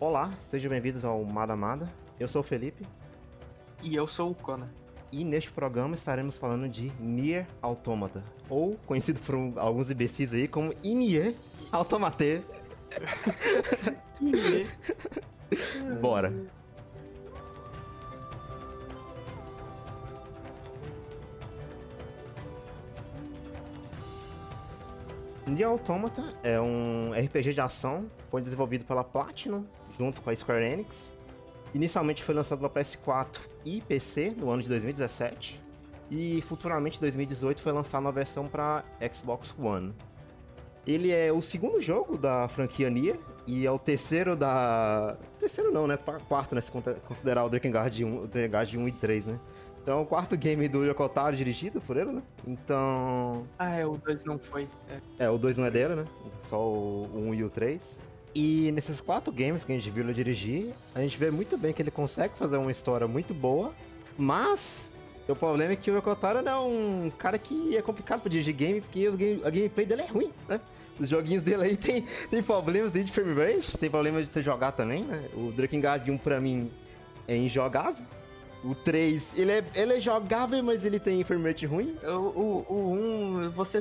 Olá, 0.00 0.32
sejam 0.38 0.70
bem-vindos 0.70 1.04
ao 1.04 1.24
Mada 1.24 1.56
Mada. 1.56 1.92
Eu 2.20 2.28
sou 2.28 2.40
o 2.40 2.44
Felipe. 2.44 2.86
E 3.82 3.96
eu 3.96 4.06
sou 4.06 4.30
o 4.30 4.34
Kona. 4.34 4.72
E 5.10 5.24
neste 5.24 5.50
programa 5.50 5.96
estaremos 5.96 6.38
falando 6.38 6.68
de 6.68 6.92
Nier 7.00 7.48
Automata, 7.60 8.22
ou 8.48 8.76
conhecido 8.86 9.18
por 9.18 9.58
alguns 9.58 9.90
imbecis 9.90 10.32
aí 10.32 10.46
como 10.46 10.72
Nier 10.84 11.34
Automate. 11.72 12.44
Bora. 16.00 16.32
Nier 25.44 25.66
Automata 25.66 26.22
é 26.44 26.60
um 26.60 27.10
RPG 27.12 27.52
de 27.52 27.60
ação, 27.60 28.08
foi 28.30 28.40
desenvolvido 28.40 28.84
pela 28.84 29.02
Platinum, 29.02 29.66
junto 29.98 30.20
com 30.22 30.30
a 30.30 30.36
Square 30.36 30.64
Enix. 30.64 31.12
Inicialmente 31.74 32.22
foi 32.22 32.34
lançado 32.34 32.60
para 32.60 32.82
PS4 32.82 33.40
e 33.64 33.80
PC 33.82 34.34
no 34.36 34.50
ano 34.50 34.62
de 34.62 34.68
2017, 34.68 35.60
e 36.10 36.40
futuramente 36.42 36.96
em 36.96 37.00
2018 37.00 37.60
foi 37.60 37.72
lançado 37.72 38.00
uma 38.02 38.12
versão 38.12 38.48
para 38.48 38.84
Xbox 39.12 39.54
One. 39.58 39.94
Ele 40.86 41.10
é 41.10 41.30
o 41.30 41.42
segundo 41.42 41.80
jogo 41.80 42.16
da 42.16 42.48
franquia 42.48 42.88
Nier 42.88 43.18
e 43.46 43.66
é 43.66 43.70
o 43.70 43.78
terceiro 43.78 44.34
da. 44.34 45.18
Terceiro 45.38 45.70
não, 45.70 45.86
né? 45.86 45.98
Quarto, 46.26 46.54
né? 46.54 46.62
Se 46.62 46.72
considerar 47.06 47.44
o 47.44 47.50
Drakengard 47.50 48.04
1, 48.04 48.22
o 48.22 48.26
Drakengard 48.26 48.78
1 48.78 48.88
e 48.88 48.92
3, 48.92 49.26
né? 49.26 49.40
Então 49.82 49.98
é 49.98 50.02
o 50.02 50.06
quarto 50.06 50.36
game 50.36 50.66
do 50.68 50.84
Yoko 50.84 51.08
Taro 51.08 51.36
dirigido 51.36 51.80
por 51.80 51.96
ele, 51.96 52.12
né? 52.12 52.22
Então. 52.46 53.46
Ah, 53.58 53.74
é, 53.76 53.86
o 53.86 53.98
2 53.98 54.24
não 54.24 54.38
foi. 54.38 54.68
É. 55.18 55.26
É, 55.26 55.30
o 55.30 55.36
2 55.36 55.58
não 55.58 55.66
é 55.66 55.70
dele, 55.70 55.94
né? 55.94 56.04
Só 56.48 56.58
o 56.58 57.10
1 57.14 57.34
e 57.34 57.44
o 57.44 57.50
3. 57.50 58.00
E 58.34 58.70
nesses 58.72 59.00
quatro 59.00 59.32
games 59.32 59.64
que 59.64 59.72
a 59.72 59.74
gente 59.74 59.90
viu 59.90 60.04
ele 60.04 60.14
dirigir, 60.14 60.72
a 60.94 61.00
gente 61.00 61.16
vê 61.18 61.30
muito 61.30 61.56
bem 61.56 61.72
que 61.72 61.82
ele 61.82 61.90
consegue 61.90 62.34
fazer 62.36 62.56
uma 62.56 62.70
história 62.70 63.08
muito 63.08 63.32
boa, 63.34 63.72
mas 64.16 64.90
o 65.28 65.34
problema 65.34 65.72
é 65.72 65.76
que 65.76 65.90
o 65.90 65.96
Yoko 65.96 66.14
Taro 66.14 66.46
é 66.46 66.56
um 66.58 67.10
cara 67.18 67.38
que 67.38 67.76
é 67.76 67.82
complicado 67.82 68.20
pra 68.20 68.30
dirigir 68.30 68.54
game, 68.54 68.80
porque 68.80 69.10
game- 69.12 69.40
a 69.44 69.50
gameplay 69.50 69.86
dele 69.86 70.02
é 70.02 70.06
ruim, 70.06 70.32
né? 70.48 70.60
Os 71.00 71.08
joguinhos 71.08 71.42
dele 71.42 71.62
aí 71.62 71.76
tem, 71.76 72.04
tem 72.30 72.42
problemas 72.42 72.92
de 72.92 73.04
frame 73.10 73.32
rate, 73.34 73.78
tem 73.78 73.88
problema 73.90 74.22
de 74.22 74.28
você 74.32 74.42
jogar 74.42 74.72
também, 74.72 75.04
né? 75.04 75.28
O 75.34 75.52
Drakengard 75.52 76.10
1 76.10 76.18
pra 76.18 76.40
mim 76.40 76.70
é 77.26 77.36
injogável. 77.36 78.04
O 78.64 78.74
3, 78.74 79.38
ele 79.38 79.52
é, 79.52 79.64
ele 79.76 79.94
é 79.94 80.00
jogável, 80.00 80.60
mas 80.64 80.84
ele 80.84 80.98
tem 80.98 81.22
frame 81.22 81.44
rate 81.46 81.64
ruim. 81.64 81.96
O, 82.02 82.08
o, 82.08 82.66
o 82.68 82.92
1, 83.46 83.50
você, 83.50 83.80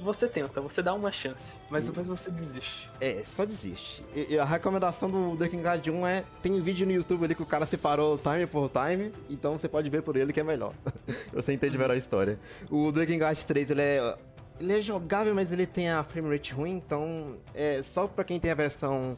você 0.00 0.28
tenta, 0.28 0.60
você 0.60 0.82
dá 0.82 0.92
uma 0.92 1.10
chance, 1.10 1.54
mas 1.70 1.84
depois 1.86 2.06
você 2.06 2.30
desiste. 2.30 2.90
É, 3.00 3.22
só 3.24 3.46
desiste. 3.46 4.04
E- 4.14 4.34
e 4.34 4.38
a 4.38 4.44
recomendação 4.44 5.10
do 5.10 5.34
Drakengard 5.34 5.90
1 5.90 6.06
é. 6.06 6.24
Tem 6.42 6.52
um 6.52 6.62
vídeo 6.62 6.84
no 6.86 6.92
YouTube 6.92 7.24
ali 7.24 7.34
que 7.34 7.42
o 7.42 7.46
cara 7.46 7.64
separou 7.64 8.18
time 8.18 8.46
por 8.46 8.68
time, 8.70 9.12
então 9.30 9.56
você 9.56 9.66
pode 9.66 9.88
ver 9.88 10.02
por 10.02 10.14
ele 10.14 10.30
que 10.30 10.40
é 10.40 10.44
melhor. 10.44 10.74
você 11.32 11.54
entende 11.54 11.78
melhor 11.78 11.92
a 11.94 11.96
história. 11.96 12.38
O 12.70 12.92
Drakengard 12.92 13.42
3, 13.46 13.70
ele 13.70 13.80
é. 13.82 14.16
Ele 14.60 14.78
é 14.78 14.80
jogável, 14.82 15.34
mas 15.34 15.50
ele 15.50 15.64
tem 15.66 15.88
a 15.88 16.04
frame 16.04 16.28
rate 16.28 16.52
ruim, 16.52 16.72
então 16.76 17.36
é 17.54 17.82
só 17.82 18.06
pra 18.06 18.22
quem 18.24 18.38
tem 18.38 18.50
a 18.50 18.54
versão. 18.54 19.16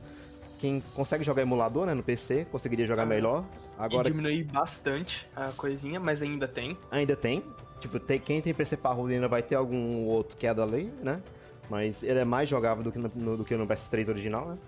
Quem 0.56 0.82
consegue 0.94 1.24
jogar 1.24 1.42
emulador, 1.42 1.84
né, 1.84 1.92
no 1.92 2.02
PC, 2.02 2.46
conseguiria 2.50 2.86
jogar 2.86 3.02
Ah. 3.02 3.06
melhor. 3.06 3.44
Agora... 3.78 4.08
Bastante 4.52 5.28
a 5.34 5.50
coisinha, 5.52 5.98
mas 5.98 6.22
ainda 6.22 6.46
tem. 6.46 6.78
ainda 6.90 7.16
tem. 7.16 7.42
Tipo, 7.80 7.98
tem, 7.98 8.18
quem 8.18 8.40
tem 8.40 8.54
PC 8.54 8.76
parrudo 8.76 9.12
ainda 9.12 9.28
vai 9.28 9.42
ter 9.42 9.56
algum 9.56 10.06
outro 10.06 10.36
queda 10.36 10.62
ali, 10.62 10.92
né? 11.02 11.20
Mas 11.68 12.02
ele 12.02 12.18
é 12.18 12.24
mais 12.24 12.48
jogável 12.48 12.82
do 12.82 12.92
que 12.92 12.98
no, 12.98 13.36
do 13.36 13.44
que 13.44 13.56
no 13.56 13.66
PS3 13.66 14.08
original, 14.08 14.48
né? 14.48 14.58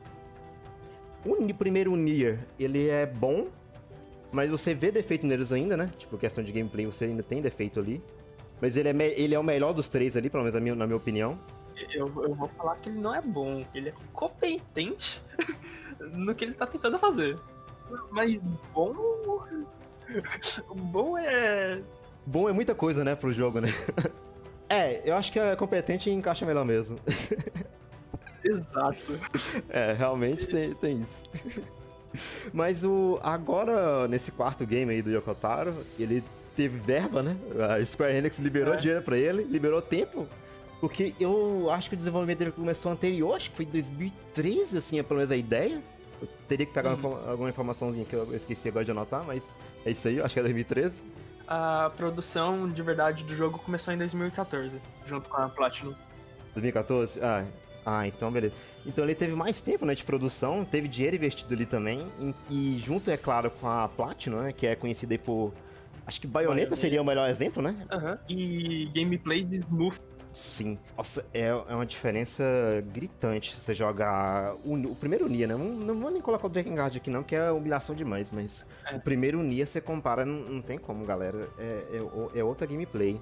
O 1.24 1.54
primeiro 1.54 1.94
Nier, 1.96 2.38
ele 2.58 2.88
é 2.88 3.04
bom, 3.04 3.48
mas 4.30 4.50
você 4.50 4.74
vê 4.74 4.92
defeito 4.92 5.26
neles 5.26 5.50
ainda, 5.50 5.76
né? 5.76 5.90
Tipo, 5.98 6.16
questão 6.16 6.42
de 6.44 6.52
gameplay, 6.52 6.86
você 6.86 7.06
ainda 7.06 7.22
tem 7.22 7.40
defeito 7.40 7.80
ali. 7.80 8.02
Mas 8.60 8.76
ele 8.76 8.88
é, 8.88 9.20
ele 9.20 9.34
é 9.34 9.38
o 9.38 9.42
melhor 9.42 9.72
dos 9.72 9.88
três 9.88 10.16
ali, 10.16 10.30
pelo 10.30 10.44
menos 10.44 10.54
na 10.54 10.60
minha, 10.60 10.74
na 10.74 10.86
minha 10.86 10.96
opinião. 10.96 11.38
Eu, 11.92 12.06
eu 12.22 12.34
vou 12.34 12.48
falar 12.56 12.76
que 12.76 12.88
ele 12.88 12.98
não 12.98 13.14
é 13.14 13.20
bom, 13.20 13.64
ele 13.74 13.90
é 13.90 13.94
competente 14.12 15.22
no 16.12 16.34
que 16.34 16.44
ele 16.44 16.54
tá 16.54 16.66
tentando 16.66 16.98
fazer. 16.98 17.38
Mas 18.10 18.38
bom. 18.74 18.94
Bom 20.74 21.18
é. 21.18 21.80
Bom 22.24 22.48
é 22.48 22.52
muita 22.52 22.74
coisa, 22.74 23.04
né, 23.04 23.14
pro 23.14 23.32
jogo, 23.32 23.60
né? 23.60 23.68
é, 24.68 25.02
eu 25.08 25.14
acho 25.16 25.32
que 25.32 25.38
é 25.38 25.54
competente 25.56 26.10
e 26.10 26.12
encaixa 26.12 26.44
melhor 26.46 26.64
mesmo. 26.64 26.98
Exato. 28.44 29.18
É, 29.68 29.92
realmente 29.92 30.46
tem, 30.48 30.74
tem 30.74 31.02
isso. 31.02 31.22
Mas 32.52 32.84
o 32.84 33.18
agora, 33.22 34.08
nesse 34.08 34.30
quarto 34.32 34.64
game 34.64 34.90
aí 34.92 35.02
do 35.02 35.10
Yokotaro, 35.10 35.74
ele 35.98 36.22
teve 36.54 36.78
verba, 36.78 37.22
né? 37.22 37.36
A 37.68 37.84
Square 37.84 38.14
Enix 38.16 38.38
liberou 38.38 38.74
É. 38.74 38.76
dinheiro 38.78 39.02
pra 39.02 39.18
ele, 39.18 39.42
liberou 39.44 39.82
tempo. 39.82 40.26
Porque 40.80 41.14
eu 41.18 41.68
acho 41.70 41.88
que 41.88 41.94
o 41.94 41.98
desenvolvimento 41.98 42.38
dele 42.38 42.52
começou 42.52 42.92
anterior, 42.92 43.34
acho 43.34 43.50
que 43.50 43.56
foi 43.56 43.64
em 43.64 43.70
2013, 43.70 44.78
assim, 44.78 44.98
é 44.98 45.02
pelo 45.02 45.18
menos 45.18 45.32
a 45.32 45.36
ideia. 45.36 45.82
Eu 46.20 46.28
teria 46.48 46.64
que 46.66 46.72
pegar 46.72 46.90
uma 46.90 46.94
Uhum. 46.94 46.98
informa- 46.98 47.30
alguma 47.30 47.48
informaçãozinha 47.50 48.04
que 48.04 48.14
eu 48.14 48.34
esqueci 48.34 48.68
agora 48.68 48.84
de 48.84 48.90
anotar, 48.90 49.24
mas 49.24 49.42
é 49.84 49.90
isso 49.90 50.08
aí, 50.08 50.20
acho 50.20 50.34
que 50.34 50.40
é 50.40 50.42
2013. 50.42 51.02
A 51.46 51.90
produção 51.96 52.68
de 52.70 52.82
verdade 52.82 53.22
do 53.24 53.34
jogo 53.34 53.58
começou 53.58 53.92
em 53.94 53.98
2014, 53.98 54.80
junto 55.06 55.28
com 55.28 55.36
a 55.36 55.48
Platinum. 55.48 55.94
2014? 56.54 57.20
Ah, 57.22 57.44
ah, 57.84 58.06
então 58.06 58.32
beleza. 58.32 58.54
Então 58.84 59.04
ele 59.04 59.14
teve 59.14 59.34
mais 59.34 59.60
tempo 59.60 59.84
né, 59.84 59.94
de 59.94 60.04
produção, 60.04 60.64
teve 60.64 60.88
dinheiro 60.88 61.16
investido 61.16 61.52
ali 61.54 61.66
também. 61.66 62.06
E, 62.50 62.76
e 62.76 62.78
junto, 62.80 63.10
é 63.10 63.16
claro, 63.16 63.50
com 63.50 63.68
a 63.68 63.88
Platinum, 63.88 64.42
né? 64.42 64.52
Que 64.52 64.66
é 64.66 64.74
conhecida 64.76 65.16
por. 65.18 65.52
Acho 66.06 66.20
que 66.20 66.26
Bayonetta 66.26 66.54
Bayonetta. 66.70 66.76
seria 66.80 67.02
o 67.02 67.04
melhor 67.04 67.28
exemplo, 67.28 67.60
né? 67.62 67.76
Aham. 67.90 68.18
E 68.28 68.86
gameplay 68.94 69.44
de 69.44 69.56
smooth. 69.58 70.00
Sim. 70.36 70.78
Nossa, 70.94 71.24
é, 71.32 71.46
é 71.46 71.74
uma 71.74 71.86
diferença 71.86 72.44
gritante 72.92 73.56
você 73.58 73.74
jogar 73.74 74.54
o, 74.62 74.74
o 74.74 74.94
primeiro 74.94 75.26
Nia, 75.30 75.46
né? 75.46 75.56
Não, 75.56 75.64
não 75.64 75.98
vou 75.98 76.10
nem 76.10 76.20
colocar 76.20 76.46
o 76.46 76.50
Drakengard 76.50 76.94
aqui 76.94 77.08
não, 77.08 77.22
que 77.22 77.34
é 77.34 77.50
humilhação 77.50 77.94
demais, 77.94 78.30
mas 78.30 78.62
É. 78.84 78.96
o 78.96 79.00
primeiro 79.00 79.42
Nia 79.42 79.64
você 79.64 79.80
compara, 79.80 80.26
não, 80.26 80.34
não 80.40 80.60
tem 80.60 80.76
como, 80.76 81.06
galera. 81.06 81.48
É, 81.58 82.02
é, 82.34 82.40
é 82.40 82.44
outra 82.44 82.66
gameplay. 82.66 83.18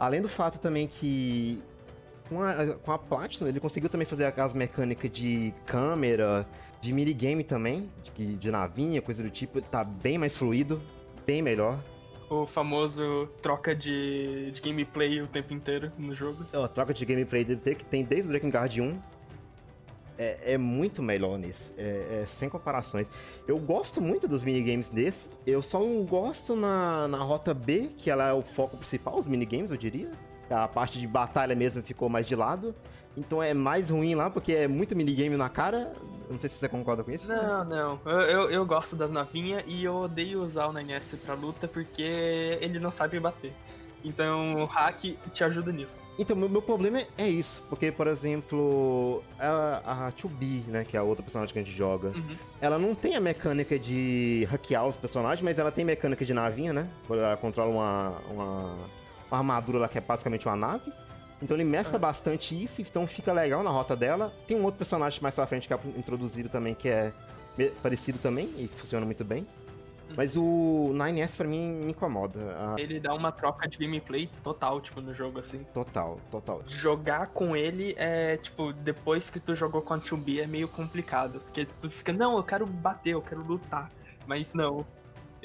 Além 0.00 0.22
do 0.22 0.30
fato 0.30 0.58
também 0.58 0.86
que 0.86 1.62
com 2.26 2.42
a, 2.42 2.54
com 2.82 2.90
a 2.90 2.98
Platinum 2.98 3.48
ele 3.48 3.60
conseguiu 3.60 3.90
também 3.90 4.06
fazer 4.06 4.24
aquelas 4.24 4.54
mecânicas 4.54 5.10
de 5.10 5.52
câmera, 5.66 6.46
de 6.80 6.90
minigame 6.90 7.44
também, 7.44 7.90
de, 8.14 8.34
de 8.34 8.50
navinha, 8.50 9.02
coisa 9.02 9.22
do 9.22 9.28
tipo, 9.28 9.60
tá 9.60 9.84
bem 9.84 10.16
mais 10.16 10.34
fluido, 10.34 10.80
bem 11.26 11.42
melhor. 11.42 11.78
O 12.28 12.46
famoso 12.46 13.28
troca 13.40 13.74
de, 13.74 14.50
de 14.50 14.60
gameplay 14.60 15.22
o 15.22 15.28
tempo 15.28 15.54
inteiro 15.54 15.92
no 15.96 16.14
jogo. 16.14 16.44
A 16.52 16.66
troca 16.66 16.92
de 16.92 17.04
gameplay 17.04 17.44
que 17.44 17.84
tem 17.84 18.04
desde 18.04 18.28
o 18.28 18.30
Drakengard 18.30 18.80
1 18.80 19.00
é, 20.18 20.54
é 20.54 20.58
muito 20.58 21.02
melhor 21.02 21.38
nisso. 21.38 21.74
É, 21.76 22.22
é 22.22 22.26
sem 22.26 22.48
comparações. 22.48 23.08
Eu 23.46 23.58
gosto 23.58 24.00
muito 24.00 24.26
dos 24.26 24.42
minigames 24.42 24.90
desse. 24.90 25.30
Eu 25.46 25.62
só 25.62 25.78
não 25.78 26.04
gosto 26.04 26.56
na, 26.56 27.06
na 27.08 27.18
rota 27.18 27.54
B, 27.54 27.90
que 27.96 28.10
ela 28.10 28.28
é 28.28 28.32
o 28.32 28.42
foco 28.42 28.76
principal, 28.76 29.18
os 29.18 29.26
minigames, 29.26 29.70
eu 29.70 29.76
diria. 29.76 30.10
A 30.50 30.68
parte 30.68 30.98
de 30.98 31.06
batalha 31.06 31.54
mesmo 31.54 31.82
ficou 31.82 32.08
mais 32.08 32.26
de 32.26 32.34
lado. 32.34 32.74
Então 33.16 33.42
é 33.42 33.54
mais 33.54 33.90
ruim 33.90 34.14
lá, 34.14 34.28
porque 34.30 34.52
é 34.52 34.68
muito 34.68 34.94
minigame 34.94 35.36
na 35.36 35.48
cara. 35.48 35.92
Eu 36.26 36.32
Não 36.32 36.38
sei 36.38 36.50
se 36.50 36.58
você 36.58 36.68
concorda 36.68 37.02
com 37.04 37.10
isso. 37.10 37.26
Não, 37.28 37.64
não. 37.64 38.00
Eu, 38.04 38.20
eu, 38.20 38.50
eu 38.50 38.66
gosto 38.66 38.94
das 38.96 39.10
navinhas 39.10 39.62
e 39.66 39.84
eu 39.84 39.94
odeio 39.94 40.42
usar 40.42 40.66
o 40.66 40.72
9S 40.72 41.16
pra 41.24 41.34
luta 41.34 41.66
porque 41.66 42.58
ele 42.60 42.78
não 42.78 42.92
sabe 42.92 43.18
bater. 43.18 43.52
Então 44.04 44.62
o 44.62 44.64
hack 44.66 45.16
te 45.32 45.42
ajuda 45.42 45.72
nisso. 45.72 46.08
Então, 46.18 46.36
meu, 46.36 46.48
meu 46.48 46.62
problema 46.62 46.98
é- 46.98 47.06
é 47.18 47.28
isso. 47.28 47.62
Porque, 47.68 47.90
por 47.90 48.06
exemplo, 48.06 49.22
a, 49.38 50.06
a 50.08 50.12
2B, 50.12 50.62
né, 50.68 50.84
que 50.84 50.96
é 50.96 51.00
a 51.00 51.02
outra 51.02 51.22
personagem 51.24 51.52
que 51.52 51.58
a 51.58 51.62
gente 51.62 51.74
joga, 51.76 52.08
Uhum. 52.08 52.36
ela 52.60 52.78
não 52.78 52.94
tem 52.94 53.16
a 53.16 53.20
mecânica 53.20 53.78
de 53.78 54.46
hackear 54.50 54.86
os 54.86 54.94
personagens, 54.94 55.42
mas 55.42 55.58
ela 55.58 55.72
tem 55.72 55.84
mecânica 55.84 56.24
de 56.24 56.32
navinha, 56.34 56.72
né? 56.72 56.88
Ela 57.10 57.36
controla 57.36 57.70
uma, 57.70 58.10
uma, 58.30 58.64
uma 59.28 59.38
armadura 59.38 59.78
lá 59.78 59.88
que 59.88 59.98
é 59.98 60.00
basicamente 60.00 60.46
uma 60.46 60.54
nave. 60.56 60.92
Então 61.42 61.56
ele 61.56 61.64
mescla 61.64 61.96
Ah. 61.96 62.00
bastante 62.00 62.60
isso, 62.62 62.80
então 62.80 63.06
fica 63.06 63.32
legal 63.32 63.62
na 63.62 63.70
rota 63.70 63.94
dela. 63.94 64.32
Tem 64.46 64.56
um 64.58 64.64
outro 64.64 64.78
personagem 64.78 65.20
mais 65.22 65.34
pra 65.34 65.46
frente 65.46 65.68
que 65.68 65.74
é 65.74 65.78
introduzido 65.96 66.48
também, 66.48 66.74
que 66.74 66.88
é 66.88 67.12
parecido 67.82 68.18
também 68.18 68.52
e 68.56 68.68
funciona 68.68 69.04
muito 69.04 69.24
bem. 69.24 69.46
Mas 70.16 70.36
o 70.36 70.92
9S 70.94 71.36
pra 71.36 71.48
mim 71.48 71.58
me 71.84 71.90
incomoda. 71.90 72.38
Ah, 72.58 72.76
Ele 72.78 73.00
dá 73.00 73.12
uma 73.12 73.32
troca 73.32 73.68
de 73.68 73.76
gameplay 73.76 74.30
total, 74.42 74.80
tipo, 74.80 75.00
no 75.00 75.12
jogo, 75.12 75.40
assim. 75.40 75.64
total, 75.74 76.20
total. 76.30 76.62
Jogar 76.64 77.26
com 77.28 77.56
ele 77.56 77.92
é, 77.98 78.36
tipo, 78.36 78.72
depois 78.72 79.28
que 79.28 79.40
tu 79.40 79.56
jogou 79.56 79.82
com 79.82 79.94
a 79.94 79.98
2B 79.98 80.40
é 80.42 80.46
meio 80.46 80.68
complicado. 80.68 81.40
Porque 81.40 81.66
tu 81.82 81.90
fica, 81.90 82.12
não, 82.12 82.36
eu 82.36 82.44
quero 82.44 82.64
bater, 82.66 83.14
eu 83.14 83.20
quero 83.22 83.42
lutar. 83.42 83.90
Mas 84.28 84.54
não, 84.54 84.86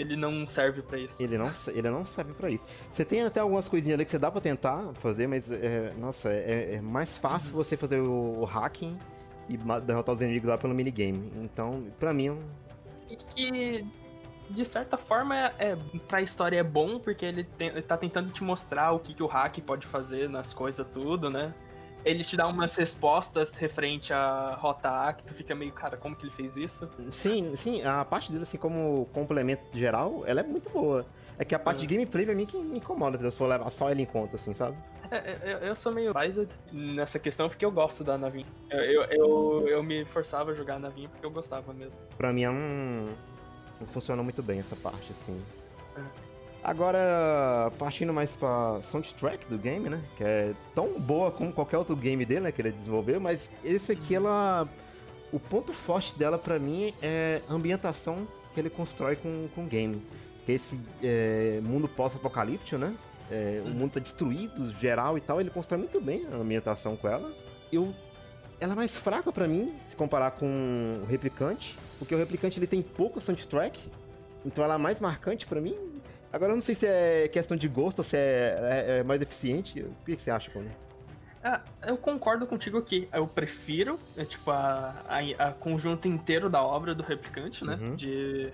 ele 0.01 0.15
não 0.15 0.45
serve 0.47 0.81
pra 0.81 0.97
isso. 0.97 1.21
Ele 1.21 1.37
não, 1.37 1.51
ele 1.67 1.89
não 1.89 2.05
serve 2.05 2.33
pra 2.33 2.49
isso. 2.49 2.65
Você 2.89 3.05
tem 3.05 3.21
até 3.21 3.39
algumas 3.39 3.69
coisinhas 3.69 3.95
ali 3.95 4.05
que 4.05 4.11
você 4.11 4.19
dá 4.19 4.31
pra 4.31 4.41
tentar 4.41 4.93
fazer, 4.95 5.27
mas, 5.27 5.49
é, 5.49 5.93
nossa, 5.97 6.29
é, 6.31 6.75
é 6.75 6.81
mais 6.81 7.17
fácil 7.17 7.53
você 7.53 7.77
fazer 7.77 7.99
o, 7.99 8.39
o 8.39 8.43
hacking. 8.43 8.97
e 9.47 9.57
derrotar 9.81 10.15
os 10.15 10.21
inimigos 10.21 10.49
lá 10.49 10.57
pelo 10.57 10.73
minigame. 10.73 11.31
Então, 11.43 11.85
pra 11.99 12.13
mim, 12.13 12.29
é. 12.29 13.13
E 13.13 13.15
que, 13.17 13.87
de 14.49 14.65
certa 14.65 14.97
forma, 14.97 15.35
é, 15.35 15.53
é, 15.59 15.77
pra 16.07 16.21
história 16.21 16.57
é 16.57 16.63
bom, 16.63 16.99
porque 16.99 17.25
ele, 17.25 17.43
tem, 17.43 17.67
ele 17.69 17.81
tá 17.81 17.97
tentando 17.97 18.31
te 18.31 18.43
mostrar 18.43 18.91
o 18.91 18.99
que, 18.99 19.13
que 19.13 19.23
o 19.23 19.27
hack 19.27 19.59
pode 19.59 19.85
fazer 19.85 20.29
nas 20.29 20.53
coisas 20.53 20.85
tudo, 20.93 21.29
né? 21.29 21.53
Ele 22.03 22.23
te 22.23 22.35
dá 22.35 22.47
umas 22.47 22.75
respostas 22.75 23.55
referente 23.55 24.11
à 24.13 24.55
rota 24.55 25.07
A, 25.07 25.13
que 25.13 25.23
tu 25.23 25.33
fica 25.33 25.53
meio, 25.53 25.71
cara, 25.71 25.97
como 25.97 26.15
que 26.15 26.25
ele 26.25 26.31
fez 26.31 26.55
isso? 26.55 26.89
Sim, 27.09 27.55
sim, 27.55 27.83
a 27.83 28.03
parte 28.03 28.31
dele, 28.31 28.43
assim, 28.43 28.57
como 28.57 29.07
complemento 29.13 29.77
geral, 29.77 30.23
ela 30.25 30.39
é 30.39 30.43
muito 30.43 30.69
boa. 30.69 31.05
É 31.37 31.45
que 31.45 31.55
a 31.55 31.59
parte 31.59 31.79
de 31.79 31.87
gameplay 31.87 32.25
pra 32.25 32.35
mim 32.35 32.45
que 32.45 32.57
me 32.57 32.77
incomoda, 32.77 33.17
se 33.17 33.23
eu 33.23 33.31
for 33.31 33.47
levar 33.47 33.69
só 33.69 33.89
ele 33.89 34.03
em 34.03 34.05
conta, 34.05 34.35
assim, 34.35 34.53
sabe? 34.53 34.77
É, 35.09 35.37
eu, 35.43 35.57
eu 35.57 35.75
sou 35.75 35.91
meio 35.91 36.13
biased 36.13 36.49
nessa 36.71 37.19
questão 37.19 37.49
porque 37.49 37.65
eu 37.65 37.71
gosto 37.71 38.03
da 38.03 38.17
navinha. 38.17 38.45
Eu, 38.69 38.79
eu, 38.79 39.03
eu, 39.03 39.67
eu 39.67 39.83
me 39.83 40.05
forçava 40.05 40.51
a 40.51 40.53
jogar 40.53 40.75
a 40.75 40.79
navinha 40.79 41.09
porque 41.09 41.25
eu 41.25 41.31
gostava 41.31 41.73
mesmo. 41.73 41.97
Pra 42.17 42.31
mim 42.31 42.43
é 42.43 42.49
um. 42.49 43.13
Não 43.79 43.87
funciona 43.87 44.21
muito 44.21 44.41
bem 44.43 44.59
essa 44.59 44.75
parte, 44.75 45.11
assim. 45.11 45.41
É. 45.97 46.30
Agora, 46.63 47.71
partindo 47.79 48.13
mais 48.13 48.35
pra 48.35 48.79
soundtrack 48.81 49.47
do 49.47 49.57
game, 49.57 49.89
né? 49.89 50.01
Que 50.15 50.23
é 50.23 50.53
tão 50.75 50.99
boa 50.99 51.31
como 51.31 51.51
qualquer 51.51 51.77
outro 51.77 51.95
game 51.95 52.23
dele, 52.23 52.41
né? 52.41 52.51
Que 52.51 52.61
ele 52.61 52.71
desenvolveu, 52.71 53.19
mas 53.19 53.49
esse 53.63 53.91
aqui, 53.91 54.15
ela. 54.15 54.67
O 55.31 55.39
ponto 55.39 55.73
forte 55.73 56.17
dela 56.19 56.37
pra 56.37 56.59
mim 56.59 56.93
é 57.01 57.41
a 57.47 57.53
ambientação 57.53 58.27
que 58.53 58.59
ele 58.59 58.69
constrói 58.69 59.15
com, 59.15 59.47
com 59.55 59.63
o 59.63 59.65
game 59.65 60.01
que 60.45 60.51
esse 60.51 60.79
é, 61.03 61.59
mundo 61.63 61.87
pós-apocalíptico, 61.87 62.77
né? 62.77 62.95
É, 63.29 63.61
o 63.63 63.67
uhum. 63.67 63.73
mundo 63.73 63.91
tá 63.93 63.99
destruído, 63.99 64.71
geral 64.79 65.17
e 65.17 65.21
tal. 65.21 65.39
Ele 65.39 65.49
constrói 65.49 65.79
muito 65.79 66.01
bem 66.01 66.27
a 66.31 66.35
ambientação 66.35 66.95
com 66.95 67.07
ela. 67.07 67.31
Eu, 67.71 67.93
ela 68.59 68.73
é 68.73 68.75
mais 68.75 68.97
fraca 68.97 69.31
para 69.31 69.47
mim, 69.47 69.73
se 69.85 69.95
comparar 69.95 70.31
com 70.31 71.01
o 71.03 71.05
Replicante, 71.05 71.77
porque 71.97 72.13
o 72.13 72.17
Replicante 72.17 72.59
ele 72.59 72.67
tem 72.67 72.81
pouco 72.81 73.21
soundtrack, 73.21 73.79
então 74.45 74.63
ela 74.63 74.75
é 74.75 74.77
mais 74.77 74.99
marcante 74.99 75.45
para 75.45 75.61
mim. 75.61 75.75
Agora 76.31 76.51
eu 76.51 76.55
não 76.55 76.61
sei 76.61 76.75
se 76.75 76.85
é 76.87 77.27
questão 77.27 77.57
de 77.57 77.67
gosto 77.67 77.99
ou 77.99 78.05
se 78.05 78.15
é, 78.15 78.87
é, 78.87 78.99
é 78.99 79.03
mais 79.03 79.21
eficiente. 79.21 79.81
O 79.81 80.05
que, 80.05 80.15
que 80.15 80.21
você 80.21 80.31
acha, 80.31 80.49
Cone? 80.51 80.71
Ah, 81.43 81.61
eu 81.87 81.97
concordo 81.97 82.45
contigo 82.45 82.77
aqui. 82.77 83.09
Eu 83.11 83.27
prefiro, 83.27 83.99
é, 84.15 84.23
tipo, 84.23 84.51
a, 84.51 84.95
a, 85.09 85.47
a, 85.47 85.51
conjunto 85.53 86.07
inteiro 86.07 86.49
da 86.49 86.63
obra 86.63 86.93
do 86.93 87.03
Replicante, 87.03 87.65
né? 87.65 87.77
Uhum. 87.81 87.95
De, 87.95 88.51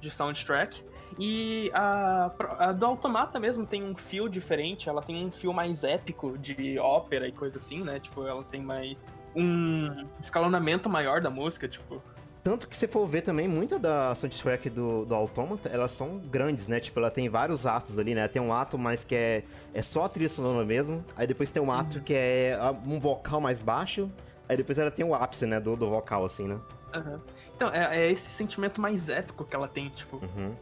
de 0.00 0.10
soundtrack. 0.10 0.82
E 1.18 1.70
a, 1.74 2.30
a, 2.58 2.72
do 2.72 2.86
Automata 2.86 3.40
mesmo 3.40 3.66
tem 3.66 3.82
um 3.82 3.96
fio 3.96 4.28
diferente, 4.28 4.88
ela 4.88 5.02
tem 5.02 5.26
um 5.26 5.30
fio 5.30 5.52
mais 5.52 5.82
épico 5.82 6.36
de 6.38 6.78
ópera 6.78 7.26
e 7.26 7.32
coisa 7.32 7.58
assim, 7.58 7.82
né? 7.82 7.98
Tipo, 7.98 8.26
ela 8.26 8.44
tem 8.44 8.62
mais 8.62 8.96
um 9.34 10.06
escalonamento 10.20 10.88
maior 10.88 11.20
da 11.20 11.30
música, 11.30 11.68
tipo. 11.68 12.02
Tanto 12.48 12.66
que 12.66 12.74
se 12.74 12.88
for 12.88 13.06
ver 13.06 13.20
também, 13.20 13.46
muita 13.46 13.78
da 13.78 14.14
soundtrack 14.14 14.70
do, 14.70 15.04
do 15.04 15.14
Automata, 15.14 15.68
elas 15.68 15.92
são 15.92 16.16
grandes, 16.16 16.66
né? 16.66 16.80
Tipo, 16.80 16.98
ela 16.98 17.10
tem 17.10 17.28
vários 17.28 17.66
atos 17.66 17.98
ali, 17.98 18.14
né? 18.14 18.26
Tem 18.26 18.40
um 18.40 18.50
ato 18.50 18.78
mais 18.78 19.04
que 19.04 19.14
é, 19.14 19.44
é 19.74 19.82
só 19.82 20.06
a 20.06 20.08
trilha 20.08 20.30
sonora 20.30 20.64
mesmo. 20.64 21.04
Aí 21.14 21.26
depois 21.26 21.50
tem 21.50 21.62
um 21.62 21.70
ato 21.70 21.98
uhum. 21.98 22.04
que 22.04 22.14
é 22.14 22.58
um 22.86 22.98
vocal 22.98 23.38
mais 23.38 23.60
baixo. 23.60 24.10
Aí 24.48 24.56
depois 24.56 24.78
ela 24.78 24.90
tem 24.90 25.04
o 25.04 25.14
ápice, 25.14 25.44
né? 25.44 25.60
Do, 25.60 25.76
do 25.76 25.90
vocal, 25.90 26.24
assim, 26.24 26.48
né? 26.48 26.58
Uhum. 26.94 27.20
Então, 27.54 27.68
é, 27.68 27.98
é, 27.98 28.10
esse 28.10 28.30
sentimento 28.30 28.80
mais 28.80 29.10
épico 29.10 29.44
que 29.44 29.54
ela 29.54 29.68
tem, 29.68 29.90
tipo. 29.90 30.16
Uhum 30.16 30.54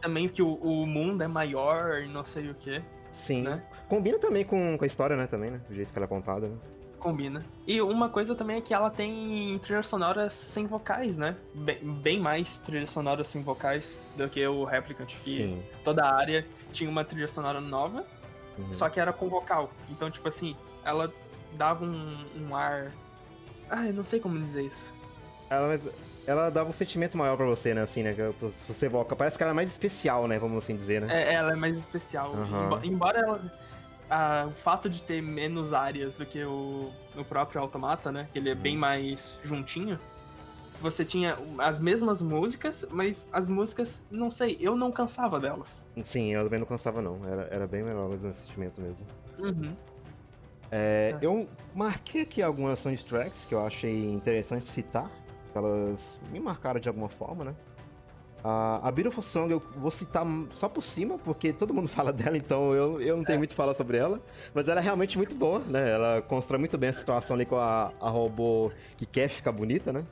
também 0.00 0.28
que 0.28 0.40
o, 0.42 0.54
o 0.54 0.86
mundo 0.86 1.22
é 1.22 1.26
maior 1.26 2.00
e 2.02 2.08
não 2.08 2.24
sei 2.24 2.50
o 2.50 2.54
que. 2.54 2.80
Sim. 3.10 3.42
Né? 3.42 3.62
Combina 3.88 4.18
também 4.18 4.44
com, 4.44 4.76
com 4.78 4.84
a 4.84 4.86
história, 4.86 5.16
né? 5.16 5.26
Também, 5.26 5.50
né? 5.50 5.60
O 5.68 5.74
jeito 5.74 5.92
que 5.92 5.98
ela 5.98 6.06
é 6.06 6.08
contada, 6.08 6.48
né? 6.48 6.56
Combina. 6.98 7.44
E 7.66 7.80
uma 7.80 8.08
coisa 8.08 8.34
também 8.34 8.56
é 8.56 8.60
que 8.60 8.74
ela 8.74 8.90
tem 8.90 9.58
trilhas 9.60 9.86
sonoras 9.86 10.32
sem 10.32 10.66
vocais, 10.66 11.16
né? 11.16 11.36
Bem, 11.54 11.78
bem 11.78 12.20
mais 12.20 12.58
trilhas 12.58 12.90
sonoras 12.90 13.28
sem 13.28 13.42
vocais 13.42 13.98
do 14.16 14.28
que 14.28 14.46
o 14.46 14.64
Replicant. 14.64 15.14
Que 15.14 15.36
Sim. 15.36 15.62
toda 15.84 16.04
a 16.04 16.14
área 16.14 16.46
tinha 16.72 16.90
uma 16.90 17.04
trilha 17.04 17.28
sonora 17.28 17.60
nova, 17.60 18.04
uhum. 18.58 18.72
só 18.72 18.88
que 18.88 18.98
era 18.98 19.12
com 19.12 19.28
vocal. 19.28 19.70
Então, 19.88 20.10
tipo 20.10 20.28
assim, 20.28 20.56
ela 20.84 21.12
dava 21.54 21.84
um, 21.84 22.24
um 22.36 22.56
ar. 22.56 22.92
Ah, 23.70 23.86
eu 23.86 23.94
não 23.94 24.04
sei 24.04 24.18
como 24.18 24.38
dizer 24.38 24.64
isso. 24.64 24.92
Ela, 25.50 25.68
mas 25.68 25.82
ela 26.26 26.50
dava 26.50 26.68
um 26.68 26.74
sentimento 26.74 27.16
maior 27.16 27.36
pra 27.36 27.46
você, 27.46 27.72
né? 27.72 27.80
Assim, 27.82 28.02
né? 28.02 28.14
Você 28.40 28.86
evoca. 28.86 29.16
Parece 29.16 29.36
que 29.36 29.42
ela 29.42 29.52
é 29.52 29.54
mais 29.54 29.70
especial, 29.70 30.28
né? 30.28 30.38
Vamos 30.38 30.62
assim 30.62 30.76
dizer, 30.76 31.00
né? 31.00 31.08
É, 31.10 31.34
ela 31.34 31.52
é 31.52 31.56
mais 31.56 31.78
especial. 31.78 32.32
Uhum. 32.32 32.84
Embora 32.84 33.20
ela. 33.20 33.58
A, 34.10 34.46
o 34.48 34.52
fato 34.52 34.88
de 34.88 35.02
ter 35.02 35.22
menos 35.22 35.72
áreas 35.72 36.14
do 36.14 36.24
que 36.24 36.42
o, 36.44 36.90
o 37.16 37.24
próprio 37.24 37.60
Automata, 37.60 38.10
né? 38.10 38.28
Que 38.32 38.38
ele 38.38 38.50
é 38.50 38.54
uhum. 38.54 38.60
bem 38.60 38.76
mais 38.76 39.38
juntinho. 39.42 39.98
Você 40.80 41.04
tinha 41.04 41.36
as 41.58 41.80
mesmas 41.80 42.22
músicas, 42.22 42.86
mas 42.90 43.28
as 43.32 43.48
músicas, 43.48 44.04
não 44.10 44.30
sei, 44.30 44.56
eu 44.60 44.76
não 44.76 44.92
cansava 44.92 45.40
delas. 45.40 45.84
Sim, 46.02 46.32
eu 46.32 46.44
também 46.44 46.60
não 46.60 46.66
cansava, 46.66 47.02
não. 47.02 47.20
Era, 47.26 47.48
era 47.50 47.66
bem 47.66 47.82
melhor 47.82 48.08
o 48.08 48.18
sentimento 48.18 48.80
mesmo. 48.80 49.06
Uhum. 49.38 49.76
É, 50.70 51.14
é. 51.14 51.18
Eu 51.20 51.48
marquei 51.74 52.22
aqui 52.22 52.40
algumas 52.40 52.78
soundtracks 52.78 53.44
que 53.44 53.54
eu 53.54 53.66
achei 53.66 54.04
interessante 54.06 54.68
citar 54.68 55.10
elas 55.58 56.20
me 56.30 56.40
marcaram 56.40 56.80
de 56.80 56.88
alguma 56.88 57.08
forma, 57.08 57.44
né? 57.44 57.54
A, 58.42 58.88
a 58.88 58.90
Beautiful 58.92 59.22
Song 59.22 59.50
eu 59.50 59.62
vou 59.76 59.90
citar 59.90 60.24
só 60.54 60.68
por 60.68 60.82
cima, 60.82 61.18
porque 61.18 61.52
todo 61.52 61.74
mundo 61.74 61.88
fala 61.90 62.12
dela, 62.12 62.36
então 62.36 62.74
eu, 62.74 63.00
eu 63.00 63.16
não 63.16 63.24
tenho 63.24 63.36
é. 63.36 63.38
muito 63.38 63.54
falar 63.54 63.74
sobre 63.74 63.98
ela. 63.98 64.20
Mas 64.54 64.68
ela 64.68 64.80
é 64.80 64.82
realmente 64.82 65.16
muito 65.16 65.34
boa, 65.34 65.58
né? 65.60 65.90
Ela 65.90 66.22
constrói 66.22 66.58
muito 66.58 66.78
bem 66.78 66.90
a 66.90 66.92
situação 66.92 67.34
ali 67.34 67.44
com 67.44 67.56
a, 67.56 67.92
a 68.00 68.08
robô 68.08 68.70
que 68.96 69.06
quer 69.06 69.28
ficar 69.28 69.52
bonita, 69.52 69.92
né? 69.92 70.04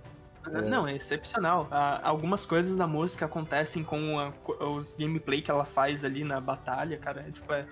É. 0.52 0.60
Não, 0.62 0.86
é 0.86 0.94
excepcional. 0.94 1.68
algumas 2.02 2.46
coisas 2.46 2.76
da 2.76 2.86
música 2.86 3.26
acontecem 3.26 3.82
com 3.82 4.18
a, 4.18 4.32
os 4.64 4.94
gameplay 4.94 5.42
que 5.42 5.50
ela 5.50 5.64
faz 5.64 6.04
ali 6.04 6.24
na 6.24 6.40
batalha, 6.40 6.96
cara. 6.98 7.24
É, 7.26 7.30
tipo, 7.30 7.52
é, 7.52 7.66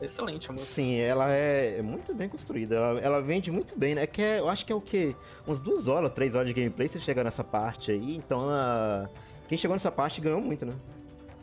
excelente 0.00 0.48
a 0.48 0.52
música. 0.52 0.70
Sim, 0.70 0.96
ela 0.96 1.28
é 1.28 1.80
muito 1.82 2.14
bem 2.14 2.28
construída. 2.28 2.76
Ela, 2.76 3.00
ela 3.00 3.22
vende 3.22 3.50
muito 3.50 3.78
bem, 3.78 3.94
né? 3.94 4.02
É 4.02 4.06
que 4.06 4.22
é, 4.22 4.40
eu 4.40 4.48
acho 4.48 4.66
que 4.66 4.72
é 4.72 4.74
o 4.74 4.80
quê? 4.80 5.14
Uns 5.46 5.60
duas 5.60 5.86
horas, 5.86 6.10
três 6.12 6.34
horas 6.34 6.48
de 6.48 6.54
gameplay 6.54 6.88
você 6.88 6.98
chega 6.98 7.22
nessa 7.22 7.44
parte 7.44 7.90
aí. 7.90 8.16
Então, 8.16 8.42
ela... 8.42 9.10
quem 9.48 9.58
chegou 9.58 9.74
nessa 9.74 9.90
parte 9.90 10.20
ganhou 10.20 10.40
muito, 10.40 10.64
né? 10.64 10.74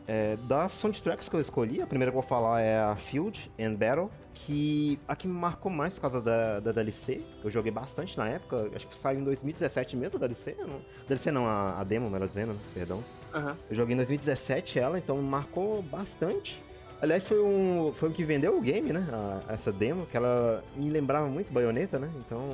É, 0.06 0.36
das 0.48 0.72
soundtracks 0.72 1.28
que 1.28 1.36
eu 1.36 1.40
escolhi, 1.40 1.80
a 1.80 1.86
primeira 1.86 2.10
que 2.10 2.16
eu 2.16 2.20
vou 2.20 2.28
falar 2.28 2.60
é 2.60 2.78
a 2.80 2.96
Field 2.96 3.50
and 3.58 3.74
Battle, 3.74 4.10
que 4.34 4.98
a 5.06 5.14
que 5.14 5.28
me 5.28 5.34
marcou 5.34 5.70
mais 5.70 5.94
por 5.94 6.00
causa 6.00 6.20
da, 6.20 6.58
da 6.60 6.72
DLC. 6.72 7.22
Eu 7.42 7.50
joguei 7.50 7.70
bastante 7.70 8.18
na 8.18 8.28
época, 8.28 8.68
acho 8.74 8.86
que 8.88 8.96
saiu 8.96 9.20
em 9.20 9.24
2017 9.24 9.96
mesmo 9.96 10.16
a 10.16 10.20
DLC. 10.20 10.56
Não, 10.58 10.80
DLC 11.06 11.30
não, 11.30 11.46
a, 11.46 11.80
a 11.80 11.84
demo, 11.84 12.10
melhor 12.10 12.28
dizendo, 12.28 12.54
né? 12.54 12.58
perdão. 12.74 13.04
Uhum. 13.32 13.54
Eu 13.70 13.76
joguei 13.76 13.94
em 13.94 13.96
2017 13.96 14.78
ela, 14.78 14.98
então 14.98 15.16
me 15.16 15.28
marcou 15.28 15.82
bastante. 15.82 16.62
Aliás, 17.00 17.26
foi 17.26 17.42
um, 17.42 17.92
foi 17.92 18.10
o 18.10 18.12
que 18.12 18.22
vendeu 18.22 18.56
o 18.56 18.60
game, 18.60 18.92
né? 18.92 19.06
A, 19.12 19.52
essa 19.54 19.72
demo, 19.72 20.06
que 20.06 20.16
ela 20.16 20.62
me 20.76 20.90
lembrava 20.90 21.26
muito 21.26 21.52
Bayonetta, 21.52 21.98
né? 21.98 22.10
Então, 22.16 22.48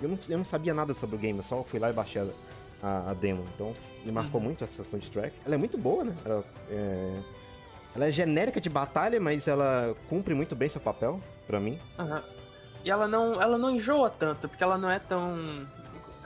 eu 0.00 0.08
não, 0.08 0.18
eu 0.28 0.38
não 0.38 0.44
sabia 0.44 0.72
nada 0.72 0.94
sobre 0.94 1.16
o 1.16 1.18
game, 1.18 1.38
eu 1.38 1.42
só 1.42 1.62
fui 1.62 1.78
lá 1.78 1.90
e 1.90 1.92
baixei 1.92 2.22
a, 2.82 3.10
a 3.10 3.14
demo. 3.14 3.46
Então, 3.54 3.72
me 4.04 4.12
marcou 4.12 4.40
uhum. 4.40 4.46
muito 4.46 4.64
essa 4.64 4.82
soundtrack. 4.82 5.34
Ela 5.46 5.54
é 5.54 5.58
muito 5.58 5.78
boa, 5.78 6.04
né? 6.04 6.14
Ela 6.24 6.44
é, 6.70 7.20
ela 7.94 8.06
é 8.06 8.10
genérica 8.10 8.60
de 8.60 8.68
batalha, 8.68 9.20
mas 9.20 9.46
ela 9.46 9.94
cumpre 10.08 10.34
muito 10.34 10.56
bem 10.56 10.68
seu 10.68 10.80
papel, 10.80 11.20
para 11.46 11.60
mim. 11.60 11.78
Uhum. 11.98 12.22
E 12.84 12.90
ela 12.90 13.06
não, 13.06 13.40
ela 13.40 13.56
não 13.56 13.70
enjoa 13.70 14.10
tanto, 14.10 14.48
porque 14.48 14.64
ela 14.64 14.76
não 14.76 14.90
é 14.90 14.98
tão 14.98 15.66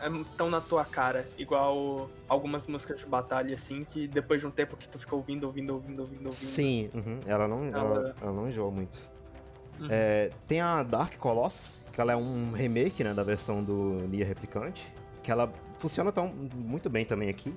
é 0.00 0.08
tão 0.36 0.50
na 0.50 0.60
tua 0.60 0.84
cara, 0.84 1.28
igual 1.38 2.10
algumas 2.28 2.66
músicas 2.66 3.00
de 3.00 3.06
batalha, 3.06 3.54
assim, 3.54 3.84
que 3.84 4.06
depois 4.06 4.40
de 4.40 4.46
um 4.46 4.50
tempo 4.50 4.76
que 4.76 4.88
tu 4.88 4.98
fica 4.98 5.14
ouvindo, 5.16 5.44
ouvindo, 5.44 5.72
ouvindo, 5.72 6.00
ouvindo, 6.00 6.26
ouvindo. 6.26 6.32
Sim, 6.32 6.90
uhum. 6.94 7.20
ela, 7.26 7.48
não, 7.48 7.64
ela... 7.64 7.78
Ela, 7.78 8.16
ela... 8.20 8.32
não 8.32 8.48
enjoa 8.48 8.70
muito. 8.70 8.96
Uhum. 9.80 9.88
É, 9.90 10.30
tem 10.46 10.60
a 10.60 10.82
Dark 10.82 11.16
Colossus, 11.16 11.80
que 11.92 12.00
ela 12.00 12.12
é 12.12 12.16
um 12.16 12.52
remake, 12.52 13.02
né, 13.02 13.14
da 13.14 13.22
versão 13.22 13.62
do 13.62 14.06
Nia 14.08 14.24
Replicante, 14.24 14.92
que 15.26 15.32
ela 15.32 15.52
funciona 15.76 16.12
tão, 16.12 16.28
muito 16.54 16.88
bem 16.88 17.04
também 17.04 17.28
aqui. 17.28 17.52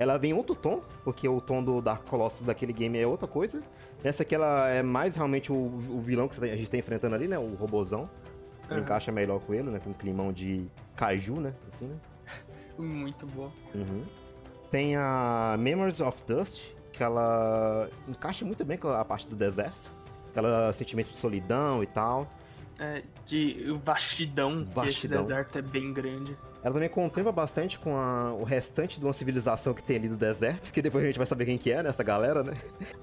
Ela 0.00 0.18
vem 0.18 0.32
em 0.32 0.34
outro 0.34 0.56
tom, 0.56 0.82
porque 1.04 1.28
o 1.28 1.40
tom 1.40 1.62
do 1.62 1.80
Dark 1.80 2.04
Colossus 2.08 2.44
daquele 2.44 2.72
game 2.72 2.98
é 2.98 3.06
outra 3.06 3.28
coisa. 3.28 3.62
Essa 4.02 4.24
aqui 4.24 4.34
ela 4.34 4.68
é 4.68 4.82
mais 4.82 5.14
realmente 5.14 5.52
o, 5.52 5.54
o 5.54 6.00
vilão 6.00 6.26
que 6.26 6.44
a 6.44 6.56
gente 6.56 6.68
tá 6.68 6.76
enfrentando 6.76 7.14
ali, 7.14 7.28
né, 7.28 7.38
o 7.38 7.54
robozão. 7.54 8.10
Uhum. 8.68 8.78
Encaixa 8.78 9.12
melhor 9.12 9.38
com 9.38 9.54
ele, 9.54 9.70
né? 9.70 9.78
Com 9.78 9.90
um 9.90 9.92
climão 9.92 10.32
de 10.32 10.66
caju, 10.96 11.36
né? 11.36 11.54
Assim, 11.68 11.86
né? 11.86 11.96
Muito 12.76 13.26
bom. 13.28 13.52
Uhum. 13.72 14.02
Tem 14.72 14.96
a 14.96 15.54
Memories 15.56 16.00
of 16.00 16.20
Dust, 16.26 16.64
que 16.92 17.00
ela 17.00 17.88
encaixa 18.08 18.44
muito 18.44 18.64
bem 18.64 18.76
com 18.76 18.88
a 18.88 19.04
parte 19.04 19.28
do 19.28 19.36
deserto. 19.36 19.92
Aquela 20.30 20.72
sentimento 20.72 21.12
de 21.12 21.16
solidão 21.18 21.80
e 21.80 21.86
tal. 21.86 22.28
é, 22.80 23.04
de 23.24 23.72
vastidão, 23.84 24.64
vastidão, 24.64 24.82
que 24.82 24.90
esse 24.90 25.06
deserto 25.06 25.58
é 25.58 25.62
bem 25.62 25.92
grande. 25.92 26.36
Ela 26.64 26.72
também 26.72 26.88
contempla 26.88 27.30
bastante 27.30 27.78
com 27.78 27.94
a, 27.94 28.32
o 28.32 28.42
restante 28.42 28.98
de 28.98 29.04
uma 29.04 29.12
civilização 29.12 29.74
que 29.74 29.82
tem 29.82 29.96
ali 29.96 30.08
no 30.08 30.16
deserto, 30.16 30.72
que 30.72 30.80
depois 30.80 31.04
a 31.04 31.06
gente 31.06 31.18
vai 31.18 31.26
saber 31.26 31.44
quem 31.44 31.58
que 31.58 31.70
é, 31.70 31.82
né? 31.82 31.90
Essa 31.90 32.02
galera, 32.02 32.42
né? 32.42 32.54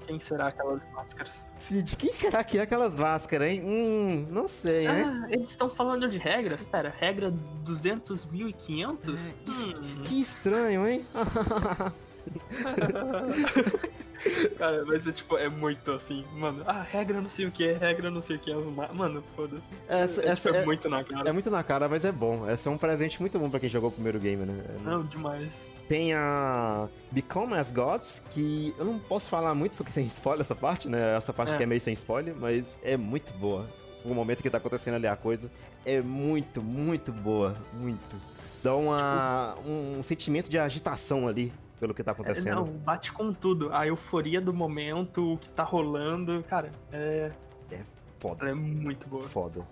Quem 0.04 0.18
será 0.18 0.48
aquelas 0.48 0.80
máscaras? 0.92 1.46
De 1.70 1.96
quem 1.96 2.12
será 2.12 2.42
que 2.42 2.58
é 2.58 2.62
aquelas 2.62 2.96
máscaras, 2.96 3.48
hein? 3.48 3.62
Hum, 3.64 4.26
não 4.30 4.48
sei, 4.48 4.88
né? 4.88 5.04
Ah, 5.04 5.28
eles 5.30 5.50
estão 5.50 5.70
falando 5.70 6.08
de 6.08 6.18
regras? 6.18 6.66
Pera, 6.66 6.92
regra 6.98 7.32
200.500? 7.64 9.14
É, 9.14 9.48
hum. 9.48 10.02
Que 10.02 10.20
estranho, 10.20 10.84
hein? 10.84 11.06
Cara, 14.56 14.84
mas 14.86 15.06
é 15.06 15.12
tipo, 15.12 15.36
é 15.36 15.48
muito 15.48 15.90
assim, 15.90 16.24
mano. 16.34 16.62
Ah, 16.66 16.82
regra 16.82 17.20
não 17.20 17.28
sei 17.28 17.46
o 17.46 17.50
que, 17.50 17.72
regra 17.72 18.10
não 18.10 18.22
sei 18.22 18.36
o 18.36 18.38
que. 18.38 18.52
As 18.52 18.66
Mano, 18.66 19.22
foda-se. 19.34 19.74
Essa, 19.88 20.20
é, 20.20 20.28
essa 20.28 20.36
tipo, 20.36 20.54
é, 20.54 20.58
é, 20.58 20.64
muito 20.64 20.88
na 20.88 21.02
cara. 21.02 21.28
É 21.28 21.32
muito 21.32 21.50
na 21.50 21.62
cara, 21.62 21.88
mas 21.88 22.04
é 22.04 22.12
bom. 22.12 22.48
Esse 22.48 22.68
é 22.68 22.70
um 22.70 22.78
presente 22.78 23.20
muito 23.20 23.38
bom 23.38 23.50
pra 23.50 23.58
quem 23.58 23.68
jogou 23.68 23.90
o 23.90 23.92
primeiro 23.92 24.20
game, 24.20 24.44
né? 24.44 24.64
Não, 24.84 25.04
demais. 25.04 25.68
Tem 25.88 26.14
a 26.14 26.88
Become 27.10 27.54
as 27.54 27.70
Gods, 27.70 28.22
que 28.30 28.74
eu 28.78 28.84
não 28.84 28.98
posso 28.98 29.28
falar 29.28 29.54
muito 29.54 29.76
porque 29.76 29.92
tem 29.92 30.06
spoiler 30.06 30.42
essa 30.42 30.54
parte, 30.54 30.88
né? 30.88 31.16
Essa 31.16 31.32
parte 31.32 31.52
é. 31.52 31.56
que 31.56 31.62
é 31.62 31.66
meio 31.66 31.80
sem 31.80 31.92
spoiler, 31.94 32.34
mas 32.38 32.76
é 32.82 32.96
muito 32.96 33.32
boa. 33.34 33.66
O 34.04 34.14
momento 34.14 34.42
que 34.42 34.50
tá 34.50 34.58
acontecendo 34.58 34.94
ali 34.94 35.06
a 35.06 35.16
coisa 35.16 35.50
é 35.84 36.00
muito, 36.00 36.62
muito 36.62 37.12
boa. 37.12 37.56
Muito. 37.72 38.16
Dá 38.62 38.76
uma, 38.76 39.54
tipo... 39.56 39.68
um 39.68 40.02
sentimento 40.02 40.48
de 40.48 40.58
agitação 40.58 41.26
ali 41.26 41.52
pelo 41.82 41.92
que 41.92 42.04
tá 42.04 42.12
acontecendo. 42.12 42.46
É, 42.46 42.54
não, 42.54 42.64
bate 42.64 43.12
com 43.12 43.34
tudo. 43.34 43.74
A 43.74 43.88
euforia 43.88 44.40
do 44.40 44.54
momento, 44.54 45.32
o 45.32 45.36
que 45.36 45.48
tá 45.48 45.64
rolando, 45.64 46.44
cara, 46.48 46.70
é. 46.92 47.32
É 47.72 47.84
foda. 48.20 48.48
É 48.48 48.54
muito 48.54 49.08
boa. 49.08 49.28
Foda. 49.28 49.66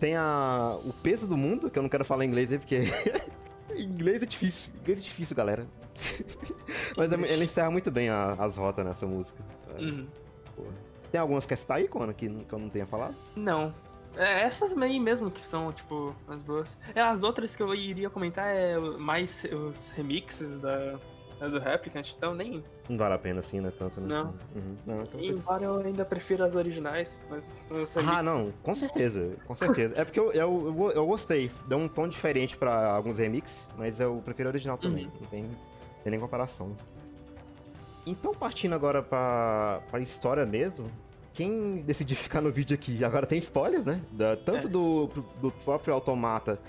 Tem 0.00 0.16
a. 0.16 0.76
O 0.84 0.92
peso 0.92 1.24
do 1.28 1.36
mundo, 1.36 1.70
que 1.70 1.78
eu 1.78 1.82
não 1.82 1.88
quero 1.88 2.04
falar 2.04 2.24
em 2.24 2.28
inglês 2.28 2.50
aí, 2.50 2.58
porque. 2.58 2.80
inglês 3.78 4.20
é 4.22 4.26
difícil. 4.26 4.72
Inglês 4.80 4.98
é 4.98 5.02
difícil, 5.02 5.36
galera. 5.36 5.64
Mas 6.98 7.12
ela 7.12 7.44
encerra 7.44 7.70
muito 7.70 7.92
bem 7.92 8.08
a, 8.08 8.32
as 8.32 8.56
rotas 8.56 8.84
nessa 8.84 9.06
música. 9.06 9.40
Uhum. 9.78 10.08
Tem 11.12 11.20
algumas 11.20 11.46
que 11.46 11.54
está 11.54 11.76
aí, 11.76 11.86
Kona, 11.86 12.12
que, 12.12 12.28
que 12.28 12.52
eu 12.52 12.58
não 12.58 12.68
tenha 12.68 12.86
falado? 12.86 13.14
Não. 13.36 13.72
É, 14.16 14.42
essas 14.42 14.76
aí 14.76 14.98
mesmo 14.98 15.30
que 15.30 15.46
são, 15.46 15.72
tipo, 15.72 16.12
as 16.26 16.42
boas. 16.42 16.76
É, 16.92 17.00
as 17.00 17.22
outras 17.22 17.54
que 17.54 17.62
eu 17.62 17.72
iria 17.72 18.10
comentar 18.10 18.48
é 18.48 18.76
mais 18.98 19.44
os 19.44 19.90
remixes 19.90 20.58
da, 20.58 20.98
é 21.42 21.48
do 21.48 21.58
Replicant, 21.58 22.12
então 22.16 22.34
nem. 22.34 22.62
Não 22.88 22.96
vale 22.96 23.14
a 23.14 23.18
pena 23.18 23.40
assim, 23.40 23.60
né? 23.60 23.72
Tanto, 23.76 24.00
né? 24.00 24.06
Não. 24.06 24.34
Uhum. 24.54 24.76
não 24.86 25.02
então 25.02 25.20
Embora 25.20 25.64
eu 25.64 25.78
ainda 25.78 26.04
prefiro 26.04 26.44
as 26.44 26.54
originais, 26.54 27.20
mas. 27.28 27.50
Ah, 28.06 28.22
não, 28.22 28.52
com 28.62 28.74
certeza, 28.74 29.36
com 29.44 29.56
certeza. 29.56 29.94
é 29.96 30.04
porque 30.04 30.20
eu, 30.20 30.30
eu, 30.32 30.74
eu, 30.78 30.90
eu, 30.92 31.06
gostei, 31.06 31.50
deu 31.66 31.78
um 31.78 31.88
tom 31.88 32.06
diferente 32.06 32.56
pra 32.56 32.92
alguns 32.92 33.18
remixes, 33.18 33.68
mas 33.76 33.98
eu 33.98 34.22
prefiro 34.24 34.48
a 34.48 34.52
original 34.52 34.78
também. 34.78 35.06
Uhum. 35.06 35.12
Não 35.20 35.28
tem, 35.28 35.50
tem 36.04 36.10
nem 36.10 36.20
comparação. 36.20 36.76
Então, 38.06 38.32
partindo 38.32 38.74
agora 38.74 39.02
pra, 39.02 39.80
pra 39.90 40.00
história 40.00 40.46
mesmo, 40.46 40.90
quem 41.32 41.82
decidiu 41.82 42.14
ficar 42.18 42.40
no 42.40 42.52
vídeo 42.52 42.74
aqui, 42.74 43.04
agora 43.04 43.26
tem 43.26 43.38
spoilers, 43.38 43.84
né? 43.84 44.00
Da, 44.12 44.36
tanto 44.36 44.68
é. 44.68 44.70
do, 44.70 45.08
do 45.40 45.50
próprio 45.50 45.92
Automata 45.92 46.60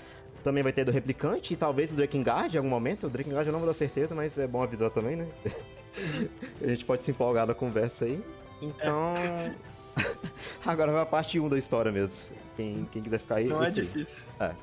também 0.44 0.62
vai 0.62 0.72
ter 0.72 0.84
do 0.84 0.92
Replicante 0.92 1.54
e 1.54 1.56
talvez 1.56 1.90
do 1.90 1.96
Drakengard 1.96 2.54
em 2.54 2.58
algum 2.58 2.68
momento. 2.68 3.06
O 3.06 3.10
Drakengard 3.10 3.46
eu 3.46 3.52
não 3.52 3.58
vou 3.58 3.66
dar 3.66 3.74
certeza, 3.74 4.14
mas 4.14 4.38
é 4.38 4.46
bom 4.46 4.62
avisar 4.62 4.90
também, 4.90 5.16
né? 5.16 5.26
a 6.62 6.66
gente 6.68 6.84
pode 6.84 7.02
se 7.02 7.10
empolgar 7.10 7.46
na 7.46 7.54
conversa 7.54 8.04
aí. 8.04 8.22
Então. 8.60 9.14
É. 9.16 9.54
Agora 10.64 10.92
vai 10.92 11.02
a 11.02 11.06
parte 11.06 11.40
1 11.40 11.48
da 11.48 11.58
história 11.58 11.90
mesmo. 11.90 12.16
Quem, 12.56 12.86
quem 12.92 13.02
quiser 13.02 13.18
ficar 13.18 13.36
aí. 13.36 13.48
Não 13.48 13.64
é 13.64 13.70
difícil. 13.70 14.22
É. 14.38 14.54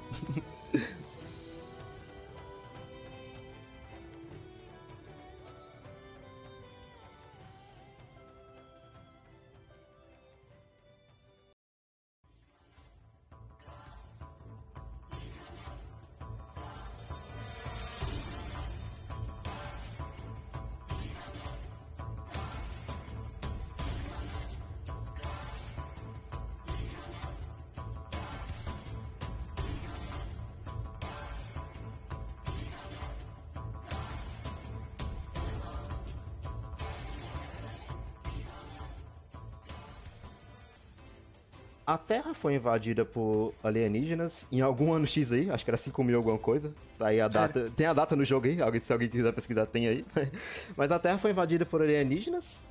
A 41.86 41.98
Terra 41.98 42.34
foi 42.34 42.56
invadida 42.56 43.04
por 43.04 43.54
alienígenas 43.64 44.46
em 44.52 44.62
algum 44.62 44.94
ano 44.94 45.08
X 45.08 45.32
aí, 45.32 45.50
acho 45.50 45.66
que 45.66 45.72
era 45.72 45.78
5 45.78 46.04
mil 46.04 46.18
alguma 46.18 46.38
coisa. 46.38 46.72
Tá 46.98 47.08
aí 47.08 47.20
a 47.20 47.28
data. 47.28 47.72
Tem 47.76 47.88
a 47.88 47.94
data 47.94 48.16
no 48.16 48.24
jogo 48.24 48.46
aí, 48.46 48.62
alguém, 48.62 48.80
se 48.80 48.94
alguém 48.94 49.10
quiser 49.10 49.34
pesquisar, 49.34 49.66
tem 49.66 49.88
aí. 49.88 50.06
Mas 50.78 50.92
a 50.92 51.00
Terra 51.00 51.18
foi 51.18 51.32
invadida 51.32 51.66
por 51.66 51.82
alienígenas 51.82 52.64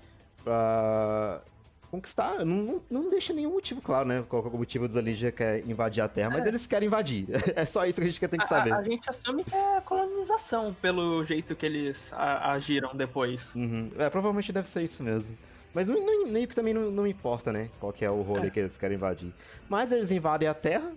pra 0.45 1.43
conquistar. 1.90 2.45
Não, 2.45 2.57
não, 2.57 2.83
não 2.88 3.11
deixa 3.11 3.33
nenhum 3.33 3.52
motivo 3.52 3.83
claro, 3.83 4.07
né? 4.07 4.25
Qual 4.29 4.45
é 4.45 4.49
o 4.49 4.57
motivo 4.57 4.87
dos 4.87 4.97
alienígenas 4.97 5.35
quer 5.35 5.67
invadir 5.67 6.02
a 6.02 6.09
Terra, 6.09 6.31
mas 6.31 6.45
é. 6.47 6.49
eles 6.49 6.67
querem 6.67 6.87
invadir. 6.87 7.26
É 7.57 7.64
só 7.64 7.85
isso 7.85 8.00
que 8.00 8.07
a 8.07 8.11
gente 8.11 8.29
tem 8.29 8.38
que 8.38 8.47
saber. 8.47 8.73
A, 8.73 8.79
a 8.79 8.85
gente 8.85 9.11
assume 9.11 9.43
que 9.43 9.55
é 9.55 9.81
colonização, 9.81 10.73
pelo 10.81 11.25
jeito 11.25 11.57
que 11.57 11.67
eles 11.67 12.12
a, 12.12 12.52
agiram 12.52 12.95
depois. 12.95 13.52
Uhum. 13.57 13.90
É, 13.99 14.09
provavelmente 14.09 14.52
deve 14.52 14.69
ser 14.69 14.83
isso 14.83 15.02
mesmo. 15.02 15.37
Mas 15.73 15.89
não, 15.89 16.05
não, 16.05 16.27
meio 16.27 16.49
que 16.49 16.55
também 16.55 16.75
não, 16.75 16.91
não 16.91 17.07
importa, 17.07 17.53
né? 17.53 17.71
Qual 17.79 17.93
que 17.93 18.05
é 18.05 18.11
o 18.11 18.23
rolê 18.23 18.49
é. 18.49 18.50
que 18.50 18.61
eles 18.61 18.77
querem 18.77 18.97
invadir. 18.97 19.33
Mas 19.69 19.93
eles 19.93 20.11
invadem 20.11 20.49
a 20.49 20.55
Terra. 20.55 20.93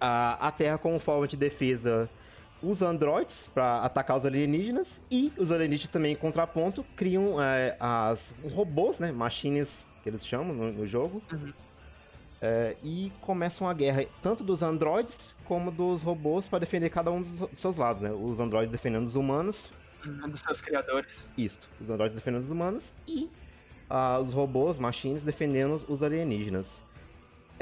A, 0.00 0.48
a 0.48 0.52
Terra, 0.52 0.78
como 0.78 0.98
forma 0.98 1.26
de 1.26 1.36
defesa, 1.36 2.08
usa 2.62 2.86
androids 2.86 3.48
para 3.52 3.78
atacar 3.78 4.16
os 4.16 4.26
alienígenas. 4.26 5.00
E 5.10 5.32
os 5.36 5.50
alienígenas 5.50 5.90
também, 5.90 6.12
em 6.12 6.16
contraponto, 6.16 6.84
criam 6.94 7.42
é, 7.42 7.76
as 7.80 8.34
robôs, 8.52 8.98
né? 8.98 9.10
Machines, 9.10 9.88
que 10.02 10.08
eles 10.08 10.26
chamam 10.26 10.54
no, 10.54 10.72
no 10.72 10.86
jogo. 10.86 11.22
Uhum. 11.32 11.52
É, 12.42 12.74
e 12.82 13.12
começam 13.20 13.68
a 13.68 13.74
guerra 13.74 14.06
tanto 14.22 14.42
dos 14.42 14.62
androids 14.62 15.34
como 15.44 15.70
dos 15.70 16.02
robôs 16.02 16.48
para 16.48 16.60
defender 16.60 16.88
cada 16.88 17.10
um 17.10 17.20
dos 17.20 17.48
seus 17.54 17.76
lados, 17.76 18.02
né? 18.02 18.10
Os 18.10 18.40
androids 18.40 18.70
defendendo 18.70 19.06
os 19.06 19.14
humanos. 19.14 19.70
Um 20.06 20.28
dos 20.28 20.40
seus 20.40 20.60
criadores. 20.62 21.26
Isso, 21.36 21.68
os 21.78 21.90
androids 21.90 22.14
defendendo 22.14 22.40
os 22.40 22.50
humanos 22.50 22.94
e 23.06 23.28
uh, 23.90 24.22
os 24.22 24.32
robôs, 24.32 24.78
machines, 24.78 25.24
defendendo 25.24 25.84
os 25.88 26.02
alienígenas. 26.02 26.82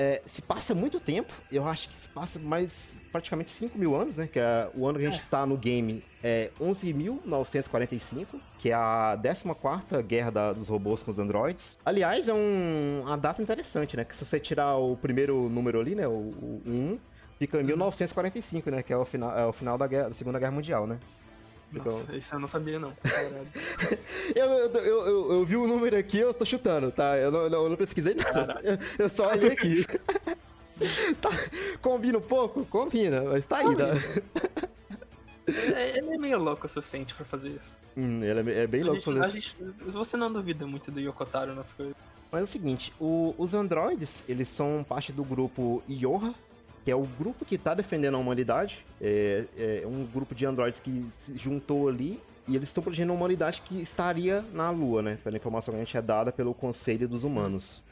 É, 0.00 0.22
se 0.24 0.40
passa 0.40 0.76
muito 0.76 1.00
tempo, 1.00 1.34
eu 1.50 1.66
acho 1.66 1.88
que 1.88 1.96
se 1.96 2.08
passa 2.08 2.38
mais 2.38 2.96
praticamente 3.10 3.50
5 3.50 3.76
mil 3.76 3.96
anos, 3.96 4.16
né? 4.16 4.28
Que 4.28 4.38
é 4.38 4.70
o 4.72 4.86
ano 4.86 4.96
que 4.96 5.04
a 5.04 5.10
gente 5.10 5.22
é. 5.22 5.26
tá 5.28 5.44
no 5.44 5.56
game 5.56 6.04
é 6.22 6.52
11.945, 6.60 8.26
que 8.58 8.70
é 8.70 8.74
a 8.74 9.18
14 9.20 10.02
guerra 10.04 10.30
da, 10.30 10.52
dos 10.52 10.68
robôs 10.68 11.02
com 11.02 11.10
os 11.10 11.18
androids. 11.18 11.76
Aliás, 11.84 12.28
é 12.28 12.32
um, 12.32 13.02
uma 13.04 13.18
data 13.18 13.42
interessante, 13.42 13.96
né? 13.96 14.04
Que 14.04 14.14
se 14.14 14.24
você 14.24 14.38
tirar 14.38 14.76
o 14.76 14.96
primeiro 14.96 15.48
número 15.48 15.80
ali, 15.80 15.96
né? 15.96 16.06
O, 16.06 16.12
o 16.12 16.62
1, 16.64 16.98
fica 17.36 17.60
em 17.60 17.64
1945, 17.64 18.70
né? 18.70 18.82
Que 18.84 18.92
é 18.92 18.96
o 18.96 19.04
final, 19.04 19.36
é 19.36 19.46
o 19.46 19.52
final 19.52 19.76
da, 19.76 19.88
guerra, 19.88 20.08
da 20.10 20.14
Segunda 20.14 20.38
Guerra 20.38 20.52
Mundial, 20.52 20.86
né? 20.86 21.00
Nossa, 21.72 22.16
isso 22.16 22.34
eu 22.34 22.38
não 22.38 22.48
sabia, 22.48 22.78
não. 22.78 22.94
eu, 24.34 24.46
eu, 24.46 24.72
eu, 24.80 25.32
eu, 25.32 25.44
vi 25.44 25.56
o 25.56 25.66
número 25.66 25.96
aqui, 25.96 26.18
eu 26.18 26.32
tô 26.32 26.44
chutando, 26.44 26.90
tá? 26.90 27.16
Eu 27.18 27.30
não, 27.30 27.40
eu 27.40 27.68
não 27.68 27.76
pesquisei 27.76 28.14
nada. 28.14 28.60
Eu, 28.98 29.08
só 29.08 29.30
olhei 29.30 29.52
aqui. 29.52 29.84
tá, 31.20 31.28
combina 31.82 32.18
um 32.18 32.22
pouco? 32.22 32.64
Combina, 32.64 33.22
mas 33.22 33.46
tá 33.46 33.58
aí, 33.58 33.76
tá? 33.76 33.90
É, 35.74 35.98
ele 35.98 36.14
é 36.14 36.18
meio 36.18 36.38
louco 36.38 36.66
o 36.66 36.68
suficiente 36.68 37.14
pra 37.14 37.24
fazer 37.24 37.50
isso. 37.50 37.78
Hum, 37.96 38.22
ele 38.22 38.50
é, 38.50 38.62
é 38.62 38.66
bem 38.66 38.82
a 38.82 38.86
louco 38.86 39.00
gente, 39.00 39.18
fazer 39.18 39.38
isso. 39.38 39.56
Gente, 39.58 39.90
você 39.90 40.16
não 40.16 40.32
duvida 40.32 40.66
muito 40.66 40.90
do 40.90 41.00
Yokotaro 41.00 41.54
nas 41.54 41.74
coisas. 41.74 41.94
Mas 42.30 42.40
é 42.42 42.44
o 42.44 42.46
seguinte, 42.46 42.92
o, 43.00 43.34
os 43.38 43.54
androides, 43.54 44.22
eles 44.28 44.48
são 44.48 44.84
parte 44.86 45.12
do 45.12 45.24
grupo 45.24 45.82
Yoha, 45.88 46.34
que 46.88 46.92
é 46.92 46.96
o 46.96 47.02
grupo 47.02 47.44
que 47.44 47.56
está 47.56 47.74
defendendo 47.74 48.14
a 48.14 48.18
humanidade. 48.18 48.82
É, 48.98 49.44
é, 49.58 49.86
um 49.86 50.06
grupo 50.06 50.34
de 50.34 50.46
androides 50.46 50.80
que 50.80 51.06
se 51.10 51.36
juntou 51.36 51.86
ali 51.86 52.18
e 52.46 52.56
eles 52.56 52.70
estão 52.70 52.82
protegendo 52.82 53.12
a 53.12 53.14
humanidade 53.14 53.60
que 53.60 53.78
estaria 53.78 54.42
na 54.54 54.70
Lua, 54.70 55.02
né? 55.02 55.18
Pela 55.22 55.36
informação 55.36 55.74
que 55.74 55.76
a 55.76 55.84
gente 55.84 55.94
é 55.98 56.00
dada 56.00 56.32
pelo 56.32 56.54
Conselho 56.54 57.06
dos 57.06 57.24
Humanos. 57.24 57.82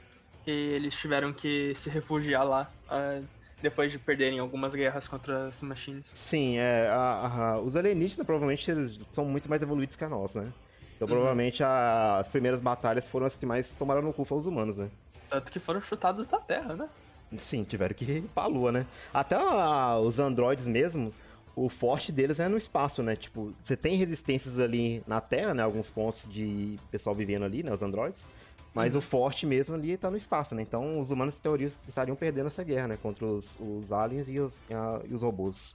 E 0.47 0.51
eles 0.51 0.95
tiveram 0.95 1.31
que 1.31 1.75
se 1.77 1.91
refugiar 1.91 2.43
lá 2.43 2.73
uh, 2.87 3.23
depois 3.61 3.93
de 3.93 3.99
perderem 3.99 4.39
algumas 4.39 4.75
guerras 4.75 5.07
contra 5.07 5.49
as 5.49 5.61
machines. 5.61 6.09
Sim, 6.15 6.57
é, 6.57 6.89
a, 6.89 7.51
a, 7.51 7.61
os 7.61 7.77
alienígenas 7.77 8.25
provavelmente 8.25 8.71
eles 8.71 8.99
são 9.13 9.27
muito 9.27 9.47
mais 9.47 9.61
evoluídos 9.61 9.95
que 9.95 10.05
a 10.05 10.09
nós, 10.09 10.37
né? 10.37 10.51
Então 10.97 11.07
uhum. 11.07 11.13
provavelmente 11.13 11.63
a, 11.63 12.17
as 12.17 12.31
primeiras 12.31 12.63
batalhas 12.63 13.07
foram 13.07 13.27
as 13.27 13.37
que 13.37 13.45
mais 13.45 13.73
tomaram 13.73 14.01
no 14.01 14.15
cu 14.15 14.25
foram 14.25 14.41
os 14.41 14.47
humanos, 14.47 14.79
né? 14.79 14.89
Tanto 15.29 15.53
que 15.53 15.59
foram 15.61 15.83
chutados 15.83 16.27
da 16.29 16.39
Terra, 16.39 16.75
né? 16.75 16.89
Sim, 17.37 17.65
tiveram 17.65 17.95
que 17.95 18.05
ir 18.05 18.23
pra 18.35 18.47
lua, 18.47 18.71
né? 18.71 18.87
Até 19.13 19.37
a, 19.37 19.99
os 19.99 20.19
androides 20.19 20.67
mesmo, 20.67 21.13
o 21.55 21.69
forte 21.69 22.13
deles 22.13 22.39
é 22.39 22.49
no 22.49 22.57
espaço, 22.57 23.03
né? 23.03 23.17
Tipo, 23.17 23.53
você 23.59 23.77
tem 23.77 23.97
resistências 23.97 24.59
ali 24.59 25.03
na 25.07 25.21
Terra, 25.21 25.55
né? 25.55 25.63
Alguns 25.63 25.91
pontos 25.91 26.27
de 26.31 26.79
pessoal 26.91 27.15
vivendo 27.15 27.45
ali, 27.45 27.63
né? 27.63 27.73
Os 27.73 27.83
androides. 27.83 28.29
Mas 28.75 28.93
uhum. 28.93 28.99
o 28.99 29.03
forte 29.03 29.47
mesmo 29.47 29.75
ali 29.75 29.97
tá 29.97 30.11
no 30.11 30.17
espaço, 30.17 30.55
né? 30.55 30.63
Então 30.63 31.01
os 31.01 31.11
humanos, 31.11 31.39
em 31.39 31.41
teoria, 31.41 31.71
estariam 31.89 32.15
perdendo 32.15 32.47
essa 32.49 32.63
guerra, 32.63 32.89
né? 32.89 32.99
Contra 33.01 33.25
os, 33.25 33.59
os 33.59 33.91
aliens 33.91 34.29
e 34.29 34.39
os, 34.39 34.55
a, 34.71 35.01
e 35.09 35.15
os 35.15 35.23
robôs. 35.23 35.75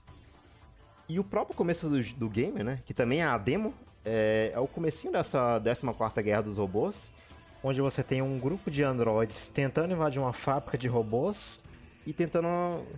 E 1.08 1.18
o 1.18 1.24
próprio 1.24 1.56
começo 1.56 1.88
do, 1.88 2.02
do 2.14 2.30
game, 2.30 2.62
né? 2.62 2.80
Que 2.86 2.94
também 2.94 3.20
é 3.20 3.24
a 3.24 3.36
demo, 3.36 3.74
é, 4.04 4.52
é 4.54 4.60
o 4.60 4.66
comecinho 4.66 5.12
dessa 5.12 5.60
14ª 5.60 6.22
Guerra 6.22 6.42
dos 6.42 6.58
Robôs, 6.58 7.10
onde 7.62 7.80
você 7.80 8.02
tem 8.02 8.20
um 8.20 8.38
grupo 8.38 8.70
de 8.70 8.82
androides 8.82 9.48
tentando 9.48 9.92
invadir 9.92 10.20
uma 10.20 10.32
fábrica 10.32 10.76
de 10.76 10.88
robôs 10.88 11.60
e 12.06 12.12
tentando 12.12 12.48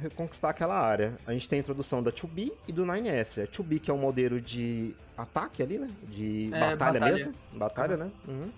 reconquistar 0.00 0.50
aquela 0.50 0.78
área. 0.78 1.16
A 1.26 1.32
gente 1.32 1.48
tem 1.48 1.58
a 1.58 1.60
introdução 1.60 2.02
da 2.02 2.10
2B 2.10 2.52
e 2.66 2.72
do 2.72 2.84
9S. 2.84 3.42
A 3.42 3.46
2B 3.46 3.80
que 3.80 3.90
é 3.90 3.94
um 3.94 3.98
modelo 3.98 4.40
de 4.40 4.94
ataque 5.16 5.62
ali, 5.62 5.78
né? 5.78 5.88
De 6.08 6.46
é, 6.46 6.60
batalha, 6.60 7.00
batalha, 7.00 7.14
mesmo. 7.14 7.34
Batalha, 7.52 7.96
uhum. 7.96 8.04
né? 8.04 8.10
Uhum. 8.26 8.50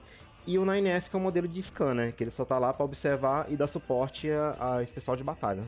E 0.46 0.58
o 0.58 0.64
9S 0.64 1.10
que 1.10 1.16
é 1.16 1.18
um 1.18 1.22
modelo 1.22 1.48
de 1.48 1.60
scan, 1.62 1.94
né? 1.94 2.12
Que 2.12 2.22
ele 2.22 2.30
só 2.30 2.44
tá 2.44 2.58
lá 2.58 2.72
para 2.72 2.84
observar 2.84 3.46
e 3.48 3.56
dar 3.56 3.66
suporte 3.66 4.30
a, 4.30 4.76
a 4.76 4.82
esse 4.82 4.92
pessoal 4.92 5.16
de 5.16 5.25
batalha. 5.25 5.64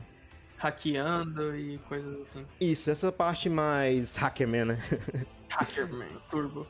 Hackeando 0.57 1.55
e 1.55 1.77
coisas 1.89 2.21
assim. 2.21 2.45
Isso, 2.59 2.89
essa 2.89 3.11
parte 3.11 3.49
mais 3.49 4.15
hackerman, 4.15 4.65
né? 4.65 4.79
hackerman, 5.49 6.09
turbo. 6.29 6.65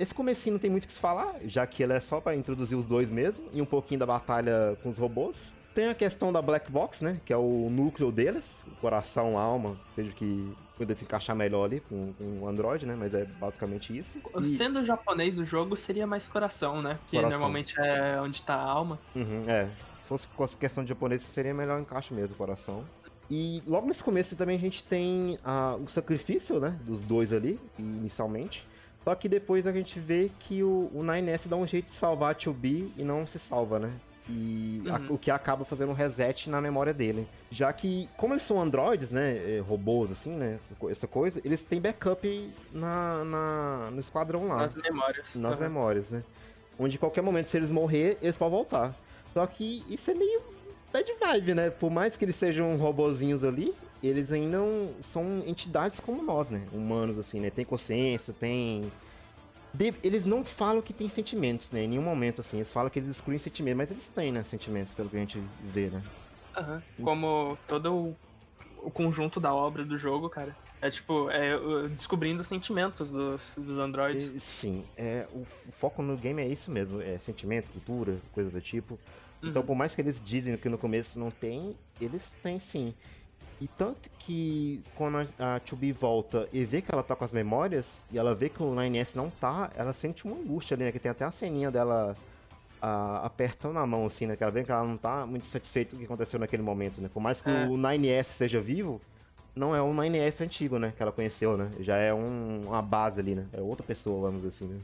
Esse 0.00 0.14
comecinho 0.14 0.54
não 0.54 0.58
tem 0.58 0.70
muito 0.70 0.84
o 0.84 0.86
que 0.86 0.94
se 0.94 0.98
falar, 0.98 1.34
já 1.44 1.66
que 1.66 1.82
ele 1.82 1.92
é 1.92 2.00
só 2.00 2.22
para 2.22 2.34
introduzir 2.34 2.76
os 2.76 2.86
dois 2.86 3.10
mesmo, 3.10 3.46
e 3.52 3.60
um 3.60 3.66
pouquinho 3.66 4.00
da 4.00 4.06
batalha 4.06 4.78
com 4.82 4.88
os 4.88 4.96
robôs. 4.96 5.54
Tem 5.74 5.88
a 5.88 5.94
questão 5.94 6.32
da 6.32 6.40
Black 6.40 6.72
Box, 6.72 7.04
né? 7.04 7.20
Que 7.22 7.34
é 7.34 7.36
o 7.36 7.68
núcleo 7.70 8.10
deles, 8.10 8.62
o 8.66 8.74
coração, 8.76 9.38
a 9.38 9.42
alma, 9.42 9.78
seja 9.94 10.10
que 10.12 10.56
poder 10.74 10.96
se 10.96 11.04
encaixar 11.04 11.36
melhor 11.36 11.66
ali 11.66 11.80
com, 11.80 12.14
o 12.18 12.48
Android, 12.48 12.86
né? 12.86 12.96
Mas 12.98 13.12
é 13.12 13.26
basicamente 13.26 13.96
isso. 13.96 14.18
E... 14.40 14.46
Sendo 14.46 14.82
japonês 14.82 15.38
o 15.38 15.44
jogo, 15.44 15.76
seria 15.76 16.06
mais 16.06 16.26
coração, 16.26 16.80
né? 16.80 16.98
Que 17.08 17.16
coração. 17.16 17.30
normalmente 17.38 17.74
é 17.78 18.18
onde 18.22 18.40
tá 18.40 18.54
a 18.54 18.64
alma. 18.64 18.98
Uhum, 19.14 19.44
é. 19.46 19.68
Se 20.00 20.26
fosse 20.34 20.56
questão 20.56 20.82
de 20.82 20.88
japonês, 20.88 21.20
seria 21.20 21.52
melhor 21.52 21.78
encaixe 21.78 22.14
mesmo, 22.14 22.34
coração. 22.36 22.84
E 23.30 23.62
logo 23.66 23.86
nesse 23.86 24.02
começo 24.02 24.34
também 24.34 24.56
a 24.56 24.60
gente 24.60 24.82
tem 24.82 25.38
a, 25.44 25.76
o 25.76 25.86
sacrifício, 25.86 26.58
né? 26.58 26.76
Dos 26.84 27.02
dois 27.02 27.32
ali, 27.32 27.60
inicialmente. 27.78 28.66
Só 29.04 29.14
que 29.14 29.28
depois 29.28 29.66
a 29.66 29.72
gente 29.72 29.98
vê 29.98 30.30
que 30.38 30.62
o, 30.62 30.90
o 30.94 31.02
9S 31.02 31.48
dá 31.48 31.56
um 31.56 31.66
jeito 31.66 31.86
de 31.86 31.92
salvar 31.92 32.32
a 32.32 32.34
2B 32.34 32.90
e 32.96 33.02
não 33.02 33.26
se 33.26 33.38
salva, 33.38 33.78
né? 33.78 33.92
E 34.28 34.82
uhum. 34.84 34.94
a, 34.94 35.12
o 35.12 35.18
que 35.18 35.30
acaba 35.30 35.64
fazendo 35.64 35.90
um 35.90 35.94
reset 35.94 36.48
na 36.48 36.60
memória 36.60 36.92
dele. 36.94 37.26
Já 37.50 37.72
que, 37.72 38.08
como 38.16 38.34
eles 38.34 38.42
são 38.42 38.60
androides, 38.60 39.10
né? 39.10 39.56
É, 39.56 39.60
robôs, 39.60 40.10
assim, 40.10 40.30
né? 40.30 40.56
Essa, 40.56 40.90
essa 40.90 41.06
coisa, 41.06 41.40
eles 41.44 41.62
têm 41.62 41.80
backup 41.80 42.50
na, 42.72 43.24
na, 43.24 43.90
no 43.90 44.00
esquadrão 44.00 44.46
lá. 44.46 44.58
Nas 44.58 44.74
memórias. 44.74 45.34
Nas 45.34 45.58
uhum. 45.58 45.64
memórias, 45.64 46.10
né? 46.10 46.22
Onde 46.78 46.98
qualquer 46.98 47.22
momento, 47.22 47.48
se 47.48 47.56
eles 47.56 47.70
morrer, 47.70 48.18
eles 48.22 48.36
podem 48.36 48.54
voltar. 48.54 48.94
Só 49.32 49.44
que 49.46 49.84
isso 49.88 50.10
é 50.10 50.14
meio 50.14 50.42
bad 50.92 51.12
vibe, 51.20 51.54
né? 51.54 51.70
Por 51.70 51.90
mais 51.90 52.16
que 52.16 52.24
eles 52.24 52.36
sejam 52.36 52.76
robozinhos 52.76 53.44
ali, 53.44 53.74
eles 54.02 54.32
ainda 54.32 54.58
são 55.00 55.42
entidades 55.46 56.00
como 56.00 56.22
nós, 56.22 56.50
né? 56.50 56.66
Humanos, 56.72 57.18
assim, 57.18 57.40
né? 57.40 57.50
Tem 57.50 57.64
consciência, 57.64 58.32
tem. 58.32 58.90
De... 59.72 59.94
Eles 60.02 60.26
não 60.26 60.44
falam 60.44 60.82
que 60.82 60.92
tem 60.92 61.08
sentimentos, 61.08 61.70
né? 61.70 61.84
Em 61.84 61.88
nenhum 61.88 62.02
momento, 62.02 62.40
assim. 62.40 62.58
Eles 62.58 62.72
falam 62.72 62.90
que 62.90 62.98
eles 62.98 63.10
excluem 63.10 63.38
sentimentos, 63.38 63.78
mas 63.78 63.90
eles 63.90 64.08
têm, 64.08 64.32
né? 64.32 64.42
Sentimentos, 64.44 64.94
pelo 64.94 65.08
que 65.08 65.16
a 65.16 65.20
gente 65.20 65.42
vê, 65.64 65.88
né? 65.88 66.02
Uhum. 66.56 67.04
Como 67.04 67.58
todo 67.68 67.94
o... 67.94 68.16
o 68.82 68.90
conjunto 68.90 69.38
da 69.38 69.54
obra 69.54 69.84
do 69.84 69.98
jogo, 69.98 70.28
cara. 70.28 70.56
É 70.82 70.88
tipo, 70.88 71.30
é 71.30 71.58
descobrindo 71.88 72.40
os 72.40 72.46
sentimentos 72.46 73.12
dos, 73.12 73.52
dos 73.54 73.78
androids. 73.78 74.42
Sim, 74.42 74.82
é, 74.96 75.28
o, 75.30 75.44
foco 75.72 76.00
no 76.00 76.16
game 76.16 76.40
é 76.40 76.48
isso 76.48 76.70
mesmo, 76.70 77.02
é 77.02 77.18
sentimento, 77.18 77.70
cultura, 77.70 78.16
coisa 78.32 78.48
do 78.48 78.60
tipo. 78.62 78.98
Então, 79.42 79.60
uhum. 79.60 79.66
por 79.66 79.74
mais 79.74 79.94
que 79.94 80.00
eles 80.00 80.22
dizem 80.24 80.56
que 80.56 80.70
no 80.70 80.78
começo 80.78 81.18
não 81.18 81.30
tem, 81.30 81.76
eles 82.00 82.34
têm 82.42 82.58
sim. 82.58 82.94
E 83.60 83.68
tanto 83.68 84.08
que 84.18 84.82
quando 84.94 85.18
a, 85.18 85.56
a 85.56 85.60
2B 85.60 85.92
volta 85.92 86.48
e 86.50 86.64
vê 86.64 86.80
que 86.80 86.90
ela 86.92 87.02
tá 87.02 87.14
com 87.14 87.24
as 87.24 87.32
memórias, 87.32 88.02
e 88.10 88.18
ela 88.18 88.34
vê 88.34 88.48
que 88.48 88.62
o 88.62 88.74
9S 88.74 89.14
não 89.14 89.28
tá, 89.28 89.70
ela 89.76 89.92
sente 89.92 90.24
uma 90.24 90.36
angústia 90.36 90.74
ali, 90.74 90.84
né? 90.84 90.92
Que 90.92 90.98
tem 90.98 91.10
até 91.10 91.24
a 91.24 91.30
ceninha 91.30 91.70
dela 91.70 92.16
a, 92.80 93.26
apertando 93.26 93.78
a 93.78 93.86
mão, 93.86 94.06
assim, 94.06 94.26
né? 94.26 94.34
Que 94.34 94.42
ela 94.42 94.50
vê 94.50 94.64
que 94.64 94.72
ela 94.72 94.84
não 94.84 94.96
tá 94.96 95.26
muito 95.26 95.46
satisfeita 95.46 95.90
com 95.90 95.96
o 95.96 95.98
que 95.98 96.06
aconteceu 96.06 96.40
naquele 96.40 96.62
momento, 96.62 97.02
né? 97.02 97.10
Por 97.12 97.20
mais 97.20 97.42
que 97.42 97.50
é. 97.50 97.66
o 97.66 97.72
9S 97.76 98.24
seja 98.24 98.60
vivo, 98.62 98.98
não 99.54 99.76
é 99.76 99.82
o 99.82 99.92
9S 99.92 100.42
antigo, 100.42 100.78
né? 100.78 100.94
Que 100.96 101.02
ela 101.02 101.12
conheceu, 101.12 101.58
né? 101.58 101.70
Já 101.80 101.96
é 101.96 102.14
um, 102.14 102.68
uma 102.68 102.80
base 102.80 103.20
ali, 103.20 103.34
né? 103.34 103.46
É 103.52 103.60
outra 103.60 103.84
pessoa, 103.84 104.30
vamos 104.30 104.42
dizer 104.42 104.48
assim, 104.48 104.72
né? 104.72 104.80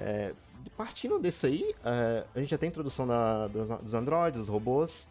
É, 0.00 0.32
partindo 0.78 1.18
desse 1.18 1.46
aí, 1.46 1.74
é, 1.84 2.24
a 2.34 2.38
gente 2.38 2.50
já 2.50 2.56
tem 2.56 2.68
a 2.68 2.70
introdução 2.70 3.06
da, 3.06 3.48
dos, 3.48 3.68
dos 3.80 3.94
androides, 3.94 4.40
dos 4.40 4.48
robôs. 4.48 5.06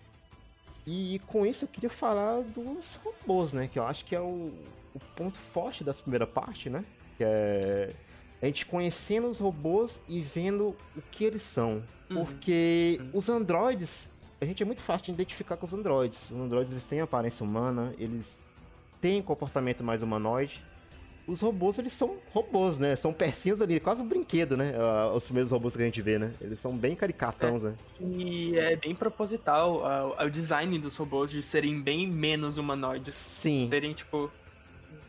E 0.90 1.20
com 1.28 1.46
isso 1.46 1.66
eu 1.66 1.68
queria 1.68 1.90
falar 1.90 2.42
dos 2.42 2.98
robôs, 3.04 3.52
né? 3.52 3.68
Que 3.68 3.78
eu 3.78 3.84
acho 3.84 4.06
que 4.06 4.16
é 4.16 4.22
o, 4.22 4.54
o 4.96 5.00
ponto 5.18 5.38
forte 5.38 5.84
dessa 5.84 6.02
primeira 6.02 6.26
parte, 6.26 6.70
né? 6.70 6.86
Que 7.18 7.26
é 7.26 7.94
a 8.42 8.46
gente 8.46 8.66
conhecendo 8.66 9.28
os 9.28 9.40
robôs 9.40 10.00
e 10.08 10.22
vendo 10.22 10.76
o 10.96 11.02
que 11.12 11.26
eles 11.26 11.42
são. 11.42 11.84
Uhum. 12.10 12.24
Porque 12.24 12.98
uhum. 13.02 13.10
os 13.16 13.28
androides, 13.28 14.10
a 14.40 14.46
gente 14.46 14.64
é 14.64 14.66
muito 14.66 14.82
fácil 14.82 15.08
de 15.08 15.12
identificar 15.12 15.58
com 15.58 15.66
os 15.66 15.74
androides. 15.74 16.32
Os 16.32 16.38
androides 16.38 16.72
eles 16.72 16.86
têm 16.86 17.02
aparência 17.02 17.44
humana, 17.44 17.94
eles 17.98 18.40
têm 19.02 19.22
comportamento 19.22 19.84
mais 19.84 20.02
humanoide 20.02 20.64
os 21.28 21.42
robôs, 21.42 21.78
eles 21.78 21.92
são 21.92 22.16
robôs, 22.32 22.80
né? 22.80 22.96
São 22.96 23.12
pecinhas 23.12 23.62
ali, 23.62 23.82
quase 23.82 24.02
um 24.02 24.08
brinquedo, 24.08 24.56
né? 24.56 24.72
Uh, 24.72 25.14
os 25.14 25.26
primeiros 25.26 25.52
robôs 25.52 25.76
que 25.76 25.82
a 25.82 25.86
gente 25.86 26.02
vê, 26.02 26.18
né? 26.18 26.34
Eles 26.40 26.58
são 26.58 26.76
bem 26.76 26.96
caricatãos, 26.96 27.64
é, 27.64 27.68
né? 27.68 27.76
E 28.00 28.58
é 28.58 28.76
bem 28.78 28.96
proposital 28.96 29.82
uh, 29.82 30.26
o 30.26 30.30
design 30.30 30.80
dos 30.80 30.96
robôs 30.96 31.30
de 31.30 31.44
serem 31.44 31.82
bem 31.82 32.08
menos 32.08 32.58
humanoides. 32.58 33.14
Sim. 33.14 33.68
Serem, 33.70 33.94
tipo... 33.94 34.32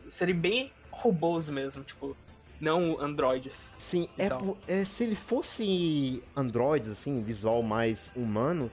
Serem 0.09 0.35
bem 0.35 0.71
robôs 0.91 1.49
mesmo, 1.49 1.83
tipo... 1.83 2.15
Não 2.59 2.99
androides. 2.99 3.71
Sim, 3.77 4.05
é, 4.17 4.27
por, 4.27 4.57
é, 4.67 4.83
se 4.83 5.05
ele 5.05 5.15
fosse 5.15 6.21
androides, 6.35 6.89
assim, 6.89 7.23
visual 7.23 7.63
mais 7.63 8.11
humano, 8.13 8.69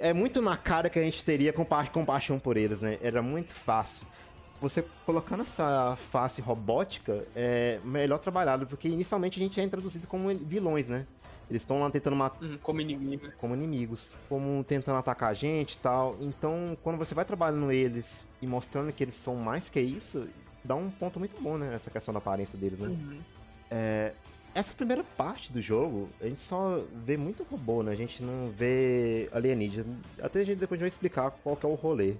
é 0.00 0.12
muito 0.12 0.42
na 0.42 0.56
cara 0.56 0.90
que 0.90 0.98
a 0.98 1.02
gente 1.02 1.24
teria 1.24 1.52
compa 1.52 1.86
compaixão 1.86 2.40
por 2.40 2.56
eles, 2.56 2.80
né? 2.80 2.98
Era 3.00 3.22
muito 3.22 3.54
fácil 3.54 4.04
você 4.60 4.84
colocando 5.06 5.42
essa 5.42 5.96
face 5.96 6.40
robótica 6.40 7.26
é 7.34 7.80
melhor 7.84 8.18
trabalhado, 8.18 8.66
porque 8.66 8.88
inicialmente 8.88 9.40
a 9.40 9.42
gente 9.42 9.60
é 9.60 9.64
introduzido 9.64 10.06
como 10.06 10.28
vilões, 10.28 10.88
né? 10.88 11.06
Eles 11.48 11.62
estão 11.62 11.80
lá 11.80 11.90
tentando 11.90 12.14
matar. 12.14 12.44
Hum, 12.44 12.58
como 12.62 12.80
inimigos. 12.80 13.34
Como 13.34 13.54
inimigos. 13.54 14.14
Como 14.28 14.62
tentando 14.62 14.98
atacar 14.98 15.30
a 15.30 15.34
gente 15.34 15.74
e 15.74 15.78
tal. 15.78 16.16
Então, 16.20 16.78
quando 16.80 16.96
você 16.96 17.12
vai 17.12 17.24
trabalhando 17.24 17.72
eles 17.72 18.28
e 18.40 18.46
mostrando 18.46 18.92
que 18.92 19.02
eles 19.02 19.14
são 19.14 19.34
mais 19.34 19.68
que 19.68 19.80
isso, 19.80 20.28
dá 20.62 20.76
um 20.76 20.88
ponto 20.88 21.18
muito 21.18 21.40
bom, 21.42 21.58
né? 21.58 21.74
Essa 21.74 21.90
questão 21.90 22.14
da 22.14 22.18
aparência 22.18 22.56
deles, 22.56 22.78
né? 22.78 22.88
Uhum. 22.88 23.18
É, 23.68 24.12
essa 24.54 24.72
primeira 24.74 25.02
parte 25.02 25.52
do 25.52 25.60
jogo, 25.60 26.08
a 26.20 26.26
gente 26.26 26.40
só 26.40 26.84
vê 27.04 27.16
muito 27.16 27.42
robô, 27.42 27.82
né? 27.82 27.90
A 27.90 27.96
gente 27.96 28.22
não 28.22 28.48
vê 28.48 29.28
alienígenas. 29.32 29.86
Até 30.22 30.40
a 30.40 30.44
gente 30.44 30.58
depois 30.58 30.78
vai 30.78 30.88
explicar 30.88 31.32
qual 31.32 31.56
que 31.56 31.66
é 31.66 31.68
o 31.68 31.74
rolê. 31.74 32.14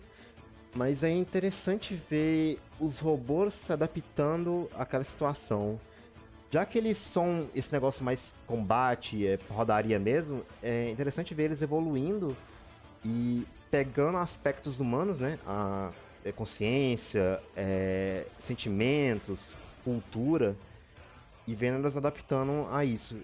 Mas 0.75 1.03
é 1.03 1.11
interessante 1.11 1.95
ver 2.09 2.59
os 2.79 3.01
robôs 3.01 3.55
se 3.55 3.73
adaptando 3.73 4.69
àquela 4.75 5.05
situação. 5.05 5.81
Já 6.51 6.65
que 6.65 6.79
eles 6.79 6.99
são 6.99 7.49
esse 7.55 7.73
negócio 7.73 8.05
mais 8.05 8.35
combate, 8.47 9.27
é 9.27 9.39
rodaria 9.49 9.99
mesmo, 9.99 10.45
é 10.63 10.91
interessante 10.91 11.35
ver 11.35 11.45
eles 11.45 11.63
evoluindo 11.63 12.37
e 13.05 13.47
pegando 13.71 14.19
aspectos 14.19 14.81
humanos, 14.81 15.21
né? 15.21 15.39
A 15.47 15.91
é, 16.25 16.33
consciência, 16.33 17.41
é, 17.57 18.27
sentimentos, 18.39 19.53
cultura, 19.85 20.57
e 21.47 21.55
vendo 21.55 21.79
elas 21.79 21.97
adaptando 21.97 22.69
a 22.71 22.85
isso 22.85 23.17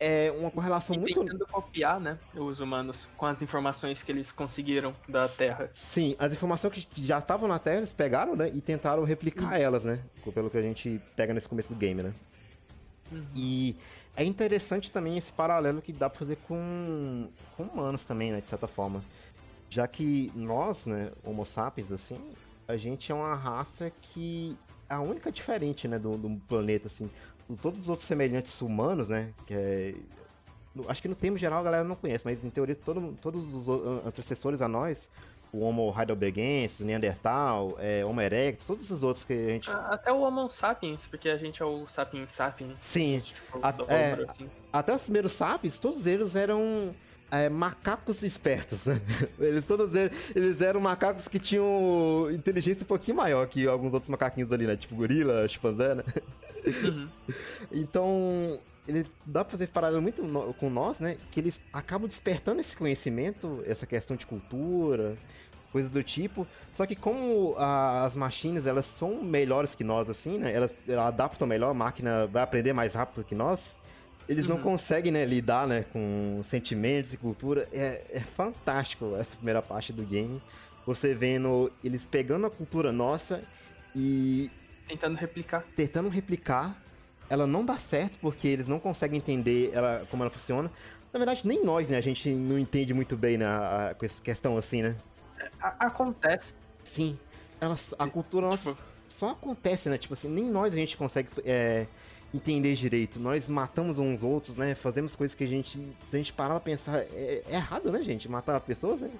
é 0.00 0.32
uma 0.38 0.50
correlação 0.50 0.94
e 0.94 0.98
muito. 0.98 1.20
tentando 1.20 1.46
copiar, 1.46 1.98
né, 1.98 2.18
os 2.34 2.60
humanos 2.60 3.08
com 3.16 3.26
as 3.26 3.42
informações 3.42 4.02
que 4.02 4.12
eles 4.12 4.30
conseguiram 4.30 4.94
da 5.08 5.28
Terra. 5.28 5.68
Sim, 5.72 6.14
as 6.18 6.32
informações 6.32 6.86
que 6.88 7.04
já 7.04 7.18
estavam 7.18 7.48
na 7.48 7.58
Terra, 7.58 7.78
eles 7.78 7.92
pegaram, 7.92 8.36
né, 8.36 8.50
e 8.54 8.60
tentaram 8.60 9.02
replicar 9.04 9.52
uhum. 9.52 9.58
elas, 9.58 9.84
né, 9.84 10.00
pelo 10.32 10.50
que 10.50 10.58
a 10.58 10.62
gente 10.62 11.00
pega 11.16 11.34
nesse 11.34 11.48
começo 11.48 11.68
do 11.68 11.74
game, 11.74 12.02
né. 12.02 12.12
Uhum. 13.10 13.26
E 13.34 13.76
é 14.16 14.24
interessante 14.24 14.92
também 14.92 15.16
esse 15.16 15.32
paralelo 15.32 15.82
que 15.82 15.92
dá 15.92 16.08
pra 16.08 16.18
fazer 16.18 16.36
com, 16.46 17.28
com 17.56 17.64
humanos 17.64 18.04
também, 18.04 18.30
né, 18.30 18.40
de 18.40 18.48
certa 18.48 18.68
forma. 18.68 19.02
Já 19.70 19.86
que 19.86 20.32
nós, 20.34 20.86
né, 20.86 21.10
Homo 21.24 21.44
sapiens, 21.44 21.90
assim, 21.90 22.16
a 22.66 22.76
gente 22.76 23.10
é 23.10 23.14
uma 23.14 23.34
raça 23.34 23.90
que 24.00 24.56
é 24.88 24.94
a 24.94 25.00
única 25.00 25.32
diferente, 25.32 25.88
né, 25.88 25.98
do, 25.98 26.16
do 26.16 26.30
planeta, 26.46 26.86
assim 26.86 27.10
todos 27.56 27.80
os 27.80 27.88
outros 27.88 28.06
semelhantes 28.06 28.60
humanos, 28.60 29.08
né? 29.08 29.32
Que 29.46 29.54
é, 29.54 29.94
acho 30.88 31.02
que 31.02 31.08
no 31.08 31.14
termo 31.14 31.38
geral 31.38 31.60
a 31.60 31.62
galera 31.62 31.84
não 31.84 31.96
conhece, 31.96 32.24
mas 32.24 32.44
em 32.44 32.50
teoria 32.50 32.76
todo, 32.76 33.16
todos 33.20 33.52
os 33.54 33.68
antecessores 34.06 34.62
a 34.62 34.68
nós, 34.68 35.10
o 35.52 35.60
Homo 35.60 35.94
heidelbergensis, 35.98 36.80
Neandertal, 36.80 37.76
é, 37.78 38.04
Homo 38.04 38.20
erectus, 38.20 38.66
todos 38.66 38.90
os 38.90 39.02
outros 39.02 39.24
que 39.24 39.32
a 39.32 39.50
gente... 39.50 39.70
Até 39.70 40.12
o 40.12 40.20
Homo 40.20 40.50
sapiens, 40.50 41.06
porque 41.06 41.28
a 41.28 41.36
gente 41.36 41.62
é 41.62 41.64
o 41.64 41.86
sapiens 41.86 42.32
sapiens. 42.32 42.76
Sim, 42.80 43.18
tipo, 43.18 43.58
a, 43.62 43.74
é, 43.92 44.12
assim. 44.28 44.50
até 44.72 44.94
os 44.94 45.02
primeiros 45.02 45.32
sapiens, 45.32 45.80
todos 45.80 46.06
eles 46.06 46.36
eram... 46.36 46.94
É, 47.30 47.48
macacos 47.48 48.22
espertos. 48.22 48.86
Eles 49.38 49.66
todos 49.66 49.94
eles, 49.94 50.12
eles 50.34 50.62
eram 50.62 50.80
macacos 50.80 51.28
que 51.28 51.38
tinham 51.38 52.30
inteligência 52.30 52.84
um 52.84 52.86
pouquinho 52.86 53.16
maior 53.16 53.46
que 53.46 53.66
alguns 53.66 53.92
outros 53.92 54.08
macaquinhos 54.08 54.50
ali, 54.50 54.66
né? 54.66 54.76
Tipo 54.76 54.94
gorila, 54.94 55.46
chimpanzé, 55.46 55.94
né? 55.94 56.04
Uhum. 56.84 57.08
então, 57.70 58.60
ele 58.86 59.04
dá 59.26 59.44
pra 59.44 59.50
fazer 59.50 59.64
esse 59.64 59.72
paralelo 59.72 60.00
muito 60.00 60.22
no, 60.22 60.54
com 60.54 60.70
nós, 60.70 61.00
né? 61.00 61.18
Que 61.30 61.40
eles 61.40 61.60
acabam 61.72 62.08
despertando 62.08 62.60
esse 62.60 62.74
conhecimento, 62.74 63.62
essa 63.66 63.86
questão 63.86 64.16
de 64.16 64.26
cultura, 64.26 65.16
coisa 65.70 65.88
do 65.88 66.02
tipo. 66.02 66.46
Só 66.72 66.86
que 66.86 66.96
como 66.96 67.54
a, 67.58 68.04
as 68.04 68.14
machines, 68.14 68.66
elas 68.66 68.86
são 68.86 69.22
melhores 69.22 69.74
que 69.74 69.84
nós, 69.84 70.08
assim, 70.08 70.38
né? 70.38 70.52
Elas, 70.52 70.74
elas, 70.88 71.06
adaptam 71.06 71.46
melhor, 71.46 71.70
a 71.70 71.74
máquina 71.74 72.26
vai 72.26 72.42
aprender 72.42 72.72
mais 72.72 72.94
rápido 72.94 73.24
que 73.24 73.34
nós. 73.34 73.76
Eles 74.28 74.46
uhum. 74.46 74.56
não 74.56 74.62
conseguem, 74.62 75.10
né, 75.10 75.24
lidar, 75.24 75.66
né, 75.66 75.84
com 75.92 76.40
sentimentos 76.44 77.14
e 77.14 77.16
cultura. 77.16 77.66
É, 77.72 78.04
é 78.10 78.20
fantástico 78.20 79.16
essa 79.18 79.34
primeira 79.36 79.62
parte 79.62 79.92
do 79.92 80.02
game. 80.02 80.42
Você 80.86 81.14
vendo 81.14 81.72
eles 81.82 82.06
pegando 82.06 82.46
a 82.46 82.50
cultura 82.50 82.92
nossa 82.92 83.42
e... 83.94 84.50
Tentando 84.86 85.16
replicar. 85.16 85.64
Tentando 85.74 86.08
replicar 86.08 86.82
ela 87.30 87.46
não 87.46 87.64
dá 87.64 87.78
certo 87.78 88.18
porque 88.20 88.48
eles 88.48 88.66
não 88.66 88.78
conseguem 88.80 89.18
entender 89.18 89.70
ela, 89.72 90.06
como 90.10 90.22
ela 90.22 90.30
funciona. 90.30 90.70
Na 91.12 91.18
verdade, 91.18 91.46
nem 91.46 91.64
nós, 91.64 91.88
né? 91.88 91.98
A 91.98 92.02
gente 92.02 92.30
não 92.30 92.58
entende 92.58 92.92
muito 92.94 93.16
bem 93.16 93.36
na, 93.36 93.90
a, 93.90 93.94
com 93.94 94.04
essa 94.04 94.22
questão 94.22 94.56
assim, 94.56 94.82
né? 94.82 94.96
A, 95.60 95.86
acontece. 95.86 96.54
Sim. 96.84 97.18
Ela, 97.60 97.76
a 97.98 98.06
cultura 98.08 98.46
nossa 98.46 98.72
tipo... 98.72 98.84
só 99.08 99.30
acontece, 99.30 99.88
né? 99.88 99.98
Tipo 99.98 100.14
assim, 100.14 100.28
nem 100.28 100.44
nós 100.44 100.72
a 100.72 100.76
gente 100.76 100.96
consegue 100.96 101.28
é, 101.44 101.86
entender 102.34 102.74
direito. 102.74 103.18
Nós 103.18 103.48
matamos 103.48 103.98
uns 103.98 104.22
outros, 104.22 104.56
né? 104.56 104.74
Fazemos 104.74 105.16
coisas 105.16 105.34
que 105.34 105.44
a 105.44 105.46
gente, 105.46 105.78
se 106.08 106.16
a 106.16 106.18
gente 106.18 106.32
parar 106.32 106.54
pra 106.54 106.60
pensar, 106.60 106.98
é, 106.98 107.42
é 107.48 107.54
errado, 107.54 107.90
né, 107.90 108.02
gente? 108.02 108.28
Matar 108.28 108.60
pessoas, 108.60 109.00
né? 109.00 109.10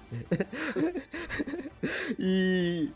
e 2.19 2.89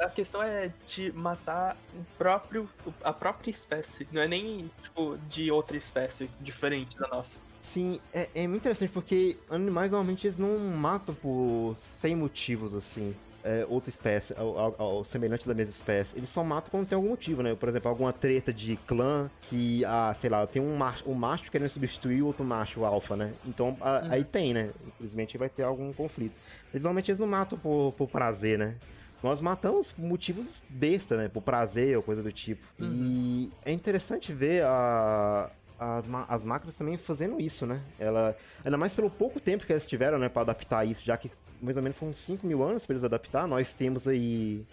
a 0.00 0.08
questão 0.08 0.42
é 0.42 0.72
de 0.86 1.12
matar 1.12 1.76
o 1.94 2.04
próprio, 2.18 2.68
a 3.02 3.12
própria 3.12 3.50
espécie, 3.50 4.08
não 4.12 4.20
é 4.20 4.28
nem 4.28 4.70
tipo 4.82 5.16
de 5.28 5.50
outra 5.50 5.76
espécie 5.76 6.28
diferente 6.40 6.98
da 6.98 7.06
nossa. 7.08 7.38
Sim, 7.62 8.00
é, 8.12 8.28
é 8.34 8.46
muito 8.46 8.62
interessante 8.62 8.90
porque 8.90 9.38
animais 9.48 9.90
normalmente 9.90 10.26
eles 10.26 10.38
não 10.38 10.58
matam 10.58 11.14
por 11.14 11.74
sem 11.78 12.14
motivos 12.14 12.74
assim 12.74 13.14
é, 13.44 13.66
outra 13.68 13.90
espécie, 13.90 14.34
ao, 14.36 14.58
ao, 14.58 14.74
ao, 14.78 15.04
semelhante 15.04 15.46
da 15.46 15.54
mesma 15.54 15.70
espécie. 15.70 16.16
Eles 16.16 16.30
só 16.30 16.42
matam 16.42 16.70
quando 16.70 16.88
tem 16.88 16.96
algum 16.96 17.10
motivo, 17.10 17.42
né? 17.42 17.54
Por 17.54 17.68
exemplo, 17.68 17.90
alguma 17.90 18.12
treta 18.12 18.52
de 18.52 18.76
clã 18.86 19.30
que, 19.42 19.84
ah, 19.84 20.14
sei 20.18 20.30
lá, 20.30 20.46
tem 20.46 20.62
um 20.62 20.74
macho, 20.74 21.08
um 21.08 21.14
macho 21.14 21.50
querendo 21.50 21.68
substituir 21.68 22.22
o 22.22 22.26
outro 22.26 22.44
macho 22.44 22.84
alfa, 22.84 23.14
né? 23.14 23.34
Então, 23.44 23.76
a, 23.82 24.00
uhum. 24.00 24.12
aí 24.12 24.24
tem, 24.24 24.54
né? 24.54 24.70
Infelizmente 24.88 25.36
vai 25.36 25.50
ter 25.50 25.62
algum 25.62 25.92
conflito. 25.92 26.40
Eles 26.72 26.82
normalmente 26.82 27.10
eles 27.10 27.20
não 27.20 27.26
matam 27.26 27.58
por, 27.58 27.92
por 27.92 28.08
prazer, 28.08 28.58
né? 28.58 28.76
Nós 29.22 29.40
matamos 29.40 29.92
por 29.92 30.04
motivos 30.04 30.46
besta, 30.68 31.16
né? 31.16 31.28
Por 31.28 31.42
prazer 31.42 31.96
ou 31.96 32.02
coisa 32.02 32.22
do 32.22 32.32
tipo. 32.32 32.62
Uhum. 32.78 32.90
E 32.92 33.52
é 33.64 33.72
interessante 33.72 34.32
ver 34.32 34.64
a, 34.64 35.50
as, 35.78 36.06
as 36.28 36.44
máquinas 36.44 36.74
também 36.76 36.96
fazendo 36.96 37.40
isso, 37.40 37.66
né? 37.66 37.80
Ela, 37.98 38.36
ainda 38.64 38.76
mais 38.76 38.94
pelo 38.94 39.10
pouco 39.10 39.38
tempo 39.38 39.66
que 39.66 39.72
elas 39.72 39.86
tiveram, 39.86 40.18
né, 40.18 40.28
para 40.28 40.42
adaptar 40.42 40.86
isso, 40.86 41.04
já 41.04 41.16
que 41.16 41.30
mais 41.64 41.76
ou 41.76 41.82
menos 41.82 41.98
foram 41.98 42.12
5 42.12 42.46
mil 42.46 42.62
anos 42.62 42.86
para 42.86 42.94
eles 42.94 43.04
adaptar. 43.04 43.48
Nós 43.48 43.74
temos 43.74 44.06
aí 44.06 44.64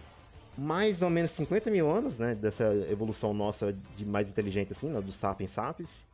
mais 0.58 1.02
ou 1.02 1.10
menos 1.10 1.32
50 1.32 1.72
mil 1.72 1.90
anos, 1.90 2.20
né, 2.20 2.36
dessa 2.36 2.66
evolução 2.90 3.34
nossa 3.34 3.74
de 3.96 4.06
mais 4.06 4.30
inteligente 4.30 4.74
assim, 4.74 4.90
né, 4.90 5.02
do 5.02 5.12
Sapiens 5.12 5.52
Sapiens. 5.52 6.06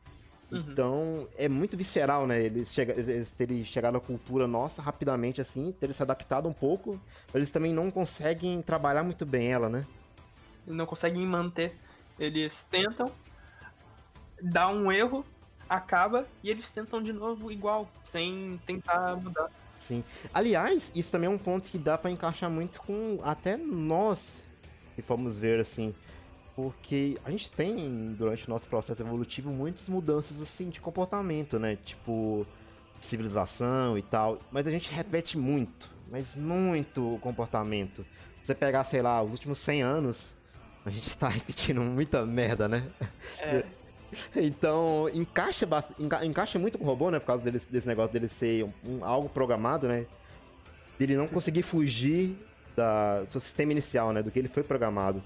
Uhum. 0.52 0.60
Então, 0.60 1.28
é 1.38 1.50
muito 1.50 1.76
visceral, 1.76 2.26
né? 2.26 2.42
Eles, 2.42 2.74
chega, 2.74 2.94
eles 2.94 3.32
terem 3.34 3.66
chegado 3.66 3.98
à 3.98 4.00
cultura 4.00 4.48
nossa 4.48 4.82
rapidamente, 4.82 5.42
assim, 5.42 5.74
terem 5.74 5.94
se 5.94 6.02
adaptado 6.02 6.48
um 6.48 6.54
pouco, 6.54 7.00
mas 7.28 7.36
eles 7.36 7.52
também 7.52 7.74
não 7.74 7.92
conseguem 7.92 8.62
trabalhar 8.62 9.04
muito 9.04 9.26
bem 9.26 9.52
ela, 9.52 9.68
né? 9.68 9.86
Não 10.66 10.86
conseguem 10.86 11.26
manter. 11.26 11.76
Eles 12.18 12.66
tentam, 12.72 13.12
dá 14.42 14.70
um 14.70 14.90
erro, 14.90 15.26
acaba, 15.68 16.26
e 16.42 16.50
eles 16.50 16.72
tentam 16.72 17.04
de 17.04 17.12
novo 17.12 17.52
igual, 17.52 17.90
sem 18.02 18.58
tentar 18.66 19.18
mudar. 19.18 19.52
Sim. 19.78 20.04
Aliás, 20.34 20.92
isso 20.96 21.12
também 21.12 21.28
é 21.28 21.30
um 21.30 21.38
ponto 21.38 21.70
que 21.70 21.78
dá 21.78 21.98
para 21.98 22.10
encaixar 22.12 22.50
muito 22.50 22.82
com 22.82 23.20
até 23.24 23.58
nós, 23.58 24.44
que 24.96 25.02
fomos 25.02 25.38
ver 25.38 25.60
assim. 25.60 25.94
Porque 26.56 27.18
a 27.24 27.30
gente 27.30 27.52
tem, 27.52 28.16
durante 28.18 28.48
o 28.48 28.50
nosso 28.50 28.68
processo 28.68 29.02
evolutivo, 29.02 29.52
muitas 29.52 29.88
mudanças 29.88 30.42
assim 30.42 30.70
de 30.70 30.82
comportamento, 30.82 31.60
né? 31.60 31.78
Tipo, 31.86 32.48
civilização 33.00 33.98
e 33.98 34.02
tal. 34.02 34.40
Mas 34.52 34.66
a 34.66 34.72
gente 34.72 34.92
repete 34.92 35.38
muito, 35.38 35.90
mas 36.10 36.34
muito 36.34 37.16
o 37.16 37.20
comportamento. 37.20 38.04
Você 38.42 38.56
pegar, 38.56 38.84
sei 38.86 39.02
lá, 39.02 39.22
os 39.22 39.32
últimos 39.32 39.60
100 39.60 39.82
anos, 39.84 40.34
a 40.84 40.90
gente 40.90 41.08
está 41.08 41.28
repetindo 41.30 41.82
muita 41.82 42.26
merda, 42.26 42.68
né? 42.68 42.90
É. 43.40 43.64
Então, 44.36 45.10
encaixa, 45.14 45.68
enca 46.00 46.26
encaixa 46.26 46.60
muito 46.60 46.78
com 46.78 46.84
o 46.84 46.88
robô, 46.88 47.10
né? 47.12 47.20
Por 47.20 47.28
causa 47.28 47.44
dele, 47.44 47.62
desse 47.70 47.88
negócio 47.88 48.14
dele 48.14 48.28
ser 48.28 48.64
um, 48.64 48.72
um, 48.84 49.06
algo 49.06 49.30
programado, 49.30 49.88
né? 49.88 50.06
Dele 50.98 51.16
não 51.16 51.28
conseguir 51.28 51.64
fugir 51.64 52.36
da 52.76 53.24
seu 53.26 53.40
sistema 53.40 53.72
inicial, 53.72 54.14
né? 54.14 54.22
Do 54.22 54.32
que 54.32 54.40
ele 54.40 54.48
foi 54.48 54.64
programado. 54.64 55.22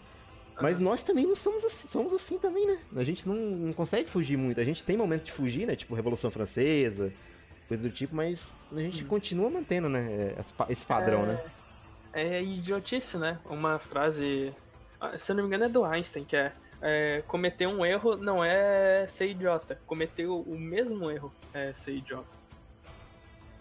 Mas 0.62 0.80
nós 0.80 1.04
também 1.04 1.26
não 1.26 1.36
somos 1.36 1.66
assim, 1.66 1.88
somos 1.88 2.14
assim 2.14 2.38
também, 2.38 2.68
né? 2.68 2.78
A 2.96 3.04
gente 3.04 3.28
não, 3.28 3.36
não 3.36 3.74
consegue 3.74 4.08
fugir 4.10 4.38
muito. 4.38 4.60
A 4.60 4.64
gente 4.64 4.84
tem 4.84 4.96
momentos 4.96 5.26
de 5.26 5.32
fugir, 5.32 5.66
né? 5.66 5.76
Tipo 5.76 5.96
Revolução 5.96 6.30
Francesa, 6.30 7.12
coisa 7.68 7.82
do 7.84 7.90
tipo, 7.90 8.16
mas 8.16 8.56
a 8.72 8.80
gente 8.80 9.04
hum. 9.04 9.08
continua 9.08 9.50
mantendo, 9.50 9.90
né? 9.90 10.36
Esse 10.70 10.86
padrão, 10.86 11.24
é... 11.24 11.26
né? 11.26 11.44
É 12.14 12.44
idiotice, 12.44 13.18
né? 13.18 13.40
Uma 13.46 13.80
frase, 13.80 14.54
ah, 15.00 15.18
se 15.18 15.32
eu 15.32 15.36
não 15.36 15.44
me 15.44 15.48
engano, 15.48 15.64
é 15.64 15.70
do 15.70 15.84
Einstein, 15.86 16.26
que 16.26 16.36
é 16.36 16.52
é, 16.82 17.24
cometer 17.28 17.68
um 17.68 17.86
erro 17.86 18.16
não 18.18 18.44
é 18.44 19.08
ser 19.08 19.28
idiota. 19.28 19.80
Cometer 19.86 20.26
o, 20.26 20.44
mesmo 20.58 21.12
erro 21.12 21.32
é 21.54 21.74
ser 21.76 21.94
idiota. 21.94 22.42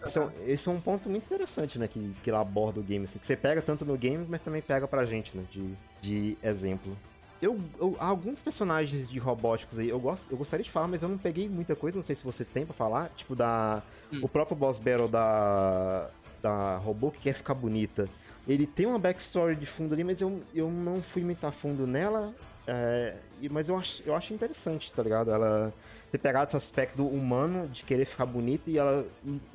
Esse 0.03 0.19
é, 0.19 0.29
esse 0.47 0.67
é, 0.67 0.71
um 0.71 0.81
ponto 0.81 1.07
muito 1.07 1.25
interessante, 1.25 1.77
né? 1.77 1.87
Que, 1.87 2.13
que 2.23 2.29
ela 2.29 2.41
aborda 2.41 2.79
o 2.79 2.83
game, 2.83 3.05
assim, 3.05 3.19
que 3.19 3.27
você 3.27 3.35
pega 3.35 3.61
tanto 3.61 3.85
no 3.85 3.95
game, 3.95 4.25
mas 4.27 4.41
também 4.41 4.61
pega 4.61 4.87
pra 4.87 5.05
gente, 5.05 5.37
né? 5.37 5.43
De, 5.51 5.75
de 6.01 6.37
exemplo. 6.41 6.97
Eu, 7.39 7.59
eu, 7.79 7.95
alguns 7.99 8.41
personagens 8.41 9.07
de 9.07 9.19
robóticos 9.19 9.77
aí, 9.77 9.89
eu, 9.89 9.99
gosto, 9.99 10.31
eu 10.31 10.37
gostaria 10.37 10.63
de 10.63 10.69
falar, 10.71 10.87
mas 10.87 11.01
eu 11.01 11.09
não 11.09 11.17
peguei 11.17 11.49
muita 11.49 11.75
coisa, 11.75 11.97
não 11.97 12.03
sei 12.03 12.15
se 12.15 12.23
você 12.23 12.43
tem 12.43 12.65
pra 12.65 12.73
falar. 12.73 13.09
Tipo, 13.15 13.35
da. 13.35 13.83
Hum. 14.11 14.19
O 14.23 14.29
próprio 14.29 14.57
boss 14.57 14.79
battle 14.79 15.07
da. 15.07 16.09
Da 16.41 16.77
robô 16.77 17.11
que 17.11 17.19
quer 17.19 17.35
ficar 17.35 17.53
bonita. 17.53 18.09
Ele 18.47 18.65
tem 18.65 18.87
uma 18.87 18.97
backstory 18.97 19.55
de 19.55 19.67
fundo 19.67 19.93
ali, 19.93 20.03
mas 20.03 20.21
eu, 20.21 20.41
eu 20.55 20.71
não 20.71 20.99
fui 21.03 21.23
muito 21.23 21.45
a 21.45 21.51
fundo 21.51 21.85
nela. 21.85 22.33
É, 22.67 23.15
mas 23.49 23.69
eu 23.69 23.77
acho, 23.77 24.03
eu 24.05 24.15
acho 24.15 24.33
interessante, 24.33 24.93
tá 24.93 25.01
ligado? 25.01 25.31
Ela 25.31 25.73
ter 26.11 26.17
pegado 26.17 26.47
esse 26.47 26.57
aspecto 26.57 27.07
humano 27.07 27.67
de 27.69 27.83
querer 27.83 28.05
ficar 28.05 28.25
bonita 28.25 28.69
e 28.69 28.77
ela 28.77 29.05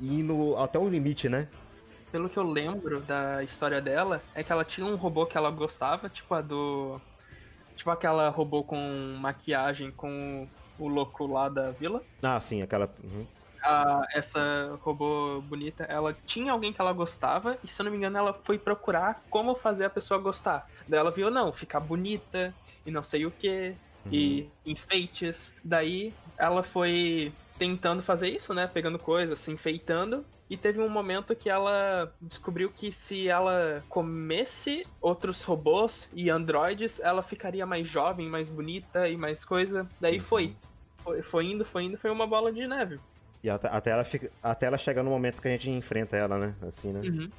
indo 0.00 0.56
até 0.56 0.78
o 0.78 0.88
limite, 0.88 1.28
né? 1.28 1.48
Pelo 2.10 2.28
que 2.28 2.38
eu 2.38 2.42
lembro 2.42 3.00
da 3.00 3.42
história 3.44 3.80
dela, 3.80 4.22
é 4.34 4.42
que 4.42 4.50
ela 4.50 4.64
tinha 4.64 4.86
um 4.86 4.96
robô 4.96 5.26
que 5.26 5.36
ela 5.36 5.50
gostava, 5.50 6.08
tipo 6.08 6.34
a 6.34 6.40
do. 6.40 7.00
Tipo 7.74 7.90
aquela 7.90 8.30
robô 8.30 8.64
com 8.64 8.78
maquiagem 9.20 9.90
com 9.90 10.48
o 10.78 10.88
louco 10.88 11.26
lá 11.26 11.48
da 11.50 11.72
vila. 11.72 12.02
Ah, 12.24 12.40
sim, 12.40 12.62
aquela. 12.62 12.90
Uhum. 13.04 13.26
A, 13.62 14.06
essa 14.14 14.78
robô 14.80 15.42
bonita, 15.42 15.84
ela 15.84 16.16
tinha 16.24 16.52
alguém 16.52 16.72
que 16.72 16.80
ela 16.80 16.92
gostava, 16.92 17.58
e 17.62 17.68
se 17.68 17.82
eu 17.82 17.84
não 17.84 17.90
me 17.90 17.98
engano, 17.98 18.16
ela 18.16 18.32
foi 18.32 18.58
procurar 18.58 19.22
como 19.28 19.54
fazer 19.54 19.84
a 19.84 19.90
pessoa 19.90 20.20
gostar. 20.20 20.70
Daí 20.88 21.00
ela 21.00 21.10
viu, 21.10 21.30
não, 21.30 21.52
ficar 21.52 21.80
bonita, 21.80 22.54
e 22.86 22.90
não 22.90 23.02
sei 23.02 23.26
o 23.26 23.30
que, 23.30 23.74
uhum. 24.04 24.12
e 24.12 24.50
enfeites. 24.64 25.52
Daí 25.62 26.14
ela 26.38 26.62
foi 26.62 27.32
tentando 27.58 28.02
fazer 28.02 28.28
isso, 28.28 28.54
né? 28.54 28.66
Pegando 28.66 28.98
coisas, 28.98 29.38
se 29.38 29.50
enfeitando. 29.50 30.24
E 30.48 30.56
teve 30.56 30.80
um 30.80 30.88
momento 30.88 31.34
que 31.34 31.50
ela 31.50 32.12
descobriu 32.20 32.70
que 32.70 32.92
se 32.92 33.28
ela 33.28 33.82
comesse 33.88 34.86
outros 35.00 35.42
robôs 35.42 36.08
e 36.14 36.30
androides, 36.30 37.00
ela 37.00 37.22
ficaria 37.22 37.66
mais 37.66 37.88
jovem, 37.88 38.28
mais 38.28 38.48
bonita 38.48 39.08
e 39.08 39.16
mais 39.16 39.44
coisa. 39.44 39.88
Daí 40.00 40.18
uhum. 40.18 40.22
foi. 40.22 40.56
foi. 41.02 41.22
Foi 41.22 41.44
indo, 41.44 41.64
foi 41.64 41.84
indo, 41.84 41.98
foi 41.98 42.10
uma 42.10 42.26
bola 42.26 42.52
de 42.52 42.66
neve. 42.66 43.00
E 43.42 43.50
até, 43.50 43.68
até, 43.68 43.90
ela, 43.90 44.04
fica, 44.04 44.30
até 44.42 44.66
ela 44.66 44.78
chegar 44.78 45.02
no 45.02 45.10
momento 45.10 45.42
que 45.42 45.48
a 45.48 45.50
gente 45.50 45.68
enfrenta 45.68 46.16
ela, 46.16 46.38
né? 46.38 46.54
Assim, 46.62 46.92
né? 46.92 47.00
Uhum. 47.00 47.30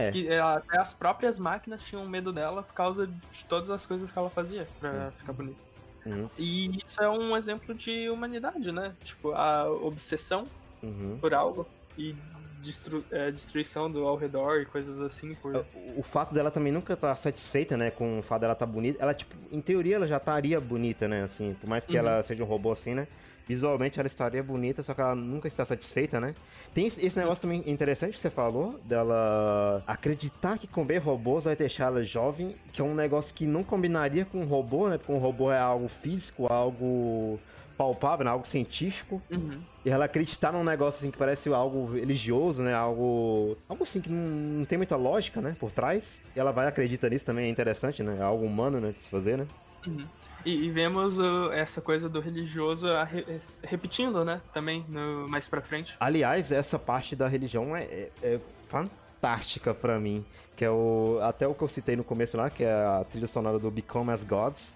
É. 0.00 0.10
Que 0.10 0.28
é, 0.28 0.40
até 0.40 0.78
as 0.78 0.92
próprias 0.92 1.38
máquinas 1.38 1.82
tinham 1.82 2.06
medo 2.06 2.32
dela 2.32 2.62
por 2.62 2.74
causa 2.74 3.06
de 3.06 3.44
todas 3.44 3.70
as 3.70 3.84
coisas 3.84 4.10
que 4.10 4.18
ela 4.18 4.30
fazia 4.30 4.66
pra 4.80 5.10
ficar 5.12 5.32
bonita. 5.32 5.58
Uhum. 6.06 6.28
E 6.38 6.78
isso 6.84 7.02
é 7.02 7.08
um 7.08 7.36
exemplo 7.36 7.74
de 7.74 8.08
humanidade, 8.08 8.72
né? 8.72 8.94
Tipo, 9.04 9.32
a 9.32 9.68
obsessão 9.70 10.46
uhum. 10.82 11.18
por 11.20 11.34
algo 11.34 11.66
e 11.96 12.14
destru 12.62 13.04
é, 13.10 13.30
destruição 13.30 13.90
do 13.90 14.06
ao 14.06 14.16
redor 14.16 14.60
e 14.60 14.66
coisas 14.66 15.00
assim. 15.00 15.34
Por... 15.34 15.56
O, 15.56 16.00
o 16.00 16.02
fato 16.02 16.34
dela 16.34 16.50
também 16.50 16.72
nunca 16.72 16.94
estar 16.94 17.08
tá 17.08 17.16
satisfeita, 17.16 17.76
né, 17.76 17.90
com 17.90 18.18
o 18.18 18.22
fato 18.22 18.40
dela 18.40 18.52
estar 18.52 18.66
tá 18.66 18.72
bonita. 18.72 19.02
Ela, 19.02 19.14
tipo, 19.14 19.34
em 19.50 19.60
teoria 19.60 19.96
ela 19.96 20.06
já 20.06 20.16
estaria 20.16 20.60
bonita, 20.60 21.06
né, 21.08 21.22
assim, 21.22 21.54
por 21.54 21.68
mais 21.68 21.86
que 21.86 21.92
uhum. 21.92 21.98
ela 21.98 22.22
seja 22.22 22.42
um 22.42 22.46
robô 22.46 22.72
assim, 22.72 22.94
né. 22.94 23.06
Visualmente 23.48 23.98
ela 23.98 24.06
estaria 24.06 24.42
bonita, 24.42 24.82
só 24.82 24.92
que 24.92 25.00
ela 25.00 25.14
nunca 25.14 25.48
está 25.48 25.64
satisfeita, 25.64 26.20
né? 26.20 26.34
Tem 26.74 26.86
esse 26.86 27.18
negócio 27.18 27.40
também 27.40 27.64
interessante 27.66 28.12
que 28.12 28.18
você 28.18 28.28
falou, 28.28 28.78
dela 28.84 29.82
acreditar 29.86 30.58
que 30.58 30.66
comer 30.66 30.98
robôs 30.98 31.44
vai 31.44 31.56
deixar 31.56 31.86
ela 31.86 32.04
jovem, 32.04 32.54
que 32.72 32.80
é 32.82 32.84
um 32.84 32.94
negócio 32.94 33.34
que 33.34 33.46
não 33.46 33.64
combinaria 33.64 34.26
com 34.26 34.42
um 34.42 34.44
robô, 34.44 34.88
né? 34.88 34.98
Porque 34.98 35.12
um 35.12 35.18
robô 35.18 35.50
é 35.50 35.58
algo 35.58 35.88
físico, 35.88 36.46
algo 36.52 37.40
palpável, 37.78 38.24
né? 38.24 38.30
algo 38.32 38.46
científico. 38.46 39.22
Uhum. 39.30 39.60
E 39.84 39.90
ela 39.90 40.04
acreditar 40.04 40.52
num 40.52 40.64
negócio 40.64 40.98
assim 40.98 41.10
que 41.10 41.16
parece 41.16 41.48
algo 41.50 41.94
religioso, 41.94 42.62
né? 42.62 42.74
Algo. 42.74 43.56
Algo 43.68 43.84
assim 43.84 44.00
que 44.00 44.10
não, 44.10 44.18
não 44.58 44.64
tem 44.64 44.76
muita 44.76 44.96
lógica, 44.96 45.40
né? 45.40 45.56
Por 45.58 45.70
trás. 45.70 46.20
E 46.34 46.40
ela 46.40 46.50
vai 46.50 46.66
acreditar 46.66 47.08
nisso 47.08 47.24
também, 47.24 47.46
é 47.46 47.48
interessante, 47.48 48.02
né? 48.02 48.18
É 48.18 48.22
algo 48.22 48.44
humano, 48.44 48.80
né? 48.80 48.92
De 48.92 49.00
se 49.00 49.08
fazer, 49.08 49.38
né? 49.38 49.46
Uhum. 49.86 50.06
E, 50.48 50.64
e, 50.64 50.70
vemos 50.70 51.18
uh, 51.18 51.52
essa 51.52 51.82
coisa 51.82 52.08
do 52.08 52.20
religioso 52.20 52.86
re 53.04 53.22
repetindo, 53.62 54.24
né? 54.24 54.40
Também 54.54 54.82
no, 54.88 55.28
mais 55.28 55.46
pra 55.46 55.60
frente. 55.60 55.94
Aliás, 56.00 56.50
essa 56.50 56.78
parte 56.78 57.14
da 57.14 57.28
religião 57.28 57.76
é, 57.76 57.82
é, 57.82 58.10
é 58.22 58.40
fantástica 58.66 59.74
para 59.74 60.00
mim. 60.00 60.24
Que 60.56 60.64
é 60.64 60.70
o. 60.70 61.18
Até 61.20 61.46
o 61.46 61.52
que 61.52 61.60
eu 61.60 61.68
citei 61.68 61.96
no 61.96 62.02
começo 62.02 62.38
lá, 62.38 62.48
que 62.48 62.64
é 62.64 62.72
a 62.72 63.04
trilha 63.04 63.26
sonora 63.26 63.58
do 63.58 63.70
Become 63.70 64.10
as 64.10 64.24
Gods. 64.24 64.72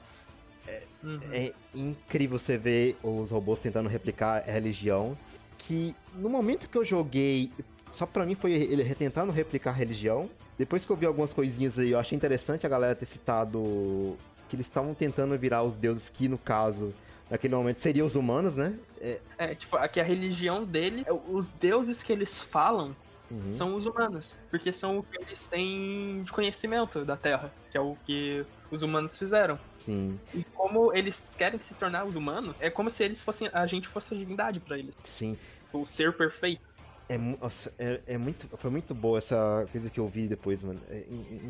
É, 0.68 0.82
uhum. 1.02 1.20
é 1.32 1.52
incrível 1.74 2.38
você 2.38 2.58
ver 2.58 2.98
os 3.02 3.30
robôs 3.30 3.58
tentando 3.58 3.88
replicar 3.88 4.42
a 4.46 4.52
religião. 4.52 5.16
Que 5.56 5.96
no 6.14 6.28
momento 6.28 6.68
que 6.68 6.76
eu 6.76 6.84
joguei, 6.84 7.50
só 7.90 8.04
pra 8.04 8.26
mim 8.26 8.34
foi 8.34 8.52
ele 8.52 8.84
tentando 8.94 9.32
replicar 9.32 9.70
a 9.70 9.74
religião. 9.74 10.28
Depois 10.58 10.84
que 10.84 10.92
eu 10.92 10.96
vi 10.96 11.06
algumas 11.06 11.32
coisinhas 11.32 11.78
aí, 11.78 11.92
eu 11.92 11.98
achei 11.98 12.14
interessante 12.14 12.66
a 12.66 12.68
galera 12.68 12.94
ter 12.94 13.06
citado 13.06 14.18
que 14.52 14.56
eles 14.56 14.66
estavam 14.66 14.92
tentando 14.92 15.36
virar 15.38 15.62
os 15.62 15.78
deuses 15.78 16.10
que, 16.10 16.28
no 16.28 16.36
caso, 16.36 16.92
naquele 17.30 17.54
momento 17.54 17.80
seriam 17.80 18.06
os 18.06 18.14
humanos, 18.14 18.54
né? 18.54 18.78
É, 19.00 19.18
é 19.38 19.54
tipo, 19.54 19.76
aqui 19.76 19.98
a 19.98 20.04
religião 20.04 20.62
dele, 20.62 21.04
é, 21.06 21.10
os 21.10 21.52
deuses 21.52 22.02
que 22.02 22.12
eles 22.12 22.38
falam 22.38 22.94
uhum. 23.30 23.50
são 23.50 23.74
os 23.74 23.86
humanos, 23.86 24.36
porque 24.50 24.70
são 24.70 24.98
o 24.98 25.02
que 25.02 25.16
eles 25.22 25.46
têm 25.46 26.22
de 26.22 26.30
conhecimento 26.30 27.02
da 27.02 27.16
Terra, 27.16 27.50
que 27.70 27.78
é 27.78 27.80
o 27.80 27.96
que 28.04 28.44
os 28.70 28.82
humanos 28.82 29.16
fizeram. 29.16 29.58
Sim. 29.78 30.20
E 30.34 30.44
como 30.44 30.92
eles 30.94 31.24
querem 31.38 31.58
se 31.58 31.72
tornar 31.72 32.04
os 32.04 32.14
humanos, 32.14 32.54
é 32.60 32.68
como 32.68 32.90
se 32.90 33.02
eles 33.02 33.22
fossem 33.22 33.48
a 33.54 33.66
gente 33.66 33.88
fosse 33.88 34.12
a 34.12 34.18
divindade 34.18 34.60
para 34.60 34.78
eles. 34.78 34.94
Sim. 35.02 35.38
O 35.72 35.86
ser 35.86 36.14
perfeito. 36.14 36.60
É, 37.08 37.16
nossa, 37.16 37.72
é, 37.78 38.00
é, 38.06 38.18
muito, 38.18 38.54
foi 38.58 38.70
muito 38.70 38.94
boa 38.94 39.16
essa 39.16 39.66
coisa 39.72 39.88
que 39.88 39.98
eu 39.98 40.06
vi 40.08 40.28
depois, 40.28 40.62
mano. 40.62 40.80
É, 40.90 41.04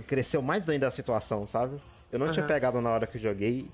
cresceu 0.07 0.41
mais 0.41 0.69
ainda 0.69 0.87
a 0.87 0.91
situação, 0.93 1.49
sabe? 1.49 1.81
Eu 2.12 2.18
não 2.18 2.27
uhum. 2.27 2.33
tinha 2.33 2.46
pegado 2.46 2.81
na 2.81 2.90
hora 2.90 3.07
que 3.07 3.16
eu 3.16 3.22
joguei. 3.22 3.66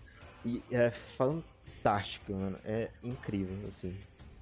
E 0.44 0.62
é 0.70 0.90
fantástico, 0.90 2.32
mano. 2.32 2.56
É 2.64 2.88
incrível, 3.02 3.56
assim. 3.66 3.94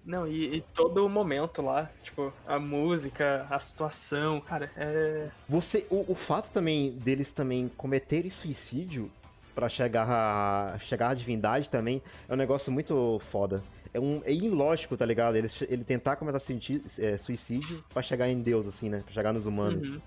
Não, 0.04 0.28
e, 0.28 0.59
e, 0.59 0.61
todo 0.61 1.04
o 1.04 1.09
momento 1.09 1.61
lá, 1.61 1.90
tipo, 2.00 2.32
a 2.46 2.61
música, 2.61 3.44
a 3.50 3.59
situação, 3.59 4.40
cara, 4.40 4.70
é. 4.76 5.28
Você. 5.48 5.85
O, 5.90 6.12
o 6.12 6.14
fato 6.14 6.52
também 6.52 6.92
deles 6.92 7.32
também 7.32 7.68
cometerem 7.76 8.30
suicídio 8.30 9.11
para 9.52 9.68
chegar 9.68 10.06
a. 10.09 10.78
chegar 10.78 11.09
à 11.09 11.14
divindade 11.14 11.68
também 11.68 12.00
é 12.28 12.32
um 12.32 12.37
negócio 12.37 12.70
muito 12.70 13.18
foda. 13.30 13.64
É, 13.92 13.98
um, 13.98 14.22
é 14.24 14.32
ilógico, 14.32 14.96
tá 14.96 15.06
ligado? 15.06 15.37
Ele, 15.37 15.48
ele 15.68 15.82
tentar 15.82 16.16
começar 16.16 16.37
a 16.37 16.40
sentir 16.40 16.85
é, 16.98 17.16
suicídio 17.16 17.82
para 17.88 18.02
chegar 18.02 18.28
em 18.28 18.40
Deus, 18.40 18.66
assim, 18.66 18.88
né? 18.88 19.02
Pra 19.04 19.14
chegar 19.14 19.32
nos 19.32 19.46
humanos. 19.46 19.94
Uhum 19.94 20.00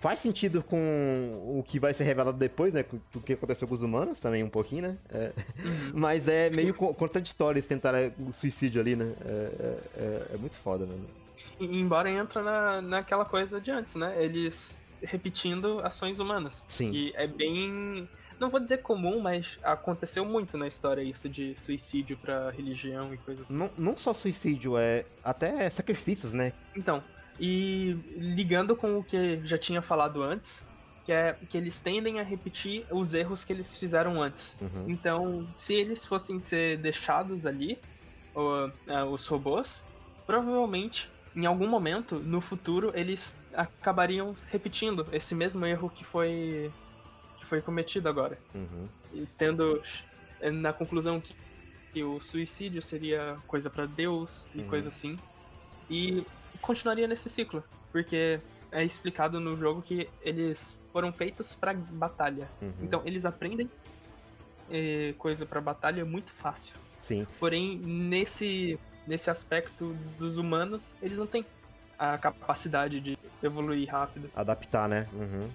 faz 0.00 0.18
sentido 0.18 0.62
com 0.62 0.78
o 1.46 1.62
que 1.62 1.78
vai 1.78 1.92
ser 1.92 2.04
revelado 2.04 2.36
depois, 2.36 2.72
né? 2.72 2.84
O 3.14 3.20
que 3.20 3.34
aconteceu 3.34 3.68
com 3.68 3.74
os 3.74 3.82
humanos 3.82 4.18
também, 4.18 4.42
um 4.42 4.48
pouquinho, 4.48 4.82
né? 4.82 4.98
É, 5.10 5.32
uhum. 5.62 5.92
Mas 6.00 6.26
é 6.26 6.48
meio 6.50 6.74
contraditório 6.74 7.58
eles 7.58 7.66
tentarem 7.66 8.12
o 8.18 8.32
suicídio 8.32 8.80
ali, 8.80 8.96
né? 8.96 9.12
É, 9.24 9.28
é, 9.28 9.78
é, 9.96 10.26
é 10.34 10.36
muito 10.38 10.56
foda, 10.56 10.86
mano. 10.86 11.06
E, 11.60 11.78
embora 11.78 12.08
entra 12.08 12.42
na, 12.42 12.80
naquela 12.80 13.26
coisa 13.26 13.60
de 13.60 13.70
antes, 13.70 13.94
né? 13.94 14.14
Eles 14.22 14.80
repetindo 15.02 15.80
ações 15.80 16.18
humanas. 16.18 16.64
Sim. 16.66 16.90
E 16.92 17.12
é 17.14 17.26
bem. 17.26 18.08
Não 18.38 18.48
vou 18.48 18.58
dizer 18.58 18.78
comum, 18.78 19.20
mas 19.20 19.58
aconteceu 19.62 20.24
muito 20.24 20.56
na 20.56 20.66
história 20.66 21.02
isso 21.02 21.28
de 21.28 21.54
suicídio 21.60 22.16
pra 22.16 22.50
religião 22.50 23.12
e 23.12 23.18
coisas 23.18 23.44
assim. 23.44 23.54
Não, 23.54 23.70
não 23.76 23.96
só 23.98 24.14
suicídio, 24.14 24.78
é 24.78 25.04
até 25.22 25.68
sacrifícios, 25.68 26.32
né? 26.32 26.54
Então, 26.74 27.04
e 27.40 27.98
ligando 28.16 28.76
com 28.76 28.98
o 28.98 29.02
que 29.02 29.40
já 29.44 29.56
tinha 29.56 29.80
falado 29.80 30.22
antes, 30.22 30.68
que 31.06 31.12
é 31.12 31.34
que 31.48 31.56
eles 31.56 31.78
tendem 31.78 32.20
a 32.20 32.22
repetir 32.22 32.84
os 32.90 33.14
erros 33.14 33.42
que 33.42 33.52
eles 33.52 33.74
fizeram 33.76 34.22
antes. 34.22 34.58
Uhum. 34.60 34.84
Então, 34.86 35.48
se 35.56 35.72
eles 35.72 36.04
fossem 36.04 36.38
ser 36.38 36.76
deixados 36.76 37.46
ali, 37.46 37.78
uh, 38.36 39.04
os 39.10 39.26
robôs, 39.26 39.82
provavelmente 40.26 41.10
em 41.34 41.46
algum 41.46 41.66
momento 41.66 42.16
no 42.18 42.40
futuro 42.40 42.92
eles 42.94 43.40
acabariam 43.54 44.36
repetindo 44.48 45.06
esse 45.12 45.32
mesmo 45.34 45.64
erro 45.64 45.88
que 45.88 46.04
foi 46.04 46.72
que 47.38 47.46
foi 47.46 47.62
cometido 47.62 48.08
agora. 48.08 48.38
Uhum. 48.54 48.86
E 49.14 49.26
tendo 49.38 49.82
na 50.52 50.72
conclusão 50.72 51.20
que, 51.20 51.34
que 51.92 52.04
o 52.04 52.20
suicídio 52.20 52.82
seria 52.82 53.38
coisa 53.46 53.70
para 53.70 53.86
Deus 53.86 54.46
e 54.54 54.60
uhum. 54.60 54.68
coisa 54.68 54.88
assim. 54.88 55.18
E 55.88 56.24
continuaria 56.60 57.06
nesse 57.06 57.28
ciclo, 57.28 57.62
porque 57.92 58.40
é 58.72 58.84
explicado 58.84 59.40
no 59.40 59.56
jogo 59.56 59.82
que 59.82 60.08
eles 60.22 60.80
foram 60.92 61.12
feitos 61.12 61.54
para 61.54 61.74
batalha. 61.74 62.48
Uhum. 62.60 62.72
Então 62.82 63.02
eles 63.04 63.24
aprendem 63.24 63.70
eh, 64.70 65.14
coisa 65.18 65.44
para 65.44 65.60
batalha 65.60 66.04
muito 66.04 66.32
fácil. 66.32 66.74
Sim. 67.00 67.26
Porém, 67.38 67.76
nesse 67.78 68.78
nesse 69.06 69.30
aspecto 69.30 69.96
dos 70.18 70.36
humanos, 70.36 70.94
eles 71.02 71.18
não 71.18 71.26
têm 71.26 71.44
a 71.98 72.16
capacidade 72.16 73.00
de 73.00 73.18
evoluir 73.42 73.90
rápido. 73.90 74.30
Adaptar, 74.34 74.88
né? 74.88 75.08
Uhum. 75.12 75.50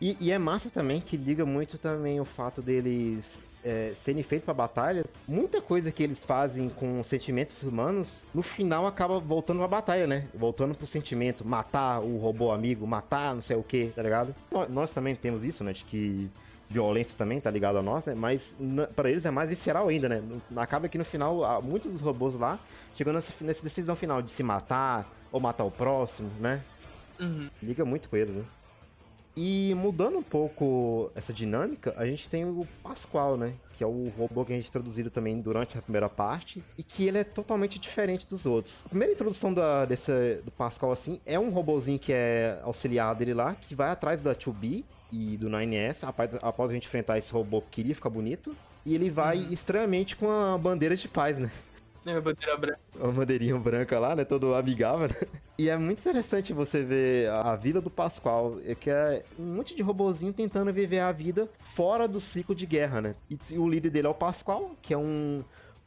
E, 0.00 0.16
e, 0.20 0.32
é 0.32 0.38
massa 0.38 0.70
também 0.70 1.00
que 1.00 1.16
liga 1.16 1.46
muito 1.46 1.78
também 1.78 2.20
o 2.20 2.24
fato 2.24 2.60
deles 2.60 3.38
é, 3.64 3.92
serem 3.94 4.22
feitos 4.22 4.44
para 4.44 4.54
batalhas, 4.54 5.06
muita 5.26 5.60
coisa 5.60 5.90
que 5.90 6.02
eles 6.02 6.22
fazem 6.22 6.68
com 6.68 7.02
sentimentos 7.02 7.62
humanos, 7.62 8.22
no 8.34 8.42
final 8.42 8.86
acaba 8.86 9.18
voltando 9.18 9.58
pra 9.58 9.68
batalha, 9.68 10.06
né? 10.06 10.28
Voltando 10.34 10.74
pro 10.74 10.86
sentimento, 10.86 11.46
matar 11.46 12.00
o 12.00 12.18
robô 12.18 12.52
amigo, 12.52 12.86
matar 12.86 13.34
não 13.34 13.42
sei 13.42 13.56
o 13.56 13.62
que, 13.62 13.86
tá 13.86 14.02
ligado? 14.02 14.34
Nós, 14.50 14.68
nós, 14.68 14.90
também 14.90 15.14
temos 15.14 15.42
isso, 15.42 15.64
né? 15.64 15.72
De 15.72 15.84
que 15.84 16.30
violência 16.68 17.16
também 17.16 17.40
tá 17.40 17.50
ligado 17.50 17.78
a 17.78 17.82
nós, 17.82 18.04
né? 18.04 18.14
Mas 18.14 18.54
para 18.94 19.10
eles 19.10 19.24
é 19.24 19.30
mais 19.30 19.48
visceral 19.48 19.88
ainda, 19.88 20.08
né? 20.08 20.22
Acaba 20.56 20.88
que 20.88 20.98
no 20.98 21.04
final, 21.04 21.62
muitos 21.62 21.92
dos 21.92 22.00
robôs 22.00 22.34
lá 22.34 22.58
chegando 22.96 23.16
nessa, 23.16 23.32
nessa 23.44 23.62
decisão 23.62 23.96
final 23.96 24.20
de 24.20 24.30
se 24.30 24.42
matar 24.42 25.10
ou 25.32 25.40
matar 25.40 25.64
o 25.64 25.70
próximo, 25.70 26.30
né? 26.38 26.62
Uhum. 27.18 27.48
Liga 27.62 27.84
muito 27.84 28.08
com 28.08 28.16
eles, 28.16 28.34
né? 28.34 28.44
E 29.36 29.74
mudando 29.76 30.18
um 30.18 30.22
pouco 30.22 31.10
essa 31.14 31.32
dinâmica, 31.32 31.92
a 31.96 32.06
gente 32.06 32.28
tem 32.28 32.44
o 32.44 32.66
Pascoal, 32.82 33.36
né? 33.36 33.54
Que 33.72 33.82
é 33.82 33.86
o 33.86 34.12
robô 34.16 34.44
que 34.44 34.52
a 34.52 34.56
gente 34.56 34.68
introduzido 34.68 35.10
também 35.10 35.40
durante 35.40 35.72
essa 35.72 35.82
primeira 35.82 36.08
parte. 36.08 36.62
E 36.78 36.82
que 36.82 37.06
ele 37.06 37.18
é 37.18 37.24
totalmente 37.24 37.78
diferente 37.78 38.28
dos 38.28 38.46
outros. 38.46 38.82
A 38.86 38.88
primeira 38.88 39.12
introdução 39.12 39.52
da, 39.52 39.84
desse, 39.84 40.40
do 40.44 40.52
Pascal, 40.52 40.92
assim, 40.92 41.20
é 41.26 41.38
um 41.38 41.50
robozinho 41.50 41.98
que 41.98 42.12
é 42.12 42.60
auxiliar 42.62 43.14
dele 43.14 43.34
lá, 43.34 43.54
que 43.54 43.74
vai 43.74 43.90
atrás 43.90 44.20
da 44.20 44.34
2B 44.34 44.84
e 45.10 45.36
do 45.36 45.48
9S, 45.48 46.04
após, 46.04 46.34
após 46.40 46.70
a 46.70 46.74
gente 46.74 46.86
enfrentar 46.86 47.18
esse 47.18 47.32
robô 47.32 47.60
que 47.60 47.70
queria 47.70 47.94
ficar 47.94 48.10
bonito. 48.10 48.56
E 48.86 48.94
ele 48.94 49.10
vai 49.10 49.38
uhum. 49.38 49.52
estranhamente 49.52 50.14
com 50.14 50.30
a 50.30 50.56
bandeira 50.56 50.94
de 50.96 51.08
paz, 51.08 51.38
né? 51.38 51.50
É, 52.14 52.16
a 52.16 52.20
bandeira 52.20 52.56
branca. 52.56 52.80
Uma 52.96 53.12
bandeirinha 53.12 53.58
branca 53.58 53.98
lá, 53.98 54.14
né? 54.14 54.24
Todo 54.24 54.54
amigável. 54.54 55.08
Né? 55.08 55.14
E 55.56 55.68
é 55.68 55.76
muito 55.76 56.00
interessante 56.00 56.52
você 56.52 56.82
ver 56.82 57.30
a 57.30 57.54
vida 57.54 57.80
do 57.80 57.88
Pascoal, 57.88 58.58
é 58.66 58.74
que 58.74 58.90
é 58.90 59.22
um 59.38 59.54
monte 59.54 59.72
de 59.72 59.82
robozinho 59.82 60.32
tentando 60.32 60.72
viver 60.72 60.98
a 60.98 61.12
vida 61.12 61.48
fora 61.60 62.08
do 62.08 62.20
ciclo 62.20 62.56
de 62.56 62.66
guerra, 62.66 63.00
né? 63.00 63.14
E 63.30 63.56
o 63.56 63.68
líder 63.68 63.90
dele 63.90 64.08
é 64.08 64.10
o 64.10 64.14
Pascoal, 64.14 64.72
que 64.82 64.92
é 64.92 64.98
um, 64.98 65.44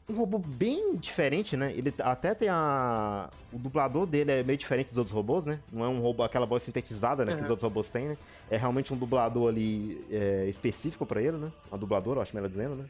um 0.08 0.14
robô 0.14 0.38
bem 0.38 0.96
diferente, 0.96 1.54
né? 1.54 1.70
Ele 1.76 1.92
até 1.98 2.34
tem 2.34 2.48
a. 2.48 3.28
O 3.52 3.58
dublador 3.58 4.06
dele 4.06 4.32
é 4.32 4.42
meio 4.42 4.56
diferente 4.56 4.88
dos 4.88 4.96
outros 4.96 5.14
robôs, 5.14 5.44
né? 5.44 5.60
Não 5.70 5.84
é 5.84 5.88
um 5.88 6.00
robô, 6.00 6.22
aquela 6.22 6.46
voz 6.46 6.62
sintetizada, 6.62 7.26
né? 7.26 7.32
Uhum. 7.32 7.38
Que 7.38 7.44
os 7.44 7.50
outros 7.50 7.64
robôs 7.64 7.90
têm, 7.90 8.08
né? 8.08 8.16
É 8.50 8.56
realmente 8.56 8.94
um 8.94 8.96
dublador 8.96 9.50
ali 9.50 10.02
é, 10.10 10.46
específico 10.48 11.04
para 11.04 11.20
ele, 11.20 11.36
né? 11.36 11.52
Uma 11.70 11.76
dubladora, 11.76 12.22
acho 12.22 12.34
melhor 12.34 12.48
dizendo, 12.48 12.74
né? 12.74 12.86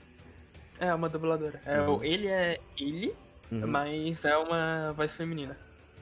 É, 0.80 0.92
uma 0.94 1.08
dubladora. 1.08 1.60
É, 1.64 1.80
uhum. 1.80 2.02
Ele 2.02 2.28
é 2.28 2.60
ele, 2.78 3.14
uhum. 3.50 3.66
mas 3.66 4.24
é 4.24 4.36
uma 4.36 4.92
voz 4.96 5.12
feminina. 5.12 5.56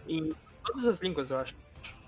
Em 0.08 0.32
todas 0.64 0.86
as 0.86 1.00
línguas, 1.00 1.30
eu 1.30 1.38
acho. 1.38 1.54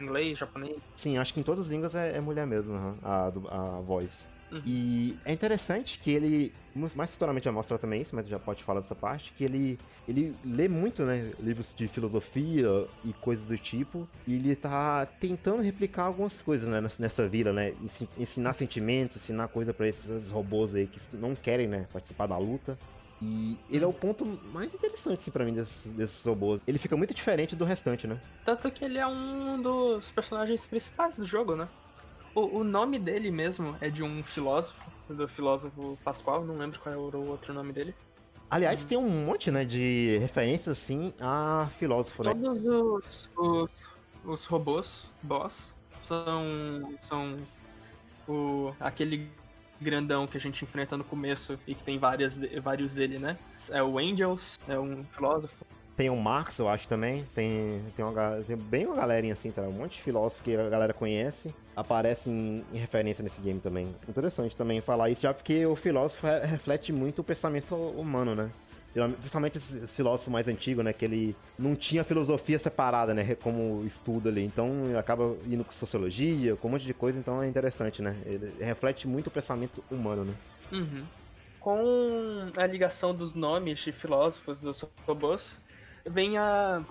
Inglês, 0.01 0.39
japonês. 0.39 0.77
Sim, 0.97 1.19
acho 1.19 1.33
que 1.33 1.41
em 1.41 1.43
todas 1.43 1.65
as 1.65 1.71
línguas 1.71 1.95
é, 1.95 2.17
é 2.17 2.21
mulher 2.21 2.47
mesmo, 2.47 2.75
uhum, 2.75 2.95
a, 3.03 3.27
a 3.27 3.81
voz. 3.81 4.29
Uhum. 4.51 4.63
E 4.65 5.19
é 5.25 5.33
interessante 5.33 5.99
que 5.99 6.11
ele, 6.11 6.55
mais 6.95 7.13
futuramente 7.13 7.45
vai 7.45 7.53
mostrar 7.53 7.79
também 7.79 8.01
isso, 8.01 8.15
mas 8.15 8.27
já 8.27 8.39
pode 8.39 8.65
falar 8.65 8.81
dessa 8.81 8.95
parte, 8.95 9.33
que 9.37 9.45
ele, 9.45 9.79
ele 10.09 10.35
lê 10.45 10.69
muito, 10.69 11.03
né, 11.03 11.33
livros 11.39 11.75
de 11.75 11.87
filosofia 11.87 12.87
e 13.05 13.13
coisas 13.13 13.45
do 13.45 13.59
tipo, 13.59 14.09
e 14.27 14.35
ele 14.35 14.57
tá 14.57 15.07
tentando 15.07 15.63
replicar 15.63 16.05
algumas 16.05 16.41
coisas, 16.41 16.69
né, 16.69 16.81
nessa 16.99 17.29
vila, 17.29 17.53
né, 17.53 17.75
ensinar 18.17 18.55
sentimentos, 18.55 19.19
ensinar 19.19 19.49
coisa 19.49 19.75
para 19.75 19.87
esses 19.87 20.31
robôs 20.31 20.75
aí 20.75 20.87
que 20.87 20.99
não 21.17 21.35
querem, 21.35 21.67
né, 21.67 21.87
participar 21.93 22.27
da 22.27 22.39
luta. 22.39 22.79
E 23.21 23.59
ele 23.69 23.85
é 23.85 23.87
o 23.87 23.93
ponto 23.93 24.25
mais 24.53 24.73
interessante, 24.73 25.19
assim, 25.19 25.33
pra 25.33 25.45
mim, 25.45 25.53
desses, 25.53 25.91
desses 25.91 26.25
robôs. 26.25 26.61
Ele 26.65 26.79
fica 26.79 26.97
muito 26.97 27.13
diferente 27.13 27.57
do 27.57 27.65
restante, 27.65 28.07
né? 28.07 28.17
Tanto 28.45 28.71
que 28.71 28.85
ele 28.85 28.97
é 28.97 29.07
um 29.09 29.61
dos 29.61 30.09
personagens 30.13 30.65
principais 30.65 31.17
do 31.17 31.25
jogo, 31.25 31.57
né? 31.57 31.69
O, 32.39 32.59
o 32.59 32.65
nome 32.65 33.01
dele 33.01 33.33
mesmo 33.33 33.77
é 33.81 33.91
de 33.91 34.05
um 34.05 34.23
filósofo, 34.23 34.81
do 35.09 35.27
filósofo 35.27 35.99
Pascoal, 36.05 36.45
não 36.45 36.57
lembro 36.57 36.79
qual 36.79 36.95
era 36.95 37.19
o 37.19 37.29
outro 37.31 37.53
nome 37.53 37.73
dele. 37.73 37.93
Aliás, 38.49 38.85
tem 38.85 38.97
um 38.97 39.27
monte, 39.27 39.51
né, 39.51 39.65
de 39.65 40.19
referências, 40.21 40.79
assim, 40.79 41.13
a 41.21 41.69
filósofo, 41.79 42.23
né? 42.23 42.33
Todos 42.33 42.65
os, 42.65 43.31
os, 43.37 43.91
os 44.25 44.45
robôs 44.45 45.13
boss 45.21 45.75
são, 45.99 46.95
são 47.01 47.37
o, 48.29 48.73
aquele 48.79 49.29
grandão 49.81 50.25
que 50.29 50.37
a 50.37 50.41
gente 50.41 50.63
enfrenta 50.63 50.97
no 50.97 51.03
começo 51.03 51.59
e 51.67 51.75
que 51.75 51.83
tem 51.83 51.99
várias, 51.99 52.39
vários 52.63 52.95
dele, 52.95 53.19
né? 53.19 53.37
É 53.71 53.83
o 53.83 53.99
Angels, 53.99 54.57
é 54.69 54.79
um 54.79 55.03
filósofo. 55.11 55.67
Tem 55.97 56.09
o 56.09 56.17
Marx, 56.17 56.61
eu 56.61 56.69
acho 56.69 56.87
também. 56.87 57.27
Tem, 57.35 57.83
tem, 57.97 58.05
uma, 58.05 58.45
tem 58.47 58.57
bem 58.57 58.87
uma 58.87 58.95
galerinha 58.95 59.33
assim, 59.33 59.51
tá? 59.51 59.63
Um 59.63 59.73
monte 59.73 59.97
de 59.97 60.03
filósofo 60.03 60.45
que 60.45 60.55
a 60.55 60.69
galera 60.69 60.95
conhece. 60.95 61.53
Aparece 61.79 62.29
em, 62.29 62.65
referência 62.75 63.23
nesse 63.23 63.41
game 63.41 63.61
também. 63.61 63.95
Interessante 64.09 64.57
também 64.57 64.81
falar 64.81 65.11
isso, 65.11 65.23
já 65.23 65.33
porque 65.33 65.65
o 65.65 65.77
filósofo 65.77 66.27
reflete 66.27 66.93
muito 66.93 67.21
o 67.21 67.25
pensamento 67.25 67.75
humano, 67.75 68.35
né? 68.35 68.51
Principalmente 68.93 69.59
esses 69.59 69.95
filósofos 69.95 70.33
mais 70.33 70.49
antigos, 70.49 70.85
né? 70.85 70.93
Que 70.93 71.05
ele 71.05 71.37
não 71.57 71.77
tinha 71.77 72.03
filosofia 72.03 72.59
separada, 72.59 73.15
né? 73.15 73.37
Como 73.37 73.85
estudo 73.85 74.29
ali. 74.29 74.45
Então 74.45 74.69
acaba 74.99 75.37
indo 75.47 75.63
com 75.63 75.71
sociologia, 75.71 76.57
com 76.57 76.67
um 76.67 76.73
monte 76.73 76.85
de 76.85 76.95
coisa. 76.95 77.17
Então 77.17 77.41
é 77.41 77.47
interessante, 77.47 78.03
né? 78.03 78.17
Ele 78.27 78.53
reflete 78.61 79.07
muito 79.07 79.29
o 79.29 79.31
pensamento 79.31 79.85
humano, 79.89 80.25
né? 80.25 80.35
Uhum. 80.73 81.05
Com 81.61 82.51
a 82.57 82.67
ligação 82.67 83.15
dos 83.15 83.35
nomes 83.35 83.79
de 83.79 83.93
filósofos 83.93 84.61
dos 84.61 84.85
robôs, 85.07 85.61
vem 86.05 86.37
a 86.39 86.83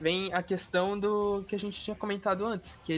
vem 0.00 0.32
a 0.32 0.42
questão 0.42 0.98
do 0.98 1.44
que 1.48 1.54
a 1.54 1.58
gente 1.58 1.82
tinha 1.82 1.96
comentado 1.96 2.46
antes, 2.46 2.78
que 2.84 2.92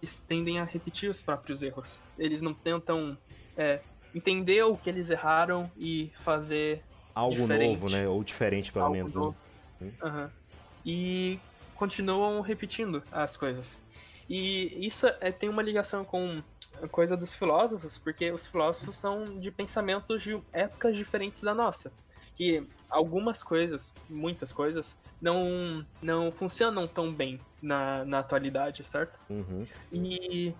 eles 0.00 0.16
tendem 0.16 0.58
a 0.58 0.64
repetir 0.64 1.10
os 1.10 1.20
próprios 1.20 1.62
erros. 1.62 2.00
Eles 2.18 2.40
não 2.40 2.54
tentam 2.54 3.16
é, 3.56 3.80
entender 4.14 4.62
o 4.62 4.76
que 4.76 4.88
eles 4.88 5.10
erraram 5.10 5.70
e 5.76 6.10
fazer 6.20 6.82
algo 7.14 7.36
diferente. 7.36 7.72
novo, 7.72 7.90
né? 7.90 8.08
Ou 8.08 8.22
diferente, 8.22 8.72
pelo 8.72 8.86
algo 8.86 8.96
menos. 8.96 9.14
Né? 9.14 9.92
Uhum. 10.02 10.30
E 10.84 11.40
continuam 11.74 12.40
repetindo 12.40 13.02
as 13.10 13.36
coisas. 13.36 13.80
E 14.28 14.86
isso 14.86 15.06
é, 15.20 15.32
tem 15.32 15.48
uma 15.48 15.62
ligação 15.62 16.04
com 16.04 16.42
a 16.82 16.86
coisa 16.86 17.16
dos 17.16 17.34
filósofos, 17.34 17.98
porque 17.98 18.30
os 18.30 18.46
filósofos 18.46 18.96
são 18.96 19.38
de 19.38 19.50
pensamentos 19.50 20.22
de 20.22 20.40
épocas 20.52 20.96
diferentes 20.96 21.42
da 21.42 21.54
nossa 21.54 21.90
que 22.38 22.64
algumas 22.88 23.42
coisas, 23.42 23.92
muitas 24.08 24.52
coisas, 24.52 24.96
não, 25.20 25.84
não 26.00 26.30
funcionam 26.30 26.86
tão 26.86 27.12
bem 27.12 27.40
na, 27.60 28.04
na 28.04 28.20
atualidade, 28.20 28.88
certo? 28.88 29.18
Uhum. 29.28 29.66
E 29.92 30.54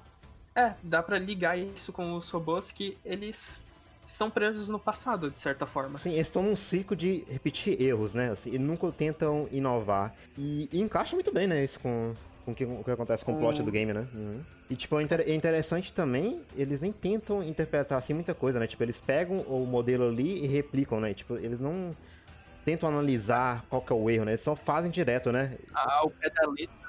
é, 0.56 0.74
dá 0.82 1.00
para 1.00 1.16
ligar 1.16 1.56
isso 1.56 1.92
com 1.92 2.16
os 2.16 2.28
robôs 2.28 2.72
que 2.72 2.98
eles 3.04 3.62
estão 4.04 4.28
presos 4.28 4.68
no 4.68 4.78
passado, 4.78 5.30
de 5.30 5.40
certa 5.40 5.66
forma. 5.66 5.96
Sim, 5.98 6.14
eles 6.14 6.26
estão 6.26 6.42
num 6.42 6.56
ciclo 6.56 6.96
de 6.96 7.24
repetir 7.28 7.80
erros, 7.80 8.12
né? 8.12 8.30
Assim, 8.30 8.50
e 8.54 8.58
nunca 8.58 8.90
tentam 8.90 9.48
inovar. 9.52 10.12
E, 10.36 10.68
e 10.72 10.80
encaixa 10.80 11.14
muito 11.14 11.32
bem, 11.32 11.46
né, 11.46 11.62
isso 11.62 11.78
com, 11.78 12.14
com 12.48 12.52
o 12.52 12.54
que, 12.54 12.64
o 12.64 12.84
que 12.84 12.90
acontece 12.90 13.24
com 13.24 13.32
o 13.34 13.38
plot 13.38 13.62
do 13.62 13.70
game, 13.70 13.92
né? 13.92 14.06
Uhum. 14.14 14.40
E, 14.70 14.76
tipo, 14.76 14.98
é, 14.98 15.04
é 15.04 15.34
interessante 15.34 15.92
também, 15.92 16.40
eles 16.56 16.80
nem 16.80 16.92
tentam 16.92 17.42
interpretar 17.42 17.98
assim 17.98 18.14
muita 18.14 18.34
coisa, 18.34 18.58
né? 18.58 18.66
Tipo, 18.66 18.82
eles 18.82 19.00
pegam 19.00 19.40
o 19.40 19.66
modelo 19.66 20.08
ali 20.08 20.44
e 20.44 20.46
replicam, 20.46 21.00
né? 21.00 21.12
Tipo, 21.12 21.36
eles 21.36 21.60
não 21.60 21.94
tentam 22.64 22.88
analisar 22.88 23.64
qual 23.68 23.82
que 23.82 23.92
é 23.92 23.96
o 23.96 24.08
erro, 24.08 24.24
né? 24.24 24.32
Eles 24.32 24.40
só 24.40 24.56
fazem 24.56 24.90
direto, 24.90 25.30
né? 25.30 25.56
Ah, 25.74 26.04
o 26.04 26.10
pé 26.10 26.30
da 26.30 26.48
letra. 26.48 26.87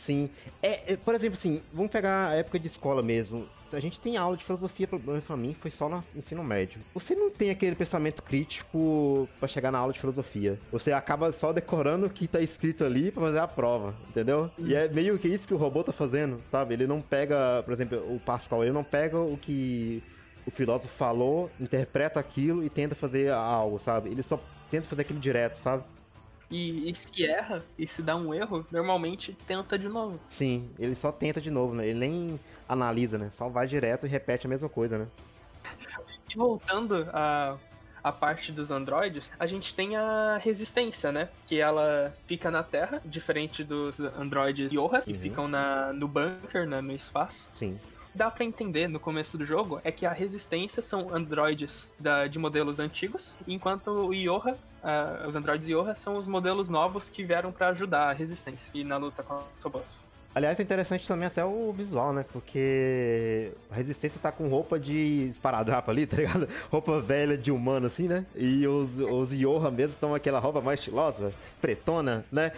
Sim. 0.00 0.30
É, 0.62 0.94
é, 0.94 0.96
por 0.96 1.14
exemplo, 1.14 1.34
assim, 1.34 1.60
vamos 1.74 1.90
pegar 1.90 2.28
a 2.28 2.34
época 2.34 2.58
de 2.58 2.66
escola 2.66 3.02
mesmo. 3.02 3.46
A 3.70 3.78
gente 3.78 4.00
tem 4.00 4.16
aula 4.16 4.34
de 4.34 4.42
filosofia, 4.42 4.88
pelo 4.88 5.02
menos 5.04 5.24
pra 5.24 5.36
mim, 5.36 5.54
foi 5.54 5.70
só 5.70 5.88
no 5.90 6.02
ensino 6.16 6.42
médio. 6.42 6.80
Você 6.94 7.14
não 7.14 7.30
tem 7.30 7.50
aquele 7.50 7.76
pensamento 7.76 8.22
crítico 8.22 9.28
para 9.38 9.46
chegar 9.46 9.70
na 9.70 9.78
aula 9.78 9.92
de 9.92 10.00
filosofia. 10.00 10.58
Você 10.72 10.90
acaba 10.90 11.30
só 11.32 11.52
decorando 11.52 12.06
o 12.06 12.10
que 12.10 12.26
tá 12.26 12.40
escrito 12.40 12.82
ali 12.82 13.12
para 13.12 13.22
fazer 13.24 13.38
a 13.38 13.46
prova, 13.46 13.94
entendeu? 14.08 14.50
E 14.58 14.74
é 14.74 14.88
meio 14.88 15.18
que 15.18 15.28
isso 15.28 15.46
que 15.46 15.54
o 15.54 15.58
robô 15.58 15.84
tá 15.84 15.92
fazendo, 15.92 16.42
sabe? 16.50 16.74
Ele 16.74 16.86
não 16.86 17.02
pega, 17.02 17.62
por 17.62 17.72
exemplo, 17.72 17.98
o 18.12 18.18
Pascal, 18.18 18.64
ele 18.64 18.72
não 18.72 18.82
pega 18.82 19.18
o 19.18 19.36
que 19.36 20.02
o 20.46 20.50
filósofo 20.50 20.92
falou, 20.96 21.50
interpreta 21.60 22.18
aquilo 22.18 22.64
e 22.64 22.70
tenta 22.70 22.94
fazer 22.94 23.30
algo, 23.30 23.78
sabe? 23.78 24.10
Ele 24.10 24.22
só 24.22 24.42
tenta 24.70 24.88
fazer 24.88 25.02
aquilo 25.02 25.20
direto, 25.20 25.56
sabe? 25.56 25.84
E, 26.50 26.90
e, 26.90 26.94
se 26.94 27.24
erra, 27.24 27.64
e 27.78 27.86
se 27.86 28.02
dá 28.02 28.16
um 28.16 28.34
erro, 28.34 28.66
normalmente 28.72 29.36
tenta 29.46 29.78
de 29.78 29.88
novo. 29.88 30.18
Sim, 30.28 30.68
ele 30.78 30.96
só 30.96 31.12
tenta 31.12 31.40
de 31.40 31.50
novo, 31.50 31.74
né? 31.74 31.86
Ele 31.86 31.98
nem 31.98 32.40
analisa, 32.68 33.16
né? 33.16 33.30
Só 33.30 33.48
vai 33.48 33.68
direto 33.68 34.04
e 34.04 34.08
repete 34.08 34.46
a 34.46 34.50
mesma 34.50 34.68
coisa, 34.68 34.98
né? 34.98 35.06
E 36.28 36.36
voltando 36.36 37.08
a, 37.12 37.56
a 38.02 38.10
parte 38.10 38.50
dos 38.50 38.72
androides, 38.72 39.30
a 39.38 39.46
gente 39.46 39.72
tem 39.74 39.96
a 39.96 40.38
resistência, 40.42 41.12
né? 41.12 41.28
Que 41.46 41.60
ela 41.60 42.12
fica 42.26 42.50
na 42.50 42.64
Terra, 42.64 43.00
diferente 43.04 43.62
dos 43.62 44.00
androides 44.00 44.72
Yoha, 44.72 45.02
que 45.02 45.12
uhum. 45.12 45.18
ficam 45.20 45.48
na, 45.48 45.92
no 45.92 46.08
bunker, 46.08 46.66
né, 46.66 46.80
no 46.80 46.92
espaço. 46.92 47.48
Sim 47.54 47.78
dá 48.14 48.30
para 48.30 48.44
entender 48.44 48.88
no 48.88 49.00
começo 49.00 49.36
do 49.38 49.44
jogo 49.44 49.80
é 49.84 49.92
que 49.92 50.06
a 50.06 50.12
resistência 50.12 50.82
são 50.82 51.14
androides 51.14 51.90
da, 51.98 52.26
de 52.26 52.38
modelos 52.38 52.78
antigos, 52.78 53.36
enquanto 53.46 53.88
o 53.88 54.14
Yoha, 54.14 54.56
uh, 54.82 55.28
os 55.28 55.36
androides 55.36 55.68
Yoha 55.68 55.94
são 55.94 56.16
os 56.16 56.26
modelos 56.26 56.68
novos 56.68 57.08
que 57.08 57.24
vieram 57.24 57.52
para 57.52 57.68
ajudar 57.68 58.10
a 58.10 58.12
resistência 58.12 58.70
e 58.74 58.84
na 58.84 58.96
luta 58.96 59.22
com 59.22 59.34
o 59.64 59.70
boss. 59.70 60.00
Aliás, 60.32 60.60
é 60.60 60.62
interessante 60.62 61.08
também 61.08 61.26
até 61.26 61.44
o 61.44 61.72
visual, 61.72 62.12
né? 62.12 62.24
Porque 62.32 63.52
a 63.68 63.74
Resistência 63.74 64.20
tá 64.20 64.30
com 64.30 64.48
roupa 64.48 64.78
de 64.78 65.28
esparadrapo 65.28 65.90
ali, 65.90 66.06
tá 66.06 66.18
ligado? 66.18 66.48
Roupa 66.70 67.00
velha 67.00 67.36
de 67.36 67.50
humano, 67.50 67.88
assim, 67.88 68.06
né? 68.06 68.24
E 68.36 68.64
os, 68.64 68.96
os 68.96 69.32
Yoha 69.32 69.72
mesmo 69.72 69.90
estão 69.90 70.14
aquela 70.14 70.38
roupa 70.38 70.60
mais 70.60 70.78
estilosa, 70.78 71.32
pretona, 71.60 72.24
né? 72.30 72.52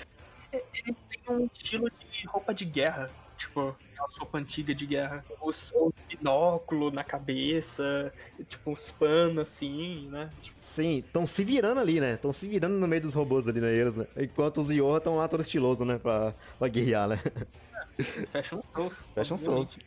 Eles 0.52 0.96
têm 1.08 1.34
um 1.34 1.48
estilo 1.54 1.90
de 2.10 2.26
roupa 2.26 2.52
de 2.52 2.66
guerra, 2.66 3.08
tipo 3.42 3.76
aquela 3.92 4.08
sopa 4.10 4.38
antiga 4.38 4.74
de 4.74 4.86
guerra. 4.86 5.24
Os, 5.40 5.72
os 5.74 5.92
binóculos 6.08 6.92
na 6.92 7.04
cabeça, 7.04 8.12
tipo 8.48 8.70
uns 8.70 8.90
panos 8.90 9.38
assim, 9.38 10.08
né? 10.08 10.30
Tipo... 10.40 10.56
Sim, 10.60 10.98
estão 10.98 11.26
se 11.26 11.44
virando 11.44 11.80
ali, 11.80 12.00
né? 12.00 12.14
Estão 12.14 12.32
se 12.32 12.48
virando 12.48 12.74
no 12.74 12.86
meio 12.86 13.02
dos 13.02 13.14
robôs 13.14 13.46
ali, 13.48 13.60
né? 13.60 13.72
Eles, 13.72 13.96
né? 13.96 14.06
Enquanto 14.16 14.60
os 14.60 14.70
Yoha 14.70 14.98
estão 14.98 15.16
lá 15.16 15.28
todo 15.28 15.42
estiloso, 15.42 15.84
né? 15.84 15.98
Pra, 15.98 16.34
pra 16.58 16.68
guerrear, 16.68 17.08
né? 17.08 17.18
Fecha 18.32 18.56
um 18.56 18.62
Souls. 18.70 19.06
Fecha 19.14 19.34
um 19.34 19.38
Souls. 19.38 19.78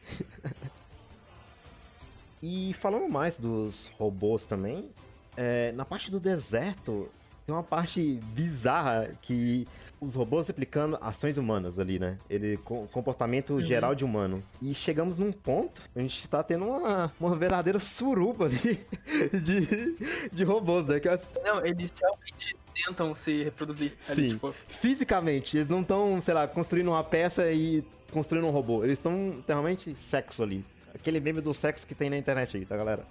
e 2.42 2.74
falando 2.74 3.10
mais 3.10 3.40
dos 3.40 3.88
robôs 3.98 4.46
também, 4.46 4.90
é, 5.36 5.72
na 5.72 5.86
parte 5.86 6.12
do 6.12 6.20
deserto, 6.20 7.10
tem 7.46 7.54
uma 7.54 7.64
parte 7.64 8.20
bizarra 8.34 9.12
que 9.22 9.68
os 10.02 10.16
robôs 10.16 10.48
replicando 10.48 10.98
ações 11.00 11.38
humanas 11.38 11.80
ali, 11.80 12.00
né? 12.00 12.18
Ele, 12.30 12.58
comportamento 12.92 13.54
uhum. 13.54 13.62
geral 13.62 13.94
de 13.94 14.04
humano. 14.04 14.44
E 14.62 14.74
chegamos 14.74 15.18
num 15.18 15.32
ponto, 15.32 15.82
a 15.96 16.00
gente 16.00 16.28
tá 16.28 16.44
tendo 16.44 16.66
uma, 16.66 17.14
uma 17.20 17.36
verdadeira 17.36 17.80
suruba 17.80 18.46
ali 18.46 18.86
de, 19.42 19.96
de 20.32 20.44
robôs, 20.44 20.88
né? 20.88 21.00
Que 21.00 21.10
é... 21.10 21.20
Não, 21.46 21.66
eles 21.66 21.92
realmente 22.00 22.58
tentam 22.74 23.16
se 23.16 23.44
reproduzir. 23.44 23.94
Sim, 24.00 24.12
ali, 24.12 24.30
tipo... 24.32 24.52
fisicamente. 24.52 25.58
Eles 25.58 25.70
não 25.70 25.82
estão, 25.82 26.20
sei 26.22 26.34
lá, 26.34 26.48
construindo 26.48 26.88
uma 26.88 27.04
peça 27.04 27.52
e 27.52 27.84
construindo 28.12 28.46
um 28.46 28.52
robô. 28.52 28.84
Eles 28.84 28.98
estão 28.98 29.44
realmente 29.48 29.94
sexo 29.96 30.42
ali. 30.42 30.66
Aquele 30.96 31.20
meme 31.20 31.42
do 31.42 31.54
sexo 31.54 31.86
que 31.86 31.94
tem 31.94 32.10
na 32.10 32.18
internet 32.18 32.56
aí, 32.56 32.66
tá, 32.66 32.78
galera? 32.78 33.06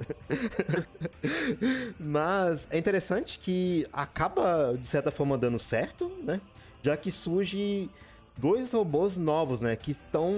Mas 2.01 2.66
é 2.70 2.79
interessante 2.79 3.38
que 3.38 3.87
acaba, 3.92 4.75
de 4.81 4.87
certa 4.87 5.11
forma, 5.11 5.37
dando 5.37 5.59
certo, 5.59 6.11
né? 6.23 6.40
Já 6.83 6.97
que 6.97 7.11
surge 7.11 7.90
dois 8.38 8.73
robôs 8.73 9.18
novos, 9.18 9.61
né? 9.61 9.77
Que 9.77 9.90
estão 9.90 10.33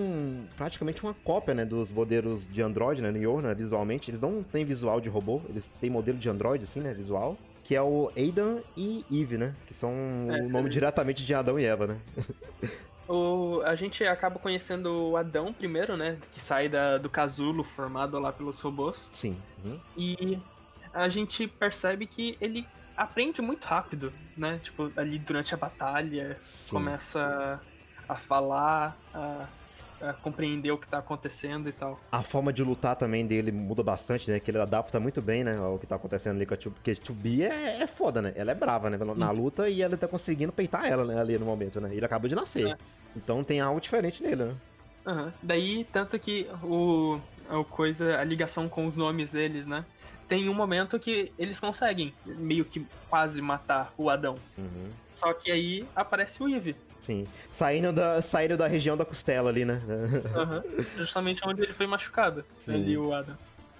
praticamente 0.57 1.03
uma 1.05 1.14
cópia, 1.14 1.55
né? 1.55 1.64
Dos 1.64 1.93
modelos 1.93 2.49
de 2.49 2.61
Android, 2.61 3.01
né? 3.01 3.12
No 3.12 3.41
né, 3.41 3.55
visualmente. 3.55 4.11
Eles 4.11 4.20
não 4.20 4.43
têm 4.43 4.64
visual 4.64 5.01
de 5.01 5.09
robô, 5.09 5.41
eles 5.49 5.70
têm 5.81 5.89
modelo 5.89 6.18
de 6.18 6.29
Android, 6.29 6.64
assim, 6.64 6.81
né? 6.81 6.93
Visual. 6.93 7.39
Que 7.62 7.77
é 7.77 7.83
o 7.83 8.11
Aidan 8.16 8.59
e 8.77 9.05
Eve, 9.11 9.39
né? 9.39 9.55
Que 9.66 9.75
são 9.75 9.93
é, 10.31 10.41
o 10.43 10.49
nome 10.49 10.68
é. 10.68 10.73
diretamente 10.73 11.25
de 11.25 11.33
Adão 11.33 11.61
e 11.61 11.64
Eva, 11.64 11.87
né? 11.87 11.99
O, 13.09 13.63
a 13.65 13.75
gente 13.77 14.05
acaba 14.05 14.39
conhecendo 14.39 15.11
o 15.11 15.17
Adão 15.17 15.53
primeiro, 15.53 15.97
né? 15.97 16.19
Que 16.33 16.41
sai 16.41 16.69
da, 16.69 16.99
do 16.99 17.09
casulo 17.09 17.63
formado 17.63 18.19
lá 18.19 18.33
pelos 18.33 18.61
robôs. 18.61 19.09
Sim. 19.13 19.37
Uhum. 19.65 19.81
E 19.97 20.39
a 20.93 21.09
gente 21.09 21.47
percebe 21.47 22.07
que 22.07 22.37
ele 22.41 22.67
aprende 22.97 23.41
muito 23.41 23.65
rápido, 23.65 24.13
né? 24.37 24.59
Tipo, 24.63 24.91
ali 24.97 25.19
durante 25.19 25.55
a 25.55 25.57
batalha, 25.57 26.37
Sim. 26.41 26.77
começa 26.77 27.61
a 28.09 28.17
falar, 28.17 28.97
a 29.13 29.47
a 30.01 30.12
compreender 30.12 30.70
o 30.70 30.78
que 30.78 30.86
tá 30.86 30.99
acontecendo 30.99 31.68
e 31.68 31.72
tal. 31.72 31.99
A 32.11 32.22
forma 32.22 32.53
de 32.53 32.62
lutar 32.62 32.97
também 32.97 33.26
dele 33.26 33.51
muda 33.51 33.82
bastante, 33.82 34.30
né? 34.30 34.38
Que 34.40 34.51
ele 34.51 34.59
adapta 34.59 35.01
muito 35.01 35.22
bem, 35.22 35.44
né? 35.44 35.57
Ao 35.57 35.78
que 35.78 35.86
tá 35.86 35.97
acontecendo 35.97 36.36
ali 36.36 36.47
com 36.47 36.55
a 36.55 36.57
Tubi. 36.57 36.74
Porque 36.74 36.90
a 36.90 36.97
Tubi 36.97 37.42
é, 37.42 37.82
é 37.82 37.86
foda, 37.86 38.20
né? 38.20 38.32
Ela 38.36 38.53
é 38.53 38.55
brava, 38.55 38.90
né? 38.90 38.99
Na 38.99 39.30
hum. 39.30 39.32
luta 39.32 39.68
e 39.68 39.82
ela 39.82 39.97
tá 39.97 40.09
conseguindo 40.09 40.53
peitar 40.53 40.86
ela, 40.86 41.05
né? 41.05 41.18
Ali 41.20 41.38
no 41.38 41.47
momento, 41.47 41.80
né? 41.80 41.94
Ele 41.94 42.05
acabou 42.05 42.28
de 42.28 42.34
nascer. 42.34 42.68
É. 42.68 42.76
Então 43.16 43.42
tem 43.42 43.61
algo 43.61 43.80
diferente 43.80 44.22
nele, 44.22 44.44
né? 44.44 44.55
Uhum. 45.07 45.32
Daí, 45.42 45.84
tanto 45.84 46.18
que 46.18 46.49
o, 46.62 47.20
a 47.49 47.64
coisa, 47.64 48.18
a 48.18 48.24
ligação 48.24 48.68
com 48.68 48.86
os 48.86 48.97
nomes 48.97 49.32
deles, 49.32 49.66
né? 49.66 49.84
Tem 50.28 50.49
um 50.49 50.55
momento 50.55 50.99
que 50.99 51.32
eles 51.38 51.61
conseguem 51.61 52.12
meio 52.24 52.64
que 52.64 52.84
quase 53.09 53.40
matar 53.40 53.94
o 53.97 54.11
Adão. 54.11 54.34
Uhum. 54.59 54.90
Só 55.12 55.32
que 55.32 55.53
aí 55.53 55.86
aparece 55.94 56.42
o 56.42 56.49
Eve. 56.49 56.74
Sim. 57.07 57.25
Saindo 57.53 57.93
da, 57.93 58.21
saindo 58.21 58.57
da 58.57 58.67
região 58.67 58.97
da 58.97 59.05
costela 59.05 59.49
ali, 59.49 59.65
né? 59.65 59.81
Uhum. 60.37 60.85
Justamente 60.97 61.41
onde 61.47 61.63
ele 61.63 61.73
foi 61.73 61.87
machucado. 61.87 62.45
Sim. 62.59 62.75
Ali, 62.75 62.99
o 62.99 63.15
Adam. 63.15 63.37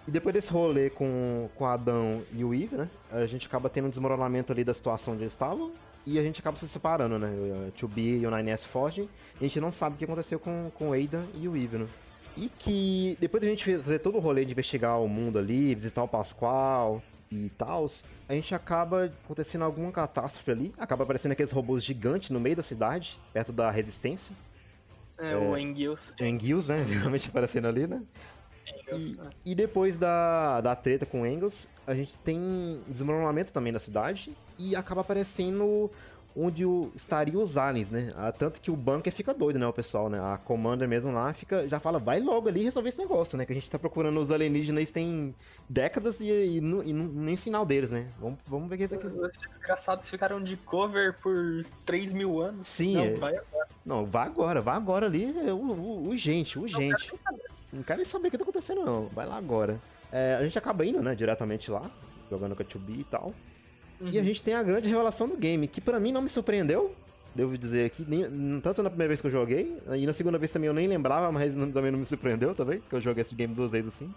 E 0.07 0.11
depois 0.13 0.33
desse 0.33 0.53
rolê 0.53 0.89
com, 0.89 1.49
com 1.57 1.67
Adão 1.67 2.23
e 2.33 2.45
o 2.45 2.55
Eve, 2.55 2.77
né? 2.77 2.89
A 3.11 3.27
gente 3.27 3.49
acaba 3.49 3.69
tendo 3.69 3.87
um 3.87 3.91
desmoronamento 3.91 4.53
ali 4.53 4.63
da 4.63 4.73
situação 4.73 5.15
onde 5.15 5.25
eles 5.25 5.33
estavam. 5.33 5.73
E 6.07 6.21
a 6.21 6.23
gente 6.23 6.41
acaba 6.41 6.57
se 6.57 6.69
separando, 6.69 7.19
né? 7.19 7.29
O 7.29 7.73
2B 7.73 8.21
e 8.21 8.27
o 8.27 8.31
9S 8.31 8.65
fogem. 8.65 9.09
E 9.41 9.45
a 9.45 9.49
gente 9.49 9.61
não 9.61 9.73
sabe 9.73 9.97
o 9.97 9.99
que 9.99 10.05
aconteceu 10.05 10.39
com, 10.39 10.71
com 10.75 10.91
o 10.91 10.93
Aidan 10.93 11.25
e 11.35 11.49
o 11.49 11.57
Eve, 11.57 11.79
né? 11.79 11.87
E 12.37 12.49
que 12.49 13.19
depois 13.21 13.43
da 13.43 13.49
gente 13.49 13.79
fazer 13.79 13.99
todo 13.99 14.19
o 14.19 14.21
rolê 14.21 14.45
de 14.45 14.53
investigar 14.53 15.01
o 15.01 15.09
mundo 15.09 15.39
ali, 15.39 15.75
visitar 15.75 16.05
o 16.05 16.09
Pascoal, 16.09 17.03
e 17.31 17.51
tal, 17.51 17.87
a 18.29 18.33
gente 18.35 18.55
acaba 18.55 19.07
acontecendo 19.25 19.63
alguma 19.63 19.91
catástrofe 19.91 20.51
ali. 20.51 20.75
Acaba 20.79 21.05
aparecendo 21.05 21.33
aqueles 21.33 21.53
robôs 21.53 21.85
gigantes 21.85 22.31
no 22.31 22.39
meio 22.39 22.57
da 22.57 22.63
cidade, 22.63 23.19
perto 23.33 23.53
da 23.53 23.71
resistência. 23.71 24.35
É, 25.19 25.33
é 25.33 25.37
o 25.37 25.57
Engils. 25.57 26.15
Engils, 26.21 26.69
né? 26.69 26.85
Realmente 26.89 27.29
aparecendo 27.29 27.67
ali, 27.67 27.87
né? 27.87 28.03
E, 28.93 29.19
é. 29.21 29.31
e, 29.45 29.55
depois 29.55 29.99
da, 29.99 30.61
da 30.61 30.77
treta 30.77 31.05
com 31.05 31.23
o 31.23 31.27
Engels, 31.27 31.69
a 31.87 31.95
gente 31.95 32.17
tem 32.19 32.81
desmoronamento 32.87 33.53
também 33.53 33.73
da 33.73 33.81
cidade 33.81 34.37
e 34.59 34.77
acaba 34.77 35.01
aparecendo 35.01 35.91
onde 36.37 36.65
o, 36.65 36.93
estaria 36.95 37.39
os 37.39 37.57
aliens, 37.57 37.91
né? 37.91 38.13
Ah, 38.15 38.31
tanto 38.31 38.61
que 38.61 38.71
o 38.71 38.77
bunker 38.77 39.13
fica 39.13 39.33
doido, 39.33 39.59
né, 39.59 39.67
o 39.67 39.73
pessoal, 39.73 40.11
né? 40.11 40.21
A 40.21 40.37
Commander 40.37 40.87
mesmo 40.87 41.11
lá 41.11 41.33
fica, 41.33 41.67
já 41.67 41.81
fala, 41.81 41.99
vai 41.99 42.21
logo 42.21 42.49
ali 42.49 42.63
resolver 42.63 42.91
esse 42.91 42.99
negócio, 42.99 43.39
né? 43.39 43.47
Que 43.47 43.53
a 43.53 43.55
gente 43.55 43.71
tá 43.71 43.79
procurando 43.79 44.21
os 44.21 44.31
alienígenas 44.31 44.91
tem 44.91 45.35
décadas 45.69 46.21
e, 46.21 46.25
e, 46.25 46.59
e, 46.59 46.91
e 46.91 46.93
nem 46.93 47.37
sinal 47.37 47.65
deles, 47.65 47.91
né? 47.91 48.09
Vamos, 48.21 48.39
vamos 48.47 48.69
ver 48.69 48.75
o 48.75 48.79
que 48.79 48.85
é 48.85 48.87
isso 48.87 48.95
aqui. 48.95 49.07
Os 49.07 49.39
desgraçados 49.39 50.11
ficaram 50.11 50.43
de 50.43 50.57
cover 50.59 51.15
por 51.21 51.63
3 51.85 52.13
mil 52.13 52.41
anos. 52.41 52.69
Sim, 52.69 52.97
Não, 52.97 53.05
é... 53.05 53.15
vai 53.15 53.37
agora. 53.37 53.69
Não, 53.85 54.07
vai 54.07 54.27
agora, 54.27 54.63
vai 54.63 54.77
agora 54.77 55.07
ali, 55.07 55.35
é, 55.39 55.53
urgente, 55.53 56.59
urgente. 56.59 57.13
Não 57.73 57.83
quero 57.83 57.99
nem 57.99 58.07
saber 58.07 58.29
o 58.29 58.31
que 58.31 58.39
tá 58.39 58.43
acontecendo, 58.43 58.85
não. 58.85 59.07
Vai 59.09 59.27
lá 59.27 59.37
agora. 59.37 59.81
É, 60.13 60.37
a 60.39 60.45
gente 60.45 60.59
acaba 60.59 60.85
indo, 60.85 61.03
né, 61.03 61.15
diretamente 61.15 61.71
lá, 61.71 61.91
jogando 62.31 62.55
com 62.55 62.63
a 62.63 62.67
2B 62.67 63.01
e 63.01 63.05
tal. 63.05 63.35
Uhum. 64.01 64.11
E 64.11 64.19
a 64.19 64.23
gente 64.23 64.43
tem 64.43 64.55
a 64.55 64.63
grande 64.63 64.89
revelação 64.89 65.29
do 65.29 65.37
game, 65.37 65.67
que 65.67 65.81
para 65.81 65.99
mim 65.99 66.13
não 66.13 66.23
me 66.23 66.29
surpreendeu. 66.29 66.95
Devo 67.35 67.57
dizer 67.59 67.85
aqui, 67.85 68.05
nem, 68.09 68.61
tanto 68.63 68.83
na 68.83 68.89
primeira 68.89 69.09
vez 69.09 69.21
que 69.21 69.27
eu 69.27 69.31
joguei, 69.31 69.77
e 69.95 70.07
na 70.07 70.15
segunda 70.15 70.39
vez 70.39 70.51
também 70.51 70.69
eu 70.69 70.75
nem 70.75 70.89
lembrava, 70.89 71.31
mas 71.31 71.53
também 71.73 71.91
não 71.91 71.99
me 71.99 72.07
surpreendeu 72.07 72.55
também, 72.55 72.81
que 72.81 72.95
eu 72.95 73.01
joguei 73.01 73.21
esse 73.21 73.35
game 73.35 73.55
duas 73.55 73.73
vezes 73.73 73.95
assim. 73.95 74.13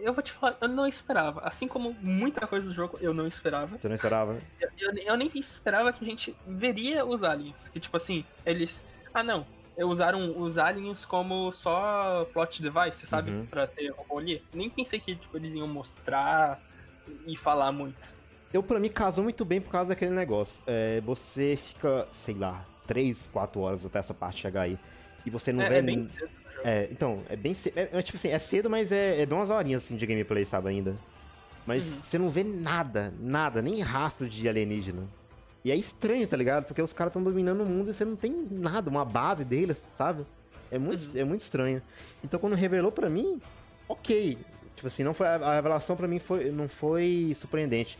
Eu 0.00 0.12
vou 0.12 0.22
te 0.22 0.32
falar, 0.32 0.56
eu 0.60 0.68
não 0.68 0.86
esperava. 0.86 1.40
Assim 1.40 1.68
como 1.68 1.94
muita 2.00 2.46
coisa 2.46 2.68
do 2.68 2.74
jogo, 2.74 2.98
eu 3.00 3.14
não 3.14 3.26
esperava. 3.26 3.78
Você 3.78 3.88
não 3.88 3.94
esperava? 3.94 4.38
Eu, 4.60 4.68
eu, 4.78 4.94
eu 5.04 5.16
nem 5.16 5.30
esperava 5.34 5.92
que 5.92 6.04
a 6.04 6.08
gente 6.08 6.36
veria 6.46 7.04
os 7.04 7.22
aliens. 7.22 7.68
Que 7.68 7.80
tipo 7.80 7.96
assim, 7.96 8.24
eles. 8.44 8.82
Ah 9.12 9.22
não, 9.22 9.46
usaram 9.76 10.40
os 10.40 10.58
aliens 10.58 11.04
como 11.04 11.50
só 11.52 12.24
plot 12.32 12.62
device, 12.62 13.06
sabe? 13.06 13.30
Uhum. 13.30 13.46
Pra 13.46 13.66
ter 13.66 13.88
robô 13.90 14.18
ali. 14.18 14.42
Nem 14.52 14.68
pensei 14.68 15.00
que 15.00 15.14
tipo, 15.14 15.36
eles 15.36 15.54
iam 15.54 15.66
mostrar 15.66 16.60
e 17.26 17.36
falar 17.36 17.72
muito 17.72 18.17
eu 18.52 18.62
para 18.62 18.80
mim 18.80 18.88
casou 18.88 19.24
muito 19.24 19.44
bem 19.44 19.60
por 19.60 19.70
causa 19.70 19.90
daquele 19.90 20.12
negócio. 20.12 20.62
É, 20.66 21.00
você 21.02 21.58
fica, 21.60 22.08
sei 22.12 22.34
lá, 22.34 22.64
3, 22.86 23.28
4 23.32 23.60
horas 23.60 23.86
até 23.86 23.98
essa 23.98 24.14
parte 24.14 24.40
chegar 24.40 24.62
aí. 24.62 24.78
E 25.24 25.30
você 25.30 25.52
não 25.52 25.62
é, 25.62 25.68
vê. 25.68 25.76
É 25.76 25.82
bem 25.82 26.08
cedo. 26.10 26.30
É, 26.64 26.88
então, 26.90 27.22
é 27.28 27.36
bem 27.36 27.54
cedo. 27.54 27.78
É, 27.78 27.88
é, 27.92 28.02
tipo 28.02 28.16
assim, 28.16 28.28
é 28.28 28.38
cedo, 28.38 28.70
mas 28.70 28.90
é, 28.90 29.20
é 29.20 29.26
bem 29.26 29.36
umas 29.36 29.50
horinhas 29.50 29.84
assim 29.84 29.96
de 29.96 30.06
gameplay, 30.06 30.44
sabe, 30.44 30.70
ainda. 30.70 30.96
Mas 31.66 31.86
uhum. 31.86 31.94
você 32.02 32.18
não 32.18 32.30
vê 32.30 32.42
nada, 32.42 33.12
nada, 33.20 33.60
nem 33.60 33.80
rastro 33.80 34.28
de 34.28 34.48
alienígena. 34.48 35.06
E 35.64 35.70
é 35.70 35.76
estranho, 35.76 36.26
tá 36.26 36.36
ligado? 36.36 36.64
Porque 36.64 36.80
os 36.80 36.94
caras 36.94 37.10
estão 37.10 37.22
dominando 37.22 37.60
o 37.60 37.66
mundo 37.66 37.90
e 37.90 37.94
você 37.94 38.04
não 38.04 38.16
tem 38.16 38.48
nada, 38.50 38.88
uma 38.88 39.04
base 39.04 39.44
deles, 39.44 39.84
sabe? 39.94 40.24
É 40.70 40.78
muito, 40.78 41.02
uhum. 41.02 41.20
é 41.20 41.24
muito 41.24 41.40
estranho. 41.42 41.82
Então 42.24 42.40
quando 42.40 42.54
revelou 42.54 42.90
para 42.90 43.10
mim, 43.10 43.40
ok. 43.86 44.38
Tipo 44.74 44.86
assim, 44.86 45.02
não 45.02 45.12
foi, 45.12 45.26
a 45.26 45.56
revelação 45.56 45.96
para 45.96 46.06
mim 46.06 46.18
foi, 46.18 46.50
não 46.50 46.68
foi 46.68 47.36
surpreendente. 47.38 47.98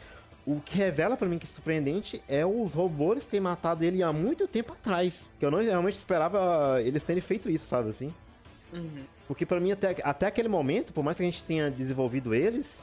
O 0.49 0.63
que 0.63 0.79
revela 0.79 1.15
para 1.15 1.29
mim 1.29 1.39
que 1.39 1.45
é 1.45 1.47
surpreendente 1.47 2.23
é 2.27 2.47
os 2.47 2.73
robôs 2.73 3.27
terem 3.27 3.43
matado 3.43 3.85
ele 3.85 4.03
há 4.03 4.11
muito 4.15 4.49
tempo 4.49 4.73
atrás. 4.73 5.31
Que 5.39 5.45
eu 5.45 5.51
não 5.51 5.61
realmente 5.61 5.97
esperava 5.97 6.81
eles 6.81 7.05
terem 7.05 7.21
feito 7.21 7.51
isso, 7.51 7.67
sabe 7.67 7.91
assim? 7.91 8.15
Uhum. 8.73 9.05
Porque 9.27 9.45
para 9.45 9.61
mim, 9.61 9.73
até, 9.73 9.95
até 10.03 10.25
aquele 10.27 10.49
momento, 10.49 10.91
por 10.95 11.05
mais 11.05 11.19
que 11.19 11.23
a 11.23 11.27
gente 11.27 11.45
tenha 11.45 11.71
desenvolvido 11.71 12.35
eles, 12.35 12.81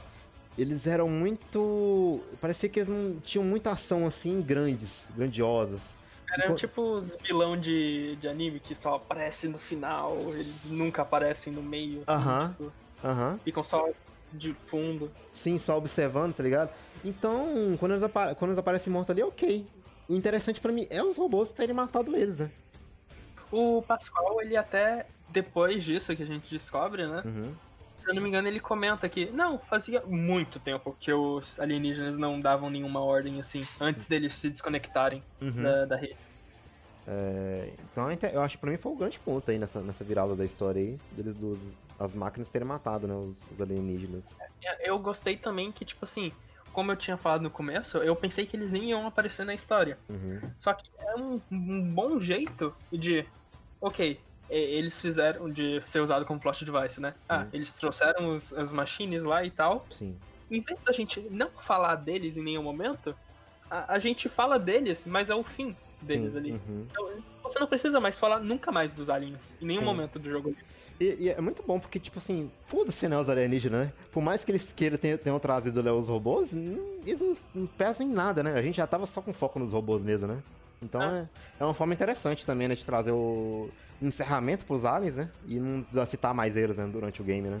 eles 0.56 0.86
eram 0.86 1.08
muito. 1.08 2.20
Parecia 2.40 2.68
que 2.68 2.78
eles 2.78 2.88
não 2.88 3.18
tinham 3.18 3.44
muita 3.44 3.72
ação 3.72 4.06
assim, 4.06 4.40
grandes, 4.40 5.02
grandiosas. 5.16 5.98
Eram 6.38 6.54
tipo 6.54 6.80
os 6.80 7.16
vilão 7.16 7.58
de, 7.58 8.14
de 8.20 8.28
anime 8.28 8.60
que 8.60 8.76
só 8.76 8.94
aparecem 8.94 9.50
no 9.50 9.58
final, 9.58 10.16
eles 10.20 10.70
nunca 10.70 11.02
aparecem 11.02 11.52
no 11.52 11.64
meio. 11.64 12.04
Assim, 12.06 12.20
aham. 12.20 12.38
Assim, 12.44 12.62
uh 12.62 12.68
-huh. 12.68 12.72
tipo, 12.94 13.08
uh 13.08 13.10
-huh. 13.10 13.40
Ficam 13.40 13.64
só 13.64 13.88
de 14.36 14.54
fundo. 14.54 15.10
Sim, 15.32 15.58
só 15.58 15.76
observando, 15.76 16.34
tá 16.34 16.42
ligado? 16.42 16.70
Então, 17.04 17.76
quando 17.78 17.94
eles, 17.94 18.10
quando 18.36 18.50
eles 18.50 18.58
aparecem 18.58 18.92
mortos 18.92 19.10
ali, 19.10 19.22
ok. 19.22 19.66
O 20.08 20.14
interessante 20.14 20.60
para 20.60 20.72
mim 20.72 20.86
é 20.90 21.02
os 21.02 21.16
robôs 21.16 21.52
terem 21.52 21.74
matado 21.74 22.16
eles, 22.16 22.38
né? 22.38 22.50
O 23.50 23.82
Pascoal, 23.82 24.40
ele 24.40 24.56
até, 24.56 25.06
depois 25.28 25.82
disso 25.82 26.14
que 26.14 26.22
a 26.22 26.26
gente 26.26 26.50
descobre, 26.50 27.06
né? 27.06 27.22
Uhum. 27.24 27.54
Se 27.96 28.10
eu 28.10 28.14
não 28.14 28.22
me 28.22 28.28
engano, 28.28 28.46
ele 28.46 28.60
comenta 28.60 29.08
que, 29.08 29.26
não, 29.30 29.58
fazia 29.58 30.02
muito 30.02 30.60
tempo 30.60 30.94
que 31.00 31.12
os 31.12 31.58
alienígenas 31.58 32.16
não 32.18 32.38
davam 32.38 32.68
nenhuma 32.68 33.00
ordem 33.00 33.40
assim, 33.40 33.66
antes 33.80 34.06
deles 34.06 34.34
se 34.34 34.50
desconectarem 34.50 35.22
uhum. 35.40 35.62
da, 35.62 35.84
da 35.86 35.96
rede. 35.96 36.16
É, 37.08 37.70
então 37.80 38.10
eu 38.10 38.42
acho 38.42 38.56
que 38.56 38.60
pra 38.60 38.70
mim 38.70 38.76
foi 38.76 38.92
o 38.92 38.94
um 38.96 38.98
grande 38.98 39.18
ponto 39.20 39.48
aí 39.50 39.58
nessa, 39.58 39.80
nessa 39.80 40.04
virada 40.04 40.34
da 40.34 40.44
história 40.44 40.82
aí, 40.82 40.98
deles 41.12 41.36
dos, 41.36 41.58
as 41.98 42.14
máquinas 42.14 42.48
terem 42.48 42.66
matado, 42.66 43.06
né, 43.06 43.14
os, 43.14 43.36
os 43.52 43.60
alienígenas. 43.60 44.38
É, 44.64 44.90
eu 44.90 44.98
gostei 44.98 45.36
também 45.36 45.72
que, 45.72 45.84
tipo 45.84 46.04
assim, 46.04 46.32
como 46.72 46.92
eu 46.92 46.96
tinha 46.96 47.16
falado 47.16 47.40
no 47.40 47.50
começo, 47.50 47.98
eu 47.98 48.14
pensei 48.14 48.44
que 48.44 48.56
eles 48.56 48.70
nem 48.70 48.90
iam 48.90 49.06
aparecer 49.06 49.46
na 49.46 49.54
história. 49.54 49.98
Uhum. 50.08 50.40
Só 50.56 50.74
que 50.74 50.90
é 50.98 51.16
um, 51.16 51.40
um, 51.50 51.94
bom 51.94 52.20
jeito 52.20 52.74
de. 52.92 53.24
Ok, 53.80 54.20
eles 54.50 55.00
fizeram 55.00 55.50
de 55.50 55.80
ser 55.82 56.00
usado 56.00 56.26
como 56.26 56.38
plot 56.38 56.64
device, 56.64 57.00
né? 57.00 57.14
Ah, 57.28 57.40
uhum. 57.40 57.48
eles 57.54 57.72
trouxeram 57.72 58.36
os, 58.36 58.52
os 58.52 58.72
machines 58.72 59.22
lá 59.22 59.42
e 59.42 59.50
tal. 59.50 59.86
Sim. 59.90 60.16
Em 60.50 60.60
vez 60.60 60.84
da 60.84 60.92
gente 60.92 61.20
não 61.30 61.48
falar 61.48 61.96
deles 61.96 62.36
em 62.36 62.42
nenhum 62.42 62.62
momento, 62.62 63.16
a, 63.70 63.94
a 63.94 63.98
gente 63.98 64.28
fala 64.28 64.58
deles, 64.58 65.04
mas 65.06 65.30
é 65.30 65.34
o 65.34 65.42
fim 65.42 65.74
deles 66.02 66.34
uhum. 66.34 66.40
ali. 66.40 66.60
Então, 66.90 67.22
você 67.42 67.58
não 67.58 67.66
precisa 67.66 67.98
mais 68.00 68.18
falar 68.18 68.40
nunca 68.40 68.70
mais 68.70 68.92
dos 68.92 69.08
aliens, 69.08 69.54
em 69.60 69.66
nenhum 69.66 69.80
Sim. 69.80 69.86
momento 69.86 70.18
do 70.18 70.30
jogo 70.30 70.48
ali. 70.48 70.58
E, 70.98 71.24
e, 71.24 71.28
é 71.28 71.40
muito 71.40 71.62
bom, 71.62 71.78
porque, 71.78 71.98
tipo 71.98 72.18
assim, 72.18 72.50
foda-se, 72.66 73.06
né, 73.08 73.18
os 73.18 73.28
alienígenas, 73.28 73.86
né? 73.86 73.92
Por 74.10 74.22
mais 74.22 74.44
que 74.44 74.50
eles 74.50 74.72
queiram 74.72 74.96
tenham, 74.96 75.18
tenham 75.18 75.38
trazido 75.38 75.82
né, 75.82 75.92
os 75.92 76.08
robôs, 76.08 76.52
eles 76.52 77.20
não, 77.20 77.36
não 77.54 77.66
pesam 77.66 78.06
em 78.06 78.10
nada, 78.10 78.42
né? 78.42 78.54
A 78.54 78.62
gente 78.62 78.76
já 78.76 78.86
tava 78.86 79.06
só 79.06 79.20
com 79.20 79.32
foco 79.32 79.58
nos 79.58 79.72
robôs 79.72 80.02
mesmo, 80.02 80.28
né? 80.28 80.42
Então 80.82 81.00
ah. 81.00 81.26
é, 81.58 81.62
é 81.62 81.64
uma 81.64 81.74
forma 81.74 81.92
interessante 81.92 82.46
também, 82.46 82.68
né, 82.68 82.74
de 82.74 82.84
trazer 82.84 83.12
o 83.12 83.68
encerramento 84.00 84.64
pros 84.64 84.84
aliens, 84.84 85.16
né? 85.16 85.30
E 85.46 85.58
não 85.58 85.84
citar 86.06 86.34
mais 86.34 86.56
eles, 86.56 86.76
né, 86.78 86.86
durante 86.86 87.20
o 87.20 87.24
game, 87.24 87.48
né? 87.48 87.60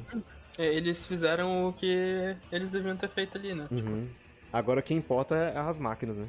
É, 0.58 0.66
eles 0.66 1.06
fizeram 1.06 1.68
o 1.68 1.72
que 1.72 2.36
eles 2.50 2.70
deviam 2.70 2.96
ter 2.96 3.10
feito 3.10 3.36
ali, 3.36 3.54
né? 3.54 3.66
Uhum. 3.70 4.08
Agora 4.52 4.80
o 4.80 4.82
que 4.82 4.94
importa 4.94 5.34
é 5.36 5.58
as 5.58 5.78
máquinas, 5.78 6.16
né? 6.16 6.26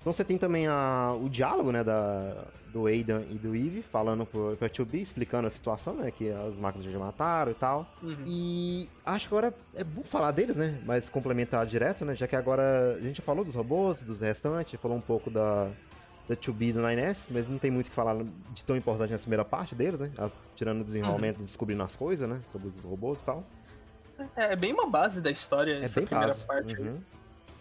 Então 0.00 0.12
você 0.12 0.24
tem 0.24 0.38
também 0.38 0.66
a, 0.66 1.14
o 1.20 1.28
diálogo, 1.28 1.70
né, 1.70 1.84
da, 1.84 2.44
do 2.72 2.86
Aidan 2.86 3.22
e 3.30 3.34
do 3.34 3.54
Eve, 3.54 3.82
falando 3.82 4.24
pro, 4.24 4.56
pro 4.56 4.68
2B, 4.68 4.94
explicando 4.94 5.46
a 5.46 5.50
situação, 5.50 5.94
né, 5.94 6.10
que 6.10 6.30
as 6.30 6.58
máquinas 6.58 6.90
já 6.90 6.98
mataram 6.98 7.52
e 7.52 7.54
tal. 7.54 7.86
Uhum. 8.02 8.24
E 8.26 8.88
acho 9.04 9.28
que 9.28 9.34
agora 9.34 9.54
é 9.74 9.84
bom 9.84 10.02
falar 10.02 10.30
deles, 10.30 10.56
né, 10.56 10.80
mas 10.86 11.10
complementar 11.10 11.66
direto, 11.66 12.04
né, 12.04 12.14
já 12.14 12.26
que 12.26 12.34
agora 12.34 12.96
a 12.96 13.00
gente 13.00 13.20
falou 13.20 13.44
dos 13.44 13.54
robôs, 13.54 14.00
dos 14.00 14.20
restantes, 14.20 14.80
falou 14.80 14.96
um 14.96 15.02
pouco 15.02 15.30
da, 15.30 15.68
da 16.26 16.34
2B 16.34 16.72
do 16.72 16.80
9S, 16.80 17.26
mas 17.30 17.46
não 17.46 17.58
tem 17.58 17.70
muito 17.70 17.88
o 17.88 17.90
que 17.90 17.94
falar 17.94 18.16
de 18.54 18.64
tão 18.64 18.76
importante 18.76 19.10
nessa 19.10 19.24
primeira 19.24 19.44
parte 19.44 19.74
deles, 19.74 20.00
né? 20.00 20.10
tirando 20.56 20.80
o 20.80 20.84
desenrolamento 20.84 21.38
uhum. 21.38 21.44
e 21.44 21.46
descobrindo 21.46 21.82
as 21.82 21.94
coisas, 21.94 22.26
né? 22.26 22.40
Sobre 22.50 22.68
os 22.68 22.78
robôs 22.78 23.20
e 23.20 23.24
tal. 23.24 23.44
É, 24.36 24.52
é 24.52 24.56
bem 24.56 24.72
uma 24.72 24.88
base 24.88 25.20
da 25.20 25.30
história 25.30 25.72
é 25.72 25.84
essa 25.84 26.00
primeira 26.00 26.32
base. 26.32 26.46
parte. 26.46 26.80
Uhum. 26.80 27.00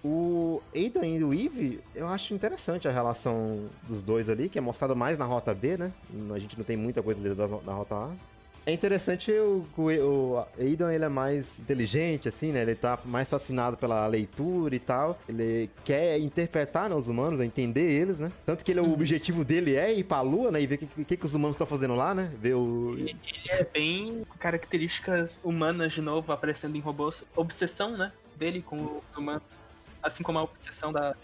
O 0.04 0.62
Aidan 0.74 1.06
e 1.06 1.24
o 1.24 1.34
Eve, 1.34 1.82
eu 1.94 2.08
acho 2.08 2.34
interessante 2.34 2.88
a 2.88 2.92
relação 2.92 3.70
dos 3.88 4.02
dois 4.02 4.30
ali, 4.30 4.48
que 4.48 4.58
é 4.58 4.62
mostrada 4.62 4.96
mais 4.96 5.20
na 5.20 5.26
rota 5.26 5.54
B, 5.54 5.78
né? 5.78 5.92
A 6.34 6.40
gente 6.40 6.58
não 6.58 6.64
tem 6.64 6.78
muita 6.78 7.04
coisa 7.04 7.36
da, 7.36 7.48
da 7.48 7.74
rota 7.74 7.96
A. 7.96 8.12
É 8.70 8.72
interessante 8.72 9.32
o, 9.32 9.66
o, 9.78 10.46
Aidan, 10.60 10.94
ele 10.94 11.04
é 11.04 11.10
mais 11.10 11.60
inteligente, 11.60 12.30
assim, 12.30 12.52
né? 12.52 12.62
Ele 12.62 12.76
tá 12.76 13.00
mais 13.04 13.28
fascinado 13.28 13.76
pela 13.76 14.06
leitura 14.06 14.76
e 14.76 14.80
tal. 14.80 15.20
Ele 15.28 15.70
quer 15.84 16.20
interpretar 16.20 16.88
né, 16.88 16.96
os 16.96 17.08
humanos, 17.08 17.42
entender 17.42 17.92
eles, 17.92 18.20
né? 18.20 18.32
Tanto 18.46 18.64
que 18.64 18.72
ele, 18.72 18.80
o 18.80 18.84
uhum. 18.84 18.94
objetivo 18.94 19.44
dele 19.44 19.76
é 19.76 19.92
ir 19.92 20.04
pra 20.04 20.22
lua, 20.22 20.52
né? 20.52 20.62
E 20.62 20.68
ver 20.68 20.76
o 20.76 20.78
que, 20.78 20.86
que, 21.04 21.18
que, 21.18 21.26
os 21.26 21.34
humanos 21.34 21.56
estão 21.56 21.66
fazendo 21.66 21.96
lá, 21.96 22.14
né? 22.14 22.32
Ver 22.40 22.54
o... 22.54 22.94
Ele 22.94 23.18
é 23.50 23.64
bem 23.64 24.24
características 24.38 25.42
humanas, 25.44 25.94
de 25.94 26.02
novo, 26.02 26.32
aparecendo 26.32 26.76
em 26.76 26.80
robôs. 26.80 27.24
Obsessão, 27.36 27.98
né? 27.98 28.12
Dele 28.38 28.62
com 28.62 28.76
os 28.78 29.18
humanos. 29.18 29.60
Assim 30.02 30.24
como 30.24 30.40
a 30.40 30.44
obsessão 30.44 30.92
da 30.92 31.16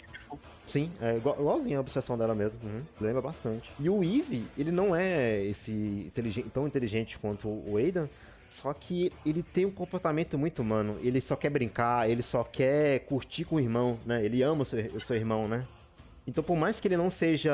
Sim, 0.65 0.91
é 0.99 1.17
igual, 1.17 1.37
igualzinho 1.39 1.77
a 1.77 1.81
obsessão 1.81 2.17
dela 2.17 2.33
mesmo. 2.33 2.59
Uhum. 2.63 2.81
Lembra 2.99 3.21
bastante. 3.21 3.71
E 3.79 3.89
o 3.89 4.03
Eve, 4.03 4.47
ele 4.57 4.71
não 4.71 4.95
é 4.95 5.43
esse 5.43 5.71
inteligente, 5.71 6.49
tão 6.49 6.65
inteligente 6.65 7.19
quanto 7.19 7.47
o 7.47 7.77
Aidan, 7.77 8.09
só 8.49 8.73
que 8.73 9.11
ele 9.25 9.43
tem 9.43 9.65
um 9.65 9.71
comportamento 9.71 10.37
muito 10.37 10.61
humano. 10.61 10.97
Ele 11.01 11.21
só 11.21 11.35
quer 11.35 11.49
brincar, 11.49 12.09
ele 12.09 12.21
só 12.21 12.43
quer 12.43 12.99
curtir 13.01 13.45
com 13.45 13.57
o 13.57 13.59
irmão, 13.59 13.99
né? 14.05 14.25
Ele 14.25 14.41
ama 14.41 14.63
o 14.63 14.65
seu, 14.65 14.79
o 14.95 15.01
seu 15.01 15.15
irmão, 15.15 15.47
né? 15.47 15.65
Então, 16.27 16.43
por 16.43 16.57
mais 16.57 16.79
que 16.79 16.87
ele 16.87 16.97
não 16.97 17.11
seja 17.11 17.53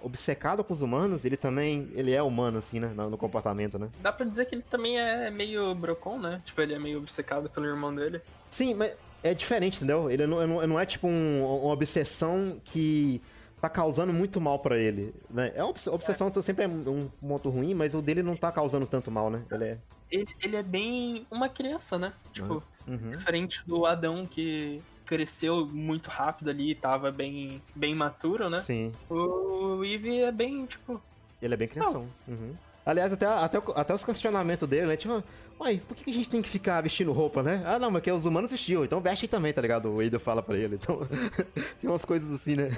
obcecado 0.00 0.62
com 0.62 0.72
os 0.72 0.80
humanos, 0.80 1.24
ele 1.24 1.36
também 1.36 1.90
ele 1.92 2.12
é 2.12 2.22
humano, 2.22 2.58
assim, 2.58 2.78
né? 2.78 2.92
No, 2.94 3.18
comportamento, 3.18 3.80
né? 3.80 3.88
Dá 4.00 4.12
pra 4.12 4.24
dizer 4.24 4.44
que 4.46 4.54
ele 4.54 4.62
também 4.62 4.96
é 4.96 5.28
meio 5.28 5.74
brocon, 5.74 6.18
né? 6.18 6.40
Tipo, 6.44 6.60
ele 6.60 6.74
é 6.74 6.78
meio 6.78 6.98
obcecado 6.98 7.50
pelo 7.50 7.66
irmão 7.66 7.92
dele. 7.92 8.20
Sim, 8.48 8.74
mas 8.74 8.94
é 9.26 9.34
diferente, 9.34 9.76
entendeu? 9.76 10.10
Ele 10.10 10.26
não, 10.26 10.66
não 10.66 10.80
é 10.80 10.86
tipo 10.86 11.06
um, 11.06 11.44
uma 11.44 11.72
obsessão 11.72 12.60
que 12.64 13.20
tá 13.60 13.68
causando 13.68 14.12
muito 14.12 14.40
mal 14.40 14.58
para 14.58 14.78
ele, 14.78 15.14
né? 15.30 15.52
É 15.54 15.62
uma 15.62 15.70
obsessão 15.70 16.32
é. 16.34 16.42
sempre 16.42 16.64
é 16.64 16.68
um 16.68 17.08
ponto 17.20 17.48
ruim, 17.48 17.74
mas 17.74 17.94
o 17.94 18.02
dele 18.02 18.22
não 18.22 18.36
tá 18.36 18.52
causando 18.52 18.86
tanto 18.86 19.10
mal, 19.10 19.30
né? 19.30 19.42
Ele 19.50 19.64
é 19.64 19.78
ele, 20.10 20.28
ele 20.42 20.56
é 20.56 20.62
bem 20.62 21.26
uma 21.30 21.48
criança, 21.48 21.98
né? 21.98 22.12
Tipo, 22.32 22.62
uhum. 22.86 23.10
diferente 23.10 23.62
do 23.66 23.86
Adão 23.86 24.26
que 24.26 24.80
cresceu 25.04 25.66
muito 25.66 26.10
rápido 26.10 26.50
ali, 26.50 26.74
tava 26.74 27.10
bem 27.10 27.62
bem 27.74 27.94
maturo, 27.94 28.48
né? 28.48 28.60
Sim. 28.60 28.92
O 29.08 29.84
Eve 29.84 30.20
é 30.20 30.32
bem, 30.32 30.66
tipo, 30.66 31.00
ele 31.40 31.54
é 31.54 31.56
bem 31.56 31.68
crianção. 31.68 32.08
Uhum. 32.26 32.54
Aliás, 32.84 33.12
até, 33.12 33.26
até, 33.26 33.60
até 33.74 33.94
os 33.94 34.04
questionamentos 34.04 34.68
dele, 34.68 34.86
né? 34.86 34.96
Tipo, 34.96 35.22
Uai, 35.58 35.80
por 35.86 35.96
que 35.96 36.10
a 36.10 36.12
gente 36.12 36.28
tem 36.28 36.42
que 36.42 36.48
ficar 36.48 36.80
vestindo 36.82 37.12
roupa, 37.12 37.42
né? 37.42 37.62
Ah, 37.64 37.78
não, 37.78 37.90
mas 37.90 38.02
que 38.02 38.12
os 38.12 38.26
humanos 38.26 38.50
vestiam, 38.50 38.84
então 38.84 39.00
veste 39.00 39.26
também, 39.26 39.52
tá 39.52 39.62
ligado? 39.62 39.90
O 39.90 40.00
Ada 40.00 40.18
fala 40.18 40.42
pra 40.42 40.56
ele. 40.56 40.76
Então, 40.76 41.00
tem 41.80 41.88
umas 41.88 42.04
coisas 42.04 42.30
assim, 42.30 42.56
né? 42.56 42.68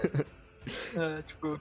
É, 0.95 1.23
tipo. 1.23 1.61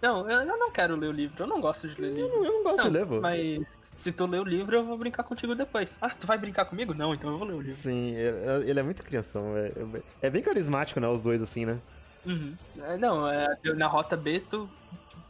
Não, 0.00 0.30
eu 0.30 0.56
não 0.56 0.70
quero 0.70 0.96
ler 0.96 1.08
o 1.08 1.12
livro, 1.12 1.42
eu 1.42 1.46
não 1.46 1.60
gosto 1.60 1.86
de 1.86 2.00
ler 2.00 2.14
livro. 2.14 2.22
Eu 2.22 2.28
não, 2.28 2.44
eu 2.44 2.52
não 2.52 2.62
gosto 2.62 2.76
não, 2.78 2.84
de 2.84 2.90
ler, 2.90 3.06
pô. 3.06 3.20
Mas 3.20 3.90
se 3.94 4.10
tu 4.12 4.24
ler 4.24 4.40
o 4.40 4.44
livro, 4.44 4.74
eu 4.74 4.84
vou 4.84 4.96
brincar 4.96 5.24
contigo 5.24 5.54
depois. 5.54 5.94
Ah, 6.00 6.08
tu 6.08 6.26
vai 6.26 6.38
brincar 6.38 6.64
comigo? 6.64 6.94
Não, 6.94 7.12
então 7.12 7.30
eu 7.30 7.38
vou 7.38 7.46
ler 7.46 7.54
o 7.54 7.60
livro. 7.60 7.82
Sim, 7.82 8.14
ele 8.64 8.80
é 8.80 8.82
muito 8.82 9.02
crianção. 9.02 9.54
É, 9.58 9.72
é 10.22 10.30
bem 10.30 10.42
carismático, 10.42 11.00
né? 11.00 11.08
Os 11.08 11.20
dois, 11.20 11.42
assim, 11.42 11.66
né? 11.66 11.78
Uhum. 12.24 12.54
É, 12.82 12.96
não, 12.96 13.30
é, 13.30 13.54
na 13.74 13.88
rota 13.88 14.16
B, 14.16 14.40
tu 14.48 14.70